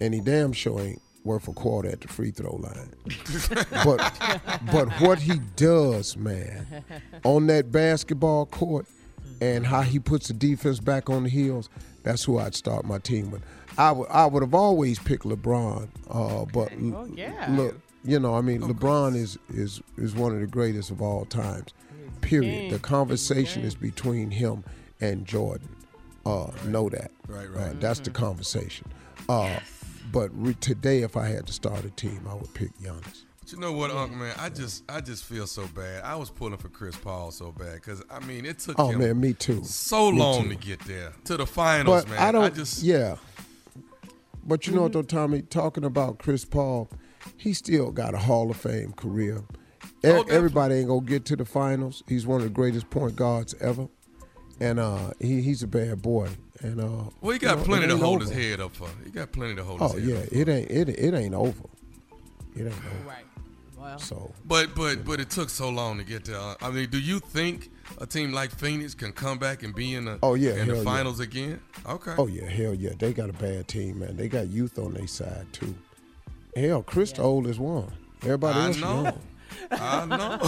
and 0.00 0.14
he 0.14 0.20
damn 0.20 0.52
sure 0.52 0.80
ain't 0.80 1.02
worth 1.24 1.48
a 1.48 1.52
quarter 1.52 1.88
at 1.90 2.00
the 2.00 2.08
free 2.08 2.30
throw 2.30 2.56
line. 2.56 2.94
but 3.84 4.12
but 4.72 4.88
what 5.00 5.18
he 5.18 5.38
does, 5.56 6.16
man, 6.16 6.84
on 7.24 7.46
that 7.48 7.70
basketball 7.70 8.46
court, 8.46 8.86
and 9.40 9.66
how 9.66 9.82
he 9.82 9.98
puts 9.98 10.28
the 10.28 10.34
defense 10.34 10.80
back 10.80 11.10
on 11.10 11.24
the 11.24 11.28
heels, 11.28 11.68
that's 12.02 12.24
who 12.24 12.38
I'd 12.38 12.54
start 12.54 12.84
my 12.84 12.98
team 12.98 13.30
with. 13.30 13.42
I 13.78 13.92
would 13.92 14.08
I 14.10 14.26
would 14.26 14.42
have 14.42 14.54
always 14.54 14.98
picked 14.98 15.24
LeBron, 15.24 15.88
uh, 16.10 16.44
but 16.52 16.72
l- 16.72 16.96
Oh, 16.96 17.08
yeah. 17.14 17.46
look, 17.50 17.80
you 18.04 18.18
know, 18.18 18.34
I 18.34 18.40
mean, 18.40 18.60
LeBron 18.62 19.14
is 19.16 19.38
is 19.52 19.80
is 19.96 20.14
one 20.14 20.32
of 20.34 20.40
the 20.40 20.46
greatest 20.46 20.90
of 20.90 21.00
all 21.02 21.24
times. 21.24 21.72
Period. 22.20 22.70
The 22.72 22.78
conversation 22.78 23.62
is 23.62 23.74
between 23.74 24.30
him 24.30 24.64
and 25.00 25.24
Jordan. 25.24 25.68
Uh, 26.26 26.50
know 26.66 26.88
that. 26.90 27.10
Right, 27.28 27.46
Uh, 27.46 27.50
right. 27.68 27.80
that's 27.80 28.00
the 28.00 28.10
conversation. 28.10 28.86
Uh, 29.28 29.58
But 30.12 30.30
re- 30.34 30.54
today, 30.54 31.02
if 31.02 31.16
I 31.16 31.28
had 31.28 31.46
to 31.46 31.52
start 31.52 31.84
a 31.84 31.90
team, 31.90 32.26
I 32.28 32.34
would 32.34 32.52
pick 32.52 32.76
Giannis. 32.80 33.24
But 33.50 33.56
you 33.56 33.60
know 33.60 33.72
what, 33.72 33.90
Uncle 33.90 34.16
man? 34.16 34.34
I 34.38 34.48
just 34.48 34.84
I 34.88 35.00
just 35.00 35.24
feel 35.24 35.46
so 35.46 35.66
bad. 35.74 36.04
I 36.04 36.14
was 36.14 36.30
pulling 36.30 36.56
for 36.58 36.68
Chris 36.68 36.96
Paul 36.96 37.30
so 37.32 37.50
bad 37.50 37.74
because 37.74 38.02
I 38.10 38.20
mean 38.20 38.44
it 38.46 38.58
took 38.60 38.78
Oh 38.78 38.88
him 38.90 39.00
man, 39.00 39.20
me 39.20 39.32
too. 39.32 39.64
so 39.64 40.10
Me 40.12 40.18
long 40.18 40.44
too. 40.44 40.48
to 40.50 40.54
get 40.56 40.80
there 40.80 41.12
to 41.24 41.36
the 41.36 41.46
finals, 41.46 42.04
But 42.04 42.10
man. 42.10 42.18
I 42.20 42.30
don't. 42.32 42.54
just 42.54 42.82
yeah. 42.82 43.16
But 44.44 44.66
you 44.66 44.72
know 44.72 44.78
Mm-hmm. 44.78 44.82
what, 44.84 44.92
though, 44.92 45.02
Tommy? 45.02 45.42
Talking 45.42 45.84
about 45.84 46.18
Chris 46.18 46.44
Paul, 46.44 46.90
he 47.36 47.52
still 47.52 47.90
got 47.90 48.14
a 48.14 48.18
Hall 48.18 48.50
of 48.50 48.56
Fame 48.56 48.92
career. 48.92 49.42
E- 50.04 50.08
Oh, 50.08 50.22
everybody 50.30 50.76
ain't 50.76 50.88
gonna 50.88 51.00
get 51.02 51.24
to 51.26 51.36
the 51.36 51.44
finals. 51.44 52.02
He's 52.08 52.26
one 52.26 52.38
of 52.38 52.44
the 52.44 52.50
greatest 52.50 52.88
point 52.90 53.16
guards 53.16 53.54
ever, 53.60 53.88
and 54.60 54.78
uh, 54.78 55.10
he, 55.20 55.42
he's 55.42 55.62
a 55.62 55.66
bad 55.66 56.02
boy. 56.02 56.28
And 56.60 56.80
uh, 56.80 57.10
well, 57.20 57.32
he 57.32 57.34
you 57.34 57.38
got 57.40 57.58
know, 57.58 57.64
plenty 57.64 57.88
to 57.88 57.96
hold 57.96 58.22
over. 58.22 58.32
his 58.32 58.50
head 58.50 58.60
up 58.60 58.74
for. 58.76 58.88
He 59.04 59.10
got 59.10 59.32
plenty 59.32 59.56
to 59.56 59.64
hold 59.64 59.82
Oh 59.82 59.92
his 59.94 60.04
head 60.04 60.08
yeah, 60.08 60.18
up 60.20 60.28
for. 60.28 60.34
it 60.36 60.48
ain't 60.48 60.70
it, 60.70 60.88
it 60.88 61.14
ain't 61.14 61.34
over. 61.34 61.62
It 62.56 62.60
ain't 62.62 62.68
over. 62.68 63.06
Right. 63.08 63.24
Well, 63.90 63.98
So 63.98 64.32
But 64.44 64.74
but 64.74 65.04
but 65.04 65.20
it 65.20 65.30
took 65.30 65.50
so 65.50 65.68
long 65.68 65.98
to 65.98 66.04
get 66.04 66.24
there. 66.24 66.38
I 66.60 66.70
mean, 66.70 66.88
do 66.90 66.98
you 66.98 67.18
think 67.20 67.70
a 67.98 68.06
team 68.06 68.32
like 68.32 68.50
Phoenix 68.50 68.94
can 68.94 69.12
come 69.12 69.38
back 69.38 69.62
and 69.62 69.74
be 69.74 69.94
in 69.94 70.04
the 70.06 70.18
Oh, 70.22 70.34
yeah, 70.34 70.52
in 70.52 70.58
the 70.58 70.64
hell 70.66 70.76
yeah. 70.76 70.82
finals 70.84 71.20
again? 71.20 71.60
Okay. 71.86 72.14
Oh 72.18 72.26
yeah, 72.26 72.48
hell 72.48 72.74
yeah. 72.74 72.90
They 72.98 73.12
got 73.12 73.30
a 73.30 73.32
bad 73.34 73.68
team, 73.68 73.98
man. 74.00 74.16
They 74.16 74.28
got 74.28 74.48
youth 74.48 74.78
on 74.78 74.94
their 74.94 75.06
side 75.06 75.46
too. 75.52 75.74
Hell, 76.56 76.82
Chris 76.82 77.12
the 77.12 77.22
oldest 77.22 77.58
one. 77.60 77.92
Everybody 78.22 78.58
I 78.58 78.66
else 78.66 78.80
know. 78.80 79.02
young. 79.04 79.20
I 79.72 80.06
know. 80.06 80.38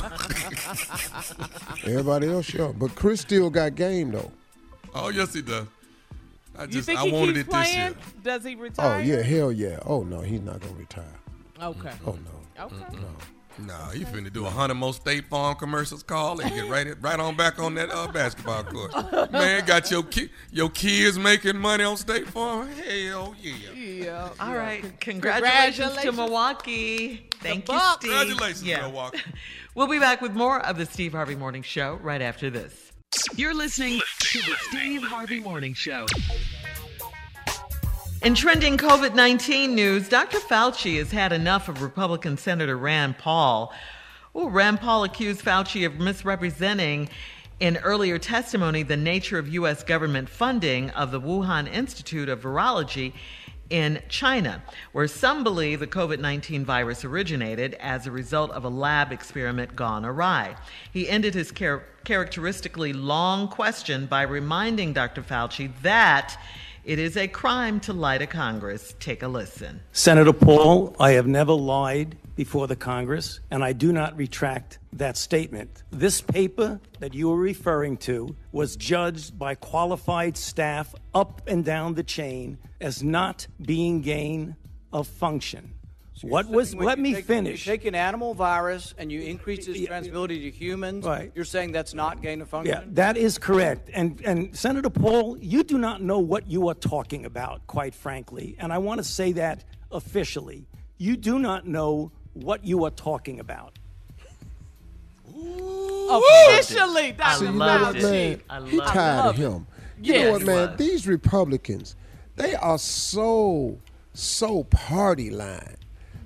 Everybody 1.85 2.29
else 2.29 2.53
young. 2.53 2.73
But 2.75 2.95
Chris 2.95 3.21
still 3.21 3.51
got 3.51 3.75
game 3.75 4.13
though. 4.13 4.31
oh 4.95 5.09
yes, 5.09 5.35
he 5.35 5.43
does. 5.43 5.67
I 6.57 6.63
you 6.65 6.69
just 6.69 6.87
think 6.87 6.99
I 7.01 7.07
he 7.07 7.13
wanted 7.13 7.35
keeps 7.35 7.49
it 7.49 7.51
this 7.51 7.73
playing? 7.73 7.97
Does 8.23 8.45
he 8.45 8.55
retire? 8.55 8.99
Oh 8.99 9.03
yeah, 9.03 9.23
hell 9.23 9.51
yeah. 9.53 9.79
Oh 9.87 10.03
no, 10.03 10.21
he's 10.21 10.43
not 10.43 10.61
gonna 10.61 10.75
retire. 10.75 11.05
Okay. 11.61 11.93
Oh 12.07 12.13
no. 12.13 12.41
Okay. 12.67 12.97
No. 12.97 13.09
Nah, 13.67 13.93
you 13.93 14.07
finna 14.07 14.33
do 14.33 14.47
a 14.47 14.51
hundred 14.51 14.75
more 14.77 14.95
State 14.95 15.27
Farm 15.29 15.55
commercials 15.57 16.03
call 16.03 16.41
and 16.41 16.51
get 16.55 16.71
right 16.71 16.87
right 17.03 17.21
on 17.21 17.37
back 17.37 17.59
on 17.59 17.75
that 17.75 17.91
uh, 17.91 18.07
basketball 18.11 18.65
court. 18.65 18.93
Man, 19.33 19.65
got 19.67 19.91
your 19.91 20.03
ki- 20.05 20.31
your 20.51 20.71
kids 20.71 21.19
making 21.19 21.59
money 21.59 21.85
on 21.85 21.99
State 21.99 22.27
Farm. 22.29 22.67
Hell 22.71 23.35
yeah. 23.41 23.53
Yeah. 23.75 24.29
All 24.41 24.49
yeah. 24.49 24.55
right. 24.55 24.83
Con- 24.83 24.93
Congratulations, 25.01 25.77
to 25.77 25.83
congratulations. 26.01 26.17
Milwaukee. 26.17 27.29
Thank 27.43 27.69
you, 27.69 27.75
Bucks. 27.75 28.07
Steve. 28.07 28.11
Congratulations, 28.19 28.63
Yeah. 28.65 28.81
Milwaukee. 28.87 29.21
We'll 29.75 29.87
be 29.89 29.99
back 29.99 30.21
with 30.21 30.33
more 30.33 30.61
of 30.67 30.77
the 30.77 30.85
Steve 30.85 31.13
Harvey 31.13 31.35
Morning 31.35 31.63
Show 31.63 31.99
right 32.03 32.21
after 32.21 32.51
this. 32.51 32.93
You're 33.37 33.55
listening 33.55 34.01
to 34.19 34.39
the 34.41 34.55
Steve 34.69 35.03
Harvey 35.03 35.41
Morning 35.41 35.73
Show. 35.73 36.05
In 38.23 38.37
trending 38.37 38.77
COVID 38.77 39.17
19 39.17 39.75
news, 39.75 40.09
Dr. 40.09 40.39
Fauci 40.39 40.99
has 40.99 41.11
had 41.11 41.33
enough 41.33 41.69
of 41.69 41.83
Republican 41.83 42.39
Senator 42.39 42.79
Rand 42.79 43.19
Paul. 43.19 43.75
Rand 44.33 44.81
Paul 44.81 45.03
accused 45.03 45.45
Fauci 45.45 45.85
of 45.85 45.97
misrepresenting 45.97 47.09
in 47.59 47.79
earlier 47.79 48.19
testimony 48.21 48.85
the 48.85 48.97
nature 48.97 49.41
of 49.41 49.49
U.S. 49.49 49.83
government 49.83 50.29
funding 50.29 50.91
of 50.91 51.11
the 51.11 51.21
Wuhan 51.21 51.69
Institute 51.69 52.29
of 52.29 52.43
Virology 52.43 53.13
in 53.71 54.01
China, 54.09 54.63
where 54.93 55.09
some 55.09 55.43
believe 55.43 55.81
the 55.81 55.89
COVID 55.89 56.21
19 56.21 56.65
virus 56.65 57.05
originated 57.05 57.75
as 57.81 58.07
a 58.07 58.13
result 58.13 58.53
of 58.53 58.65
a 58.65 58.69
lab 58.69 59.11
experiment 59.11 59.75
gone 59.75 60.05
awry. 60.05 60.55
He 60.93 61.09
ended 61.09 61.35
his 61.35 61.51
char- 61.51 61.83
characteristically 62.05 62.93
long 62.93 63.49
question 63.49 64.07
by 64.07 64.23
reminding 64.23 64.93
Dr. 64.93 65.23
Fauci 65.23 65.73
that 65.83 66.37
it 66.85 66.99
is 66.99 67.17
a 67.17 67.29
crime 67.29 67.79
to 67.81 67.93
lie 67.93 68.19
to 68.19 68.27
Congress. 68.27 68.95
Take 68.99 69.23
a 69.23 69.29
listen. 69.29 69.81
Senator 69.93 70.33
Paul, 70.33 70.97
I 70.99 71.13
have 71.13 71.27
never 71.27 71.53
lied 71.53 72.17
before 72.35 72.67
the 72.67 72.77
Congress, 72.77 73.41
and 73.51 73.63
I 73.63 73.73
do 73.73 73.93
not 73.93 74.17
retract 74.17 74.79
that 74.93 75.17
statement. 75.17 75.83
This 75.91 76.21
paper 76.21 76.81
that 76.99 77.15
you 77.15 77.31
are 77.33 77.37
referring 77.37 77.99
to 77.99 78.35
was 78.51 78.77
judged 78.77 79.39
by 79.39 79.55
qualified 79.55 80.37
staff 80.37 80.95
up 81.15 81.43
and 81.47 81.65
down 81.65 81.95
the 81.95 82.03
chain 82.03 82.59
as 82.81 83.03
not 83.03 83.47
being 83.61 84.01
gain 84.01 84.57
of 84.93 85.07
function. 85.07 85.75
What 86.21 86.47
was, 86.49 86.75
let 86.75 86.99
me 87.01 87.15
take- 87.15 87.25
finish. 87.25 87.67
You 87.67 87.73
take 87.73 87.85
an 87.85 87.95
animal 87.95 88.33
virus 88.35 88.95
and 88.99 89.11
you 89.11 89.23
increase 89.23 89.67
its 89.67 89.81
transmissibility 89.81 90.43
to 90.43 90.51
humans. 90.51 91.05
Right. 91.05 91.33
You're 91.35 91.45
saying 91.45 91.73
that's 91.73 91.95
not 91.95 92.23
gain 92.23 92.41
of 92.43 92.49
function? 92.49 92.75
Yeah, 92.77 92.85
that 92.93 93.17
is 93.17 93.39
correct. 93.39 93.91
And 93.93 94.21
and 94.25 94.57
Senator 94.57 94.91
Paul, 94.91 95.37
you 95.41 95.65
do 95.65 95.79
not 95.79 96.01
know 96.03 96.19
what 96.21 96.47
you 96.49 96.69
are 96.69 96.75
talking 96.75 97.25
about, 97.25 97.67
quite 97.67 97.95
frankly. 97.95 98.55
And 98.61 98.73
I 98.73 98.79
want 98.79 98.99
to 98.99 99.05
say 99.05 99.33
that 99.33 99.65
officially. 99.91 100.67
You 100.99 101.17
do 101.17 101.39
not 101.41 101.67
know 101.67 102.13
what 102.35 102.65
you 102.65 102.85
are 102.85 102.91
talking 102.91 103.41
about. 103.41 103.79
Officially, 106.11 107.13
Dr. 107.13 107.39
See, 107.39 107.45
you 107.47 107.53
know 107.53 107.59
loved 107.59 107.85
what, 107.85 107.97
it. 107.97 108.03
man? 108.03 108.65
I 108.65 108.69
He 108.69 108.77
loved 108.77 108.93
tired 108.93 109.27
of 109.31 109.39
it. 109.39 109.43
him. 109.43 109.67
You 110.03 110.15
Yes. 110.15 110.25
know 110.27 110.33
what, 110.33 110.43
man? 110.43 110.69
was. 110.71 110.79
These 110.79 111.07
Republicans, 111.09 111.97
they 112.37 112.55
are 112.55 112.79
so, 112.79 113.79
so 114.15 114.65
party 114.65 115.31
line. 115.31 115.77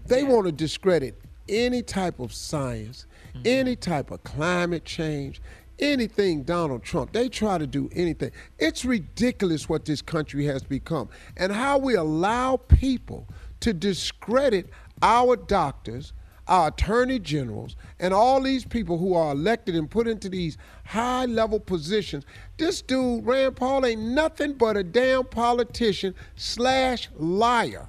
They 0.09 0.23
want 0.23 0.47
to 0.47 0.53
discredit 0.53 1.20
any 1.49 1.83
type 1.83 2.20
of 2.20 2.33
science, 2.33 3.07
mm-hmm. 3.35 3.43
any 3.45 3.77
type 3.77 4.11
of 4.11 4.23
climate 4.24 4.85
change, 4.85 5.41
anything 5.78 6.43
Donald 6.43 6.83
Trump. 6.83 7.12
They 7.12 7.28
try 7.28 7.59
to 7.59 7.66
do 7.66 7.91
anything. 7.93 8.31
It's 8.59 8.85
ridiculous 8.85 9.69
what 9.69 9.85
this 9.85 10.03
country 10.03 10.45
has 10.47 10.62
become 10.62 11.09
and 11.37 11.53
how 11.53 11.78
we 11.78 11.95
allow 11.95 12.57
people 12.57 13.28
to 13.61 13.73
discredit 13.73 14.70
our 15.03 15.37
doctors, 15.37 16.12
our 16.47 16.69
attorney 16.69 17.19
generals, 17.19 17.77
and 17.99 18.15
all 18.15 18.41
these 18.41 18.65
people 18.65 18.99
who 18.99 19.15
are 19.15 19.33
elected 19.33 19.74
and 19.74 19.91
put 19.91 20.07
into 20.07 20.28
these 20.28 20.57
high 20.85 21.24
level 21.24 21.59
positions. 21.59 22.24
This 22.57 22.81
dude, 22.81 23.27
Rand 23.27 23.57
Paul, 23.57 23.85
ain't 23.85 24.01
nothing 24.01 24.55
but 24.55 24.77
a 24.77 24.85
damn 24.85 25.24
politician 25.24 26.15
slash 26.37 27.09
liar. 27.16 27.89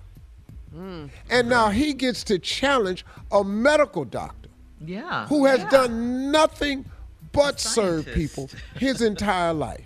And 1.30 1.50
now 1.50 1.70
he 1.70 1.94
gets 1.94 2.24
to 2.26 2.40
challenge 2.40 3.06
a 3.32 3.44
medical 3.44 4.06
doctor 4.06 4.50
Yeah. 4.86 5.28
who 5.28 5.46
has 5.46 5.60
yeah. 5.60 5.70
done 5.70 6.32
nothing 6.32 6.86
but 7.32 7.60
serve 7.60 8.06
people 8.14 8.50
his 8.76 9.02
entire 9.02 9.54
life 9.54 9.86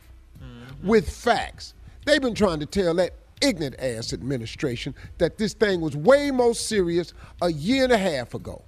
with 0.84 1.10
facts. 1.10 1.74
They've 2.06 2.22
been 2.22 2.36
trying 2.36 2.60
to 2.60 2.66
tell 2.66 2.94
that 2.96 3.14
ignorant 3.42 3.76
ass 3.80 4.14
administration 4.14 4.94
that 5.18 5.38
this 5.38 5.54
thing 5.54 5.82
was 5.82 5.96
way 5.96 6.32
more 6.32 6.54
serious 6.56 7.14
a 7.42 7.52
year 7.52 7.84
and 7.84 7.94
a 7.94 7.98
half 7.98 8.34
ago. 8.34 8.62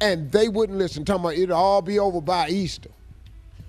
And 0.00 0.32
they 0.32 0.48
wouldn't 0.48 0.78
listen, 0.78 1.04
talking 1.04 1.20
about 1.24 1.34
it'll 1.36 1.56
all 1.56 1.82
be 1.82 1.98
over 1.98 2.20
by 2.20 2.48
Easter. 2.48 2.90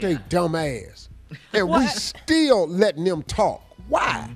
they 0.00 0.18
dumb 0.28 0.54
ass. 0.54 1.08
And 1.52 1.68
we 1.68 1.84
still 1.88 2.68
letting 2.68 3.02
them 3.02 3.22
talk. 3.24 3.60
Why? 3.88 4.30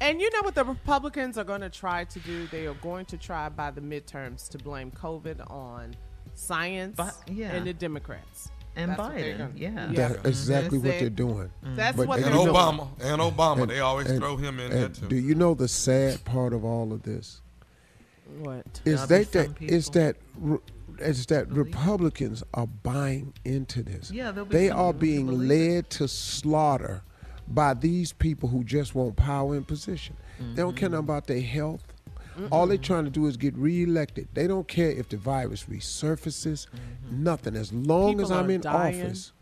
And 0.00 0.20
you 0.20 0.30
know 0.30 0.42
what 0.42 0.54
the 0.54 0.64
Republicans 0.64 1.36
are 1.38 1.44
going 1.44 1.60
to 1.60 1.70
try 1.70 2.04
to 2.04 2.18
do? 2.20 2.46
They 2.48 2.66
are 2.66 2.74
going 2.74 3.04
to 3.06 3.16
try 3.16 3.48
by 3.48 3.70
the 3.72 3.80
midterms 3.80 4.48
to 4.50 4.58
blame 4.58 4.90
COVID 4.92 5.50
on 5.50 5.94
science 6.34 6.96
Bi- 6.96 7.10
yeah. 7.26 7.52
and 7.52 7.66
the 7.66 7.72
Democrats. 7.72 8.50
And 8.76 8.92
That's 8.92 9.00
Biden, 9.00 9.38
gonna- 9.38 9.52
yeah. 9.56 9.88
That's 9.92 10.24
exactly 10.24 10.78
That's 10.78 10.92
what 10.94 11.00
they're 11.00 11.10
doing. 11.10 11.50
That's 11.74 11.96
But 11.96 12.06
what 12.06 12.16
they 12.18 12.22
they're 12.22 12.32
And 12.32 12.44
don't- 12.44 12.54
doing. 12.54 12.88
Obama. 12.88 12.88
And 13.00 13.20
Obama. 13.20 13.62
And- 13.62 13.70
they 13.72 13.80
always 13.80 14.08
and- 14.08 14.20
throw 14.20 14.36
him 14.36 14.60
in 14.60 14.70
and 14.70 14.72
there 14.72 14.88
too. 14.88 15.08
Do 15.08 15.16
you 15.16 15.34
know 15.34 15.54
the 15.54 15.66
sad 15.66 16.24
part 16.24 16.52
of 16.52 16.64
all 16.64 16.92
of 16.92 17.02
this? 17.02 17.40
What? 18.38 18.80
Is 18.84 19.06
There'll 19.08 19.24
that 19.24 19.32
that 19.32 19.82
some 19.84 19.92
that 19.94 20.16
re- 20.36 20.58
is 21.00 21.26
that 21.26 21.50
Republicans 21.50 22.44
are 22.54 22.66
buying 22.68 23.32
into 23.44 23.82
this. 23.82 24.12
Yeah, 24.12 24.30
there'll 24.30 24.46
be 24.48 24.56
they 24.56 24.70
are 24.70 24.92
being 24.92 25.26
believe 25.26 25.48
led 25.74 25.90
to 25.90 26.06
slaughter 26.06 27.02
by 27.48 27.74
these 27.74 28.12
people 28.12 28.48
who 28.48 28.62
just 28.64 28.94
want 28.94 29.16
power 29.16 29.54
and 29.54 29.66
position. 29.66 30.16
They 30.38 30.62
don't 30.62 30.70
Mm-hmm. 30.70 30.76
care 30.78 30.88
nothing 30.90 31.04
about 31.04 31.26
their 31.26 31.40
health. 31.40 31.82
All 32.52 32.68
they're 32.68 32.76
trying 32.78 33.04
to 33.04 33.10
do 33.10 33.26
is 33.26 33.36
get 33.36 33.56
reelected. 33.56 34.28
They 34.34 34.46
don't 34.46 34.68
care 34.68 34.90
if 34.90 35.08
the 35.08 35.16
virus 35.16 35.64
resurfaces. 35.64 36.66
Mm-hmm. 36.68 37.24
Nothing. 37.24 37.56
As 37.56 37.72
long 37.72 38.10
People 38.12 38.24
as 38.26 38.30
I'm 38.30 38.48
in 38.50 38.60
dying. 38.60 39.02
office, 39.02 39.32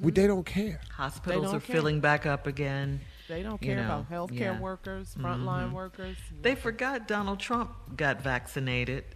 we, 0.00 0.10
they 0.10 0.26
don't 0.26 0.44
care. 0.44 0.80
Hospitals 0.92 1.44
don't 1.46 1.54
are 1.54 1.60
care. 1.60 1.76
filling 1.76 2.00
back 2.00 2.26
up 2.26 2.48
again. 2.48 3.00
They 3.28 3.44
don't 3.44 3.62
You 3.62 3.68
care 3.68 3.76
know, 3.76 3.84
about 3.84 4.10
healthcare 4.10 4.38
yeah. 4.40 4.60
workers, 4.60 5.14
frontline 5.18 5.70
workers. 5.72 6.16
They 6.42 6.56
forgot 6.56 7.06
Donald 7.06 7.38
Trump 7.38 7.70
got 7.96 8.20
vaccinated. 8.22 9.04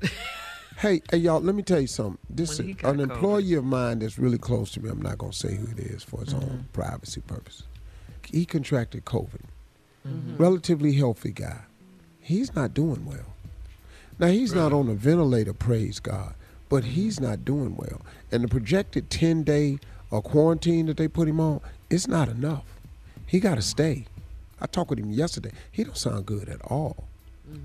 Hey, 0.79 1.01
hey, 1.11 1.17
y'all, 1.17 1.41
let 1.41 1.55
me 1.55 1.63
tell 1.63 1.81
you 1.81 1.87
something. 1.87 2.19
This 2.29 2.59
When 2.59 2.67
he 2.67 2.73
is 2.75 2.77
got 2.77 2.95
an 2.97 3.01
COVID. 3.09 3.11
employee 3.15 3.55
of 3.55 3.65
mine 3.65 4.01
that's 4.01 4.19
really 4.19 4.37
close 4.37 4.73
to 4.73 4.83
me. 4.83 4.91
I'm 4.91 5.01
not 5.01 5.17
going 5.17 5.33
to 5.33 5.39
say 5.39 5.55
who 5.55 5.67
it 5.69 5.79
is 5.79 6.03
for 6.03 6.21
its 6.21 6.35
Mm-hmm. 6.35 6.45
own 6.51 6.69
privacy 6.75 7.23
purposes. 7.23 7.63
He 8.29 8.45
contracted 8.45 9.05
COVID. 9.05 9.43
Mm-hmm. 10.07 10.37
Relatively 10.37 10.93
healthy 10.95 11.33
guy. 11.33 11.61
He's 12.21 12.55
not 12.55 12.75
doing 12.75 13.05
well. 13.05 13.35
Now, 14.19 14.29
he's 14.29 14.55
not 14.55 14.73
on 14.73 14.89
a 14.89 14.95
ventilator, 14.95 15.53
praise 15.53 16.01
God, 16.01 16.35
but 16.69 16.83
Mm-hmm. 16.85 16.93
he's 16.93 17.21
not 17.21 17.45
doing 17.45 17.77
well. 17.77 18.01
And 18.33 18.43
the 18.45 18.49
projected 18.49 19.11
10 19.11 19.43
day 19.43 19.79
uh, 20.11 20.21
quarantine 20.21 20.87
that 20.87 20.97
they 20.97 21.09
put 21.09 21.29
him 21.29 21.41
on, 21.41 21.61
it's 21.91 22.09
not 22.09 22.29
enough. 22.29 22.65
He 23.27 23.41
got 23.41 23.57
to 23.57 23.63
stay. 23.63 24.07
I 24.61 24.67
talked 24.67 24.91
with 24.91 24.99
him 24.99 25.11
yesterday. 25.11 25.51
He 25.71 25.85
don't 25.85 25.97
sound 25.97 26.27
good 26.27 26.49
at 26.49 26.63
all. 26.63 27.05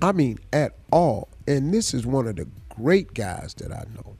I 0.00 0.12
mean, 0.12 0.38
at 0.52 0.74
all. 0.92 1.28
And 1.48 1.72
this 1.72 1.94
is 1.94 2.04
one 2.06 2.26
of 2.28 2.36
the 2.36 2.46
great 2.68 3.14
guys 3.14 3.54
that 3.54 3.72
I 3.72 3.84
know. 3.94 4.16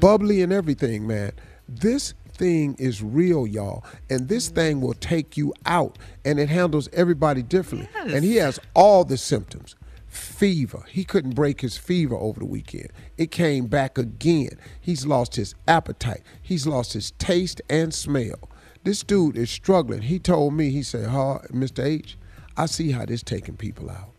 Bubbly 0.00 0.42
and 0.42 0.52
everything, 0.52 1.06
man. 1.06 1.32
This 1.68 2.14
thing 2.42 2.74
is 2.76 3.04
real, 3.04 3.46
y'all. 3.46 3.84
And 4.10 4.28
this 4.28 4.50
mm. 4.50 4.54
thing 4.56 4.80
will 4.80 4.94
take 4.94 5.36
you 5.36 5.54
out. 5.64 5.96
And 6.24 6.40
it 6.40 6.48
handles 6.48 6.88
everybody 6.92 7.40
differently. 7.42 7.88
And 7.94 8.24
he 8.24 8.36
has 8.36 8.58
all 8.74 9.04
the 9.04 9.16
symptoms. 9.16 9.76
Fever. 10.08 10.84
He 10.88 11.04
couldn't 11.04 11.36
break 11.36 11.60
his 11.60 11.78
fever 11.78 12.16
over 12.16 12.40
the 12.40 12.46
weekend. 12.46 12.88
It 13.16 13.30
came 13.30 13.66
back 13.66 13.96
again. 13.96 14.58
He's 14.80 15.06
lost 15.06 15.36
his 15.36 15.54
appetite. 15.68 16.22
He's 16.42 16.66
lost 16.66 16.92
his 16.94 17.12
taste 17.12 17.62
and 17.70 17.94
smell. 17.94 18.50
This 18.82 19.04
dude 19.04 19.36
is 19.36 19.48
struggling. 19.48 20.02
He 20.02 20.18
told 20.18 20.54
me, 20.54 20.70
he 20.70 20.82
said, 20.82 21.08
"Ha, 21.08 21.38
Mr. 21.52 21.84
H, 21.84 22.18
I 22.56 22.66
see 22.66 22.90
how 22.90 23.06
this 23.06 23.22
taking 23.22 23.56
people 23.56 23.88
out. 23.88 24.10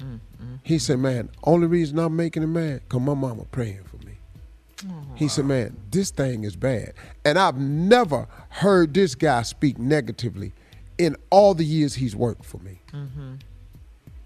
Mm, 0.00 0.20
mm, 0.42 0.58
he 0.62 0.78
said, 0.78 0.98
man, 0.98 1.30
only 1.44 1.68
reason 1.68 1.98
I'm 1.98 2.16
making 2.16 2.42
it 2.42 2.48
mad, 2.48 2.82
because 2.82 3.00
my 3.00 3.14
mama 3.14 3.44
praying 3.52 3.84
for 4.80 4.86
me. 4.86 5.16
He 5.16 5.28
said, 5.28 5.44
man, 5.46 5.76
this 5.90 6.10
thing 6.10 6.44
is 6.44 6.56
bad. 6.56 6.92
And 7.24 7.38
I've 7.38 7.58
never 7.58 8.26
heard 8.48 8.94
this 8.94 9.14
guy 9.14 9.42
speak 9.42 9.78
negatively 9.78 10.52
in 10.98 11.16
all 11.30 11.54
the 11.54 11.64
years 11.64 11.94
he's 11.94 12.14
worked 12.14 12.44
for 12.44 12.58
me. 12.58 12.80
Mm-hmm. 12.92 13.34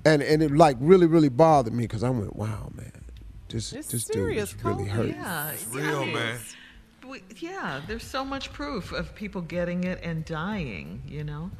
And 0.06 0.22
and 0.22 0.42
it 0.42 0.50
like 0.52 0.76
really, 0.80 1.06
really 1.06 1.28
bothered 1.30 1.72
me 1.72 1.84
because 1.84 2.02
I 2.04 2.10
went, 2.10 2.36
wow, 2.36 2.70
man, 2.74 2.92
this 3.48 3.72
It's 3.72 3.88
this 3.88 4.04
dude 4.04 4.14
serious, 4.14 4.52
is 4.54 4.64
really 4.64 4.84
hurt. 4.86 5.08
Yeah, 5.08 5.50
It's 5.50 5.66
real, 5.68 6.04
man. 6.06 6.38
We, 7.08 7.22
yeah, 7.36 7.80
there's 7.86 8.04
so 8.04 8.24
much 8.24 8.52
proof 8.52 8.92
of 8.92 9.14
people 9.14 9.40
getting 9.42 9.84
it 9.84 10.00
and 10.02 10.24
dying. 10.24 11.02
You 11.06 11.24
know. 11.24 11.50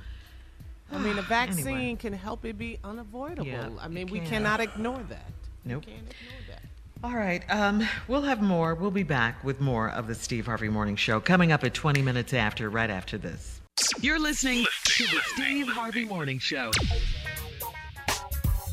I 0.93 0.99
mean, 0.99 1.16
a 1.19 1.23
vaccine 1.41 1.66
Anyway. 1.69 1.97
can 1.97 2.12
help 2.12 2.45
it 2.45 2.59
be 2.59 2.79
unavoidable. 2.85 3.47
Yeah, 3.47 3.71
I 3.81 3.89
mean, 3.89 4.09
it 4.09 4.12
we 4.12 4.19
can. 4.21 4.29
cannot 4.29 4.61
ignore 4.61 5.03
that. 5.09 5.33
Nope. 5.65 5.85
We 5.87 5.93
can't 5.93 6.05
ignore 6.07 6.43
that. 6.51 6.62
All 7.05 7.15
right. 7.15 7.43
Um, 7.51 7.87
we'll 8.09 8.23
have 8.23 8.41
more. 8.41 8.75
We'll 8.75 8.91
be 8.91 9.03
back 9.03 9.45
with 9.45 9.61
more 9.61 9.91
of 9.91 10.07
the 10.07 10.15
Steve 10.15 10.47
Harvey 10.47 10.71
Morning 10.71 10.97
Show 10.97 11.21
coming 11.21 11.53
up 11.53 11.63
at 11.63 11.75
20 11.75 12.01
minutes 12.01 12.33
after, 12.33 12.71
right 12.71 12.89
after 12.89 13.19
this. 13.19 13.61
You're 14.01 14.19
listening 14.19 14.65
to 14.87 15.05
the 15.05 15.21
Steve 15.35 15.69
Harvey 15.69 16.07
Morning 16.07 16.39
Show. 16.39 16.71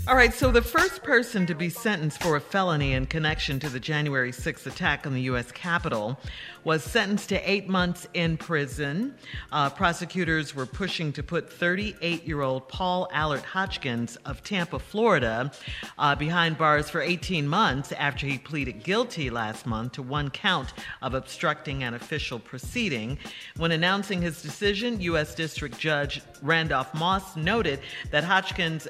All 0.08 0.16
right, 0.16 0.34
so 0.34 0.50
the 0.50 0.62
first 0.62 1.04
person 1.04 1.46
to 1.46 1.54
be 1.54 1.70
sentenced 1.70 2.24
for 2.24 2.38
a 2.38 2.40
felony 2.40 2.94
in 2.94 3.06
connection 3.06 3.60
to 3.60 3.70
the 3.70 3.82
January 3.82 4.32
6th 4.32 4.66
attack 4.66 5.06
on 5.06 5.14
the 5.14 5.24
U.S. 5.24 5.52
Capitol 5.52 6.18
was 6.64 6.84
sentenced 6.84 7.30
to 7.30 7.50
eight 7.50 7.68
months 7.68 8.08
in 8.14 8.38
prison. 8.38 9.16
Uh, 9.52 9.70
prosecutors 9.70 10.56
were 10.56 10.66
pushing 10.66 11.12
to 11.14 11.24
put 11.24 11.52
38 11.52 12.28
year 12.28 12.42
old 12.42 12.68
Paul 12.68 13.08
Allard 13.12 13.42
Hodgkins 13.42 14.16
of 14.26 14.44
Tampa, 14.44 14.80
Florida, 14.80 15.52
uh, 15.98 16.16
behind 16.16 16.58
bars 16.58 16.90
for 16.90 17.02
18 17.02 17.48
months 17.48 17.92
after 17.94 18.28
he 18.28 18.38
pleaded 18.38 18.84
guilty 18.84 19.30
last 19.30 19.66
month 19.66 19.94
to 19.94 20.02
one 20.02 20.30
count 20.30 20.74
of 21.02 21.14
obstructing 21.14 21.84
an 21.84 21.94
official 21.94 22.40
proceeding. 22.40 23.18
When 23.58 23.72
announcing 23.72 24.22
his 24.22 24.42
decision, 24.42 25.02
U.S. 25.02 25.36
District 25.36 25.78
Judge 25.78 26.22
Randolph 26.42 26.94
Moss 26.94 27.36
noted 27.36 27.80
that 28.12 28.24
Hodgkins, 28.24 28.88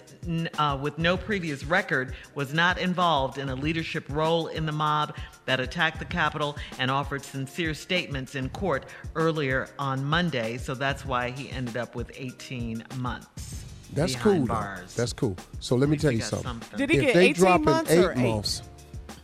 uh, 0.58 0.78
with 0.82 0.98
no 0.98 1.18
previous 1.18 1.64
record, 1.64 2.16
was 2.36 2.54
not 2.54 2.78
involved 2.78 3.38
in 3.38 3.50
a 3.50 3.56
leadership 3.56 4.06
role 4.10 4.48
in 4.48 4.66
the 4.66 4.72
mob 4.72 5.16
that 5.46 5.60
attacked 5.60 6.00
the 6.00 6.06
Capitol 6.06 6.58
and 6.80 6.92
offered 6.92 7.24
sincere 7.24 7.61
statements 7.74 8.36
in 8.36 8.50
court 8.50 8.86
earlier 9.16 9.68
on 9.80 10.04
Monday. 10.04 10.58
So 10.58 10.74
that's 10.74 11.06
why 11.06 11.30
he 11.32 11.50
ended 11.52 11.78
up 11.78 11.96
with 11.96 12.12
18 12.16 12.84
months. 12.98 13.64
That's 13.94 14.16
cool. 14.16 14.46
Bars. 14.46 14.96
That's 14.96 15.14
cool. 15.14 15.36
So 15.60 15.76
let 15.76 15.90
me 15.90 15.98
tell 15.98 16.12
you 16.12 16.22
something. 16.22 16.48
something. 16.48 16.78
Did 16.78 16.90
he 16.90 16.98
if 16.98 17.04
get 17.08 17.14
they 17.14 17.26
18 17.30 17.34
dropping 17.44 17.66
months 17.66 17.92
eight 17.92 18.04
or 18.06 18.12
eight? 18.14 18.18
months, 18.18 18.62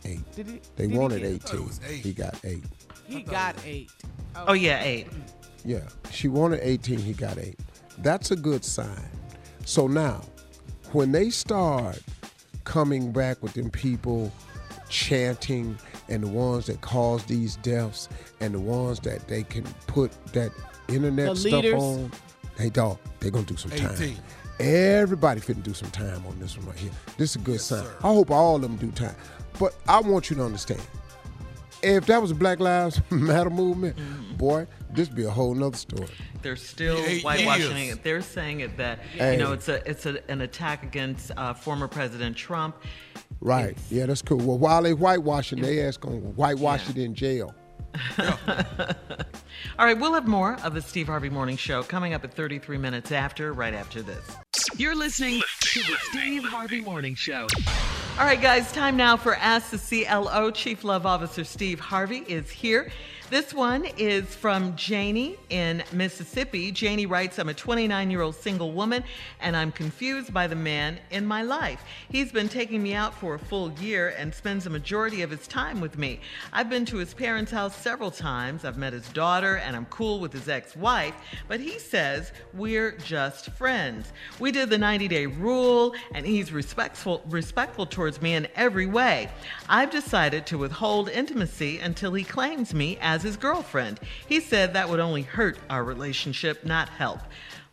eight. 0.04 0.32
Did 0.36 0.46
he, 0.46 0.52
They 0.76 0.84
did 0.86 0.92
he 0.92 0.98
wanted 0.98 1.22
get- 1.22 1.52
18. 1.52 1.70
He 2.02 2.12
got 2.12 2.34
eight. 2.44 2.64
He 3.08 3.22
got 3.22 3.56
eight. 3.64 3.90
Oh, 4.46 4.52
yeah, 4.52 4.82
eight. 4.82 5.06
Yeah, 5.64 5.80
she 6.10 6.28
wanted 6.28 6.60
18, 6.62 6.98
he 6.98 7.12
got 7.14 7.38
eight. 7.38 7.58
That's 7.98 8.30
a 8.30 8.36
good 8.36 8.64
sign. 8.64 9.08
So 9.64 9.86
now, 9.86 10.22
when 10.92 11.12
they 11.12 11.30
start 11.30 11.98
coming 12.64 13.10
back 13.12 13.42
with 13.42 13.54
them 13.54 13.70
people 13.70 14.30
chanting 14.88 15.76
and 16.08 16.22
the 16.22 16.28
ones 16.28 16.66
that 16.66 16.80
cause 16.80 17.24
these 17.24 17.56
deaths 17.56 18.08
and 18.40 18.54
the 18.54 18.58
ones 18.60 19.00
that 19.00 19.26
they 19.28 19.42
can 19.42 19.64
put 19.86 20.10
that 20.32 20.50
internet 20.88 21.30
The 21.30 21.36
stuff 21.36 21.52
leaders. 21.64 21.82
on, 21.82 22.10
hey 22.56 22.70
dog, 22.70 22.98
they're 23.20 23.30
gonna 23.30 23.44
do 23.44 23.56
some 23.56 23.70
time. 23.72 23.92
18. 23.94 24.16
Everybody 24.60 25.40
finna 25.40 25.62
do 25.62 25.72
some 25.74 25.90
time 25.90 26.24
on 26.26 26.38
this 26.40 26.56
one 26.56 26.66
right 26.66 26.76
here. 26.76 26.90
This 27.16 27.30
is 27.30 27.36
a 27.36 27.40
good 27.40 27.60
sign. 27.60 27.86
I 28.02 28.08
hope 28.08 28.30
all 28.30 28.56
of 28.56 28.62
them 28.62 28.76
do 28.76 28.90
time. 28.90 29.14
But 29.58 29.76
I 29.86 30.00
want 30.00 30.30
you 30.30 30.36
to 30.36 30.44
understand, 30.44 30.80
if 31.82 32.06
that 32.06 32.20
was 32.20 32.32
a 32.32 32.34
Black 32.34 32.58
Lives 32.58 33.00
Matter 33.10 33.50
movement, 33.50 33.96
boy, 34.36 34.66
this 34.90 35.08
be 35.08 35.24
a 35.24 35.30
whole 35.30 35.54
nother 35.54 35.76
story. 35.76 36.08
They're 36.42 36.56
still 36.56 36.96
Eight 36.98 37.22
whitewashing 37.22 37.76
years. 37.76 37.96
it. 37.96 38.02
They're 38.04 38.22
saying 38.22 38.60
it 38.60 38.76
that 38.78 38.98
Hey. 39.00 39.32
you 39.32 39.38
know 39.38 39.52
it's 39.52 39.68
a 39.68 39.88
it's 39.88 40.06
a, 40.06 40.18
an 40.30 40.40
attack 40.40 40.82
against 40.84 41.30
uh, 41.36 41.54
former 41.54 41.86
President 41.88 42.36
Trump. 42.36 42.76
Right. 43.40 43.76
Yeah, 43.90 44.06
that's 44.06 44.22
cool. 44.22 44.38
Well, 44.38 44.58
while 44.58 44.82
they 44.82 44.92
whitewashing, 44.92 45.60
they 45.60 45.80
ass 45.84 45.96
gonna 45.96 46.16
whitewash 46.16 46.84
Yeah. 46.86 46.90
it 46.90 46.98
in 46.98 47.14
jail. 47.14 47.54
All 49.78 49.86
right, 49.86 49.98
we'll 49.98 50.12
have 50.14 50.26
more 50.28 50.56
of 50.62 50.74
the 50.74 50.82
Steve 50.82 51.06
Harvey 51.06 51.30
Morning 51.30 51.56
Show 51.56 51.82
coming 51.82 52.14
up 52.14 52.24
at 52.24 52.34
33 52.34 52.78
minutes 52.78 53.12
after, 53.12 53.52
right 53.52 53.74
after 53.74 54.02
this. 54.02 54.24
You're 54.76 54.94
listening 54.94 55.40
to 55.60 55.80
the 55.80 55.96
Steve 56.10 56.44
Harvey 56.44 56.80
Morning 56.80 57.14
Show. 57.14 57.46
All 58.18 58.24
right, 58.24 58.40
guys, 58.40 58.70
time 58.72 58.96
now 58.96 59.16
for 59.16 59.36
Ask 59.36 59.70
the 59.70 59.78
CLO. 60.04 60.50
Chief 60.50 60.84
Love 60.84 61.06
Officer 61.06 61.44
Steve 61.44 61.80
Harvey 61.80 62.24
is 62.28 62.50
here. 62.50 62.90
This 63.30 63.52
one 63.52 63.84
is 63.98 64.34
from 64.34 64.74
Janie 64.74 65.36
in 65.50 65.84
Mississippi. 65.92 66.72
Janie 66.72 67.04
writes, 67.04 67.38
I'm 67.38 67.50
a 67.50 67.54
29 67.54 68.10
year 68.10 68.22
old 68.22 68.34
single 68.34 68.72
woman 68.72 69.04
and 69.42 69.54
I'm 69.54 69.70
confused 69.70 70.32
by 70.32 70.46
the 70.46 70.56
man 70.56 70.98
in 71.10 71.26
my 71.26 71.42
life. 71.42 71.84
He's 72.08 72.32
been 72.32 72.48
taking 72.48 72.82
me 72.82 72.94
out 72.94 73.12
for 73.12 73.34
a 73.34 73.38
full 73.38 73.70
year 73.72 74.14
and 74.16 74.34
spends 74.34 74.64
a 74.64 74.70
majority 74.70 75.20
of 75.20 75.30
his 75.30 75.46
time 75.46 75.78
with 75.78 75.98
me. 75.98 76.20
I've 76.54 76.70
been 76.70 76.86
to 76.86 76.96
his 76.96 77.12
parents' 77.12 77.52
house 77.52 77.76
several 77.76 78.10
times. 78.10 78.64
I've 78.64 78.78
met 78.78 78.94
his 78.94 79.06
daughter 79.10 79.56
and 79.56 79.76
I'm 79.76 79.84
cool 79.86 80.20
with 80.20 80.32
his 80.32 80.48
ex 80.48 80.74
wife, 80.74 81.14
but 81.48 81.60
he 81.60 81.78
says 81.78 82.32
we're 82.54 82.92
just 82.92 83.50
friends. 83.50 84.10
We 84.40 84.52
did 84.52 84.70
the 84.70 84.78
90 84.78 85.06
day 85.06 85.26
rule 85.26 85.94
and 86.14 86.24
he's 86.24 86.50
respectful, 86.50 87.22
respectful 87.26 87.84
towards 87.84 88.22
me 88.22 88.36
in 88.36 88.48
every 88.54 88.86
way. 88.86 89.28
I've 89.68 89.90
decided 89.90 90.46
to 90.46 90.56
withhold 90.56 91.10
intimacy 91.10 91.78
until 91.80 92.14
he 92.14 92.24
claims 92.24 92.72
me 92.72 92.96
as 93.02 93.17
his 93.22 93.36
girlfriend. 93.36 94.00
He 94.28 94.40
said 94.40 94.74
that 94.74 94.88
would 94.88 95.00
only 95.00 95.22
hurt 95.22 95.58
our 95.70 95.84
relationship, 95.84 96.64
not 96.64 96.88
help. 96.88 97.20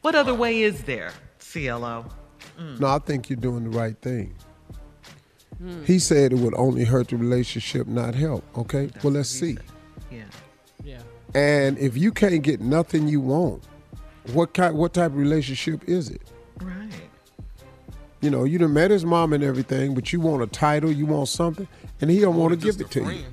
What 0.02 0.16
other 0.16 0.34
way 0.34 0.62
is 0.62 0.84
there, 0.84 1.12
CLO? 1.40 2.06
Mm. 2.60 2.80
No, 2.80 2.88
I 2.88 3.00
think 3.00 3.30
you're 3.30 3.38
doing 3.38 3.64
the 3.64 3.78
right 3.78 3.98
thing. 4.02 4.36
He 5.86 6.00
said 6.00 6.34
it 6.34 6.40
would 6.40 6.54
only 6.56 6.84
hurt 6.84 7.08
the 7.08 7.18
relationship, 7.18 7.88
not 7.88 8.14
help. 8.14 8.44
Okay, 8.58 8.90
well 9.04 9.14
let's 9.14 9.30
see. 9.30 9.58
Yeah. 10.12 10.24
Yeah. 10.84 11.00
And 11.34 11.78
if 11.78 11.98
you 11.98 12.12
can't 12.12 12.44
get 12.44 12.60
nothing 12.60 13.08
you 13.08 13.22
want, 13.22 13.64
what 14.34 14.54
kind, 14.54 14.76
what 14.76 14.94
type 14.94 15.12
of 15.12 15.18
relationship 15.18 15.88
is 15.88 16.10
it? 16.10 16.22
Right. 16.62 16.90
You 18.22 18.30
know, 18.32 18.44
you 18.44 18.58
done 18.58 18.74
met 18.74 18.92
his 18.92 19.06
mom 19.06 19.34
and 19.34 19.44
everything, 19.44 19.94
but 19.94 20.12
you 20.12 20.20
want 20.20 20.44
a 20.44 20.48
title, 20.48 20.92
you 20.92 21.06
want 21.06 21.30
something, 21.30 21.68
and 22.02 22.10
he 22.10 22.20
don't 22.20 22.36
want 22.36 22.52
to 22.52 22.58
give 22.58 22.82
it 22.82 22.92
to 22.92 23.04
you. 23.04 23.24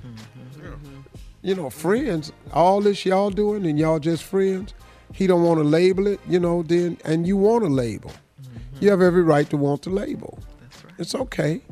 You 1.42 1.54
know, 1.56 1.70
friends, 1.70 2.32
all 2.52 2.80
this 2.80 3.04
y'all 3.04 3.30
doing 3.30 3.66
and 3.66 3.78
y'all 3.78 3.98
just 3.98 4.22
friends. 4.22 4.74
He 5.12 5.26
don't 5.26 5.42
want 5.42 5.58
to 5.58 5.64
label 5.64 6.06
it, 6.06 6.20
you 6.28 6.38
know, 6.40 6.62
then 6.62 6.96
and 7.04 7.26
you 7.26 7.36
want 7.36 7.64
a 7.64 7.68
label. 7.68 8.10
Mm-hmm. 8.40 8.76
You 8.80 8.90
have 8.90 9.02
every 9.02 9.22
right 9.22 9.48
to 9.50 9.56
want 9.56 9.82
the 9.82 9.90
label. 9.90 10.38
That's 10.60 10.84
right. 10.84 10.94
It's 10.98 11.14
okay. 11.14 11.62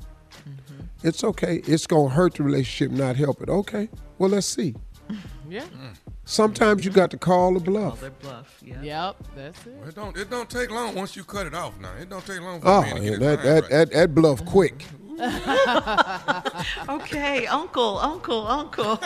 Mm-hmm. 0.48 1.06
It's 1.08 1.24
okay. 1.24 1.62
It's 1.66 1.86
gonna 1.86 2.08
hurt 2.10 2.34
the 2.34 2.42
relationship, 2.42 2.90
not 2.96 3.16
help 3.16 3.40
it. 3.42 3.48
Okay. 3.48 3.88
Well, 4.18 4.30
let's 4.30 4.46
see. 4.46 4.74
Yeah. 5.48 5.62
Mm. 5.62 5.96
Sometimes 6.26 6.84
you 6.84 6.92
got 6.92 7.10
to 7.10 7.18
call 7.18 7.56
a 7.56 7.58
Call 7.58 7.64
bluff. 7.64 8.00
their 8.00 8.10
bluff. 8.10 8.56
Yeah. 8.64 8.80
Yep. 8.82 9.16
That's 9.34 9.66
it. 9.66 9.74
It 9.88 9.94
don't. 9.96 10.16
It 10.16 10.30
don't 10.30 10.48
take 10.48 10.70
long 10.70 10.94
once 10.94 11.16
you 11.16 11.24
cut 11.24 11.44
it 11.48 11.54
off. 11.54 11.76
Now 11.80 11.90
it 12.00 12.08
don't 12.08 12.24
take 12.24 12.40
long 12.40 12.60
for 12.60 12.68
Oh, 12.68 12.78
a 12.78 12.82
man 12.82 12.94
to 12.98 13.02
yeah, 13.02 13.10
his 13.10 13.18
that, 13.18 13.24
mind 13.26 13.48
that, 13.48 13.62
right. 13.62 13.70
that 13.70 13.90
that 13.90 14.14
bluff 14.14 14.44
quick. 14.44 14.84
Okay, 16.88 17.46
uncle, 17.46 17.98
uncle, 17.98 18.46
uncle. 18.46 18.98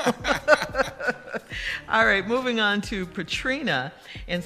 All 1.88 2.06
right, 2.06 2.26
moving 2.26 2.60
on 2.60 2.80
to 2.82 3.04
Patrina 3.06 3.92
in 4.26 4.42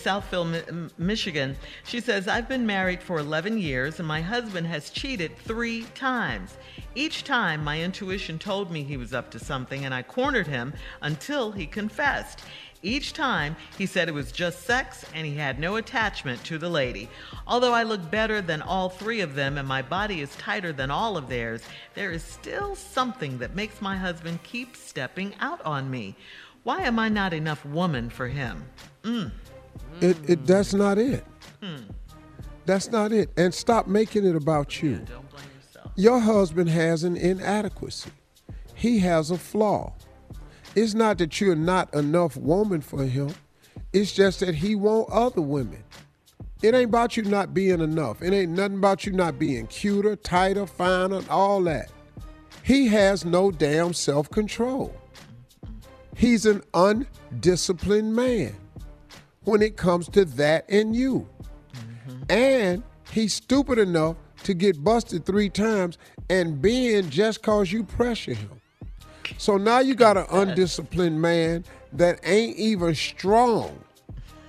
M- 0.69 0.91
Michigan. 0.99 1.57
She 1.85 2.01
says, 2.01 2.27
I've 2.27 2.49
been 2.49 2.67
married 2.67 3.03
for 3.03 3.19
11 3.19 3.59
years 3.59 3.99
and 3.99 4.09
my 4.09 4.21
husband 4.23 4.67
has 4.67 4.91
cheated 4.91 5.37
three 5.39 5.85
times. 5.95 6.57
Each 6.95 7.23
time, 7.23 7.63
my 7.63 7.81
intuition 7.81 8.39
told 8.39 8.71
me 8.71 8.83
he 8.83 8.97
was 8.97 9.15
up 9.15 9.31
to 9.33 9.39
something 9.39 9.85
and 9.85 9.95
I 9.95 10.03
cornered 10.03 10.47
him 10.47 10.73
until 11.03 11.53
he 11.53 11.67
confessed. 11.67 12.43
Each 12.83 13.13
time, 13.13 13.57
he 13.77 13.87
said 13.87 14.09
it 14.09 14.15
was 14.15 14.31
just 14.31 14.65
sex 14.65 15.05
and 15.15 15.27
he 15.27 15.35
had 15.35 15.59
no 15.59 15.77
attachment 15.77 16.43
to 16.45 16.59
the 16.59 16.69
lady. 16.69 17.09
Although 17.47 17.73
I 17.73 17.83
look 17.83 18.11
better 18.11 18.41
than 18.41 18.63
all 18.63 18.89
three 18.89 19.21
of 19.21 19.35
them 19.35 19.59
and 19.59 19.67
my 19.67 19.83
body 19.83 20.21
is 20.21 20.35
tighter 20.37 20.73
than 20.73 20.91
all 20.91 21.17
of 21.17 21.29
theirs, 21.29 21.63
there 21.95 22.13
is 22.13 22.23
still 22.23 22.77
something 22.77 23.39
that 23.39 23.57
makes 23.57 23.81
my 23.81 23.97
husband 23.97 24.43
keep 24.45 24.77
stepping 24.77 25.35
out 25.41 25.61
on 25.65 25.91
me. 25.91 26.15
Why 26.63 26.83
am 26.83 26.99
I 26.99 27.09
not 27.09 27.33
enough 27.33 27.65
woman 27.65 28.11
for 28.11 28.29
him? 28.29 28.65
Mm. 29.03 29.33
It, 30.01 30.17
it 30.29 30.47
that's 30.47 30.75
not 30.75 30.99
it. 30.99 31.25
Hmm. 31.63 31.77
That's 32.67 32.91
not 32.91 33.13
it. 33.13 33.31
And 33.37 33.53
stop 33.53 33.87
making 33.87 34.27
it 34.27 34.37
about 34.37 34.83
you. 34.83 34.97
Don't 34.99 35.29
blame 35.31 35.45
yourself. 35.57 35.93
Your 35.97 36.21
husband 36.21 36.69
has 36.69 37.03
an 37.03 37.17
inadequacy. 37.17 38.11
He 38.75 38.99
has 39.01 39.31
a 39.31 39.39
flaw. 39.39 39.95
It's 40.79 40.95
not 40.95 41.19
that 41.19 41.41
you're 41.41 41.57
not 41.57 41.93
enough 41.93 42.37
woman 42.37 42.83
for 42.83 43.05
him. 43.05 43.35
It's 43.93 44.13
just 44.13 44.39
that 44.41 44.55
he 44.55 44.77
want 44.77 45.11
other 45.11 45.43
women. 45.43 45.83
It 46.63 46.73
ain't 46.73 46.91
about 46.91 47.17
you 47.17 47.25
not 47.25 47.53
being 47.53 47.81
enough. 47.81 48.23
It 48.23 48.33
ain't 48.33 48.53
nothing 48.53 48.79
about 48.79 49.05
you 49.05 49.11
not 49.11 49.41
being 49.41 49.67
cuter, 49.67 50.15
tighter, 50.15 50.69
finer, 50.69 51.23
all 51.29 51.61
that. 51.65 51.91
He 52.63 52.87
has 52.89 53.25
no 53.25 53.51
damn 53.51 53.93
self-control. 53.93 54.95
He's 56.15 56.47
an 56.47 56.63
undisciplined 56.73 58.15
man 58.15 58.55
when 59.43 59.63
it 59.63 59.77
comes 59.77 60.09
to 60.11 60.25
that 60.27 60.65
and 60.71 60.95
you. 60.95 61.29
And 62.31 62.85
he's 63.11 63.35
stupid 63.35 63.81
enough 63.81 64.15
to 64.45 64.55
get 64.55 64.85
busted 64.85 65.27
three 65.27 65.49
times 65.49 65.99
and 66.31 66.63
being 66.63 67.11
just 67.11 67.43
cause 67.43 67.73
you 67.73 67.83
pressure 67.83 68.35
him. 68.35 68.61
So 69.37 69.57
now 69.57 69.81
you 69.81 69.95
got 69.95 70.17
an 70.17 70.27
undisciplined 70.31 71.21
man 71.21 71.65
that 71.93 72.21
ain't 72.25 72.57
even 72.57 72.95
strong. 72.95 73.79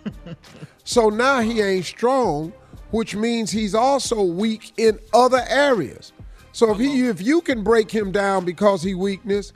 so 0.84 1.10
now 1.10 1.42
he 1.42 1.62
ain't 1.62 1.86
strong, 1.86 2.54
which 2.92 3.16
means 3.16 3.52
he's 3.52 3.76
also 3.76 4.24
weak 4.24 4.74
in 4.78 5.00
other 5.14 5.44
areas. 5.48 6.14
So 6.52 6.72
if 6.72 6.80
he 6.80 7.08
if 7.08 7.22
you 7.22 7.42
can 7.42 7.64
break 7.64 7.92
him 7.92 8.12
down 8.12 8.46
because 8.46 8.82
he 8.82 8.96
weakness, 8.96 9.54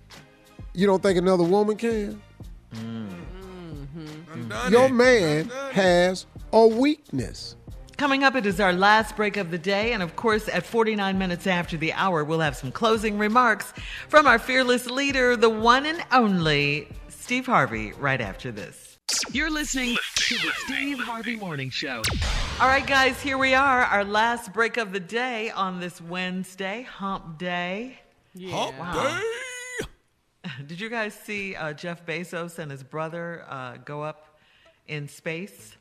you 0.74 0.88
don't 0.88 1.02
think 1.02 1.18
another 1.18 1.44
woman 1.44 1.76
can? 1.76 2.22
Mm-hmm. 2.74 4.72
Your 4.72 4.90
man 4.90 5.50
has 5.72 6.26
a 6.52 6.66
weakness. 6.68 7.56
Coming 7.98 8.24
up, 8.24 8.36
it 8.36 8.46
is 8.46 8.60
our 8.60 8.74
last 8.74 9.16
break 9.16 9.38
of 9.38 9.52
the 9.52 9.58
day. 9.58 9.94
And 9.94 10.02
of 10.02 10.16
course, 10.16 10.50
at 10.50 10.66
49 10.66 11.18
minutes 11.18 11.46
after 11.48 11.78
the 11.78 11.94
hour, 11.94 12.24
we'll 12.24 12.40
have 12.40 12.56
some 12.56 12.72
closing 12.72 13.18
remarks 13.18 13.72
from 14.10 14.26
our 14.26 14.40
fearless 14.40 14.90
leader, 14.90 15.36
the 15.36 15.50
one 15.50 15.86
and 15.86 16.04
only 16.12 16.88
Steve 17.10 17.46
Harvey, 17.46 17.94
right 17.94 18.20
after 18.20 18.52
this. 18.52 18.98
You're 19.32 19.52
listening 19.52 19.96
to 20.16 20.36
the 20.36 20.52
Steve 20.66 21.00
Harvey 21.00 21.36
Morning 21.36 21.70
Show. 21.70 22.02
All 22.60 22.68
right, 22.68 22.86
guys, 22.86 23.22
here 23.22 23.38
we 23.38 23.54
are, 23.54 23.84
our 23.84 24.04
last 24.04 24.54
break 24.54 24.78
of 24.78 24.92
the 24.92 25.00
day 25.00 25.52
on 25.52 25.80
this 25.80 26.02
Wednesday, 26.02 26.84
Hump 26.84 27.38
Day. 27.38 28.00
Hump 28.50 28.80
Wow. 28.80 29.22
Did 30.68 30.80
you 30.80 30.90
guys 30.90 31.14
see 31.14 31.56
uh, 31.56 31.74
Jeff 31.74 32.06
Bezos 32.06 32.60
and 32.60 32.72
his 32.72 32.84
brother 32.84 33.46
uh, 33.48 33.78
go 33.78 34.02
up 34.02 34.40
in 34.88 35.08
space? 35.08 35.76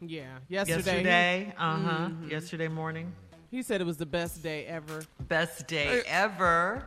Yeah, 0.00 0.38
yesterday. 0.48 0.76
Yesterday, 0.76 1.54
uh 1.58 1.76
huh. 1.76 2.08
Mhm. 2.08 2.30
Yesterday 2.30 2.68
morning. 2.68 3.12
He 3.50 3.62
said 3.62 3.80
it 3.80 3.84
was 3.84 3.96
the 3.96 4.06
best 4.06 4.42
day 4.42 4.64
ever. 4.66 5.02
Best 5.28 5.66
day 5.66 6.02
ever. 6.06 6.84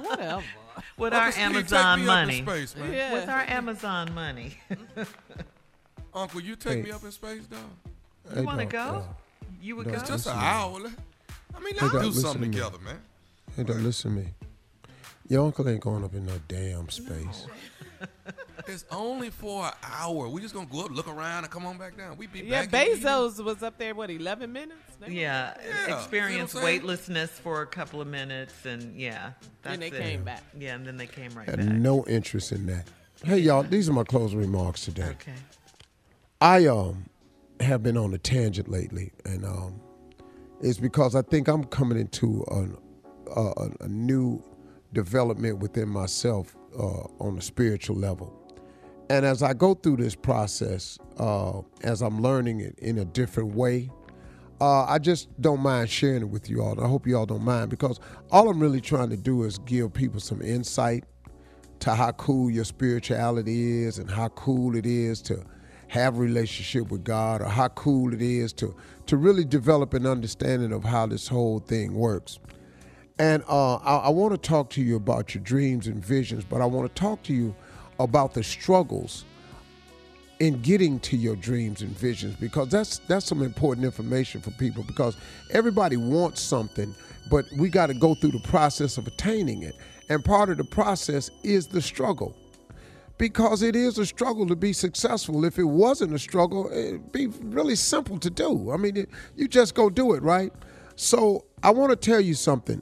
Whatever. 0.00 0.42
With 0.98 1.12
Uncle 1.14 1.20
our 1.26 1.32
Steve, 1.32 1.44
take 1.46 1.54
Amazon 1.56 1.98
me 2.00 2.08
up 2.08 2.10
in 2.10 2.26
money. 2.26 2.42
space, 2.42 2.76
man. 2.76 2.92
Yeah. 2.92 3.12
With 3.12 3.28
our 3.28 3.42
Amazon 3.42 4.12
money. 4.14 4.58
Uncle, 6.14 6.40
you 6.40 6.56
take 6.56 6.78
Hey. 6.78 6.82
me 6.82 6.90
up 6.90 7.04
in 7.04 7.12
space, 7.12 7.44
dog? 7.46 7.60
you 8.34 8.42
want 8.42 8.58
to 8.58 8.64
go? 8.66 8.78
dog. 8.84 9.04
You 9.62 9.76
would 9.76 9.86
go? 9.86 9.92
It's 9.92 10.08
just 10.08 10.26
an 10.26 10.32
Listen, 10.34 10.42
hour. 10.44 10.78
I 11.54 11.60
mean, 11.60 11.74
Hey, 11.74 11.80
let's 11.82 11.92
dog, 11.92 12.02
do 12.02 12.12
something 12.12 12.42
to 12.42 12.48
me. 12.48 12.52
together, 12.54 12.78
man. 12.84 13.00
Hey, 13.54 13.62
don't 13.62 13.82
listen 13.84 14.14
to 14.16 14.20
me. 14.22 14.28
Your 15.28 15.44
uncle 15.46 15.68
ain't 15.68 15.80
going 15.80 16.04
up 16.04 16.14
in 16.14 16.26
no 16.26 16.38
damn 16.48 16.88
space. 16.88 17.46
It's 18.68 18.84
only 18.90 19.30
for 19.30 19.66
an 19.66 19.72
hour. 19.84 20.28
We 20.28 20.40
just 20.40 20.54
gonna 20.54 20.66
go 20.66 20.84
up, 20.84 20.90
look 20.90 21.08
around, 21.08 21.44
and 21.44 21.52
come 21.52 21.66
on 21.66 21.78
back 21.78 21.96
down. 21.96 22.16
We 22.16 22.26
be 22.26 22.40
Yeah, 22.40 22.66
back. 22.66 22.86
in 22.88 23.00
the 23.00 23.06
Bezos 23.08 23.44
was 23.44 23.62
up 23.62 23.78
there, 23.78 23.94
what, 23.94 24.10
11 24.10 24.52
minutes? 24.52 24.78
Yeah, 25.06 25.54
Yeah, 25.86 25.96
experience 25.98 26.32
you 26.32 26.38
know 26.38 26.42
what 26.42 26.42
I'm 26.42 26.48
saying? 26.48 26.64
weightlessness 26.64 27.30
for 27.30 27.62
a 27.62 27.66
couple 27.66 28.00
of 28.00 28.08
minutes, 28.08 28.64
and 28.66 28.98
yeah, 28.98 29.32
that's 29.62 29.78
Then 29.78 29.80
they 29.80 29.96
it. 29.96 30.02
came 30.02 30.24
back. 30.24 30.42
Yeah, 30.58 30.74
and 30.74 30.86
then 30.86 30.96
they 30.96 31.06
came 31.06 31.32
right 31.34 31.48
Had 31.48 31.58
back. 31.58 31.68
no 31.68 32.04
interest 32.06 32.52
in 32.52 32.66
that. 32.66 32.88
Hey, 33.24 33.38
y'all, 33.38 33.62
these 33.62 33.88
are 33.88 33.92
my 33.92 34.04
closing 34.04 34.38
remarks 34.38 34.84
today. 34.84 35.04
Okay. 35.20 35.32
I 36.40 36.66
um 36.66 37.06
have 37.60 37.82
been 37.82 37.96
on 37.96 38.12
a 38.12 38.18
tangent 38.18 38.68
lately, 38.68 39.12
and 39.24 39.44
um, 39.44 39.80
it's 40.60 40.78
because 40.78 41.14
I 41.14 41.22
think 41.22 41.48
I'm 41.48 41.64
coming 41.64 41.98
into 41.98 42.44
an, 42.50 42.76
a, 43.34 43.40
a, 43.40 43.70
a 43.80 43.88
new 43.88 44.42
development 44.92 45.58
within 45.60 45.88
myself 45.88 46.54
uh, 46.78 47.04
on 47.18 47.38
a 47.38 47.40
spiritual 47.40 47.96
level. 47.96 48.35
And 49.08 49.24
as 49.24 49.42
I 49.42 49.54
go 49.54 49.74
through 49.74 49.98
this 49.98 50.14
process, 50.14 50.98
uh, 51.18 51.60
as 51.82 52.02
I'm 52.02 52.20
learning 52.20 52.60
it 52.60 52.78
in 52.78 52.98
a 52.98 53.04
different 53.04 53.54
way, 53.54 53.90
uh, 54.60 54.84
I 54.84 54.98
just 54.98 55.28
don't 55.40 55.60
mind 55.60 55.90
sharing 55.90 56.22
it 56.22 56.28
with 56.28 56.48
you 56.48 56.62
all. 56.62 56.82
I 56.82 56.88
hope 56.88 57.06
you 57.06 57.16
all 57.16 57.26
don't 57.26 57.44
mind 57.44 57.70
because 57.70 58.00
all 58.30 58.48
I'm 58.48 58.58
really 58.58 58.80
trying 58.80 59.10
to 59.10 59.16
do 59.16 59.44
is 59.44 59.58
give 59.58 59.92
people 59.92 60.18
some 60.18 60.40
insight 60.42 61.04
to 61.80 61.94
how 61.94 62.12
cool 62.12 62.50
your 62.50 62.64
spirituality 62.64 63.82
is 63.82 63.98
and 63.98 64.10
how 64.10 64.28
cool 64.30 64.74
it 64.76 64.86
is 64.86 65.20
to 65.22 65.44
have 65.88 66.16
a 66.16 66.20
relationship 66.20 66.90
with 66.90 67.04
God 67.04 67.42
or 67.42 67.48
how 67.48 67.68
cool 67.68 68.12
it 68.12 68.22
is 68.22 68.52
to 68.54 68.74
to 69.06 69.16
really 69.16 69.44
develop 69.44 69.94
an 69.94 70.04
understanding 70.04 70.72
of 70.72 70.82
how 70.82 71.06
this 71.06 71.28
whole 71.28 71.60
thing 71.60 71.94
works. 71.94 72.40
And 73.18 73.44
uh, 73.48 73.76
I, 73.76 73.96
I 73.96 74.08
want 74.08 74.32
to 74.32 74.38
talk 74.38 74.70
to 74.70 74.82
you 74.82 74.96
about 74.96 75.34
your 75.34 75.44
dreams 75.44 75.86
and 75.86 76.04
visions, 76.04 76.44
but 76.44 76.60
I 76.60 76.66
want 76.66 76.92
to 76.92 77.00
talk 77.00 77.22
to 77.24 77.34
you 77.34 77.54
about 77.98 78.34
the 78.34 78.42
struggles 78.42 79.24
in 80.38 80.60
getting 80.60 81.00
to 81.00 81.16
your 81.16 81.36
dreams 81.36 81.80
and 81.80 81.90
visions 81.96 82.36
because 82.36 82.68
that's 82.68 82.98
that's 83.08 83.24
some 83.24 83.42
important 83.42 83.86
information 83.86 84.40
for 84.40 84.50
people 84.52 84.82
because 84.82 85.16
everybody 85.50 85.96
wants 85.96 86.42
something 86.42 86.94
but 87.30 87.46
we 87.56 87.68
got 87.68 87.86
to 87.86 87.94
go 87.94 88.14
through 88.14 88.32
the 88.32 88.40
process 88.40 88.98
of 88.98 89.06
attaining 89.06 89.62
it. 89.62 89.74
And 90.08 90.24
part 90.24 90.50
of 90.50 90.58
the 90.58 90.64
process 90.64 91.30
is 91.42 91.66
the 91.66 91.82
struggle 91.82 92.36
because 93.18 93.62
it 93.62 93.74
is 93.74 93.98
a 93.98 94.06
struggle 94.06 94.46
to 94.46 94.54
be 94.54 94.72
successful. 94.72 95.44
If 95.44 95.58
it 95.58 95.64
wasn't 95.64 96.14
a 96.14 96.18
struggle 96.18 96.70
it'd 96.70 97.12
be 97.12 97.26
really 97.26 97.74
simple 97.74 98.18
to 98.18 98.30
do. 98.30 98.70
I 98.70 98.76
mean 98.76 98.96
it, 98.96 99.08
you 99.34 99.48
just 99.48 99.74
go 99.74 99.90
do 99.90 100.14
it 100.14 100.22
right? 100.22 100.52
So 100.96 101.44
i 101.62 101.70
want 101.70 101.90
to 101.90 101.96
tell 101.96 102.20
you 102.20 102.34
something. 102.34 102.80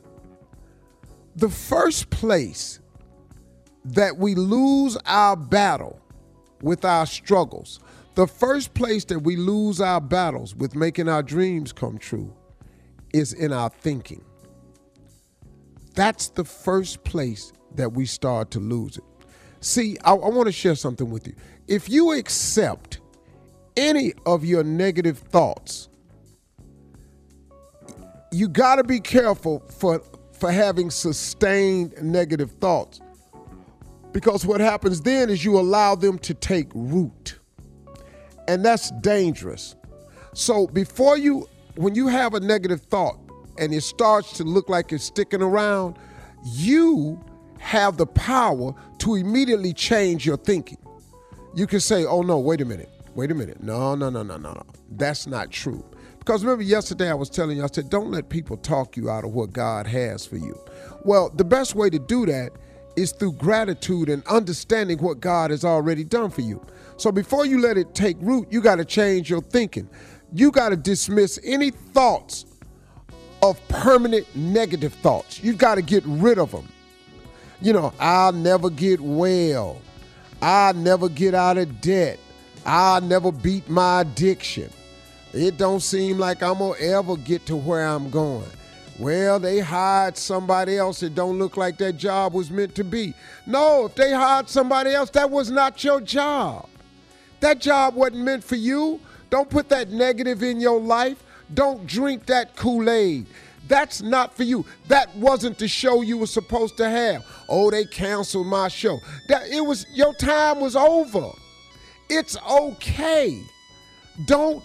The 1.36 1.48
first 1.48 2.10
place 2.10 2.80
that 3.84 4.16
we 4.16 4.34
lose 4.34 4.96
our 5.06 5.36
battle 5.36 6.00
with 6.62 6.84
our 6.84 7.06
struggles. 7.06 7.80
The 8.14 8.26
first 8.26 8.74
place 8.74 9.04
that 9.06 9.20
we 9.20 9.36
lose 9.36 9.80
our 9.80 10.00
battles 10.00 10.54
with 10.54 10.74
making 10.74 11.08
our 11.08 11.22
dreams 11.22 11.72
come 11.72 11.98
true 11.98 12.32
is 13.12 13.32
in 13.32 13.52
our 13.52 13.68
thinking. 13.68 14.24
That's 15.94 16.28
the 16.28 16.44
first 16.44 17.04
place 17.04 17.52
that 17.74 17.92
we 17.92 18.06
start 18.06 18.50
to 18.52 18.60
lose 18.60 18.98
it. 18.98 19.04
See, 19.60 19.96
I, 20.04 20.12
I 20.12 20.28
want 20.28 20.46
to 20.46 20.52
share 20.52 20.74
something 20.74 21.10
with 21.10 21.26
you. 21.26 21.34
If 21.66 21.88
you 21.88 22.12
accept 22.12 23.00
any 23.76 24.12
of 24.26 24.44
your 24.44 24.62
negative 24.64 25.18
thoughts, 25.18 25.88
you 28.30 28.48
got 28.48 28.76
to 28.76 28.84
be 28.84 29.00
careful 29.00 29.60
for 29.78 30.02
for 30.32 30.50
having 30.50 30.90
sustained 30.90 31.94
negative 32.02 32.50
thoughts 32.60 33.00
because 34.14 34.46
what 34.46 34.60
happens 34.60 35.00
then 35.02 35.28
is 35.28 35.44
you 35.44 35.58
allow 35.58 35.96
them 35.96 36.18
to 36.20 36.32
take 36.32 36.68
root. 36.72 37.38
And 38.46 38.64
that's 38.64 38.92
dangerous. 39.02 39.74
So 40.34 40.68
before 40.68 41.18
you, 41.18 41.48
when 41.74 41.96
you 41.96 42.06
have 42.06 42.34
a 42.34 42.40
negative 42.40 42.80
thought 42.82 43.18
and 43.58 43.74
it 43.74 43.82
starts 43.82 44.32
to 44.34 44.44
look 44.44 44.68
like 44.68 44.92
it's 44.92 45.04
sticking 45.04 45.42
around, 45.42 45.98
you 46.44 47.22
have 47.58 47.96
the 47.96 48.06
power 48.06 48.72
to 48.98 49.16
immediately 49.16 49.72
change 49.72 50.24
your 50.24 50.36
thinking. 50.36 50.78
You 51.56 51.66
can 51.66 51.80
say, 51.80 52.04
oh 52.04 52.22
no, 52.22 52.38
wait 52.38 52.60
a 52.60 52.64
minute, 52.64 52.90
wait 53.16 53.32
a 53.32 53.34
minute. 53.34 53.62
No, 53.62 53.96
no, 53.96 54.10
no, 54.10 54.22
no, 54.22 54.36
no, 54.36 54.52
no. 54.52 54.62
That's 54.92 55.26
not 55.26 55.50
true. 55.50 55.84
Because 56.20 56.44
remember, 56.44 56.62
yesterday 56.62 57.10
I 57.10 57.14
was 57.14 57.28
telling 57.28 57.56
you, 57.56 57.64
I 57.64 57.66
said, 57.66 57.90
don't 57.90 58.12
let 58.12 58.28
people 58.28 58.56
talk 58.58 58.96
you 58.96 59.10
out 59.10 59.24
of 59.24 59.32
what 59.32 59.52
God 59.52 59.86
has 59.88 60.24
for 60.24 60.36
you. 60.36 60.56
Well, 61.04 61.30
the 61.30 61.44
best 61.44 61.74
way 61.74 61.90
to 61.90 61.98
do 61.98 62.26
that 62.26 62.52
is 62.96 63.12
through 63.12 63.32
gratitude 63.32 64.08
and 64.08 64.24
understanding 64.26 64.98
what 64.98 65.20
God 65.20 65.50
has 65.50 65.64
already 65.64 66.04
done 66.04 66.30
for 66.30 66.40
you. 66.40 66.64
So 66.96 67.10
before 67.10 67.46
you 67.46 67.60
let 67.60 67.76
it 67.76 67.94
take 67.94 68.16
root, 68.20 68.48
you 68.50 68.60
got 68.60 68.76
to 68.76 68.84
change 68.84 69.28
your 69.28 69.40
thinking. 69.40 69.88
You 70.32 70.50
got 70.50 70.70
to 70.70 70.76
dismiss 70.76 71.38
any 71.44 71.70
thoughts 71.70 72.46
of 73.42 73.60
permanent 73.68 74.26
negative 74.34 74.94
thoughts. 74.94 75.42
You've 75.42 75.58
got 75.58 75.74
to 75.74 75.82
get 75.82 76.02
rid 76.06 76.38
of 76.38 76.50
them. 76.50 76.68
You 77.60 77.72
know, 77.72 77.92
I'll 77.98 78.32
never 78.32 78.70
get 78.70 79.00
well. 79.00 79.80
I'll 80.42 80.74
never 80.74 81.08
get 81.08 81.34
out 81.34 81.58
of 81.58 81.80
debt. 81.80 82.18
I'll 82.66 83.00
never 83.00 83.32
beat 83.32 83.68
my 83.68 84.02
addiction. 84.02 84.70
It 85.32 85.58
don't 85.58 85.80
seem 85.80 86.18
like 86.18 86.42
I'm 86.42 86.58
gonna 86.58 86.78
ever 86.78 87.16
get 87.16 87.44
to 87.46 87.56
where 87.56 87.86
I'm 87.86 88.10
going. 88.10 88.48
Well, 88.98 89.40
they 89.40 89.58
hired 89.58 90.16
somebody 90.16 90.76
else. 90.76 91.02
It 91.02 91.14
don't 91.14 91.38
look 91.38 91.56
like 91.56 91.78
that 91.78 91.94
job 91.94 92.32
was 92.32 92.50
meant 92.50 92.74
to 92.76 92.84
be. 92.84 93.12
No, 93.46 93.86
if 93.86 93.94
they 93.94 94.12
hired 94.12 94.48
somebody 94.48 94.94
else, 94.94 95.10
that 95.10 95.30
was 95.30 95.50
not 95.50 95.82
your 95.82 96.00
job. 96.00 96.68
That 97.40 97.60
job 97.60 97.94
wasn't 97.94 98.24
meant 98.24 98.44
for 98.44 98.56
you. 98.56 99.00
Don't 99.30 99.50
put 99.50 99.68
that 99.70 99.90
negative 99.90 100.42
in 100.42 100.60
your 100.60 100.80
life. 100.80 101.22
Don't 101.52 101.86
drink 101.86 102.26
that 102.26 102.54
Kool-Aid. 102.56 103.26
That's 103.66 104.00
not 104.00 104.36
for 104.36 104.44
you. 104.44 104.64
That 104.88 105.14
wasn't 105.16 105.58
the 105.58 105.68
show 105.68 106.02
you 106.02 106.18
were 106.18 106.26
supposed 106.26 106.76
to 106.76 106.88
have. 106.88 107.24
Oh, 107.48 107.70
they 107.70 107.84
canceled 107.84 108.46
my 108.46 108.68
show. 108.68 108.98
That 109.28 109.48
it 109.48 109.60
was 109.60 109.86
your 109.92 110.14
time 110.14 110.60
was 110.60 110.76
over. 110.76 111.30
It's 112.08 112.36
okay. 112.48 113.42
Don't 114.26 114.62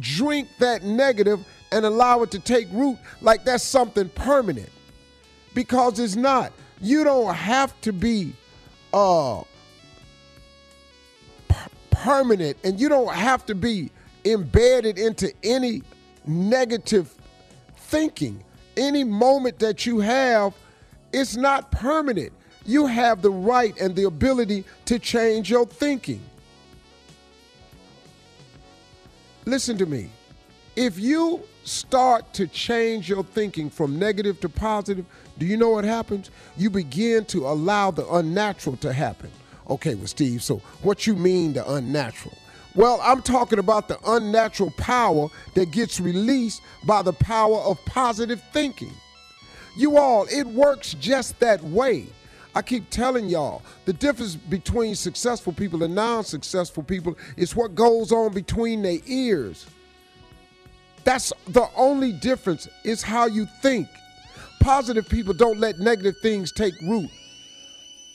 drink 0.00 0.48
that 0.58 0.82
negative 0.82 1.46
and 1.72 1.84
allow 1.84 2.22
it 2.22 2.30
to 2.32 2.38
take 2.38 2.68
root 2.72 2.98
like 3.20 3.44
that's 3.44 3.64
something 3.64 4.08
permanent. 4.10 4.70
Because 5.54 5.98
it's 5.98 6.16
not. 6.16 6.52
You 6.80 7.04
don't 7.04 7.34
have 7.34 7.78
to 7.82 7.92
be 7.92 8.32
uh 8.92 9.42
per- 11.48 11.68
permanent 11.90 12.56
and 12.64 12.80
you 12.80 12.88
don't 12.88 13.12
have 13.12 13.44
to 13.46 13.54
be 13.54 13.90
embedded 14.24 14.98
into 14.98 15.32
any 15.42 15.82
negative 16.26 17.14
thinking. 17.76 18.42
Any 18.76 19.02
moment 19.02 19.58
that 19.58 19.86
you 19.86 19.98
have, 19.98 20.54
it's 21.12 21.36
not 21.36 21.70
permanent. 21.72 22.32
You 22.64 22.86
have 22.86 23.22
the 23.22 23.30
right 23.30 23.76
and 23.80 23.96
the 23.96 24.04
ability 24.04 24.64
to 24.84 24.98
change 24.98 25.50
your 25.50 25.66
thinking. 25.66 26.20
Listen 29.46 29.78
to 29.78 29.86
me. 29.86 30.10
If 30.76 30.98
you 30.98 31.42
start 31.68 32.32
to 32.34 32.46
change 32.46 33.08
your 33.08 33.22
thinking 33.22 33.70
from 33.70 33.98
negative 33.98 34.40
to 34.40 34.48
positive, 34.48 35.04
do 35.38 35.46
you 35.46 35.56
know 35.56 35.70
what 35.70 35.84
happens? 35.84 36.30
You 36.56 36.70
begin 36.70 37.24
to 37.26 37.46
allow 37.46 37.90
the 37.90 38.08
unnatural 38.12 38.76
to 38.78 38.92
happen. 38.92 39.30
Okay, 39.70 39.94
well, 39.94 40.06
Steve, 40.06 40.42
so 40.42 40.56
what 40.82 41.06
you 41.06 41.14
mean 41.14 41.52
the 41.52 41.70
unnatural? 41.70 42.36
Well, 42.74 43.00
I'm 43.02 43.22
talking 43.22 43.58
about 43.58 43.88
the 43.88 43.98
unnatural 44.06 44.72
power 44.76 45.28
that 45.54 45.70
gets 45.70 46.00
released 46.00 46.62
by 46.86 47.02
the 47.02 47.12
power 47.12 47.58
of 47.58 47.84
positive 47.84 48.42
thinking. 48.52 48.92
You 49.76 49.96
all, 49.96 50.26
it 50.30 50.46
works 50.46 50.94
just 50.94 51.38
that 51.40 51.62
way. 51.62 52.06
I 52.54 52.62
keep 52.62 52.90
telling 52.90 53.28
y'all 53.28 53.62
the 53.84 53.92
difference 53.92 54.34
between 54.34 54.94
successful 54.94 55.52
people 55.52 55.82
and 55.82 55.94
non 55.94 56.24
successful 56.24 56.82
people 56.82 57.16
is 57.36 57.54
what 57.54 57.74
goes 57.74 58.10
on 58.10 58.32
between 58.32 58.82
their 58.82 58.98
ears. 59.06 59.66
That's 61.08 61.32
the 61.46 61.66
only 61.74 62.12
difference, 62.12 62.68
is 62.84 63.00
how 63.00 63.28
you 63.28 63.46
think. 63.62 63.88
Positive 64.60 65.08
people 65.08 65.32
don't 65.32 65.58
let 65.58 65.78
negative 65.78 66.16
things 66.20 66.52
take 66.52 66.74
root. 66.82 67.08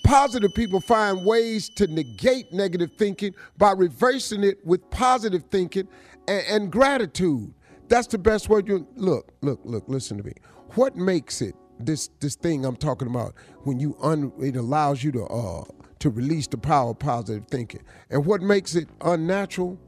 Positive 0.04 0.54
people 0.54 0.80
find 0.80 1.26
ways 1.26 1.70
to 1.70 1.88
negate 1.88 2.54
negative 2.54 2.92
thinking 3.00 3.34
by 3.58 3.72
reversing 3.72 4.44
it 4.44 4.64
with 4.64 4.88
positive 4.92 5.44
thinking 5.50 5.88
and, 6.28 6.44
and 6.48 6.72
gratitude. 6.72 7.52
That's 7.88 8.06
the 8.06 8.20
best 8.20 8.48
way 8.48 8.62
to 8.62 8.86
look, 8.96 9.32
look, 9.42 9.62
look, 9.64 9.86
listen 9.88 10.18
to 10.18 10.24
me. 10.24 10.34
What 10.76 10.96
makes 10.96 11.42
it 11.42 11.56
this 11.80 12.12
this 12.20 12.36
thing 12.36 12.64
I'm 12.64 12.76
talking 12.76 13.08
about 13.08 13.34
when 13.64 13.80
you 13.80 13.98
un 14.04 14.32
it 14.40 14.56
allows 14.56 15.04
you 15.04 15.12
to 15.14 15.26
uh 15.26 15.64
to 15.98 16.12
release 16.12 16.46
the 16.46 16.60
power 16.60 16.92
of 16.92 17.00
positive 17.00 17.48
thinking. 17.48 17.82
And 18.12 18.24
what 18.24 18.44
makes 18.44 18.76
it 18.76 18.88
unnatural 19.02 19.80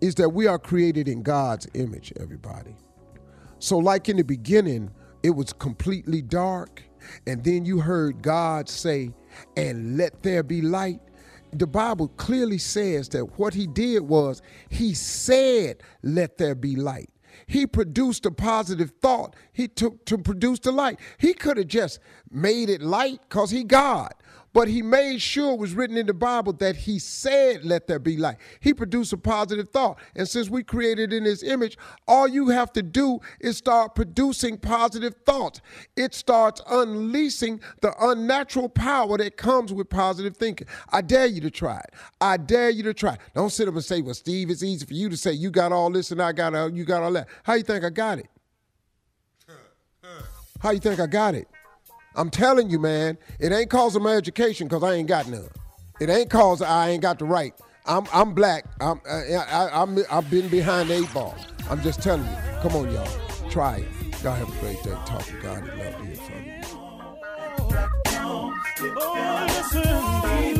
is 0.00 0.14
that 0.16 0.30
we 0.30 0.46
are 0.46 0.58
created 0.58 1.08
in 1.08 1.22
God's 1.22 1.68
image, 1.74 2.12
everybody. 2.20 2.74
So 3.58 3.78
like 3.78 4.08
in 4.08 4.16
the 4.16 4.24
beginning, 4.24 4.90
it 5.22 5.30
was 5.30 5.52
completely 5.52 6.22
dark, 6.22 6.82
and 7.26 7.44
then 7.44 7.64
you 7.64 7.80
heard 7.80 8.22
God 8.22 8.68
say, 8.68 9.12
and 9.56 9.96
let 9.96 10.22
there 10.22 10.42
be 10.42 10.62
light. 10.62 11.00
The 11.52 11.66
Bible 11.66 12.08
clearly 12.08 12.58
says 12.58 13.08
that 13.10 13.38
what 13.38 13.54
he 13.54 13.66
did 13.66 14.02
was 14.02 14.40
he 14.68 14.94
said, 14.94 15.82
let 16.02 16.38
there 16.38 16.54
be 16.54 16.76
light. 16.76 17.10
He 17.46 17.66
produced 17.66 18.26
a 18.26 18.30
positive 18.30 18.92
thought. 19.02 19.34
He 19.52 19.68
took 19.68 20.04
to 20.06 20.18
produce 20.18 20.60
the 20.60 20.72
light. 20.72 21.00
He 21.18 21.34
could 21.34 21.56
have 21.56 21.66
just 21.66 21.98
made 22.30 22.68
it 22.70 22.82
light 22.82 23.20
because 23.22 23.50
he 23.50 23.64
God. 23.64 24.12
But 24.52 24.68
he 24.68 24.82
made 24.82 25.22
sure 25.22 25.52
it 25.52 25.60
was 25.60 25.74
written 25.74 25.96
in 25.96 26.06
the 26.06 26.14
Bible 26.14 26.52
that 26.54 26.74
he 26.74 26.98
said, 26.98 27.64
Let 27.64 27.86
there 27.86 27.98
be 27.98 28.16
light. 28.16 28.36
He 28.58 28.74
produced 28.74 29.12
a 29.12 29.16
positive 29.16 29.68
thought. 29.68 29.98
And 30.16 30.28
since 30.28 30.50
we 30.50 30.64
created 30.64 31.12
in 31.12 31.24
his 31.24 31.42
image, 31.42 31.78
all 32.08 32.26
you 32.26 32.48
have 32.48 32.72
to 32.72 32.82
do 32.82 33.20
is 33.40 33.56
start 33.56 33.94
producing 33.94 34.58
positive 34.58 35.14
thoughts. 35.24 35.60
It 35.96 36.14
starts 36.14 36.60
unleashing 36.68 37.60
the 37.80 37.94
unnatural 38.00 38.68
power 38.68 39.16
that 39.18 39.36
comes 39.36 39.72
with 39.72 39.88
positive 39.88 40.36
thinking. 40.36 40.66
I 40.90 41.02
dare 41.02 41.26
you 41.26 41.40
to 41.42 41.50
try 41.50 41.78
it. 41.78 41.94
I 42.20 42.36
dare 42.36 42.70
you 42.70 42.82
to 42.84 42.94
try 42.94 43.14
it. 43.14 43.20
Don't 43.34 43.50
sit 43.50 43.68
up 43.68 43.74
and 43.74 43.84
say, 43.84 44.00
Well, 44.00 44.14
Steve, 44.14 44.50
it's 44.50 44.64
easy 44.64 44.84
for 44.84 44.94
you 44.94 45.08
to 45.08 45.16
say 45.16 45.32
you 45.32 45.50
got 45.50 45.70
all 45.70 45.90
this 45.90 46.10
and 46.10 46.20
I 46.20 46.32
got 46.32 46.54
all 46.54 46.70
you 46.70 46.84
got 46.84 47.02
all 47.02 47.12
that. 47.12 47.28
How 47.44 47.54
you 47.54 47.62
think 47.62 47.84
I 47.84 47.90
got 47.90 48.18
it? 48.18 48.26
How 50.58 50.72
you 50.72 50.80
think 50.80 51.00
I 51.00 51.06
got 51.06 51.34
it? 51.34 51.48
I'm 52.20 52.28
telling 52.28 52.68
you, 52.68 52.78
man, 52.78 53.16
it 53.38 53.50
ain't 53.50 53.70
cause 53.70 53.96
of 53.96 54.02
my 54.02 54.12
education 54.14 54.68
because 54.68 54.82
I 54.82 54.92
ain't 54.92 55.08
got 55.08 55.26
none. 55.26 55.48
It 56.02 56.10
ain't 56.10 56.28
cause 56.28 56.60
I 56.60 56.90
ain't 56.90 57.00
got 57.00 57.18
the 57.18 57.24
right. 57.24 57.54
I'm 57.86 58.06
I'm 58.12 58.34
black. 58.34 58.66
I'm 58.78 59.00
uh, 59.08 59.22
I, 59.38 59.46
I, 59.50 59.82
I'm 59.82 59.98
I've 60.10 60.30
been 60.30 60.48
behind 60.48 60.90
the 60.90 60.96
eight 60.96 61.14
ball. 61.14 61.34
I'm 61.70 61.80
just 61.80 62.02
telling 62.02 62.26
you. 62.26 62.36
Come 62.60 62.76
on, 62.76 62.92
y'all, 62.92 63.08
try 63.48 63.78
it. 63.78 64.22
Y'all 64.22 64.34
have 64.34 64.54
a 64.54 64.60
great 64.60 64.82
day. 64.82 64.90
Talk 65.06 65.24
to 65.24 65.32
God 65.40 65.66
and 65.66 65.78
love 65.78 65.94
from 65.94 66.08
you. 70.56 70.59